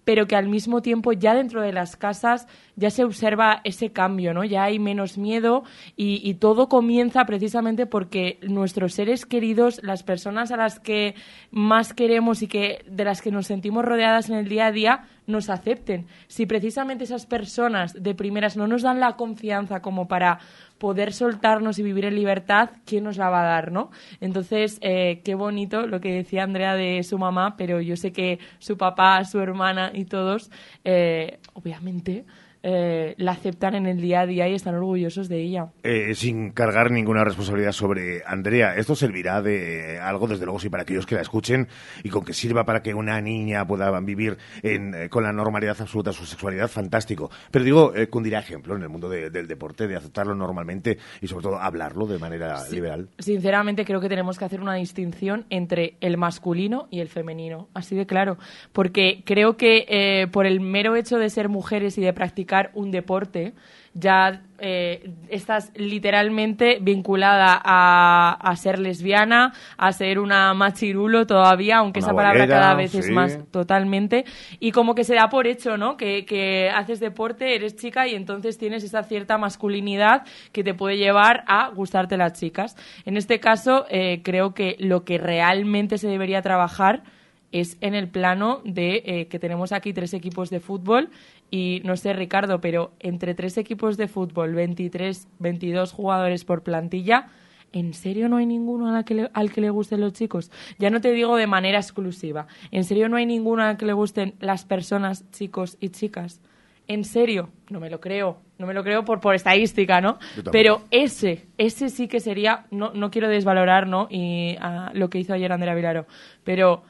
pero 0.06 0.26
que 0.26 0.36
al 0.36 0.48
mismo 0.48 0.80
tiempo 0.80 1.12
ya 1.12 1.34
dentro 1.34 1.60
de 1.60 1.70
las 1.74 1.96
casas 1.96 2.46
ya 2.74 2.88
se 2.88 3.04
observa 3.04 3.60
ese 3.64 3.92
cambio, 3.92 4.32
¿no? 4.32 4.42
Ya 4.42 4.64
hay 4.64 4.78
menos 4.78 5.18
miedo 5.18 5.64
y, 5.96 6.20
y 6.26 6.34
todo 6.36 6.70
comienza 6.70 7.26
precisamente 7.26 7.84
porque 7.84 8.38
nuestros 8.40 8.94
seres 8.94 9.26
queridos, 9.26 9.80
las 9.82 10.02
personas 10.02 10.50
a 10.50 10.56
las 10.56 10.80
que 10.80 11.14
más 11.50 11.92
queremos 11.92 12.40
y 12.40 12.48
que 12.48 12.84
de 12.88 13.04
las 13.04 13.20
que 13.20 13.30
nos 13.30 13.46
sentimos 13.48 13.84
rodeadas 13.84 14.30
en 14.30 14.36
el 14.36 14.48
día 14.48 14.66
a 14.68 14.72
día, 14.72 15.04
nos 15.26 15.50
acepten. 15.50 16.06
Si 16.26 16.46
precisamente 16.46 17.04
esas 17.04 17.26
personas 17.26 18.02
de 18.02 18.14
primeras 18.14 18.56
no 18.56 18.66
nos 18.66 18.82
dan 18.82 19.00
la 19.00 19.16
confianza 19.16 19.80
como 19.80 20.08
para 20.08 20.38
poder 20.78 21.12
soltarnos 21.12 21.78
y 21.78 21.82
vivir 21.82 22.04
en 22.04 22.14
libertad, 22.14 22.70
¿quién 22.84 23.04
nos 23.04 23.16
la 23.16 23.30
va 23.30 23.42
a 23.42 23.46
dar, 23.46 23.72
no? 23.72 23.90
Entonces, 24.20 24.78
eh, 24.80 25.22
qué 25.24 25.34
bonito 25.34 25.86
lo 25.86 26.00
que 26.00 26.12
decía 26.12 26.42
Andrea 26.42 26.74
de 26.74 27.02
su 27.02 27.18
mamá, 27.18 27.56
pero 27.56 27.80
yo 27.80 27.96
sé 27.96 28.12
que 28.12 28.38
su 28.58 28.76
papá, 28.76 29.24
su 29.24 29.40
hermana 29.40 29.90
y 29.94 30.04
todos, 30.04 30.50
eh, 30.84 31.38
obviamente, 31.54 32.24
eh, 32.66 33.14
la 33.18 33.32
aceptan 33.32 33.74
en 33.74 33.84
el 33.86 34.00
día 34.00 34.22
a 34.22 34.26
día 34.26 34.48
y 34.48 34.54
están 34.54 34.74
orgullosos 34.74 35.28
de 35.28 35.42
ella. 35.42 35.68
Eh, 35.82 36.14
sin 36.14 36.50
cargar 36.52 36.90
ninguna 36.90 37.22
responsabilidad 37.22 37.72
sobre 37.72 38.22
Andrea. 38.26 38.74
Esto 38.74 38.96
servirá 38.96 39.42
de 39.42 39.98
algo, 40.00 40.26
desde 40.26 40.46
luego, 40.46 40.58
sí, 40.58 40.70
para 40.70 40.82
aquellos 40.84 41.04
que 41.04 41.14
la 41.14 41.20
escuchen 41.20 41.68
y 42.02 42.08
con 42.08 42.24
que 42.24 42.32
sirva 42.32 42.64
para 42.64 42.82
que 42.82 42.94
una 42.94 43.20
niña 43.20 43.66
pueda 43.66 43.90
vivir 44.00 44.38
en, 44.62 44.94
eh, 44.94 45.08
con 45.10 45.22
la 45.24 45.32
normalidad 45.32 45.76
absoluta 45.78 46.12
su 46.12 46.24
sexualidad, 46.24 46.68
fantástico. 46.68 47.30
Pero 47.50 47.64
digo, 47.66 47.94
eh, 47.94 48.06
cundirá 48.08 48.38
ejemplo 48.38 48.74
en 48.76 48.82
el 48.82 48.88
mundo 48.88 49.10
de- 49.10 49.28
del 49.28 49.46
deporte, 49.46 49.86
de 49.86 49.96
aceptarlo 49.96 50.34
normalmente 50.34 50.96
y 51.20 51.26
sobre 51.26 51.42
todo 51.42 51.58
hablarlo 51.58 52.06
de 52.06 52.18
manera 52.18 52.56
liberal. 52.70 53.08
Sinceramente 53.18 53.84
creo 53.84 54.00
que 54.00 54.08
tenemos 54.08 54.38
que 54.38 54.46
hacer 54.46 54.62
una 54.62 54.74
distinción 54.76 55.44
entre 55.50 55.96
el 56.00 56.16
masculino 56.16 56.88
y 56.90 57.00
el 57.00 57.08
femenino, 57.08 57.68
así 57.74 57.94
de 57.94 58.06
claro, 58.06 58.38
porque 58.72 59.22
creo 59.26 59.58
que 59.58 59.84
eh, 59.88 60.28
por 60.28 60.46
el 60.46 60.60
mero 60.60 60.96
hecho 60.96 61.18
de 61.18 61.28
ser 61.28 61.50
mujeres 61.50 61.98
y 61.98 62.00
de 62.00 62.12
practicar 62.14 62.53
un 62.74 62.90
deporte, 62.90 63.52
ya 63.96 64.42
eh, 64.58 65.08
estás 65.28 65.70
literalmente 65.76 66.78
vinculada 66.80 67.60
a, 67.62 68.32
a 68.32 68.56
ser 68.56 68.80
lesbiana, 68.80 69.52
a 69.76 69.92
ser 69.92 70.18
una 70.18 70.52
machirulo 70.52 71.26
todavía, 71.26 71.76
aunque 71.78 72.00
Una 72.00 72.06
esa 72.08 72.16
palabra 72.16 72.40
bolera, 72.40 72.60
cada 72.60 72.74
vez 72.74 72.94
es 72.94 73.08
más 73.10 73.38
totalmente, 73.52 74.24
y 74.58 74.72
como 74.72 74.94
que 74.94 75.04
se 75.04 75.14
da 75.14 75.28
por 75.28 75.46
hecho, 75.46 75.76
¿no? 75.76 75.96
Que, 75.96 76.24
que 76.24 76.70
haces 76.70 76.98
deporte, 76.98 77.54
eres 77.54 77.76
chica 77.76 78.08
y 78.08 78.16
entonces 78.16 78.58
tienes 78.58 78.82
esa 78.82 79.04
cierta 79.04 79.38
masculinidad 79.38 80.24
que 80.50 80.64
te 80.64 80.74
puede 80.74 80.96
llevar 80.96 81.44
a 81.46 81.68
gustarte 81.70 82.16
las 82.16 82.32
chicas. 82.32 82.76
En 83.04 83.16
este 83.16 83.38
caso, 83.38 83.86
eh, 83.90 84.22
creo 84.24 84.54
que 84.54 84.76
lo 84.80 85.04
que 85.04 85.18
realmente 85.18 85.98
se 85.98 86.08
debería 86.08 86.42
trabajar 86.42 87.04
es 87.52 87.76
en 87.80 87.94
el 87.94 88.08
plano 88.08 88.60
de 88.64 89.02
eh, 89.06 89.28
que 89.28 89.38
tenemos 89.38 89.70
aquí 89.70 89.92
tres 89.92 90.12
equipos 90.12 90.50
de 90.50 90.58
fútbol 90.58 91.10
y 91.54 91.80
no 91.84 91.96
sé 91.96 92.12
Ricardo, 92.12 92.60
pero 92.60 92.92
entre 92.98 93.34
tres 93.34 93.56
equipos 93.58 93.96
de 93.96 94.08
fútbol, 94.08 94.54
23, 94.54 95.28
22 95.38 95.92
jugadores 95.92 96.44
por 96.44 96.62
plantilla, 96.62 97.28
¿en 97.72 97.92
serio 97.94 98.28
no 98.28 98.38
hay 98.38 98.46
ninguno 98.46 98.88
a 98.88 98.92
la 98.92 99.04
que 99.04 99.14
le- 99.14 99.30
al 99.34 99.52
que 99.52 99.60
le 99.60 99.70
gusten 99.70 100.00
los 100.00 100.12
chicos? 100.14 100.50
Ya 100.78 100.90
no 100.90 101.00
te 101.00 101.12
digo 101.12 101.36
de 101.36 101.46
manera 101.46 101.78
exclusiva, 101.78 102.46
¿en 102.72 102.82
serio 102.84 103.08
no 103.08 103.16
hay 103.16 103.26
ninguno 103.26 103.62
al 103.62 103.76
que 103.76 103.86
le 103.86 103.92
gusten 103.92 104.34
las 104.40 104.64
personas, 104.64 105.30
chicos 105.30 105.76
y 105.80 105.90
chicas? 105.90 106.40
¿En 106.86 107.04
serio? 107.04 107.48
No 107.70 107.80
me 107.80 107.88
lo 107.88 107.98
creo, 108.00 108.38
no 108.58 108.66
me 108.66 108.74
lo 108.74 108.82
creo 108.82 109.04
por, 109.04 109.20
por 109.20 109.34
estadística, 109.34 110.00
¿no? 110.02 110.18
Pero 110.52 110.82
ese, 110.90 111.46
ese 111.56 111.88
sí 111.88 112.08
que 112.08 112.20
sería, 112.20 112.66
no, 112.70 112.92
no 112.92 113.10
quiero 113.10 113.28
desvalorar, 113.28 113.86
¿no? 113.86 114.06
Y 114.10 114.56
ah, 114.60 114.90
lo 114.92 115.08
que 115.08 115.18
hizo 115.18 115.32
ayer 115.32 115.50
Andrea 115.52 115.74
Vilaro, 115.74 116.06
pero 116.42 116.82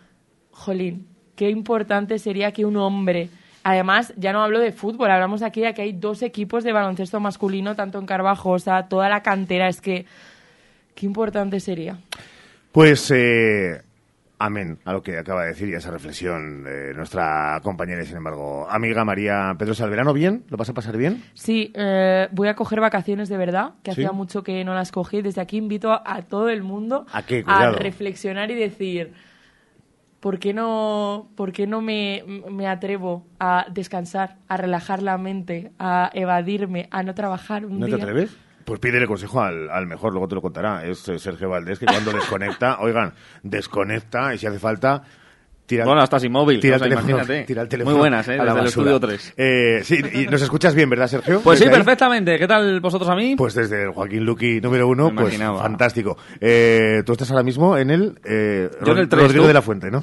jolín, 0.51 1.07
qué 1.36 1.51
importante 1.51 2.19
sería 2.19 2.51
que 2.53 2.65
un 2.65 2.77
hombre, 2.77 3.28
además, 3.65 4.15
ya 4.16 4.32
no 4.32 4.43
hablo 4.43 4.61
de 4.61 4.70
fútbol, 4.73 5.11
hablamos 5.11 5.43
aquí 5.43 5.62
de 5.62 5.74
que 5.74 5.82
hay 5.82 5.93
dos 5.93 6.23
equipos 6.23 6.62
de 6.62 6.73
baloncesto 6.73 7.19
masculino, 7.19 7.74
tanto 7.74 7.99
en 7.99 8.07
Carvajosa, 8.07 8.86
toda 8.89 9.09
la 9.09 9.23
cantera, 9.23 9.69
es 9.69 9.81
que, 9.81 10.07
qué 10.95 11.07
importante 11.07 11.59
sería. 11.59 11.99
Pues, 12.70 13.11
eh, 13.11 13.82
amén 14.39 14.78
a 14.85 14.93
lo 14.93 15.03
que 15.03 15.16
acaba 15.16 15.43
de 15.43 15.49
decir 15.49 15.69
y 15.69 15.74
a 15.74 15.78
esa 15.78 15.91
reflexión 15.91 16.65
de 16.65 16.93
nuestra 16.93 17.61
compañera 17.62 18.03
y, 18.03 18.07
sin 18.07 18.16
embargo, 18.16 18.66
amiga 18.69 19.05
María 19.05 19.55
Pedro 19.59 19.74
Salverano. 19.74 20.12
¿Bien? 20.12 20.45
¿Lo 20.51 20.57
vas 20.57 20.69
a 20.69 20.74
pasar 20.74 20.97
bien? 20.97 21.23
Sí, 21.35 21.73
eh, 21.74 22.28
voy 22.32 22.49
a 22.49 22.55
coger 22.55 22.81
vacaciones 22.81 23.28
de 23.28 23.36
verdad, 23.36 23.74
que 23.82 23.93
¿Sí? 23.93 24.03
hacía 24.03 24.12
mucho 24.12 24.43
que 24.43 24.65
no 24.65 24.74
las 24.74 24.93
cogí. 24.93 25.23
Desde 25.23 25.41
aquí 25.41 25.57
invito 25.57 25.93
a, 25.93 26.03
a 26.05 26.23
todo 26.23 26.49
el 26.49 26.62
mundo 26.62 27.07
¿A 27.12 27.23
qué? 27.23 27.45
a 27.47 27.70
reflexionar 27.70 28.51
y 28.51 28.55
decir, 28.57 29.12
¿por 30.24 30.38
qué 30.38 30.55
no, 30.55 31.28
por 31.36 31.52
qué 31.52 31.66
no 31.66 31.82
me, 31.82 32.24
me 32.51 32.66
atrevo 32.66 33.26
a 33.38 33.66
descansar, 33.70 34.38
a 34.48 34.56
relajar 34.56 35.02
la 35.02 35.18
mente, 35.18 35.72
a 35.78 36.10
evadirme, 36.14 36.88
a 36.90 37.02
no 37.02 37.14
trabajar 37.14 37.66
un 37.66 37.78
¿No 37.78 37.84
día? 37.84 37.96
te 37.96 38.02
atreves? 38.05 38.34
Pues 38.64 38.80
pídele 38.80 39.06
consejo 39.06 39.42
al, 39.42 39.68
al 39.68 39.86
mejor, 39.86 40.12
luego 40.12 40.26
te 40.26 40.34
lo 40.34 40.40
contará. 40.40 40.82
Es 40.86 41.06
eh, 41.10 41.18
Sergio 41.18 41.51
Valdés, 41.51 41.78
que 41.78 41.84
cuando 41.84 42.10
desconecta, 42.14 42.78
oigan, 42.80 43.12
desconecta 43.42 44.34
y 44.34 44.38
si 44.38 44.46
hace 44.46 44.59
falta, 44.59 45.02
tira. 45.66 45.85
Bueno, 45.85 46.03
estás 46.03 46.23
inmóvil, 46.24 46.61
Tira, 46.61 46.77
o 46.77 46.78
sea, 46.78 46.86
el, 46.86 46.93
teléfono, 46.95 47.16
imagínate. 47.16 47.45
tira 47.47 47.62
el 47.62 47.69
teléfono. 47.69 47.95
Muy 47.97 48.01
buenas, 48.01 48.28
¿eh? 48.28 48.39
a 48.39 48.45
Desde 48.45 48.61
el 48.61 48.66
estudio 48.66 49.01
3. 49.01 49.35
Eh, 49.36 49.81
sí, 49.85 49.99
y 50.15 50.27
nos 50.27 50.43
escuchas 50.43 50.74
bien, 50.74 50.89
¿verdad, 50.91 51.07
Sergio? 51.09 51.41
Pues 51.43 51.59
sí, 51.59 51.66
perfectamente. 51.66 52.39
¿Qué 52.39 52.47
tal 52.47 52.81
vosotros 52.81 53.09
a 53.11 53.15
mí? 53.15 53.35
Pues 53.36 53.55
desde 53.55 53.85
el 53.85 53.91
Joaquín 53.91 54.24
Luqui 54.24 54.61
número 54.61 54.89
uno, 54.89 55.11
Me 55.11 55.23
pues 55.23 55.35
imaginaba. 55.35 55.62
fantástico. 55.62 56.16
Eh, 56.41 57.03
tú 57.07 57.12
estás 57.12 57.31
ahora 57.31 57.43
mismo 57.43 57.77
en 57.78 57.91
el, 57.91 58.19
eh, 58.24 58.70
Yo 58.85 58.93
en 58.93 58.99
el 58.99 59.05
Rod- 59.05 59.09
tres, 59.11 59.23
Rodrigo 59.23 59.45
¿tú? 59.45 59.49
de 59.49 59.55
la 59.55 59.62
Fuente, 59.62 59.91
¿no? 59.91 60.03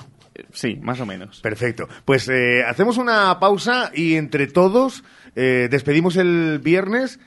Sí, 0.52 0.78
más 0.82 1.00
o 1.00 1.06
menos. 1.06 1.40
Perfecto. 1.42 1.88
Pues 2.06 2.28
eh, 2.30 2.64
hacemos 2.68 2.98
una 2.98 3.40
pausa 3.40 3.92
y 3.94 4.16
entre 4.16 4.48
todos 4.48 5.04
eh, 5.36 5.68
despedimos 5.70 6.16
el 6.18 6.60
viernes. 6.64 7.20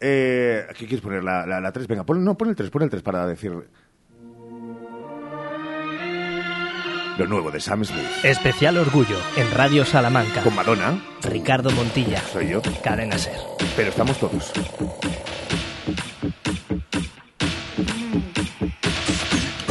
Eh, 0.00 0.64
¿Qué 0.78 0.86
quieres 0.86 1.00
poner? 1.00 1.22
¿La, 1.24 1.44
la, 1.46 1.60
la 1.60 1.72
3? 1.72 1.86
Venga, 1.86 2.04
pon, 2.04 2.24
no, 2.24 2.36
pon 2.36 2.48
el 2.48 2.54
3, 2.56 2.70
pon 2.70 2.82
el 2.82 2.90
3 2.90 3.02
para 3.02 3.26
decir... 3.26 3.52
Lo 7.20 7.26
nuevo 7.26 7.50
de 7.50 7.60
Sam 7.60 7.84
Smith. 7.84 8.00
Especial 8.22 8.78
Orgullo 8.78 9.18
en 9.36 9.50
Radio 9.50 9.84
Salamanca. 9.84 10.40
Con 10.40 10.54
Madonna. 10.54 10.98
Ricardo 11.22 11.70
Montilla. 11.72 12.18
Soy 12.32 12.48
yo. 12.48 12.62
Cadena 12.82 13.18
Ser. 13.18 13.34
Pero 13.76 13.90
estamos 13.90 14.18
todos. 14.18 14.50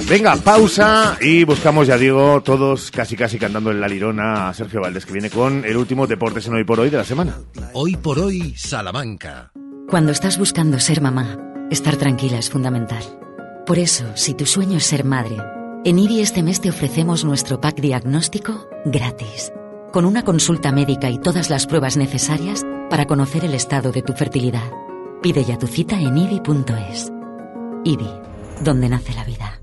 Venga, 0.08 0.36
pausa 0.36 1.18
y 1.20 1.44
buscamos, 1.44 1.88
ya 1.88 1.98
digo, 1.98 2.44
todos 2.44 2.92
casi 2.92 3.16
casi 3.16 3.40
cantando 3.40 3.72
en 3.72 3.82
la 3.82 3.88
lirona 3.88 4.50
a 4.50 4.54
Sergio 4.54 4.82
Valdés, 4.82 5.08
que 5.08 5.14
viene 5.14 5.32
con 5.32 5.66
el 5.66 5.76
último 5.76 6.06
Deportes 6.06 6.46
en 6.46 6.54
Hoy 6.54 6.66
por 6.66 6.80
Hoy 6.80 6.92
de 6.92 6.98
la 6.98 7.04
semana. 7.04 7.36
Hoy 7.74 7.96
por 7.96 8.20
hoy, 8.20 8.54
Salamanca. 8.58 9.52
Cuando 9.90 10.12
estás 10.12 10.38
buscando 10.38 10.80
ser 10.80 11.02
mamá, 11.02 11.40
estar 11.72 11.96
tranquila 11.96 12.38
es 12.38 12.52
fundamental. 12.52 13.04
Por 13.66 13.80
eso, 13.80 14.06
si 14.14 14.36
tu 14.36 14.46
sueño 14.46 14.78
es 14.78 14.86
ser 14.86 15.04
madre, 15.04 15.38
en 15.86 15.98
IBI 15.98 16.22
este 16.22 16.44
mes 16.44 16.60
te 16.60 16.70
ofrecemos 16.70 17.24
nuestro 17.24 17.62
pack 17.62 17.80
diagnóstico 17.80 18.68
gratis, 18.86 19.54
con 19.92 20.06
una 20.06 20.24
consulta 20.24 20.72
médica 20.72 21.10
y 21.10 21.18
todas 21.18 21.50
las 21.50 21.68
pruebas 21.68 21.96
necesarias 21.96 22.66
para 22.90 23.06
conocer 23.06 23.46
el 23.46 23.54
estado 23.54 23.92
de 23.92 24.02
tu 24.02 24.14
fertilidad. 24.14 24.72
Pide 25.22 25.44
ya 25.46 25.58
tu 25.58 25.68
cita 25.68 26.00
en 26.00 26.18
IBI.es. 26.18 27.12
IBI, 27.86 28.10
donde 28.62 28.90
nace 28.90 29.14
la 29.14 29.24
vida. 29.24 29.59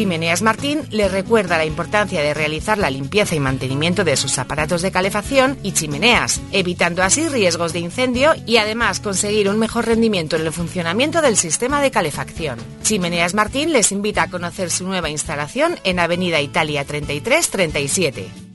Chimeneas 0.00 0.40
Martín 0.40 0.80
le 0.90 1.10
recuerda 1.10 1.58
la 1.58 1.66
importancia 1.66 2.22
de 2.22 2.32
realizar 2.32 2.78
la 2.78 2.88
limpieza 2.88 3.34
y 3.34 3.38
mantenimiento 3.38 4.02
de 4.02 4.16
sus 4.16 4.38
aparatos 4.38 4.80
de 4.80 4.90
calefacción 4.90 5.58
y 5.62 5.72
chimeneas, 5.72 6.40
evitando 6.52 7.02
así 7.02 7.28
riesgos 7.28 7.74
de 7.74 7.80
incendio 7.80 8.32
y 8.46 8.56
además 8.56 9.00
conseguir 9.00 9.50
un 9.50 9.58
mejor 9.58 9.84
rendimiento 9.84 10.36
en 10.36 10.46
el 10.46 10.52
funcionamiento 10.54 11.20
del 11.20 11.36
sistema 11.36 11.82
de 11.82 11.90
calefacción. 11.90 12.58
Chimeneas 12.82 13.34
Martín 13.34 13.74
les 13.74 13.92
invita 13.92 14.22
a 14.22 14.30
conocer 14.30 14.70
su 14.70 14.86
nueva 14.86 15.10
instalación 15.10 15.78
en 15.84 15.98
Avenida 15.98 16.40
Italia 16.40 16.82
3337. 16.86 18.49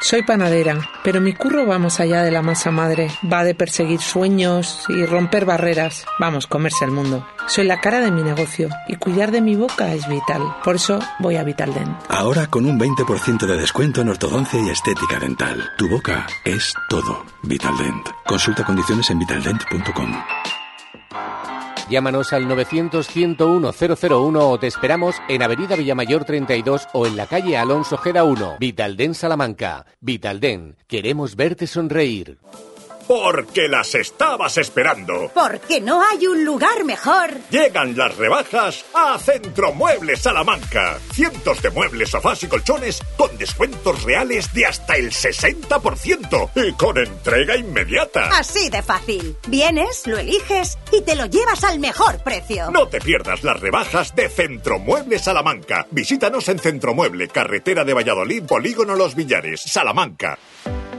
Soy 0.00 0.22
panadera, 0.22 0.78
pero 1.02 1.20
mi 1.20 1.32
curro 1.32 1.66
va 1.66 1.78
más 1.78 2.00
allá 2.00 2.22
de 2.22 2.30
la 2.30 2.42
masa 2.42 2.70
madre. 2.70 3.10
Va 3.30 3.44
de 3.44 3.54
perseguir 3.54 4.00
sueños 4.00 4.84
y 4.88 5.04
romper 5.06 5.44
barreras. 5.44 6.04
Vamos, 6.20 6.46
comerse 6.46 6.84
el 6.84 6.90
mundo. 6.90 7.26
Soy 7.48 7.64
la 7.64 7.80
cara 7.80 8.00
de 8.00 8.10
mi 8.10 8.22
negocio 8.22 8.68
y 8.88 8.96
cuidar 8.96 9.30
de 9.30 9.40
mi 9.40 9.56
boca 9.56 9.92
es 9.94 10.06
vital. 10.08 10.42
Por 10.62 10.76
eso 10.76 10.98
voy 11.18 11.36
a 11.36 11.44
Vitaldent. 11.44 11.96
Ahora 12.08 12.46
con 12.48 12.66
un 12.66 12.78
20% 12.78 13.46
de 13.46 13.56
descuento 13.56 14.02
en 14.02 14.10
ortodoncia 14.10 14.60
y 14.60 14.68
estética 14.68 15.18
dental. 15.18 15.70
Tu 15.78 15.88
boca 15.88 16.26
es 16.44 16.74
todo. 16.88 17.24
Vitaldent. 17.42 18.06
Consulta 18.26 18.64
condiciones 18.64 19.10
en 19.10 19.18
vitaldent.com. 19.18 20.12
Llámanos 21.88 22.32
al 22.32 22.48
900-101-001 22.48 24.40
o 24.40 24.58
te 24.58 24.66
esperamos 24.66 25.14
en 25.28 25.42
Avenida 25.42 25.76
Villamayor 25.76 26.24
32 26.24 26.88
o 26.92 27.06
en 27.06 27.16
la 27.16 27.26
calle 27.26 27.56
Alonso 27.56 27.96
Gera 27.96 28.24
1. 28.24 28.56
Vitalden 28.58 29.14
Salamanca. 29.14 29.86
Vitalden, 30.00 30.76
queremos 30.88 31.36
verte 31.36 31.68
sonreír. 31.68 32.38
Porque 33.06 33.68
las 33.68 33.94
estabas 33.94 34.58
esperando. 34.58 35.30
Porque 35.32 35.80
no 35.80 36.02
hay 36.02 36.26
un 36.26 36.44
lugar 36.44 36.84
mejor. 36.84 37.30
Llegan 37.50 37.96
las 37.96 38.16
rebajas 38.16 38.84
a 38.94 39.18
Centro 39.18 39.72
Muebles 39.72 40.22
Salamanca. 40.22 40.98
Cientos 41.12 41.62
de 41.62 41.70
muebles, 41.70 42.10
sofás 42.10 42.42
y 42.42 42.48
colchones 42.48 43.00
con 43.16 43.36
descuentos 43.38 44.02
reales 44.02 44.52
de 44.52 44.66
hasta 44.66 44.96
el 44.96 45.10
60% 45.10 46.50
y 46.56 46.72
con 46.72 46.98
entrega 46.98 47.56
inmediata. 47.56 48.28
Así 48.36 48.68
de 48.70 48.82
fácil. 48.82 49.36
Vienes, 49.46 50.06
lo 50.06 50.18
eliges 50.18 50.78
y 50.92 51.02
te 51.02 51.14
lo 51.14 51.26
llevas 51.26 51.64
al 51.64 51.78
mejor 51.78 52.22
precio. 52.22 52.70
No 52.70 52.88
te 52.88 53.00
pierdas 53.00 53.44
las 53.44 53.60
rebajas 53.60 54.14
de 54.16 54.28
Centro 54.28 54.78
Muebles 54.78 55.22
Salamanca. 55.22 55.86
Visítanos 55.90 56.48
en 56.48 56.58
Centro 56.58 56.94
Mueble, 56.94 57.28
carretera 57.28 57.84
de 57.84 57.94
Valladolid, 57.94 58.44
Polígono 58.44 58.96
Los 58.96 59.14
Villares, 59.14 59.60
Salamanca. 59.60 60.38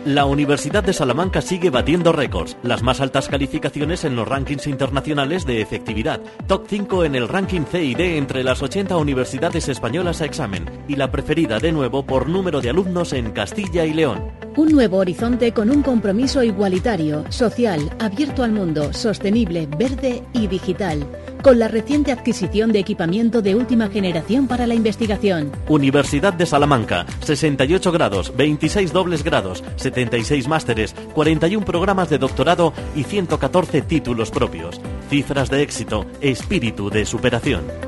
La 0.07 0.23
Universidad 0.23 0.85
de 0.85 0.93
Salamanca 0.93 1.41
sigue 1.41 1.69
batiendo 1.69 2.13
récords, 2.13 2.55
las 2.63 2.81
más 2.81 3.01
altas 3.01 3.27
calificaciones 3.27 4.05
en 4.05 4.15
los 4.15 4.25
rankings 4.25 4.65
internacionales 4.65 5.45
de 5.45 5.59
efectividad, 5.59 6.21
top 6.47 6.65
5 6.65 7.03
en 7.03 7.15
el 7.15 7.27
ranking 7.27 7.65
C 7.69 7.83
y 7.83 7.93
D 7.93 8.17
entre 8.17 8.41
las 8.41 8.61
80 8.61 8.95
universidades 8.95 9.67
españolas 9.67 10.21
a 10.21 10.25
examen 10.25 10.63
y 10.87 10.95
la 10.95 11.11
preferida 11.11 11.59
de 11.59 11.73
nuevo 11.73 12.05
por 12.05 12.29
número 12.29 12.61
de 12.61 12.69
alumnos 12.69 13.11
en 13.11 13.31
Castilla 13.31 13.83
y 13.83 13.91
León. 13.91 14.31
Un 14.55 14.69
nuevo 14.69 14.95
horizonte 14.95 15.51
con 15.51 15.69
un 15.69 15.83
compromiso 15.83 16.41
igualitario, 16.41 17.29
social, 17.29 17.93
abierto 17.99 18.43
al 18.43 18.53
mundo, 18.53 18.93
sostenible, 18.93 19.67
verde 19.77 20.23
y 20.31 20.47
digital, 20.47 21.05
con 21.41 21.59
la 21.59 21.67
reciente 21.67 22.11
adquisición 22.11 22.71
de 22.71 22.79
equipamiento 22.79 23.41
de 23.41 23.55
última 23.55 23.89
generación 23.89 24.47
para 24.47 24.67
la 24.67 24.73
investigación. 24.73 25.51
Universidad 25.67 26.33
de 26.33 26.45
Salamanca, 26.45 27.05
68 27.21 27.91
grados, 27.91 28.33
26 28.35 28.93
dobles 28.93 29.23
grados, 29.23 29.63
76 29.75 30.47
másteres, 30.47 30.95
41 31.13 31.65
programas 31.65 32.09
de 32.09 32.17
doctorado 32.17 32.73
y 32.95 33.03
114 33.03 33.81
títulos 33.81 34.31
propios. 34.31 34.79
Cifras 35.09 35.49
de 35.49 35.61
éxito, 35.61 36.05
espíritu 36.21 36.89
de 36.89 37.05
superación. 37.05 37.86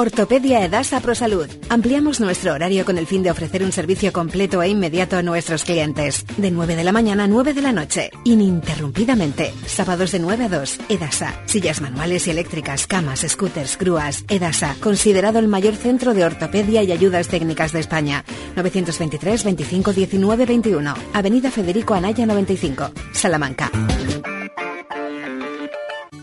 Ortopedia 0.00 0.64
Edasa 0.64 0.98
ProSalud. 1.00 1.46
Ampliamos 1.68 2.20
nuestro 2.20 2.54
horario 2.54 2.86
con 2.86 2.96
el 2.96 3.06
fin 3.06 3.22
de 3.22 3.30
ofrecer 3.30 3.62
un 3.62 3.70
servicio 3.70 4.14
completo 4.14 4.62
e 4.62 4.68
inmediato 4.70 5.18
a 5.18 5.22
nuestros 5.22 5.62
clientes. 5.64 6.24
De 6.38 6.50
9 6.50 6.74
de 6.74 6.84
la 6.84 6.92
mañana 6.92 7.24
a 7.24 7.26
9 7.26 7.52
de 7.52 7.60
la 7.60 7.70
noche, 7.70 8.10
ininterrumpidamente. 8.24 9.52
Sábados 9.66 10.12
de 10.12 10.20
9 10.20 10.44
a 10.46 10.48
2. 10.48 10.78
Edasa. 10.88 11.42
Sillas 11.44 11.82
manuales 11.82 12.26
y 12.26 12.30
eléctricas, 12.30 12.86
camas, 12.86 13.26
scooters, 13.28 13.76
grúas. 13.76 14.24
Edasa. 14.30 14.74
Considerado 14.80 15.38
el 15.38 15.48
mayor 15.48 15.76
centro 15.76 16.14
de 16.14 16.24
ortopedia 16.24 16.82
y 16.82 16.92
ayudas 16.92 17.28
técnicas 17.28 17.72
de 17.72 17.80
España. 17.80 18.24
923 18.56 19.44
25 19.44 19.92
19 19.92 20.46
21. 20.46 20.94
Avenida 21.12 21.50
Federico 21.50 21.92
Anaya 21.92 22.24
95. 22.24 22.90
Salamanca. 23.12 23.70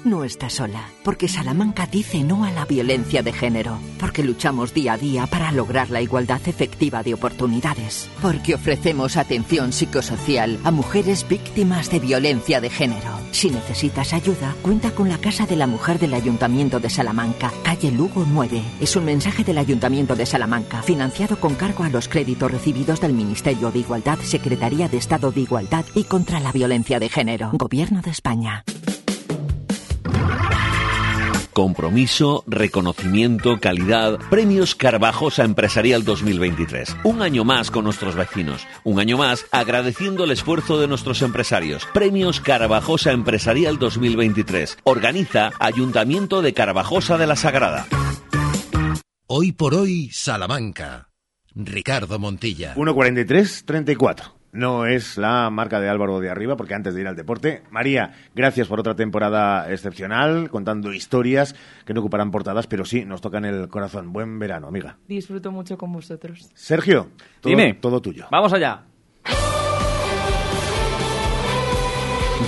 No 0.08 0.24
está 0.24 0.50
sola, 0.50 0.90
porque 1.04 1.28
Salamanca 1.28 1.86
dice 1.86 2.24
no 2.24 2.46
a 2.46 2.52
la 2.52 2.64
violencia 2.64 3.24
de 3.24 3.34
género, 3.34 3.78
porque 4.00 4.24
luchamos 4.24 4.74
día 4.74 4.94
a 4.94 4.98
día 4.98 5.28
para 5.28 5.52
lograr 5.52 5.90
la 5.90 6.02
igualdad 6.02 6.40
efectiva 6.46 7.04
de 7.04 7.14
oportunidades, 7.14 8.10
porque 8.22 8.56
ofrecemos 8.56 9.18
atención 9.18 9.74
psicosocial 9.74 10.60
a 10.64 10.72
mujeres 10.72 11.28
víctimas 11.28 11.92
de 11.92 12.00
violencia 12.00 12.62
de 12.62 12.70
género. 12.70 13.20
Si 13.32 13.50
necesitas 13.50 14.14
ayuda, 14.14 14.56
cuenta 14.62 14.92
con 14.92 15.10
la 15.10 15.18
Casa 15.18 15.46
de 15.46 15.58
la 15.58 15.68
Mujer 15.68 16.00
del 16.00 16.14
Ayuntamiento 16.14 16.80
de 16.80 16.90
Salamanca, 16.90 17.52
calle 17.66 17.92
Lugo 17.92 18.26
9. 18.26 18.62
Es 18.80 18.96
un 18.96 19.04
mensaje 19.04 19.44
del 19.44 19.58
Ayuntamiento 19.58 20.16
de 20.16 20.26
Salamanca, 20.26 20.84
financiado 20.84 21.38
con 21.38 21.56
cargo 21.56 21.84
a 21.84 21.90
los 21.90 22.08
créditos 22.08 22.50
recibidos 22.50 23.02
del 23.02 23.12
Ministerio 23.12 23.72
de 23.72 23.80
Igualdad, 23.80 24.20
Secretaría 24.20 24.88
de 24.88 25.00
Estado 25.00 25.34
de 25.34 25.42
Igualdad 25.42 25.84
y 25.96 26.06
contra 26.06 26.40
la 26.40 26.54
Violencia 26.54 26.98
de 26.98 27.10
Género, 27.10 27.50
Gobierno 27.52 28.02
de 28.02 28.12
España. 28.12 28.64
Compromiso, 31.58 32.44
reconocimiento, 32.46 33.60
calidad. 33.60 34.20
Premios 34.30 34.76
Carvajosa 34.76 35.44
Empresarial 35.44 36.04
2023. 36.04 36.98
Un 37.04 37.24
año 37.24 37.44
más 37.46 37.72
con 37.72 37.84
nuestros 37.84 38.14
vecinos. 38.14 38.68
Un 38.84 39.00
año 39.00 39.18
más 39.18 39.44
agradeciendo 39.52 40.26
el 40.26 40.30
esfuerzo 40.30 40.80
de 40.80 40.88
nuestros 40.88 41.24
empresarios. 41.24 41.84
Premios 41.96 42.42
Carvajosa 42.42 43.12
Empresarial 43.12 43.80
2023. 43.80 44.78
Organiza 44.84 45.50
Ayuntamiento 45.58 46.44
de 46.44 46.54
Carvajosa 46.54 47.18
de 47.18 47.26
la 47.26 47.36
Sagrada. 47.36 47.88
Hoy 49.26 49.52
por 49.52 49.74
hoy, 49.74 50.12
Salamanca. 50.12 51.10
Ricardo 51.56 52.20
Montilla. 52.20 52.76
1.43.34. 52.76 54.37
No 54.52 54.86
es 54.86 55.18
la 55.18 55.50
marca 55.50 55.80
de 55.80 55.90
Álvaro 55.90 56.20
de 56.20 56.30
arriba, 56.30 56.56
porque 56.56 56.74
antes 56.74 56.96
de 56.96 57.02
ir 57.02 57.08
al 57.08 57.16
deporte, 57.16 57.64
María, 57.70 58.14
gracias 58.34 58.68
por 58.68 58.80
otra 58.80 58.96
temporada 58.96 59.72
excepcional, 59.72 60.50
contando 60.50 60.94
historias 60.94 61.56
que 61.86 61.94
no 61.94 62.00
ocuparán 62.00 62.32
portadas, 62.32 62.66
pero 62.68 62.86
sí 62.86 63.06
nos 63.06 63.22
tocan 63.22 63.46
el 63.46 63.68
corazón. 63.68 64.14
Buen 64.14 64.40
verano, 64.40 64.68
amiga. 64.68 64.98
Disfruto 65.08 65.52
mucho 65.52 65.78
con 65.78 65.92
vosotros. 65.92 66.50
Sergio, 66.54 67.10
todo, 67.42 67.50
Dime. 67.50 67.74
todo 67.76 68.02
tuyo. 68.02 68.28
Vamos 68.32 68.54
allá. 68.54 68.84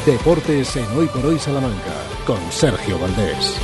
Deportes 0.05 0.75
en 0.77 0.85
Hoy 0.97 1.07
por 1.07 1.25
Hoy 1.25 1.37
Salamanca 1.37 1.93
con 2.25 2.39
Sergio 2.51 2.97
Valdés. 2.99 3.59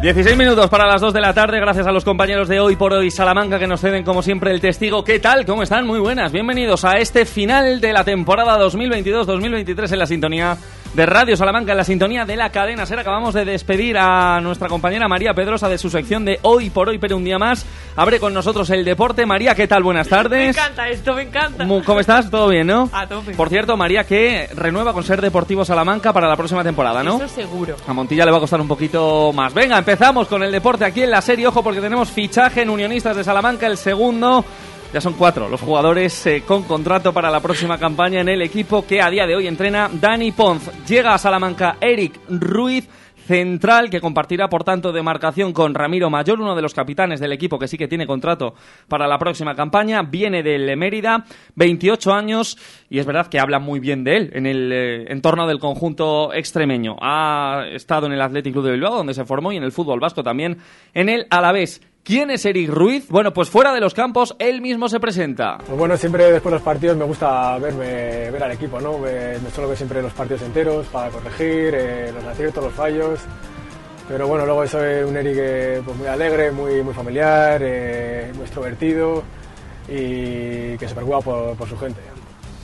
Dieciséis 0.00 0.34
minutos 0.34 0.70
para 0.70 0.86
las 0.86 1.02
2 1.02 1.12
de 1.12 1.20
la 1.20 1.34
tarde, 1.34 1.60
gracias 1.60 1.86
a 1.86 1.92
los 1.92 2.06
compañeros 2.06 2.48
de 2.48 2.58
Hoy 2.58 2.74
por 2.74 2.94
Hoy 2.94 3.10
Salamanca 3.10 3.58
que 3.58 3.66
nos 3.66 3.82
ceden 3.82 4.02
como 4.02 4.22
siempre 4.22 4.50
el 4.50 4.58
testigo. 4.58 5.04
¿Qué 5.04 5.18
tal? 5.18 5.44
¿Cómo 5.44 5.62
están? 5.62 5.86
Muy 5.86 5.98
buenas. 5.98 6.32
Bienvenidos 6.32 6.86
a 6.86 6.96
este 6.96 7.26
final 7.26 7.82
de 7.82 7.92
la 7.92 8.02
temporada 8.02 8.58
2022-2023 8.64 9.92
en 9.92 9.98
la 9.98 10.06
sintonía 10.06 10.56
de 10.94 11.06
Radio 11.06 11.36
Salamanca 11.36 11.72
en 11.72 11.78
la 11.78 11.84
sintonía 11.84 12.24
de 12.24 12.36
la 12.36 12.50
cadena 12.50 12.84
SER. 12.84 12.98
Acabamos 12.98 13.34
de 13.34 13.44
despedir 13.44 13.96
a 13.98 14.40
nuestra 14.40 14.68
compañera 14.68 15.08
María 15.08 15.34
Pedrosa 15.34 15.68
de 15.68 15.78
su 15.78 15.88
sección 15.90 16.24
de 16.24 16.38
Hoy 16.42 16.70
por 16.70 16.88
Hoy, 16.88 16.98
pero 16.98 17.16
un 17.16 17.24
día 17.24 17.38
más. 17.38 17.64
Abre 17.96 18.18
con 18.18 18.34
nosotros 18.34 18.68
el 18.70 18.84
deporte. 18.84 19.26
María, 19.26 19.54
¿qué 19.54 19.68
tal? 19.68 19.82
Buenas 19.82 20.08
tardes. 20.08 20.56
Me 20.56 20.62
encanta 20.62 20.88
esto, 20.88 21.14
me 21.14 21.22
encanta. 21.22 21.66
¿Cómo 21.84 22.00
estás? 22.00 22.30
¿Todo 22.30 22.48
bien, 22.48 22.66
no? 22.66 22.88
A 22.92 23.06
tope. 23.06 23.34
Por 23.34 23.48
cierto, 23.48 23.76
María, 23.76 24.04
que 24.04 24.48
renueva 24.54 24.92
con 24.92 25.04
Ser 25.04 25.20
Deportivo 25.20 25.64
Salamanca 25.64 26.12
para 26.12 26.28
la 26.28 26.36
próxima 26.36 26.64
temporada, 26.64 27.02
¿no? 27.02 27.16
Eso 27.16 27.28
seguro. 27.28 27.76
A 27.86 27.92
Montilla 27.92 28.24
le 28.24 28.30
va 28.30 28.38
a 28.38 28.40
costar 28.40 28.60
un 28.60 28.68
poquito 28.68 29.32
más. 29.32 29.54
Venga, 29.54 29.78
empezamos 29.78 30.26
con 30.28 30.42
el 30.42 30.50
deporte 30.50 30.84
aquí 30.84 31.02
en 31.02 31.10
la 31.10 31.22
serie. 31.22 31.46
Ojo, 31.46 31.62
porque 31.62 31.80
tenemos 31.80 32.10
fichaje 32.10 32.62
en 32.62 32.70
Unionistas 32.70 33.16
de 33.16 33.24
Salamanca, 33.24 33.66
el 33.66 33.76
segundo. 33.76 34.44
Ya 34.92 35.00
son 35.00 35.14
cuatro 35.14 35.48
los 35.48 35.60
jugadores 35.60 36.26
eh, 36.26 36.42
con 36.44 36.64
contrato 36.64 37.12
para 37.12 37.30
la 37.30 37.38
próxima 37.38 37.78
campaña 37.78 38.20
en 38.20 38.28
el 38.28 38.42
equipo 38.42 38.84
que 38.84 39.00
a 39.00 39.08
día 39.08 39.24
de 39.24 39.36
hoy 39.36 39.46
entrena 39.46 39.88
Dani 39.92 40.32
Ponz. 40.32 40.68
Llega 40.88 41.14
a 41.14 41.18
Salamanca 41.18 41.76
Eric 41.80 42.18
Ruiz. 42.28 42.88
Central 43.26 43.90
que 43.90 44.00
compartirá 44.00 44.48
por 44.48 44.64
tanto 44.64 44.90
demarcación 44.90 45.52
con 45.52 45.72
Ramiro 45.72 46.10
Mayor, 46.10 46.40
uno 46.40 46.56
de 46.56 46.62
los 46.62 46.74
capitanes 46.74 47.20
del 47.20 47.32
equipo 47.32 47.60
que 47.60 47.68
sí 47.68 47.78
que 47.78 47.86
tiene 47.86 48.04
contrato 48.04 48.54
para 48.88 49.06
la 49.06 49.18
próxima 49.18 49.54
campaña. 49.54 50.02
Viene 50.02 50.42
del 50.42 50.76
Mérida, 50.76 51.24
28 51.54 52.12
años 52.12 52.58
y 52.88 52.98
es 52.98 53.06
verdad 53.06 53.28
que 53.28 53.38
habla 53.38 53.60
muy 53.60 53.78
bien 53.78 54.02
de 54.02 54.16
él 54.16 54.30
en 54.34 54.46
el 54.46 54.72
eh, 54.72 55.12
entorno 55.12 55.46
del 55.46 55.60
conjunto 55.60 56.34
extremeño. 56.34 56.96
Ha 57.00 57.66
estado 57.70 58.06
en 58.06 58.14
el 58.14 58.20
Athletic 58.20 58.52
Club 58.52 58.64
de 58.64 58.72
Bilbao 58.72 58.96
donde 58.96 59.14
se 59.14 59.24
formó 59.24 59.52
y 59.52 59.58
en 59.58 59.62
el 59.62 59.70
fútbol 59.70 60.00
vasco 60.00 60.24
también 60.24 60.58
en 60.92 61.08
el 61.08 61.28
Alavés. 61.30 61.80
¿Quién 62.02 62.30
es 62.30 62.44
Eric 62.44 62.70
Ruiz? 62.70 63.08
Bueno, 63.08 63.32
pues 63.32 63.50
fuera 63.50 63.72
de 63.74 63.80
los 63.80 63.94
campos 63.94 64.34
él 64.38 64.60
mismo 64.62 64.88
se 64.88 64.98
presenta. 64.98 65.58
Pues 65.58 65.78
bueno, 65.78 65.96
siempre 65.96 66.24
después 66.32 66.50
de 66.50 66.56
los 66.56 66.62
partidos 66.62 66.96
me 66.96 67.04
gusta 67.04 67.58
verme, 67.58 68.30
ver 68.30 68.42
al 68.42 68.52
equipo, 68.52 68.80
¿no? 68.80 68.98
Me, 68.98 69.38
me 69.38 69.50
suelo 69.50 69.68
ver 69.68 69.76
siempre 69.76 70.00
los 70.02 70.12
partidos 70.12 70.42
enteros 70.42 70.86
para 70.86 71.10
corregir 71.10 71.74
eh, 71.74 72.10
los 72.12 72.24
aciertos, 72.24 72.64
los 72.64 72.72
fallos. 72.72 73.20
Pero 74.08 74.26
bueno, 74.26 74.44
luego 74.44 74.66
soy 74.66 75.04
un 75.04 75.16
Eric 75.16 75.36
eh, 75.38 75.82
pues 75.84 75.96
muy 75.96 76.06
alegre, 76.08 76.50
muy, 76.50 76.82
muy 76.82 76.94
familiar, 76.94 77.60
eh, 77.62 78.32
muy 78.34 78.42
extrovertido 78.42 79.22
y 79.88 80.76
que 80.78 80.86
se 80.88 80.94
preocupa 80.94 81.20
por, 81.20 81.56
por 81.56 81.68
su 81.68 81.78
gente. 81.78 82.00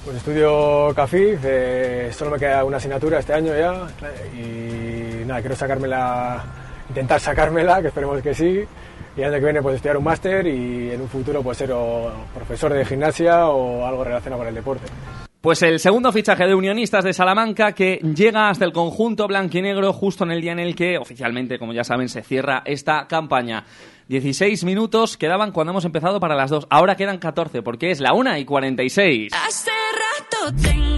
Pues 0.04 0.16
estudio 0.16 0.92
CAFIF, 0.94 1.40
eh, 1.44 2.10
solo 2.12 2.32
me 2.32 2.38
queda 2.38 2.64
una 2.64 2.78
asignatura 2.78 3.18
este 3.18 3.34
año 3.34 3.52
ya 3.56 3.86
y 4.36 5.24
nada, 5.24 5.40
quiero 5.40 5.54
sacármela, 5.56 6.44
intentar 6.88 7.20
sacármela, 7.20 7.82
que 7.82 7.88
esperemos 7.88 8.22
que 8.22 8.34
sí. 8.34 8.64
Y 9.16 9.20
el 9.22 9.26
año 9.26 9.38
que 9.38 9.44
viene 9.44 9.62
pues 9.62 9.76
estudiar 9.76 9.96
un 9.96 10.04
máster 10.04 10.46
y 10.46 10.90
en 10.90 11.00
un 11.00 11.08
futuro 11.08 11.42
pues 11.42 11.58
ser 11.58 11.72
o 11.72 12.12
profesor 12.34 12.72
de 12.72 12.84
gimnasia 12.84 13.46
o 13.46 13.86
algo 13.86 14.04
relacionado 14.04 14.40
con 14.40 14.48
el 14.48 14.54
deporte. 14.54 14.86
Pues 15.40 15.62
el 15.62 15.78
segundo 15.78 16.10
fichaje 16.10 16.44
de 16.44 16.54
Unionistas 16.54 17.04
de 17.04 17.12
Salamanca 17.12 17.72
que 17.72 17.98
llega 17.98 18.50
hasta 18.50 18.64
el 18.64 18.72
conjunto 18.72 19.28
blanquinegro 19.28 19.92
justo 19.92 20.24
en 20.24 20.32
el 20.32 20.40
día 20.40 20.52
en 20.52 20.58
el 20.58 20.74
que 20.74 20.98
oficialmente, 20.98 21.58
como 21.58 21.72
ya 21.72 21.84
saben, 21.84 22.08
se 22.08 22.22
cierra 22.22 22.62
esta 22.64 23.06
campaña. 23.06 23.64
16 24.08 24.64
minutos 24.64 25.16
quedaban 25.16 25.52
cuando 25.52 25.70
hemos 25.70 25.84
empezado 25.84 26.18
para 26.18 26.34
las 26.34 26.50
2. 26.50 26.66
Ahora 26.68 26.96
quedan 26.96 27.18
14 27.18 27.62
porque 27.62 27.92
es 27.92 28.00
la 28.00 28.12
1 28.12 28.38
y 28.38 28.44
46. 28.44 29.32
Hace 29.32 29.70
rato 29.70 30.56
tengo 30.62 30.95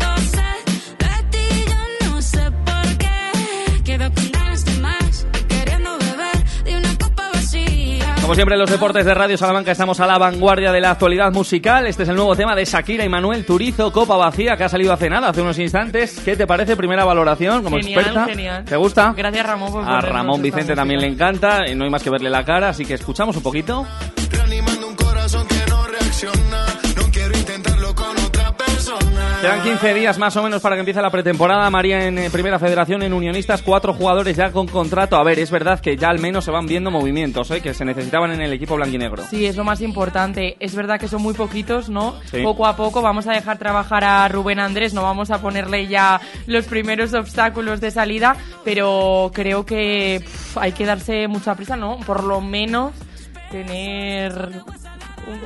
Como 8.29 8.35
siempre 8.35 8.57
en 8.57 8.61
los 8.61 8.71
deportes 8.71 9.07
de 9.07 9.15
Radio 9.15 9.39
Salamanca 9.39 9.73
estamos 9.73 10.01
a 10.01 10.07
la 10.07 10.19
vanguardia 10.19 10.71
de 10.71 10.83
la 10.83 10.91
actualidad 10.91 11.33
musical. 11.33 11.87
Este 11.87 12.03
es 12.03 12.11
el 12.11 12.17
nuevo 12.17 12.37
tema 12.37 12.55
de 12.55 12.67
Shakira 12.67 13.03
y 13.03 13.09
Manuel 13.09 13.47
Turizo, 13.47 13.91
Copa 13.91 14.19
Vacía, 14.19 14.55
que 14.55 14.65
ha 14.65 14.69
salido 14.69 14.93
hace 14.93 15.09
nada, 15.09 15.31
hace 15.31 15.41
unos 15.41 15.59
instantes. 15.59 16.21
¿Qué 16.23 16.37
te 16.37 16.47
parece? 16.47 16.77
Primera 16.77 17.07
valoración 17.07 17.63
como 17.63 17.79
Genial, 17.79 18.01
experta. 18.01 18.27
genial. 18.27 18.65
¿Te 18.67 18.77
gusta? 18.77 19.15
Gracias, 19.17 19.47
Ramón, 19.47 19.73
por 19.73 19.83
A 19.83 20.03
Ramón 20.03 20.43
Vicente 20.43 20.75
también 20.75 21.01
le 21.01 21.07
encanta, 21.07 21.67
y 21.71 21.75
no 21.75 21.85
hay 21.85 21.91
más 21.91 22.03
que 22.03 22.11
verle 22.11 22.29
la 22.29 22.45
cara, 22.45 22.69
así 22.69 22.85
que 22.85 22.93
escuchamos 22.93 23.35
un 23.35 23.43
poquito. 23.43 23.87
Reanimando 24.31 24.89
un 24.89 24.95
corazón 24.95 25.47
que 25.49 25.71
no 25.71 25.87
reacciona. 25.87 26.68
Quedan 29.41 29.63
15 29.63 29.95
días 29.95 30.19
más 30.19 30.37
o 30.37 30.43
menos 30.43 30.61
para 30.61 30.75
que 30.75 30.81
empiece 30.81 31.01
la 31.01 31.11
pretemporada. 31.11 31.71
María 31.71 32.07
en 32.07 32.19
eh, 32.19 32.29
Primera 32.29 32.59
Federación, 32.59 33.05
en 33.05 33.13
Unionistas, 33.13 33.63
cuatro 33.63 33.95
jugadores 33.95 34.37
ya 34.37 34.51
con 34.51 34.67
contrato. 34.67 35.15
A 35.15 35.23
ver, 35.23 35.39
es 35.39 35.53
verdad 35.53 35.79
que 35.79 35.97
ya 35.97 36.09
al 36.09 36.19
menos 36.19 36.45
se 36.45 36.51
van 36.51 36.67
viendo 36.67 36.91
movimientos 36.91 37.49
¿eh? 37.53 37.61
que 37.61 37.73
se 37.73 37.85
necesitaban 37.85 38.33
en 38.33 38.41
el 38.41 38.53
equipo 38.53 38.75
blanquinegro. 38.75 39.23
Sí, 39.31 39.47
es 39.47 39.57
lo 39.57 39.63
más 39.63 39.81
importante. 39.81 40.57
Es 40.59 40.75
verdad 40.75 40.99
que 40.99 41.07
son 41.07 41.23
muy 41.23 41.35
poquitos, 41.35 41.89
¿no? 41.89 42.17
Sí. 42.33 42.43
Poco 42.43 42.67
a 42.67 42.75
poco 42.75 43.01
vamos 43.01 43.29
a 43.29 43.33
dejar 43.33 43.59
trabajar 43.59 44.03
a 44.03 44.27
Rubén 44.27 44.59
Andrés, 44.59 44.93
no 44.93 45.03
vamos 45.03 45.31
a 45.31 45.41
ponerle 45.41 45.87
ya 45.87 46.21
los 46.49 46.67
primeros 46.67 47.15
obstáculos 47.15 47.81
de 47.81 47.93
salida, 47.93 48.37
pero 48.65 49.31
creo 49.33 49.65
que 49.65 50.21
hay 50.57 50.73
que 50.73 50.85
darse 50.85 51.29
mucha 51.29 51.55
prisa, 51.55 51.77
¿no? 51.77 52.01
Por 52.01 52.25
lo 52.25 52.41
menos 52.41 52.93
tener 53.53 54.65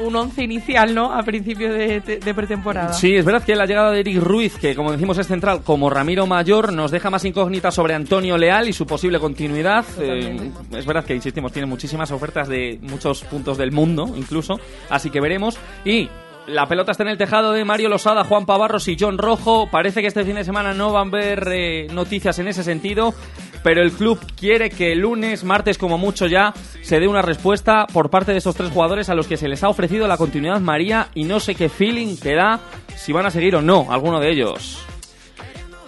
un, 0.05 0.15
once 0.17 0.43
inicial, 0.43 0.95
¿no? 0.95 1.13
A 1.13 1.23
principio 1.23 1.73
de, 1.73 2.01
de- 2.01 2.19
de 2.19 2.35
pretemporada. 2.35 2.93
Sí, 2.93 3.15
es 3.17 3.25
verdad 3.25 3.43
que 3.45 3.55
la 3.57 3.67
llegada 3.67 3.91
de 3.91 4.01
Eric 4.01 4.19
Ruiz, 4.23 4.57
que 4.57 4.75
como 4.75 4.93
decimos 4.93 5.19
es 5.19 5.27
central, 5.27 5.63
como 5.63 5.91
Ramiro 5.91 6.27
Mayor, 6.27 6.73
nos 6.73 6.91
deja 6.91 7.11
más 7.11 7.25
incógnitas 7.25 7.75
sobre 7.75 7.95
Antonio 7.95 8.37
Leal 8.39 8.69
y 8.69 8.73
su 8.73 8.87
posible 8.87 9.19
continuidad. 9.19 9.85
Eh, 9.99 10.51
es 10.73 10.87
verdad 10.87 11.05
que, 11.05 11.15
insistimos, 11.15 11.53
tiene 11.53 11.67
muchísimas 11.67 12.11
ofertas 12.11 12.49
de 12.49 12.79
muchos 12.83 13.23
puntos 13.25 13.59
del 13.59 13.73
mundo, 13.73 14.13
incluso, 14.17 14.59
así 14.91 15.11
que 15.11 15.21
veremos. 15.21 15.59
Y 15.85 16.09
la 16.47 16.67
pelota 16.67 16.91
está 16.91 17.05
en 17.05 17.11
el 17.11 17.19
tejado 17.19 17.53
de 17.53 17.65
Mario 17.65 17.89
Losada, 17.89 18.25
Juan 18.25 18.47
Pavarros 18.47 18.89
y 18.89 18.97
John 18.99 19.17
Rojo. 19.17 19.69
Parece 19.71 20.01
que 20.01 20.09
este 20.09 20.25
fin 20.25 20.35
de 20.35 20.45
semana 20.45 20.75
no 20.75 20.93
van 20.93 21.09
a 21.09 21.11
ver 21.13 21.49
eh, 21.53 21.87
noticias 21.93 22.39
en 22.41 22.49
ese 22.49 22.65
sentido, 22.65 23.15
pero 23.63 23.83
el 23.83 23.93
club 23.93 24.19
quiere 24.39 24.71
que 24.71 24.93
el 24.93 25.01
lunes, 25.01 25.45
martes 25.45 25.79
como 25.79 25.99
mucho 25.99 26.27
ya, 26.27 26.53
se 26.83 27.01
dé 27.01 27.09
una 27.09 27.23
respuesta 27.23 27.87
por 27.93 28.11
parte 28.11 28.33
de 28.33 28.39
estos 28.39 28.57
tres 28.57 28.71
jugadores 28.71 29.09
a 29.09 29.15
los 29.15 29.27
que 29.27 29.37
se 29.37 29.49
les 29.49 29.63
ha 29.63 29.69
ofrecido 29.69 30.07
la 30.09 30.17
continuidad 30.17 30.61
María 30.61 31.09
y 31.15 31.25
no 31.25 31.41
sé 31.41 31.55
qué 31.55 31.69
feeling 31.69 32.17
te 32.17 32.35
da 32.35 32.61
si 32.97 33.13
van 33.13 33.27
a 33.27 33.31
seguir 33.31 33.57
o 33.57 33.63
no 33.63 33.87
alguno 33.91 34.21
de 34.21 34.31
ellos. 34.31 34.79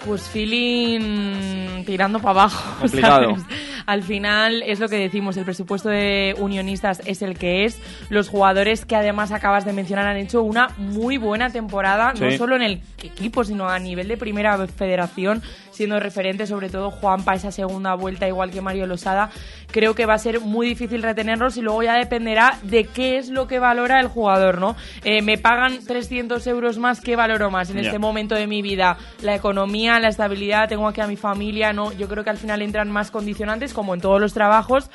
Pues 0.06 0.22
feeling 0.28 1.84
tirando 1.84 2.18
para 2.18 2.42
abajo. 2.42 2.76
Complicado. 2.80 3.36
¿sabes? 3.36 3.44
Al 3.86 4.02
final 4.02 4.62
es 4.62 4.80
lo 4.80 4.88
que 4.88 4.96
decimos, 4.96 5.36
el 5.36 5.44
presupuesto 5.44 5.88
de 5.88 6.34
unionistas 6.38 7.02
es 7.04 7.22
el 7.22 7.36
que 7.36 7.64
es. 7.64 7.78
Los 8.08 8.28
jugadores 8.28 8.84
que 8.86 8.96
además 8.96 9.32
acabas 9.32 9.64
de 9.64 9.72
mencionar 9.72 10.06
han 10.06 10.16
hecho 10.16 10.42
una 10.42 10.68
muy 10.78 11.18
buena 11.18 11.50
temporada, 11.50 12.14
no 12.18 12.30
solo 12.32 12.56
en 12.56 12.62
el 12.62 12.80
equipo, 13.02 13.44
sino 13.44 13.68
a 13.68 13.78
nivel 13.78 14.08
de 14.08 14.16
primera 14.16 14.66
federación, 14.68 15.42
siendo 15.74 15.98
referente 16.00 16.46
sobre 16.46 16.70
todo 16.70 16.90
Juanpa 16.90 17.34
esa 17.34 17.50
segunda 17.50 17.94
vuelta, 17.94 18.28
igual 18.28 18.50
que 18.50 18.60
Mario 18.60 18.86
Losada. 18.86 19.30
Creo 19.70 19.94
que 19.94 20.06
va 20.06 20.14
a 20.14 20.18
ser 20.18 20.40
muy 20.40 20.68
difícil 20.68 21.02
retenerlos 21.02 21.56
y 21.56 21.62
luego 21.62 21.82
ya 21.82 21.94
dependerá 21.94 22.58
de 22.62 22.84
qué 22.84 23.18
es 23.18 23.28
lo 23.28 23.46
que 23.48 23.58
valora 23.58 24.00
el 24.00 24.06
jugador, 24.06 24.60
¿no? 24.60 24.76
Eh, 25.02 25.20
me 25.20 25.36
pagan 25.36 25.84
300 25.84 26.46
euros 26.46 26.78
más, 26.78 27.00
¿qué 27.00 27.16
valoro 27.16 27.50
más 27.50 27.70
en 27.70 27.76
Ya. 27.76 27.82
este 27.82 27.98
momento 27.98 28.34
de 28.34 28.46
mi 28.46 28.62
vida? 28.62 28.96
La 29.22 29.34
economía, 29.34 29.98
la 29.98 30.08
estabilidad, 30.08 30.68
tengo 30.68 30.86
aquí 30.86 31.00
a 31.00 31.06
mi 31.08 31.16
familia, 31.16 31.72
¿no? 31.72 31.92
Yo 31.92 32.08
creo 32.08 32.22
que 32.22 32.30
al 32.30 32.38
final 32.38 32.62
entran 32.62 32.90
más 32.90 33.10
condicionantes, 33.10 33.74
como 33.74 33.94
en 33.94 34.00
todos 34.00 34.20
los 34.20 34.32
trabajos. 34.32 34.90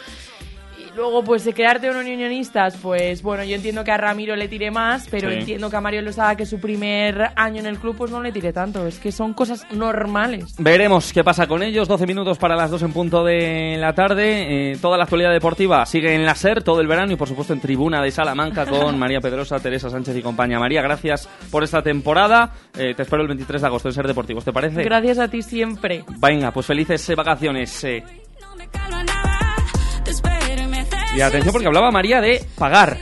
Y 0.92 0.96
luego, 0.96 1.24
pues, 1.24 1.46
de 1.46 1.54
quedarte 1.54 1.88
en 1.88 1.96
unionistas, 1.96 2.76
pues, 2.82 3.22
bueno, 3.22 3.44
yo 3.44 3.56
entiendo 3.56 3.84
que 3.84 3.92
a 3.92 3.98
Ramiro 3.98 4.36
le 4.36 4.48
tire 4.48 4.72
más, 4.72 5.08
pero 5.10 5.30
Sí. 5.30 5.36
entiendo 5.36 5.70
que 5.70 5.76
a 5.76 5.82
Mario 5.82 6.02
Losada, 6.02 6.36
que 6.36 6.46
su 6.46 6.60
primer 6.60 7.30
año 7.36 7.60
en 7.60 7.66
el 7.68 7.78
club, 7.78 7.96
pues 7.98 8.12
no 8.12 8.22
le 8.22 8.32
tire 8.32 8.52
tanto. 8.54 8.86
Es 8.88 8.98
que 9.00 9.12
son 9.12 9.34
cosas 9.34 9.66
normales. 9.72 10.56
Veremos 10.58 11.14
qué 11.14 11.24
pasa 11.24 11.48
con 11.48 11.62
ellos. 11.64 11.88
12 11.88 12.08
minutos 12.08 12.38
para 12.38 12.56
las 12.56 12.72
2 12.72 12.82
en 12.84 12.92
punto 12.94 13.24
de 13.24 13.78
la 13.78 13.94
tarde. 13.94 14.72
Eh, 14.72 14.78
toda 14.82 14.98
la 14.98 15.04
actualidad 15.04 15.32
deportiva 15.32 15.86
sigue 15.86 16.14
en 16.16 16.26
la 16.26 16.34
SER 16.36 16.64
todo 16.64 16.82
el 16.82 16.88
verano 16.88 17.12
y, 17.14 17.16
por 17.16 17.28
supuesto, 17.28 17.54
en 17.54 17.60
Tribuna 17.62 18.02
de 18.02 18.12
Salamanca 18.12 18.66
con 18.66 18.98
María 19.00 19.22
Pedrosa, 19.22 19.60
Teresa 19.60 19.90
Sánchez 19.90 20.16
y 20.18 20.22
compañía. 20.22 20.60
María, 20.60 20.82
gracias 20.82 21.28
por 21.52 21.64
esta 21.64 21.82
temporada. 21.82 22.52
Eh, 22.78 22.94
te 22.96 23.04
espero 23.04 23.22
el 23.22 23.28
23 23.28 23.62
de 23.62 23.68
agosto 23.68 23.90
en 23.90 23.94
SER 23.94 24.08
Deportivos. 24.08 24.44
¿Te 24.44 24.52
parece? 24.54 24.84
Gracias 24.84 25.20
a 25.20 25.28
ti 25.28 25.42
siempre. 25.42 26.04
Venga, 26.20 26.52
pues 26.52 26.66
felices 26.66 27.08
eh, 27.10 27.16
vacaciones. 27.16 27.84
eh. 27.84 28.04
Y 31.16 31.22
atención 31.22 31.52
porque 31.52 31.68
hablaba 31.68 31.90
María 31.92 32.22
de 32.22 32.46
pagar, 32.56 33.00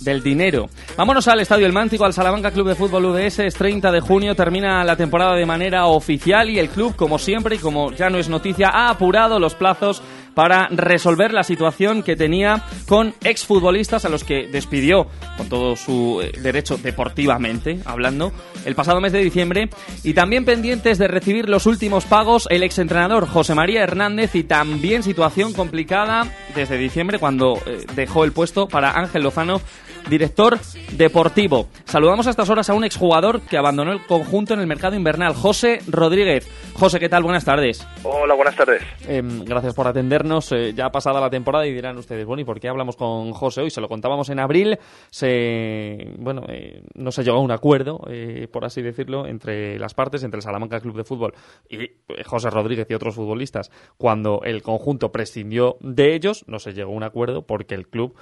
del 0.00 0.22
dinero. 0.22 0.68
Vámonos 0.96 1.26
al 1.28 1.40
Estadio 1.40 1.66
El 1.66 1.72
Mántico, 1.72 2.04
al 2.04 2.12
Salamanca 2.12 2.50
Club 2.50 2.68
de 2.68 2.74
Fútbol 2.74 3.06
UDS. 3.06 3.40
Es 3.40 3.54
30 3.54 3.90
de 3.90 4.00
junio, 4.00 4.34
termina 4.34 4.84
la 4.84 4.96
temporada 4.96 5.34
de 5.34 5.46
manera 5.46 5.86
oficial 5.86 6.50
y 6.50 6.58
el 6.58 6.68
club, 6.68 6.94
como 6.96 7.18
siempre 7.18 7.56
y 7.56 7.58
como 7.58 7.92
ya 7.92 8.10
no 8.10 8.18
es 8.18 8.28
noticia, 8.28 8.68
ha 8.68 8.90
apurado 8.90 9.38
los 9.38 9.54
plazos 9.54 10.02
para 10.36 10.68
resolver 10.68 11.32
la 11.32 11.44
situación 11.44 12.02
que 12.02 12.14
tenía 12.14 12.62
con 12.86 13.14
exfutbolistas 13.24 14.04
a 14.04 14.10
los 14.10 14.22
que 14.22 14.46
despidió 14.46 15.06
con 15.38 15.48
todo 15.48 15.76
su 15.76 16.20
eh, 16.22 16.30
derecho 16.42 16.76
deportivamente 16.76 17.78
hablando 17.86 18.32
el 18.66 18.74
pasado 18.74 19.00
mes 19.00 19.12
de 19.12 19.20
diciembre. 19.20 19.70
Y 20.02 20.12
también 20.12 20.44
pendientes 20.44 20.98
de 20.98 21.08
recibir 21.08 21.48
los 21.48 21.64
últimos 21.64 22.04
pagos 22.04 22.46
el 22.50 22.62
exentrenador 22.62 23.26
José 23.26 23.54
María 23.54 23.82
Hernández 23.82 24.34
y 24.34 24.44
también 24.44 25.02
situación 25.02 25.54
complicada 25.54 26.30
desde 26.54 26.76
diciembre 26.76 27.18
cuando 27.18 27.54
eh, 27.64 27.86
dejó 27.94 28.24
el 28.24 28.32
puesto 28.32 28.68
para 28.68 28.90
Ángel 28.90 29.22
Lozano 29.22 29.62
director 30.08 30.58
deportivo. 30.92 31.68
Saludamos 31.84 32.26
a 32.26 32.30
estas 32.30 32.48
horas 32.50 32.70
a 32.70 32.74
un 32.74 32.84
exjugador 32.84 33.40
que 33.42 33.56
abandonó 33.56 33.92
el 33.92 34.04
conjunto 34.06 34.54
en 34.54 34.60
el 34.60 34.66
mercado 34.66 34.96
invernal, 34.96 35.34
José 35.34 35.80
Rodríguez. 35.88 36.48
José, 36.74 36.98
¿qué 36.98 37.08
tal? 37.08 37.22
Buenas 37.22 37.44
tardes. 37.44 37.86
Hola, 38.02 38.34
buenas 38.34 38.56
tardes. 38.56 38.82
Em, 39.06 39.44
gracias 39.44 39.74
por 39.74 39.86
atendernos. 39.86 40.52
Eh, 40.52 40.72
ya 40.74 40.86
ha 40.86 40.90
pasada 40.90 41.20
la 41.20 41.30
temporada 41.30 41.66
y 41.66 41.72
dirán 41.72 41.96
ustedes, 41.98 42.24
bueno, 42.26 42.42
¿y 42.42 42.44
por 42.44 42.60
qué 42.60 42.68
hablamos 42.68 42.96
con 42.96 43.32
José 43.32 43.62
hoy? 43.62 43.70
Se 43.70 43.80
lo 43.80 43.88
contábamos 43.88 44.28
en 44.30 44.38
abril. 44.38 44.78
Se, 45.10 46.14
bueno, 46.18 46.42
eh, 46.48 46.82
no 46.94 47.10
se 47.10 47.24
llegó 47.24 47.38
a 47.38 47.42
un 47.42 47.50
acuerdo, 47.50 48.00
eh, 48.08 48.48
por 48.50 48.64
así 48.64 48.82
decirlo, 48.82 49.26
entre 49.26 49.78
las 49.78 49.94
partes, 49.94 50.22
entre 50.22 50.38
el 50.38 50.42
Salamanca 50.42 50.80
Club 50.80 50.96
de 50.96 51.04
Fútbol 51.04 51.34
y 51.68 51.84
eh, 51.84 52.24
José 52.24 52.50
Rodríguez 52.50 52.86
y 52.90 52.94
otros 52.94 53.14
futbolistas. 53.14 53.70
Cuando 53.96 54.40
el 54.44 54.62
conjunto 54.62 55.12
prescindió 55.12 55.76
de 55.80 56.14
ellos, 56.14 56.44
no 56.46 56.58
se 56.58 56.72
llegó 56.72 56.92
a 56.92 56.96
un 56.96 57.02
acuerdo 57.02 57.46
porque 57.46 57.74
el 57.74 57.88
club 57.88 58.14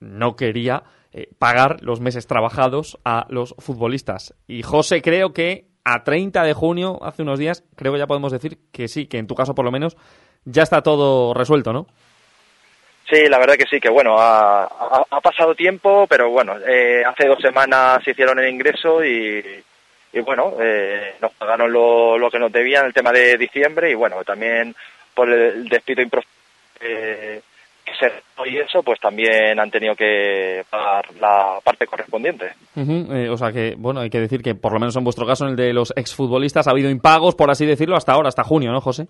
no 0.00 0.36
quería 0.36 0.84
eh, 1.12 1.28
pagar 1.38 1.82
los 1.82 2.00
meses 2.00 2.26
trabajados 2.26 2.98
a 3.04 3.26
los 3.28 3.54
futbolistas. 3.58 4.34
Y 4.46 4.62
José, 4.62 5.02
creo 5.02 5.32
que 5.32 5.66
a 5.84 6.04
30 6.04 6.42
de 6.42 6.54
junio, 6.54 6.98
hace 7.02 7.22
unos 7.22 7.38
días, 7.38 7.64
creo 7.76 7.92
que 7.92 7.98
ya 7.98 8.06
podemos 8.06 8.32
decir 8.32 8.58
que 8.72 8.88
sí, 8.88 9.06
que 9.06 9.18
en 9.18 9.26
tu 9.26 9.34
caso 9.34 9.54
por 9.54 9.64
lo 9.64 9.72
menos 9.72 9.96
ya 10.44 10.62
está 10.62 10.82
todo 10.82 11.34
resuelto, 11.34 11.72
¿no? 11.72 11.86
Sí, 13.08 13.28
la 13.28 13.38
verdad 13.38 13.56
que 13.56 13.66
sí, 13.66 13.78
que 13.78 13.90
bueno, 13.90 14.16
ha, 14.18 14.68
pasado 15.22 15.54
tiempo, 15.54 16.06
pero 16.08 16.30
bueno, 16.30 16.56
eh, 16.66 17.02
hace 17.04 17.26
dos 17.26 17.40
semanas 17.40 18.02
se 18.02 18.12
hicieron 18.12 18.38
el 18.38 18.48
ingreso 18.48 19.04
y, 19.04 19.62
bueno, 20.24 20.54
eh, 20.60 21.16
nos 21.20 21.32
pagaron 21.32 21.70
lo, 21.72 22.16
lo 22.16 22.30
que 22.30 22.38
nos 22.38 22.50
debían 22.50 22.86
el 22.86 22.94
tema 22.94 23.12
de 23.12 23.36
diciembre 23.36 23.90
y 23.90 23.94
bueno, 23.94 24.24
también 24.24 24.74
por 25.14 25.28
el 25.28 25.68
despido 25.68 26.00
impro 26.00 26.22
eh, 26.80 27.42
y 28.44 28.58
eso, 28.58 28.82
pues 28.82 28.98
también 29.00 29.58
han 29.58 29.70
tenido 29.70 29.94
que 29.94 30.64
pagar 30.68 31.04
la 31.20 31.58
parte 31.62 31.86
correspondiente. 31.86 32.52
Eh, 32.76 33.28
o 33.30 33.36
sea 33.36 33.52
que, 33.52 33.74
bueno, 33.76 34.00
hay 34.00 34.10
que 34.10 34.20
decir 34.20 34.42
que 34.42 34.54
por 34.54 34.72
lo 34.72 34.80
menos 34.80 34.96
en 34.96 35.04
vuestro 35.04 35.26
caso, 35.26 35.44
en 35.44 35.50
el 35.50 35.56
de 35.56 35.72
los 35.72 35.92
exfutbolistas, 35.96 36.66
ha 36.66 36.70
habido 36.70 36.90
impagos, 36.90 37.34
por 37.34 37.50
así 37.50 37.66
decirlo, 37.66 37.96
hasta 37.96 38.12
ahora, 38.12 38.28
hasta 38.28 38.44
junio, 38.44 38.72
¿no, 38.72 38.80
José? 38.80 39.06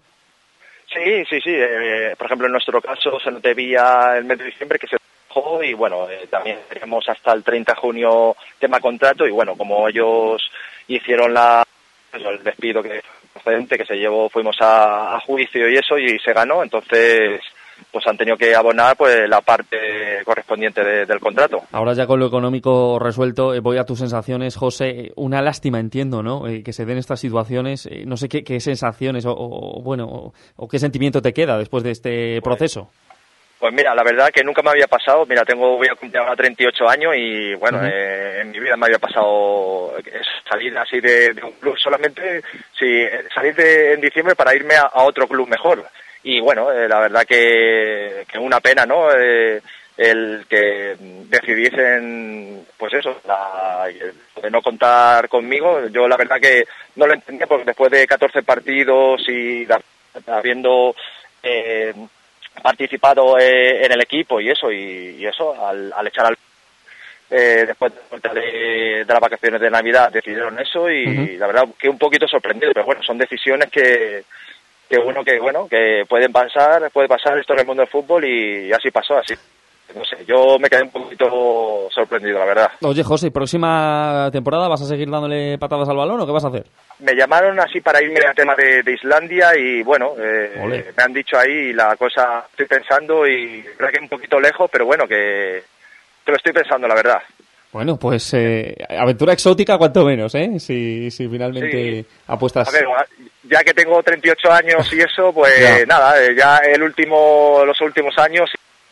Sí, 0.92 1.24
sí, 1.28 1.40
sí. 1.40 1.50
eh, 1.54 2.14
por 2.18 2.26
ejemplo, 2.26 2.46
en 2.46 2.52
nuestro 2.52 2.80
caso 2.80 3.18
se 3.18 3.30
nos 3.30 3.40
debía 3.40 4.16
el 4.16 4.24
mes 4.24 4.38
de 4.38 4.44
diciembre 4.44 4.78
que 4.78 4.86
se 4.86 4.96
bajó 5.28 5.62
y 5.62 5.72
bueno, 5.72 6.08
eh, 6.10 6.26
también 6.28 6.58
tenemos 6.68 7.08
hasta 7.08 7.32
el 7.32 7.42
30 7.42 7.72
de 7.72 7.80
junio 7.80 8.36
tema 8.58 8.78
contrato 8.80 9.26
y 9.26 9.30
bueno, 9.30 9.56
como 9.56 9.88
ellos 9.88 10.42
hicieron 10.88 11.32
la 11.32 11.64
eso, 12.12 12.30
el 12.30 12.42
despido 12.42 12.82
que 12.82 13.00
procedente 13.32 13.78
que 13.78 13.86
se 13.86 13.96
llevó, 13.96 14.28
fuimos 14.28 14.56
a, 14.60 15.16
a 15.16 15.20
juicio 15.20 15.68
y 15.70 15.76
eso 15.76 15.96
y 15.96 16.18
se 16.18 16.34
ganó, 16.34 16.62
entonces 16.62 17.40
pues 17.92 18.06
han 18.06 18.16
tenido 18.16 18.36
que 18.38 18.54
abonar 18.56 18.96
pues 18.96 19.28
la 19.28 19.40
parte 19.42 19.76
correspondiente 20.24 20.82
de- 20.82 21.04
del 21.06 21.20
contrato. 21.20 21.62
Ahora 21.72 21.92
ya 21.92 22.06
con 22.06 22.18
lo 22.18 22.26
económico 22.26 22.98
resuelto, 22.98 23.54
eh, 23.54 23.60
voy 23.60 23.76
a 23.76 23.84
tus 23.84 23.98
sensaciones, 23.98 24.56
José. 24.56 25.12
Una 25.16 25.42
lástima, 25.42 25.78
entiendo, 25.78 26.22
¿no? 26.22 26.48
Eh, 26.48 26.62
que 26.62 26.72
se 26.72 26.86
den 26.86 26.96
estas 26.98 27.20
situaciones. 27.20 27.86
Eh, 27.86 28.04
no 28.06 28.16
sé 28.16 28.28
qué, 28.28 28.42
qué 28.42 28.58
sensaciones 28.60 29.26
o, 29.26 29.34
o, 29.36 29.82
bueno, 29.82 30.06
o, 30.06 30.32
o 30.56 30.68
qué 30.68 30.78
sentimiento 30.78 31.20
te 31.20 31.32
queda 31.34 31.58
después 31.58 31.84
de 31.84 31.90
este 31.90 32.40
proceso. 32.42 32.90
Pues 33.58 33.72
mira, 33.74 33.94
la 33.94 34.02
verdad 34.02 34.30
que 34.34 34.42
nunca 34.42 34.60
me 34.62 34.70
había 34.70 34.88
pasado. 34.88 35.24
Mira, 35.24 35.44
tengo 35.44 35.76
voy 35.76 35.86
a 35.86 35.94
cumplir 35.94 36.18
ahora 36.20 36.34
38 36.34 36.88
años 36.88 37.12
y 37.16 37.54
bueno, 37.54 37.78
eh, 37.84 38.40
en 38.40 38.50
mi 38.50 38.58
vida 38.58 38.76
me 38.76 38.86
había 38.86 38.98
pasado 38.98 39.92
salir 40.50 40.76
así 40.78 40.98
de, 41.00 41.32
de 41.34 41.44
un 41.44 41.52
club 41.52 41.76
solamente, 41.78 42.40
sí, 42.76 42.86
eh, 42.86 43.24
salir 43.32 43.54
de, 43.54 43.92
en 43.92 44.00
diciembre 44.00 44.34
para 44.34 44.54
irme 44.56 44.74
a, 44.74 44.82
a 44.92 45.04
otro 45.04 45.28
club 45.28 45.46
mejor. 45.48 45.84
Y 46.24 46.40
bueno, 46.40 46.70
eh, 46.72 46.88
la 46.88 47.00
verdad 47.00 47.24
que, 47.26 48.24
que 48.30 48.38
una 48.38 48.60
pena, 48.60 48.86
¿no? 48.86 49.08
Eh, 49.12 49.60
el 49.96 50.46
que 50.48 50.96
decidiesen, 51.28 52.64
pues 52.78 52.94
eso, 52.94 53.20
la- 53.26 53.86
de 54.42 54.50
no 54.50 54.62
contar 54.62 55.28
conmigo. 55.28 55.86
Yo 55.88 56.08
la 56.08 56.16
verdad 56.16 56.40
que 56.40 56.64
no 56.96 57.06
lo 57.06 57.14
entendía 57.14 57.46
porque 57.46 57.64
después 57.66 57.90
de 57.90 58.06
14 58.06 58.42
partidos 58.42 59.20
y 59.28 59.66
habiendo 60.26 60.94
eh, 61.42 61.92
participado 62.62 63.38
eh, 63.38 63.84
en 63.84 63.92
el 63.92 64.00
equipo 64.02 64.40
y 64.40 64.50
eso, 64.50 64.70
y, 64.70 65.16
y 65.18 65.26
eso, 65.26 65.54
al, 65.66 65.92
al 65.92 66.06
echar 66.06 66.26
al... 66.26 66.36
eh, 67.30 67.64
después 67.66 67.92
de, 68.34 69.04
de 69.04 69.04
las 69.06 69.20
vacaciones 69.20 69.60
de 69.60 69.70
Navidad 69.70 70.10
decidieron 70.12 70.58
eso 70.58 70.88
y 70.90 71.36
la 71.36 71.46
verdad 71.46 71.68
que 71.78 71.88
un 71.88 71.98
poquito 71.98 72.26
sorprendido, 72.28 72.72
pero 72.72 72.86
bueno, 72.86 73.02
son 73.02 73.18
decisiones 73.18 73.70
que, 73.70 74.24
que 74.92 74.98
bueno, 74.98 75.24
que 75.24 75.40
bueno, 75.40 75.66
que 75.68 76.04
pueden 76.06 76.30
pasar, 76.30 76.90
puede 76.90 77.08
pasar 77.08 77.38
esto 77.38 77.54
en 77.54 77.60
el 77.60 77.66
mundo 77.66 77.80
del 77.80 77.88
fútbol 77.88 78.26
y 78.26 78.70
así 78.74 78.90
pasó, 78.90 79.16
así. 79.16 79.32
No 79.96 80.04
sé, 80.04 80.22
yo 80.26 80.58
me 80.58 80.68
quedé 80.68 80.82
un 80.82 80.90
poquito 80.90 81.88
sorprendido, 81.90 82.38
la 82.38 82.44
verdad. 82.44 82.70
Oye, 82.82 83.02
José, 83.02 83.30
¿próxima 83.30 84.28
temporada 84.30 84.68
vas 84.68 84.82
a 84.82 84.86
seguir 84.86 85.10
dándole 85.10 85.56
patadas 85.56 85.88
al 85.88 85.96
balón 85.96 86.20
o 86.20 86.26
qué 86.26 86.32
vas 86.32 86.44
a 86.44 86.48
hacer? 86.48 86.66
Me 86.98 87.14
llamaron 87.14 87.58
así 87.58 87.80
para 87.80 88.02
irme 88.02 88.20
al 88.20 88.34
tema 88.34 88.54
de, 88.54 88.82
de 88.82 88.92
Islandia 88.92 89.56
y 89.56 89.82
bueno, 89.82 90.12
eh, 90.18 90.92
me 90.94 91.02
han 91.02 91.12
dicho 91.14 91.38
ahí 91.38 91.72
la 91.72 91.96
cosa, 91.96 92.44
estoy 92.50 92.66
pensando 92.66 93.26
y 93.26 93.64
creo 93.78 93.90
que 93.90 93.98
un 93.98 94.10
poquito 94.10 94.38
lejos, 94.38 94.68
pero 94.70 94.84
bueno, 94.84 95.08
que, 95.08 95.62
que 96.22 96.30
lo 96.30 96.36
estoy 96.36 96.52
pensando, 96.52 96.86
la 96.86 96.94
verdad. 96.94 97.22
Bueno, 97.72 97.96
pues 97.96 98.34
eh, 98.34 98.76
aventura 98.88 99.32
exótica 99.32 99.78
cuanto 99.78 100.04
menos, 100.04 100.34
¿eh? 100.34 100.58
Si, 100.58 101.10
si 101.10 101.26
finalmente 101.26 102.04
apuestas... 102.26 102.68
A 102.68 102.70
ver, 102.70 102.84
ya 103.44 103.64
que 103.64 103.72
tengo 103.72 104.02
38 104.02 104.52
años 104.52 104.92
y 104.92 105.00
eso, 105.00 105.32
pues 105.32 105.58
Ya. 105.60 105.86
nada, 105.86 106.22
eh, 106.22 106.34
ya 106.36 106.58
el 106.58 106.82
último, 106.82 107.62
los 107.64 107.80
últimos 107.80 108.14
años 108.18 108.50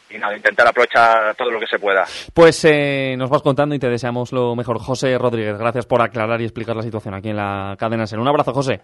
y 0.09 0.19
nada, 0.19 0.37
intentar 0.37 0.67
aprovechar 0.67 1.35
todo 1.37 1.51
lo 1.51 1.61
que 1.61 1.67
se 1.67 1.79
pueda. 1.79 2.05
Pues 2.35 2.65
eh, 2.65 3.15
nos 3.17 3.31
vas 3.31 3.43
contando 3.43 3.75
y 3.75 3.79
te 3.79 3.89
deseamos 3.89 4.33
lo 4.33 4.57
mejor. 4.57 4.79
José 4.81 5.17
Rodríguez, 5.19 5.57
gracias 5.57 5.87
por 5.87 6.03
aclarar 6.03 6.41
y 6.41 6.45
explicar 6.45 6.75
la 6.75 6.83
situación 6.83 7.15
aquí 7.15 7.29
en 7.29 7.37
la 7.37 7.77
cadena 7.79 8.07
SER. 8.07 8.19
Un 8.19 8.29
abrazo, 8.29 8.53
José. 8.53 8.81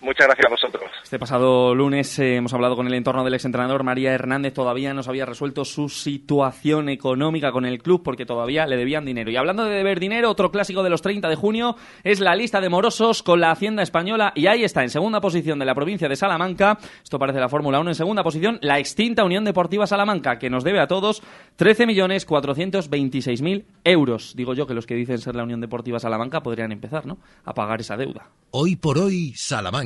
Muchas 0.00 0.26
gracias 0.26 0.46
a 0.46 0.50
vosotros. 0.50 0.90
Este 1.02 1.18
pasado 1.18 1.74
lunes 1.74 2.18
eh, 2.18 2.36
hemos 2.36 2.52
hablado 2.52 2.76
con 2.76 2.86
el 2.86 2.92
entorno 2.92 3.24
del 3.24 3.32
exentrenador 3.32 3.82
María 3.82 4.12
Hernández. 4.12 4.52
Todavía 4.52 4.92
no 4.92 5.02
se 5.02 5.08
había 5.08 5.24
resuelto 5.24 5.64
su 5.64 5.88
situación 5.88 6.90
económica 6.90 7.50
con 7.50 7.64
el 7.64 7.82
club 7.82 8.02
porque 8.02 8.26
todavía 8.26 8.66
le 8.66 8.76
debían 8.76 9.06
dinero. 9.06 9.30
Y 9.30 9.36
hablando 9.36 9.64
de 9.64 9.74
deber 9.74 9.98
dinero, 9.98 10.30
otro 10.30 10.50
clásico 10.50 10.82
de 10.82 10.90
los 10.90 11.00
30 11.00 11.30
de 11.30 11.36
junio 11.36 11.76
es 12.04 12.20
la 12.20 12.36
lista 12.36 12.60
de 12.60 12.68
morosos 12.68 13.22
con 13.22 13.40
la 13.40 13.52
Hacienda 13.52 13.82
Española. 13.82 14.32
Y 14.34 14.48
ahí 14.48 14.64
está, 14.64 14.82
en 14.82 14.90
segunda 14.90 15.22
posición 15.22 15.58
de 15.58 15.64
la 15.64 15.74
provincia 15.74 16.10
de 16.10 16.16
Salamanca. 16.16 16.76
Esto 17.02 17.18
parece 17.18 17.40
la 17.40 17.48
Fórmula 17.48 17.80
1. 17.80 17.88
En 17.90 17.94
segunda 17.94 18.22
posición, 18.22 18.58
la 18.60 18.78
extinta 18.78 19.24
Unión 19.24 19.44
Deportiva 19.44 19.86
Salamanca, 19.86 20.38
que 20.38 20.50
nos 20.50 20.62
debe 20.62 20.80
a 20.80 20.88
todos 20.88 21.22
13.426.000 21.58 23.64
euros. 23.84 24.34
Digo 24.36 24.52
yo 24.52 24.66
que 24.66 24.74
los 24.74 24.84
que 24.84 24.94
dicen 24.94 25.16
ser 25.16 25.36
la 25.36 25.44
Unión 25.44 25.62
Deportiva 25.62 25.98
Salamanca 25.98 26.42
podrían 26.42 26.70
empezar, 26.70 27.06
¿no? 27.06 27.16
A 27.46 27.54
pagar 27.54 27.80
esa 27.80 27.96
deuda. 27.96 28.28
Hoy 28.50 28.76
por 28.76 28.98
hoy, 28.98 29.32
Salamanca. 29.34 29.85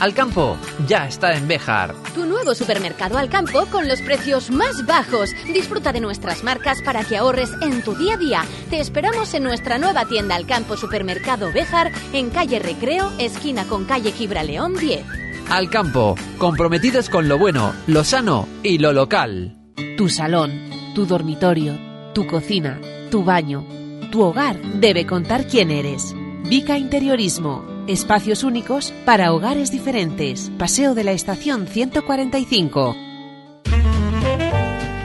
Alcampo 0.00 0.58
ya 0.86 1.06
está 1.06 1.34
en 1.34 1.46
Béjar. 1.48 1.94
Tu 2.14 2.26
nuevo 2.26 2.54
supermercado 2.54 3.18
al 3.18 3.28
campo 3.28 3.66
con 3.66 3.88
los 3.88 4.02
precios 4.02 4.50
más 4.50 4.84
bajos. 4.84 5.30
Disfruta 5.46 5.92
de 5.92 6.00
nuestras 6.00 6.42
marcas 6.42 6.82
para 6.82 7.04
que 7.04 7.16
ahorres 7.16 7.50
en 7.62 7.82
tu 7.82 7.94
día 7.94 8.14
a 8.14 8.16
día. 8.18 8.44
Te 8.68 8.80
esperamos 8.80 9.32
en 9.34 9.44
nuestra 9.44 9.78
nueva 9.78 10.04
tienda 10.04 10.34
al 10.34 10.46
campo 10.46 10.76
Supermercado 10.76 11.52
Béjar 11.52 11.92
en 12.12 12.30
calle 12.30 12.58
Recreo, 12.58 13.12
esquina 13.18 13.64
con 13.64 13.84
calle 13.84 14.12
Gibraleón 14.12 14.74
10. 14.74 15.04
Alcampo, 15.50 16.16
comprometidos 16.38 17.08
con 17.08 17.28
lo 17.28 17.38
bueno, 17.38 17.72
lo 17.86 18.04
sano 18.04 18.48
y 18.62 18.78
lo 18.78 18.92
local. 18.92 19.56
Tu 19.96 20.08
salón, 20.08 20.50
tu 20.94 21.06
dormitorio, 21.06 21.78
tu 22.12 22.26
cocina, 22.26 22.80
tu 23.10 23.22
baño, 23.22 23.64
tu 24.10 24.22
hogar 24.22 24.60
debe 24.80 25.06
contar 25.06 25.46
quién 25.46 25.70
eres. 25.70 26.14
Vica 26.48 26.76
Interiorismo. 26.76 27.71
Espacios 27.88 28.44
únicos 28.44 28.92
para 29.04 29.32
hogares 29.32 29.72
diferentes. 29.72 30.52
Paseo 30.56 30.94
de 30.94 31.02
la 31.02 31.12
Estación 31.12 31.66
145. 31.66 32.94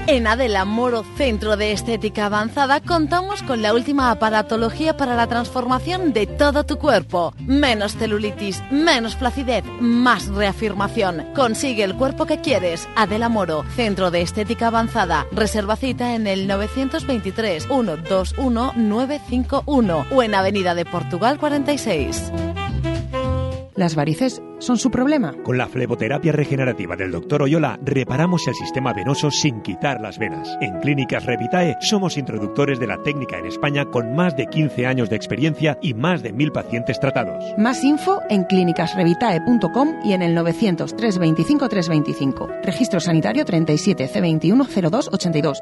En 0.06 0.26
Adela 0.26 0.64
Moro 0.64 1.04
Centro 1.18 1.58
de 1.58 1.74
Estética 1.74 2.28
Avanzada 2.28 2.80
contamos 2.80 3.44
con 3.44 3.62
la 3.62 3.74
última 3.74 4.10
aparatología 4.10 4.96
para 4.96 5.16
la 5.16 5.28
transformación 5.28 6.14
de 6.14 6.28
todo 6.28 6.64
tu 6.64 6.78
cuerpo. 6.78 7.34
Menos 7.40 7.98
celulitis, 7.98 8.64
menos 8.72 9.18
flacidez, 9.18 9.66
más 9.82 10.28
reafirmación. 10.28 11.26
Consigue 11.36 11.84
el 11.84 11.96
cuerpo 11.96 12.26
que 12.26 12.40
quieres. 12.40 12.88
Adela 12.96 13.28
Moro, 13.28 13.66
Centro 13.76 14.12
de 14.12 14.22
Estética 14.22 14.68
Avanzada. 14.68 15.26
Reserva 15.32 15.76
cita 15.76 16.14
en 16.14 16.28
el 16.28 16.48
923 16.48 17.66
121 17.66 18.74
951 18.76 20.06
o 20.10 20.24
en 20.24 20.36
Avenida 20.36 20.74
de 20.74 20.86
Portugal 20.86 21.38
46. 21.38 22.32
¿Las 23.78 23.94
varices 23.94 24.42
son 24.58 24.80
su 24.80 24.90
problema? 24.90 25.36
Con 25.44 25.60
la 25.60 25.68
fleboterapia 25.68 26.32
regenerativa 26.32 26.96
del 26.96 27.12
Dr. 27.12 27.44
Oyola 27.44 27.80
reparamos 27.84 28.48
el 28.48 28.56
sistema 28.56 28.92
venoso 28.92 29.30
sin 29.30 29.62
quitar 29.62 30.02
las 30.02 30.18
venas. 30.18 30.58
En 30.62 30.80
Clínicas 30.80 31.28
Revitae 31.28 31.78
somos 31.80 32.18
introductores 32.18 32.80
de 32.80 32.88
la 32.88 32.98
técnica 33.04 33.38
en 33.38 33.46
España 33.46 33.86
con 33.86 34.16
más 34.16 34.36
de 34.36 34.48
15 34.48 34.88
años 34.88 35.12
de 35.12 35.16
experiencia 35.16 35.78
y 35.80 35.94
más 35.94 36.24
de 36.24 36.34
mil 36.34 36.52
pacientes 36.52 37.00
tratados. 37.00 37.44
Más 37.60 37.84
info 37.84 38.20
en 38.32 38.46
clínicasrevitae.com 38.46 40.00
y 40.04 40.14
en 40.14 40.24
el 40.24 40.34
900 40.34 40.96
325 40.96 41.70
325. 41.70 42.50
Registro 42.64 43.00
sanitario 43.00 43.46
37 43.46 44.10
C21 44.12 44.90
02 44.90 45.10
82. 45.14 45.62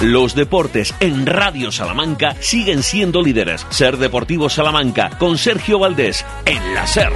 Los 0.00 0.36
deportes 0.36 0.94
en 1.00 1.26
Radio 1.26 1.72
Salamanca 1.72 2.36
siguen 2.38 2.84
siendo 2.84 3.20
líderes. 3.20 3.66
Ser 3.68 3.96
Deportivo 3.96 4.48
Salamanca 4.48 5.10
con 5.18 5.36
Sergio 5.36 5.80
Valdés 5.80 6.24
en 6.44 6.72
la 6.72 6.86
SER. 6.86 7.12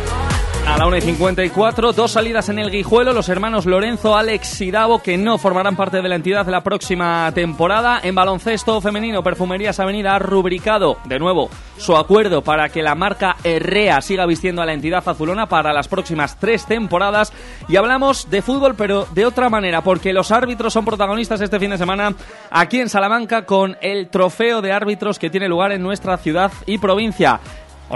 A 0.65 0.79
la 0.79 0.87
1 0.87 0.97
y 0.97 1.01
54, 1.01 1.93
dos 1.93 2.13
salidas 2.13 2.49
en 2.49 2.61
el 2.61 2.71
Guijuelo, 2.71 3.13
los 3.13 3.29
hermanos 3.29 3.67
Lorenzo, 3.67 4.17
Alex 4.17 4.61
y 4.61 4.71
Davo, 4.71 5.01
que 5.01 5.19
no 5.19 5.37
formarán 5.37 5.75
parte 5.75 6.01
de 6.01 6.09
la 6.09 6.15
entidad 6.15 6.47
la 6.47 6.63
próxima 6.63 7.31
temporada. 7.35 8.01
En 8.03 8.15
baloncesto 8.15 8.81
femenino, 8.81 9.25
Perfumerías 9.25 9.81
Avenida 9.81 10.15
ha 10.15 10.21
rubricado 10.21 10.99
de 11.05 11.19
nuevo 11.19 11.51
su 11.77 11.97
acuerdo 11.97 12.43
para 12.43 12.69
que 12.69 12.81
la 12.81 12.95
marca 12.95 13.37
Herrea 13.43 14.01
siga 14.01 14.25
vistiendo 14.25 14.63
a 14.63 14.67
la 14.67 14.73
entidad 14.73 15.07
azulona 15.07 15.47
para 15.47 15.73
las 15.73 15.89
próximas 15.89 16.39
tres 16.39 16.65
temporadas. 16.65 17.33
Y 17.69 17.75
hablamos 17.75 18.31
de 18.31 18.41
fútbol, 18.41 18.77
pero 18.77 19.07
de 19.13 19.27
otra 19.27 19.51
manera, 19.51 19.83
porque 19.83 20.13
los 20.13 20.31
árbitros 20.31 20.73
son 20.73 20.85
protagonistas 20.85 21.41
este 21.41 21.59
fin 21.59 21.71
de 21.71 21.79
semana 21.79 22.15
aquí 22.51 22.79
en 22.79 22.89
Salamanca 22.89 23.47
con 23.47 23.77
el 23.81 24.09
trofeo 24.09 24.63
de 24.63 24.73
árbitros 24.73 25.19
que 25.19 25.29
tiene 25.29 25.49
lugar 25.49 25.73
en 25.73 25.83
nuestra 25.83 26.17
ciudad 26.19 26.53
y 26.67 26.79
provincia. 26.79 27.41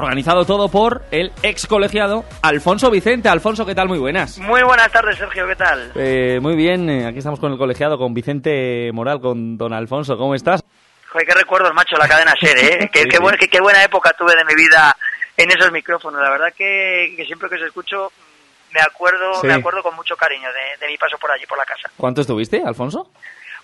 Organizado 0.01 0.45
todo 0.45 0.69
por 0.69 1.05
el 1.11 1.33
ex 1.43 1.67
colegiado 1.67 2.27
Alfonso 2.43 2.91
Vicente. 2.91 3.31
Alfonso, 3.31 3.65
¿qué 3.65 3.75
tal? 3.75 3.89
Muy 3.89 3.99
buenas. 3.99 4.37
Muy 4.39 4.63
buenas 4.63 4.93
tardes, 4.93 5.17
Sergio, 5.17 5.47
¿qué 5.47 5.57
tal? 5.57 5.91
Eh, 5.95 6.39
muy 6.43 6.55
bien, 6.55 6.91
eh, 6.91 7.07
aquí 7.07 7.17
estamos 7.17 7.41
con 7.41 7.51
el 7.53 7.57
colegiado, 7.57 7.97
con 7.97 8.13
Vicente 8.13 8.91
Moral, 8.93 9.23
con 9.23 9.57
don 9.57 9.73
Alfonso. 9.73 10.19
¿Cómo 10.19 10.35
estás? 10.35 10.63
Joder, 11.11 11.27
qué 11.27 11.33
recuerdo, 11.33 11.73
macho, 11.73 11.97
la 11.97 12.07
cadena 12.07 12.35
SER, 12.39 12.59
¿eh? 12.59 12.91
qué, 12.93 13.07
qué, 13.07 13.19
buen- 13.19 13.39
qué- 13.39 13.49
qué 13.49 13.59
buena 13.63 13.83
época 13.83 14.13
tuve 14.19 14.35
de 14.37 14.45
mi 14.45 14.55
vida 14.55 14.95
en 15.35 15.51
esos 15.51 15.73
micrófonos. 15.73 16.21
La 16.21 16.29
verdad 16.29 16.53
que, 16.55 17.15
que 17.17 17.25
siempre 17.25 17.49
que 17.49 17.55
os 17.55 17.63
escucho 17.63 18.13
mm, 18.15 18.75
me 18.75 18.81
acuerdo, 18.83 19.33
Sí. 19.41 19.47
me 19.47 19.55
acuerdo 19.55 19.83
con 19.83 19.97
mucho 19.97 20.15
cariño 20.15 20.49
de, 20.53 20.85
de 20.85 20.93
mi 20.93 20.99
paso 20.99 21.17
por 21.17 21.31
allí, 21.31 21.47
por 21.47 21.57
la 21.57 21.65
casa. 21.65 21.89
¿Cuánto 21.97 22.21
estuviste, 22.21 22.63
Alfonso? 22.63 23.11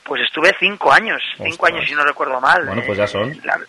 Pues 0.04 0.22
estuve 0.22 0.50
cinco 0.58 0.90
años, 0.90 1.20
cinco 1.36 1.66
años 1.66 1.84
si 1.86 1.94
no 1.94 2.02
recuerdo 2.04 2.40
mal. 2.40 2.64
Bueno, 2.64 2.82
pues 2.86 2.96
ya 2.96 3.06
son. 3.06 3.38
La- 3.44 3.60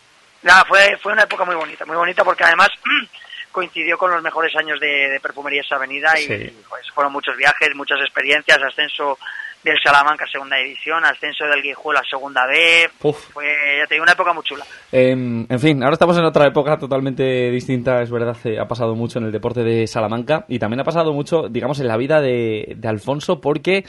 nada, 0.44 0.64
fue, 0.68 0.98
fue 1.02 1.14
una 1.14 1.24
época 1.24 1.46
muy 1.46 1.56
bonita, 1.56 1.86
muy 1.86 1.96
bonita 1.96 2.24
porque 2.24 2.44
además 2.44 2.70
coincidió 3.52 3.98
con 3.98 4.12
los 4.12 4.22
mejores 4.24 4.56
años 4.56 4.80
de, 4.80 5.10
de 5.12 5.20
Perfumerías 5.20 5.72
Avenida 5.72 6.14
y 6.20 6.24
Sí. 6.24 6.54
pues, 6.70 6.90
fueron 6.94 7.14
muchos 7.14 7.36
viajes, 7.38 7.70
muchas 7.76 8.00
experiencias, 8.02 8.58
ascenso 8.62 9.18
del 9.64 9.78
Salamanca 9.82 10.26
a 10.26 10.28
segunda 10.28 10.58
división, 10.58 11.06
ascenso 11.06 11.46
del 11.46 11.62
Guijuelo 11.62 12.00
a 12.00 12.04
segunda 12.04 12.46
B, 12.46 12.90
Uf. 13.04 13.30
fue, 13.32 13.46
ya 13.80 13.88
te 13.88 13.96
digo, 13.96 14.04
una 14.04 14.12
época 14.12 14.34
muy 14.34 14.44
chula. 14.44 14.66
Em, 14.92 15.46
en 15.48 15.60
fin, 15.60 15.82
ahora 15.82 15.94
estamos 15.94 16.18
en 16.18 16.26
otra 16.26 16.48
época 16.48 16.78
totalmente 16.78 17.24
distinta, 17.50 18.02
es 18.02 18.12
verdad, 18.12 18.36
eh, 18.44 18.60
ha 18.60 18.68
pasado 18.68 18.94
mucho 18.96 19.20
en 19.20 19.26
el 19.26 19.32
deporte 19.32 19.64
de 19.64 19.88
Salamanca 19.88 20.44
y 20.50 20.60
también 20.60 20.82
ha 20.82 20.84
pasado 20.84 21.14
mucho, 21.14 21.48
digamos, 21.48 21.80
en 21.80 21.88
la 21.88 21.96
vida 21.96 22.20
de, 22.20 22.74
de 22.76 22.88
Alfonso 22.90 23.40
porque, 23.40 23.86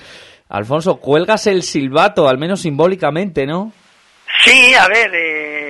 Alfonso, 0.49 1.01
cuelgas 1.01 1.49
el 1.49 1.63
silbato, 1.65 2.29
al 2.29 2.39
menos 2.39 2.61
simbólicamente, 2.61 3.45
¿no? 3.45 3.73
Sí, 4.45 4.75
a 4.75 4.87
ver, 4.87 5.11
eh, 5.13 5.64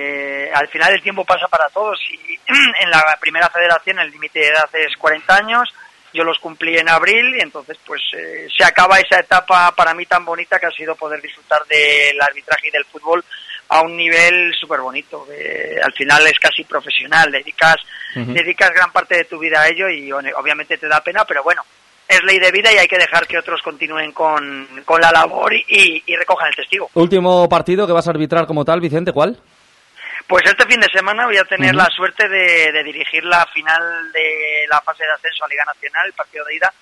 al 0.55 0.67
final 0.69 0.93
el 0.93 1.01
tiempo 1.01 1.23
pasa 1.25 1.47
para 1.47 1.69
todos 1.69 1.99
y 2.09 2.15
en 2.83 2.89
la 2.89 3.01
primera 3.19 3.49
federación 3.49 3.99
el 3.99 4.11
límite 4.11 4.39
de 4.39 4.47
edad 4.47 4.69
es 4.73 4.95
40 4.97 5.35
años, 5.35 5.69
yo 6.13 6.23
los 6.23 6.39
cumplí 6.39 6.77
en 6.77 6.87
abril 6.89 7.35
y 7.37 7.41
entonces 7.41 7.77
pues 7.85 8.01
eh, 8.17 8.47
se 8.57 8.63
acaba 8.63 8.99
esa 8.99 9.19
etapa 9.19 9.71
para 9.75 9.93
mí 9.93 10.05
tan 10.05 10.23
bonita 10.23 10.57
que 10.59 10.67
ha 10.67 10.71
sido 10.71 10.95
poder 10.95 11.21
disfrutar 11.21 11.63
del 11.65 12.19
arbitraje 12.21 12.69
y 12.69 12.71
del 12.71 12.85
fútbol 12.85 13.23
a 13.67 13.81
un 13.81 13.97
nivel 13.97 14.53
súper 14.59 14.79
bonito. 14.79 15.27
Eh, 15.31 15.77
al 15.83 15.91
final 15.93 16.25
es 16.27 16.37
casi 16.39 16.63
profesional, 16.63 17.31
dedicas, 17.31 17.75
dedicas 18.33 18.69
gran 18.71 18.91
parte 18.91 19.17
de 19.17 19.23
tu 19.25 19.39
vida 19.39 19.61
a 19.61 19.67
ello 19.67 19.89
y 19.89 20.11
obviamente 20.11 20.77
te 20.77 20.87
da 20.87 21.01
pena, 21.01 21.25
pero 21.25 21.43
bueno, 21.43 21.63
es 22.07 22.23
ley 22.23 22.37
de 22.39 22.51
vida 22.51 22.71
y 22.71 22.77
hay 22.77 22.87
que 22.87 22.99
dejar 22.99 23.25
que 23.27 23.37
otros 23.39 23.61
continúen 23.63 24.11
con, 24.11 24.67
con 24.85 25.01
la 25.01 25.11
labor 25.11 25.51
y- 25.53 25.65
y- 25.67 26.03
y 26.05 26.15
recojan 26.15 26.47
el 26.49 26.55
testigo. 26.55 26.89
Último 26.93 27.49
partido 27.49 27.87
que 27.87 27.93
vas 27.93 28.07
a 28.07 28.11
arbitrar 28.11 28.45
como 28.45 28.63
tal, 28.63 28.79
Vicente, 28.79 29.11
¿cuál? 29.11 29.37
Pues 30.27 30.43
este 30.45 30.65
fin 30.65 30.79
de 30.79 30.87
semana 30.89 31.25
voy 31.25 31.37
a 31.37 31.43
tener 31.43 31.75
la 31.75 31.85
suerte 31.85 32.27
de, 32.27 32.71
de 32.71 32.83
dirigir 32.83 33.23
la 33.25 33.45
final 33.53 34.11
de 34.11 34.65
la 34.69 34.81
fase 34.81 35.03
de 35.03 35.11
ascenso 35.11 35.45
a 35.45 35.47
Liga 35.47 35.63
Nacional, 35.65 36.07
el 36.07 36.13
partido 36.13 36.43
de 36.45 36.55
ida, 36.55 36.73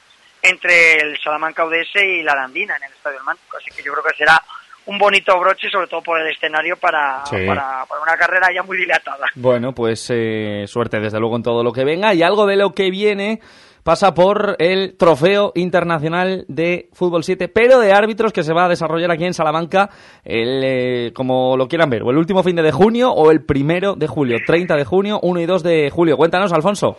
entre 0.41 0.93
el 1.01 1.17
Salamanca 1.21 1.65
UDS 1.65 1.95
y 2.03 2.23
la 2.23 2.35
Landina 2.35 2.77
en 2.77 2.83
el 2.83 2.91
Estadio 2.93 3.17
del 3.17 3.25
Mántico. 3.25 3.57
Así 3.57 3.69
que 3.75 3.83
yo 3.83 3.91
creo 3.91 4.03
que 4.05 4.15
será 4.17 4.41
un 4.85 4.97
bonito 4.97 5.37
broche, 5.39 5.69
sobre 5.69 5.87
todo 5.87 6.01
por 6.01 6.19
el 6.21 6.27
escenario, 6.31 6.77
para, 6.77 7.25
Sí. 7.25 7.45
para, 7.45 7.85
para 7.85 8.01
una 8.01 8.15
carrera 8.17 8.47
ya 8.53 8.63
muy 8.63 8.77
dilatada. 8.77 9.27
Bueno, 9.35 9.73
pues 9.73 10.05
eh, 10.09 10.65
suerte 10.67 10.99
desde 11.01 11.19
luego 11.19 11.35
en 11.37 11.43
todo 11.43 11.63
lo 11.63 11.71
que 11.73 11.83
venga 11.85 12.13
y 12.13 12.23
algo 12.23 12.45
de 12.45 12.55
lo 12.57 12.73
que 12.73 12.91
viene 12.91 13.39
pasa 13.83 14.13
por 14.13 14.55
el 14.59 14.95
Trofeo 14.97 15.51
Internacional 15.55 16.45
de 16.47 16.89
Fútbol 16.93 17.23
7, 17.23 17.47
pero 17.49 17.79
de 17.79 17.91
árbitros 17.93 18.31
que 18.31 18.43
se 18.43 18.53
va 18.53 18.65
a 18.65 18.69
desarrollar 18.69 19.11
aquí 19.11 19.25
en 19.25 19.33
Salamanca, 19.33 19.89
el, 20.23 20.61
eh, 20.63 21.11
como 21.13 21.57
lo 21.57 21.67
quieran 21.67 21.89
ver, 21.89 22.03
o 22.03 22.11
el 22.11 22.17
último 22.17 22.43
fin 22.43 22.55
de 22.55 22.71
junio 22.71 23.11
o 23.11 23.29
el 23.31 23.43
primero 23.43 23.95
de 23.95 24.07
julio, 24.07 24.37
30 24.45 24.75
de 24.75 24.85
junio, 24.85 25.19
1 25.21 25.39
y 25.41 25.45
2 25.45 25.63
de 25.63 25.89
julio. 25.91 26.15
Cuéntanos, 26.17 26.53
Alfonso. 26.53 26.97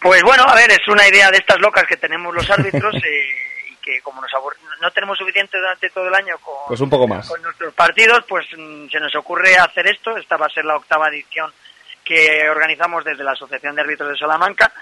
Pues 0.00 0.22
bueno, 0.22 0.42
a 0.46 0.54
ver, 0.54 0.70
es 0.70 0.86
una 0.88 1.06
idea 1.08 1.30
de 1.30 1.38
estas 1.38 1.60
locas 1.60 1.84
que 1.88 1.96
tenemos 1.96 2.34
los 2.34 2.48
árbitros 2.50 2.94
eh, 3.04 3.70
y 3.72 3.76
que 3.76 4.00
como 4.02 4.20
nos 4.20 4.30
abor- 4.32 4.56
no 4.80 4.90
tenemos 4.90 5.16
suficiente 5.16 5.56
durante 5.58 5.88
todo 5.90 6.08
el 6.08 6.14
año 6.14 6.34
con, 6.42 6.54
Pues 6.68 6.80
un 6.80 6.90
poco 6.90 7.06
más. 7.06 7.28
con 7.28 7.40
nuestros 7.40 7.72
partidos, 7.72 8.24
pues 8.28 8.44
mm, 8.58 8.88
se 8.90 8.98
nos 9.00 9.14
ocurre 9.14 9.54
hacer 9.56 9.86
esto. 9.86 10.16
Esta 10.16 10.36
va 10.36 10.46
a 10.46 10.50
ser 10.50 10.64
la 10.64 10.76
octava 10.76 11.08
edición 11.08 11.50
que 12.04 12.48
organizamos 12.48 13.04
desde 13.04 13.24
la 13.24 13.32
Asociación 13.32 13.74
de 13.74 13.82
Árbitros 13.82 14.10
de 14.10 14.16
Salamanca 14.18 14.72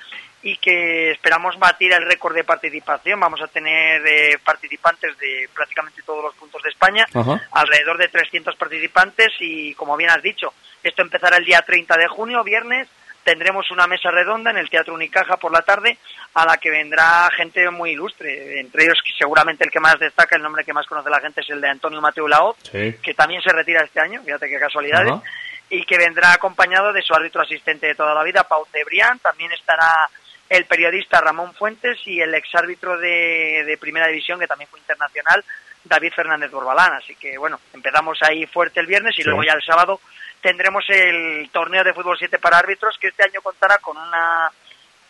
y 0.43 0.57
que 0.57 1.11
esperamos 1.11 1.59
batir 1.59 1.93
el 1.93 2.07
récord 2.07 2.35
de 2.35 2.45
participación. 2.45 3.21
Vamos 3.21 3.43
a 3.43 3.47
tener 3.49 4.01
eh, 4.07 4.39
participantes 4.43 5.17
de 5.19 5.49
prácticamente 5.55 6.03
todos 6.03 6.25
los 6.25 6.35
puntos 6.35 6.63
de 6.63 6.71
España, 6.71 7.07
Ajá. 7.13 7.43
alrededor 7.53 7.99
de 7.99 8.09
300 8.09 8.57
participantes 8.57 9.29
y, 9.41 9.75
como 9.75 9.97
bien 9.99 10.11
has 10.11 10.23
dicho, 10.23 10.55
esto 10.83 11.03
empezará 11.03 11.37
el 11.37 11.45
día 11.45 11.61
30 11.61 11.95
de 11.97 12.09
junio, 12.09 12.43
viernes. 12.43 12.89
Tendremos 13.23 13.71
una 13.71 13.87
mesa 13.87 14.11
redonda 14.11 14.51
en 14.51 14.57
el 14.57 14.71
Teatro 14.71 14.95
Unicaja 14.95 15.37
por 15.37 15.53
la 15.53 15.61
tarde 15.61 15.99
a 16.33 16.47
la 16.47 16.57
que 16.57 16.71
vendrá 16.71 17.29
gente 17.37 17.69
muy 17.69 17.91
ilustre, 17.91 18.59
entre 18.61 18.85
ellos 18.85 18.99
seguramente 19.19 19.63
el 19.63 19.71
que 19.71 19.79
más 19.79 19.99
destaca, 19.99 20.37
el 20.37 20.43
nombre 20.43 20.65
que 20.65 20.73
más 20.73 20.87
conoce 20.87 21.11
la 21.11 21.21
gente 21.21 21.43
es 21.43 21.51
el 21.51 21.61
de 21.61 21.69
Antonio 21.69 22.01
Mateo 22.01 22.27
Laoz, 22.27 22.57
Sí. 22.63 22.95
que 23.03 23.13
también 23.13 23.43
se 23.43 23.53
retira 23.53 23.85
este 23.85 24.01
año, 24.01 24.23
fíjate 24.25 24.49
qué 24.49 24.59
casualidades, 24.59 25.13
Ajá. 25.13 25.23
Y 25.71 25.85
que 25.85 25.97
vendrá 25.99 26.33
acompañado 26.33 26.93
de 26.93 27.01
su 27.03 27.15
árbitro 27.15 27.43
asistente 27.43 27.87
de 27.87 27.95
toda 27.95 28.13
la 28.15 28.23
vida, 28.25 28.45
Pau 28.45 28.67
Cebrián, 28.71 29.19
también 29.21 29.53
estará 29.53 30.09
el 30.49 30.65
periodista 30.67 31.21
Ramón 31.21 31.55
Fuentes 31.55 31.99
y 32.07 32.21
el 32.21 32.35
exárbitro 32.35 32.99
de, 32.99 33.63
de 33.65 33.79
Primera 33.79 34.09
División, 34.09 34.39
que 34.41 34.49
también 34.49 34.69
fue 34.69 34.81
internacional, 34.81 35.45
David 35.85 36.13
Fernández 36.13 36.51
Borbalán. 36.51 36.95
Así 36.95 37.15
que 37.15 37.39
bueno, 37.39 37.61
empezamos 37.73 38.19
ahí 38.23 38.47
fuerte 38.47 38.81
el 38.81 38.87
viernes 38.87 39.15
y 39.17 39.23
Sí. 39.23 39.29
luego 39.29 39.45
ya 39.45 39.53
el 39.53 39.63
sábado 39.63 40.01
tendremos 40.41 40.85
el 40.89 41.49
torneo 41.53 41.85
de 41.85 41.95
fútbol 41.95 42.19
7 42.19 42.39
para 42.41 42.59
árbitros, 42.59 42.99
que 42.99 43.09
este 43.09 43.23
año 43.23 43.41
contará 43.43 43.79
con 43.79 43.97
una 43.97 44.51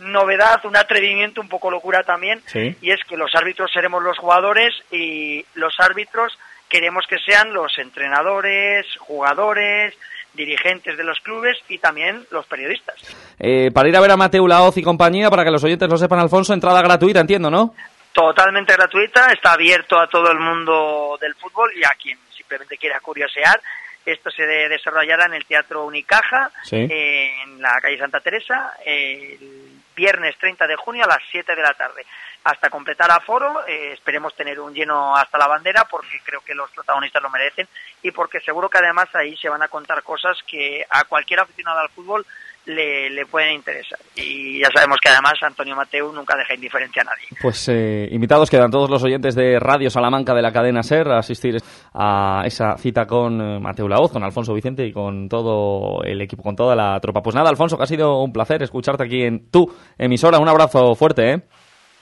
novedad, 0.01 0.65
un 0.65 0.77
atrevimiento, 0.77 1.41
un 1.41 1.49
poco 1.49 1.71
locura 1.71 2.03
también, 2.03 2.43
Sí. 2.47 2.77
y 2.81 2.91
es 2.91 3.01
que 3.05 3.17
los 3.17 3.35
árbitros 3.35 3.71
seremos 3.73 4.03
los 4.03 4.19
jugadores 4.19 4.75
y 4.91 5.45
los 5.55 5.79
árbitros 5.79 6.39
queremos 6.69 7.07
que 7.07 7.19
sean 7.19 7.53
los 7.53 7.77
entrenadores, 7.79 8.87
jugadores, 8.99 9.95
dirigentes 10.35 10.97
de 10.97 11.05
los 11.05 11.19
clubes 11.21 11.59
y 11.69 11.79
también 11.79 12.27
los 12.31 12.47
periodistas. 12.47 12.97
Eh, 13.39 13.71
para 13.73 13.89
ir 13.89 13.97
a 13.97 14.01
ver 14.01 14.11
a 14.13 14.17
Mateo 14.17 14.47
Laoz 14.47 14.77
y 14.77 14.83
compañía, 14.83 15.31
para 15.31 15.45
que 15.45 15.51
los 15.51 15.65
oyentes 15.65 15.89
lo 15.89 15.97
sepan, 15.97 16.19
Alfonso, 16.21 16.53
entrada 16.55 16.83
gratuita, 16.83 17.21
entiendo, 17.21 17.51
¿no? 17.51 17.75
Totalmente 18.13 18.73
gratuita, 18.75 19.33
está 19.33 19.53
abierto 19.53 19.99
a 19.99 20.09
todo 20.09 20.31
el 20.33 20.39
mundo 20.39 21.17
del 21.21 21.35
fútbol 21.37 21.71
y 21.77 21.85
a 21.85 21.91
quien 22.01 22.19
simplemente 22.37 22.77
quiera 22.77 23.01
curiosear. 23.01 23.61
Esto 24.05 24.31
se 24.31 24.45
de- 24.45 24.69
desarrollará 24.69 25.27
en 25.27 25.35
el 25.35 25.45
Teatro 25.45 25.85
Unicaja, 25.85 26.51
Sí. 26.65 26.77
eh, 26.77 27.31
en 27.45 27.61
la 27.63 27.79
calle 27.81 27.99
Santa 27.99 28.21
Teresa, 28.21 28.73
eh, 28.85 29.37
el 29.41 29.71
viernes 29.95 30.37
30 30.39 30.67
de 30.67 30.77
junio 30.77 31.05
a 31.05 31.09
las 31.09 31.21
7 31.31 31.55
de 31.55 31.63
la 31.63 31.75
tarde. 31.75 32.05
Hasta 32.43 32.71
completar 32.71 33.11
aforo, 33.11 33.67
eh, 33.67 33.93
esperemos 33.93 34.35
tener 34.35 34.59
un 34.61 34.73
lleno 34.73 35.15
hasta 35.15 35.37
la 35.37 35.47
bandera 35.47 35.87
porque 35.91 36.21
creo 36.25 36.41
que 36.41 36.55
los 36.55 36.71
protagonistas 36.71 37.23
lo 37.23 37.29
merecen 37.29 37.69
y 38.03 38.11
porque 38.13 38.41
seguro 38.41 38.69
que 38.69 38.79
además 38.79 39.09
ahí 39.15 39.37
se 39.37 39.51
van 39.51 39.63
a 39.63 39.69
contar 39.69 40.03
cosas 40.03 40.39
que 40.47 40.85
a 40.89 41.05
cualquier 41.05 41.41
aficionado 41.41 41.81
al 41.81 41.91
fútbol 41.91 42.25
le, 42.67 43.11
le 43.11 43.27
pueden 43.27 43.55
interesar. 43.55 43.99
Y 44.17 44.61
ya 44.61 44.69
sabemos 44.75 44.99
que 45.03 45.09
además 45.09 45.35
Antonio 45.43 45.75
Mateu 45.75 46.13
nunca 46.13 46.37
deja 46.37 46.55
indiferencia 46.55 47.03
a 47.03 47.07
nadie. 47.07 47.27
Pues 47.41 47.69
eh, 47.69 48.09
invitados 48.11 48.51
quedan 48.51 48.71
todos 48.71 48.91
los 48.91 49.03
oyentes 49.03 49.35
de 49.35 49.59
Radio 49.59 49.91
Salamanca 49.91 50.35
de 50.35 50.43
la 50.43 50.53
cadena 50.53 50.83
SER 50.83 51.09
a 51.09 51.19
asistir 51.19 51.57
a 51.95 52.43
esa 52.45 52.77
cita 52.77 53.07
con 53.07 53.41
eh, 53.41 53.61
Mateo 53.61 53.89
Laoz, 53.89 54.13
con 54.13 54.23
Alfonso 54.23 54.55
Vicente 54.55 54.85
y 54.87 54.93
con 54.93 55.29
todo 55.29 56.03
el 56.05 56.21
equipo, 56.21 56.43
con 56.43 56.57
toda 56.57 56.77
la 56.77 56.99
tropa. 57.01 57.23
Pues 57.23 57.35
nada, 57.35 57.49
Alfonso, 57.49 57.77
que 57.77 57.85
ha 57.85 57.87
sido 57.87 58.23
un 58.23 58.33
placer 58.33 58.63
escucharte 58.63 59.05
aquí 59.05 59.23
en 59.23 59.51
tu 59.51 59.73
emisora. 59.99 60.39
Un 60.39 60.49
abrazo 60.49 60.95
fuerte, 60.95 61.33
¿eh? 61.33 61.43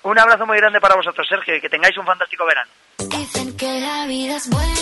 Un 0.08 0.18
abrazo 0.18 0.46
muy 0.46 0.56
grande 0.56 0.80
para 0.80 0.94
vosotros, 0.96 1.26
Sergio, 1.28 1.54
y 1.56 1.60
que 1.60 1.68
tengáis 1.68 1.96
un 1.98 2.06
fantástico 2.06 2.44
verano. 2.46 2.70
Dicen 3.14 3.54
que 3.58 3.80
la 3.80 4.06
vida 4.06 4.36
es 4.36 4.48
buena. 4.48 4.74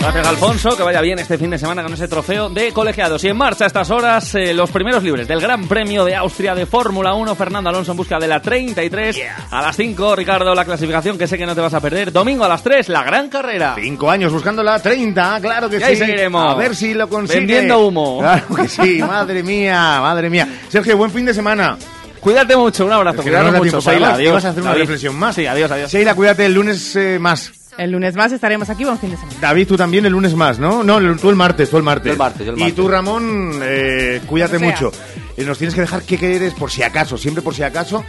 Gracias, 0.00 0.26
Alfonso. 0.26 0.76
Que 0.76 0.82
vaya 0.82 1.00
bien 1.02 1.18
este 1.18 1.36
fin 1.36 1.50
de 1.50 1.58
semana 1.58 1.82
con 1.82 1.92
ese 1.92 2.08
trofeo 2.08 2.48
de 2.48 2.72
colegiados. 2.72 3.22
Y 3.24 3.28
en 3.28 3.36
marcha 3.36 3.64
a 3.64 3.66
estas 3.66 3.90
horas 3.90 4.34
eh, 4.34 4.54
los 4.54 4.70
primeros 4.70 5.02
libres 5.02 5.28
del 5.28 5.40
Gran 5.40 5.66
Premio 5.68 6.04
de 6.04 6.14
Austria 6.14 6.54
de 6.54 6.64
Fórmula 6.64 7.12
1. 7.14 7.34
Fernando 7.34 7.68
Alonso 7.70 7.90
en 7.90 7.96
busca 7.98 8.18
de 8.18 8.28
la 8.28 8.40
33. 8.40 9.20
A 9.50 9.60
las 9.60 9.76
5, 9.76 10.16
Ricardo, 10.16 10.54
la 10.54 10.64
clasificación 10.64 11.18
que 11.18 11.26
sé 11.26 11.36
que 11.36 11.44
no 11.44 11.54
te 11.54 11.60
vas 11.60 11.74
a 11.74 11.80
perder. 11.80 12.12
Domingo 12.12 12.44
a 12.44 12.48
las 12.48 12.62
3, 12.62 12.88
la 12.88 13.02
gran 13.02 13.28
carrera. 13.28 13.74
Cinco 13.78 14.10
años 14.10 14.32
buscando 14.32 14.62
la 14.62 14.80
30, 14.80 15.40
claro 15.40 15.68
que 15.68 15.76
Y 15.76 15.80
sí. 15.80 15.84
ahí 15.84 15.96
seguiremos. 15.96 16.54
A 16.54 16.54
ver 16.56 16.74
si 16.74 16.94
lo 16.94 17.08
consigue. 17.08 17.40
Vendiendo 17.40 17.86
humo. 17.86 18.20
Claro 18.20 18.46
que 18.54 18.68
sí, 18.68 18.98
madre 19.02 19.42
mía, 19.42 19.98
madre 20.00 20.30
mía. 20.30 20.48
Sergio, 20.68 20.96
buen 20.96 21.10
fin 21.10 21.26
de 21.26 21.34
semana. 21.34 21.76
Cuídate 22.20 22.56
mucho, 22.56 22.86
un 22.86 22.92
abrazo. 22.92 23.22
No 23.22 23.30
da 23.32 23.52
mucho, 23.52 23.76
más. 23.76 23.86
Adiós. 23.86 24.34
¿Vas 24.34 24.44
a 24.44 24.48
hacer 24.50 24.62
una 24.62 24.70
David. 24.70 24.82
reflexión 24.82 25.16
más? 25.16 25.34
Sí, 25.34 25.46
adiós, 25.46 25.70
adiós. 25.70 25.90
Sheila, 25.92 26.14
cuídate 26.14 26.46
el 26.46 26.54
lunes 26.54 26.96
eh, 26.96 27.18
más. 27.20 27.52
El 27.78 27.90
lunes 27.92 28.14
más 28.16 28.32
estaremos 28.32 28.70
aquí, 28.70 28.84
buen 28.84 28.98
fin 28.98 29.10
de 29.10 29.16
semana. 29.18 29.36
David, 29.40 29.68
tú 29.68 29.76
también 29.76 30.06
el 30.06 30.12
lunes 30.12 30.34
más, 30.34 30.58
¿no? 30.58 30.82
No, 30.82 30.96
el- 30.98 31.18
tú 31.18 31.28
el 31.28 31.36
martes, 31.36 31.68
tú 31.68 31.76
el 31.76 31.82
martes. 31.82 32.06
Yo 32.06 32.12
el 32.12 32.18
martes, 32.18 32.46
yo 32.46 32.52
el 32.52 32.56
Y 32.58 32.60
martes. 32.60 32.74
tú, 32.76 32.88
Ramón, 32.88 33.60
eh, 33.62 34.22
cuídate 34.26 34.56
O 34.56 34.58
sea. 34.60 34.68
mucho. 34.70 34.92
Eh, 35.36 35.44
nos 35.44 35.58
tienes 35.58 35.74
que 35.74 35.82
dejar 35.82 36.02
qué 36.02 36.16
quieres 36.16 36.54
por 36.54 36.70
si 36.70 36.82
acaso, 36.82 37.18
siempre 37.18 37.42
por 37.42 37.54
si 37.54 37.62
acaso, 37.62 38.02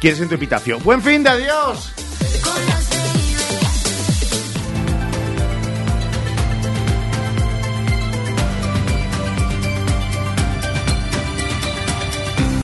quieres 0.00 0.20
en 0.20 0.28
tu 0.28 0.36
epitafio. 0.36 0.78
¡Buen 0.78 1.02
fin 1.02 1.24
de 1.24 1.30
adiós! 1.30 1.92
Con 2.44 2.66
la 2.68 2.77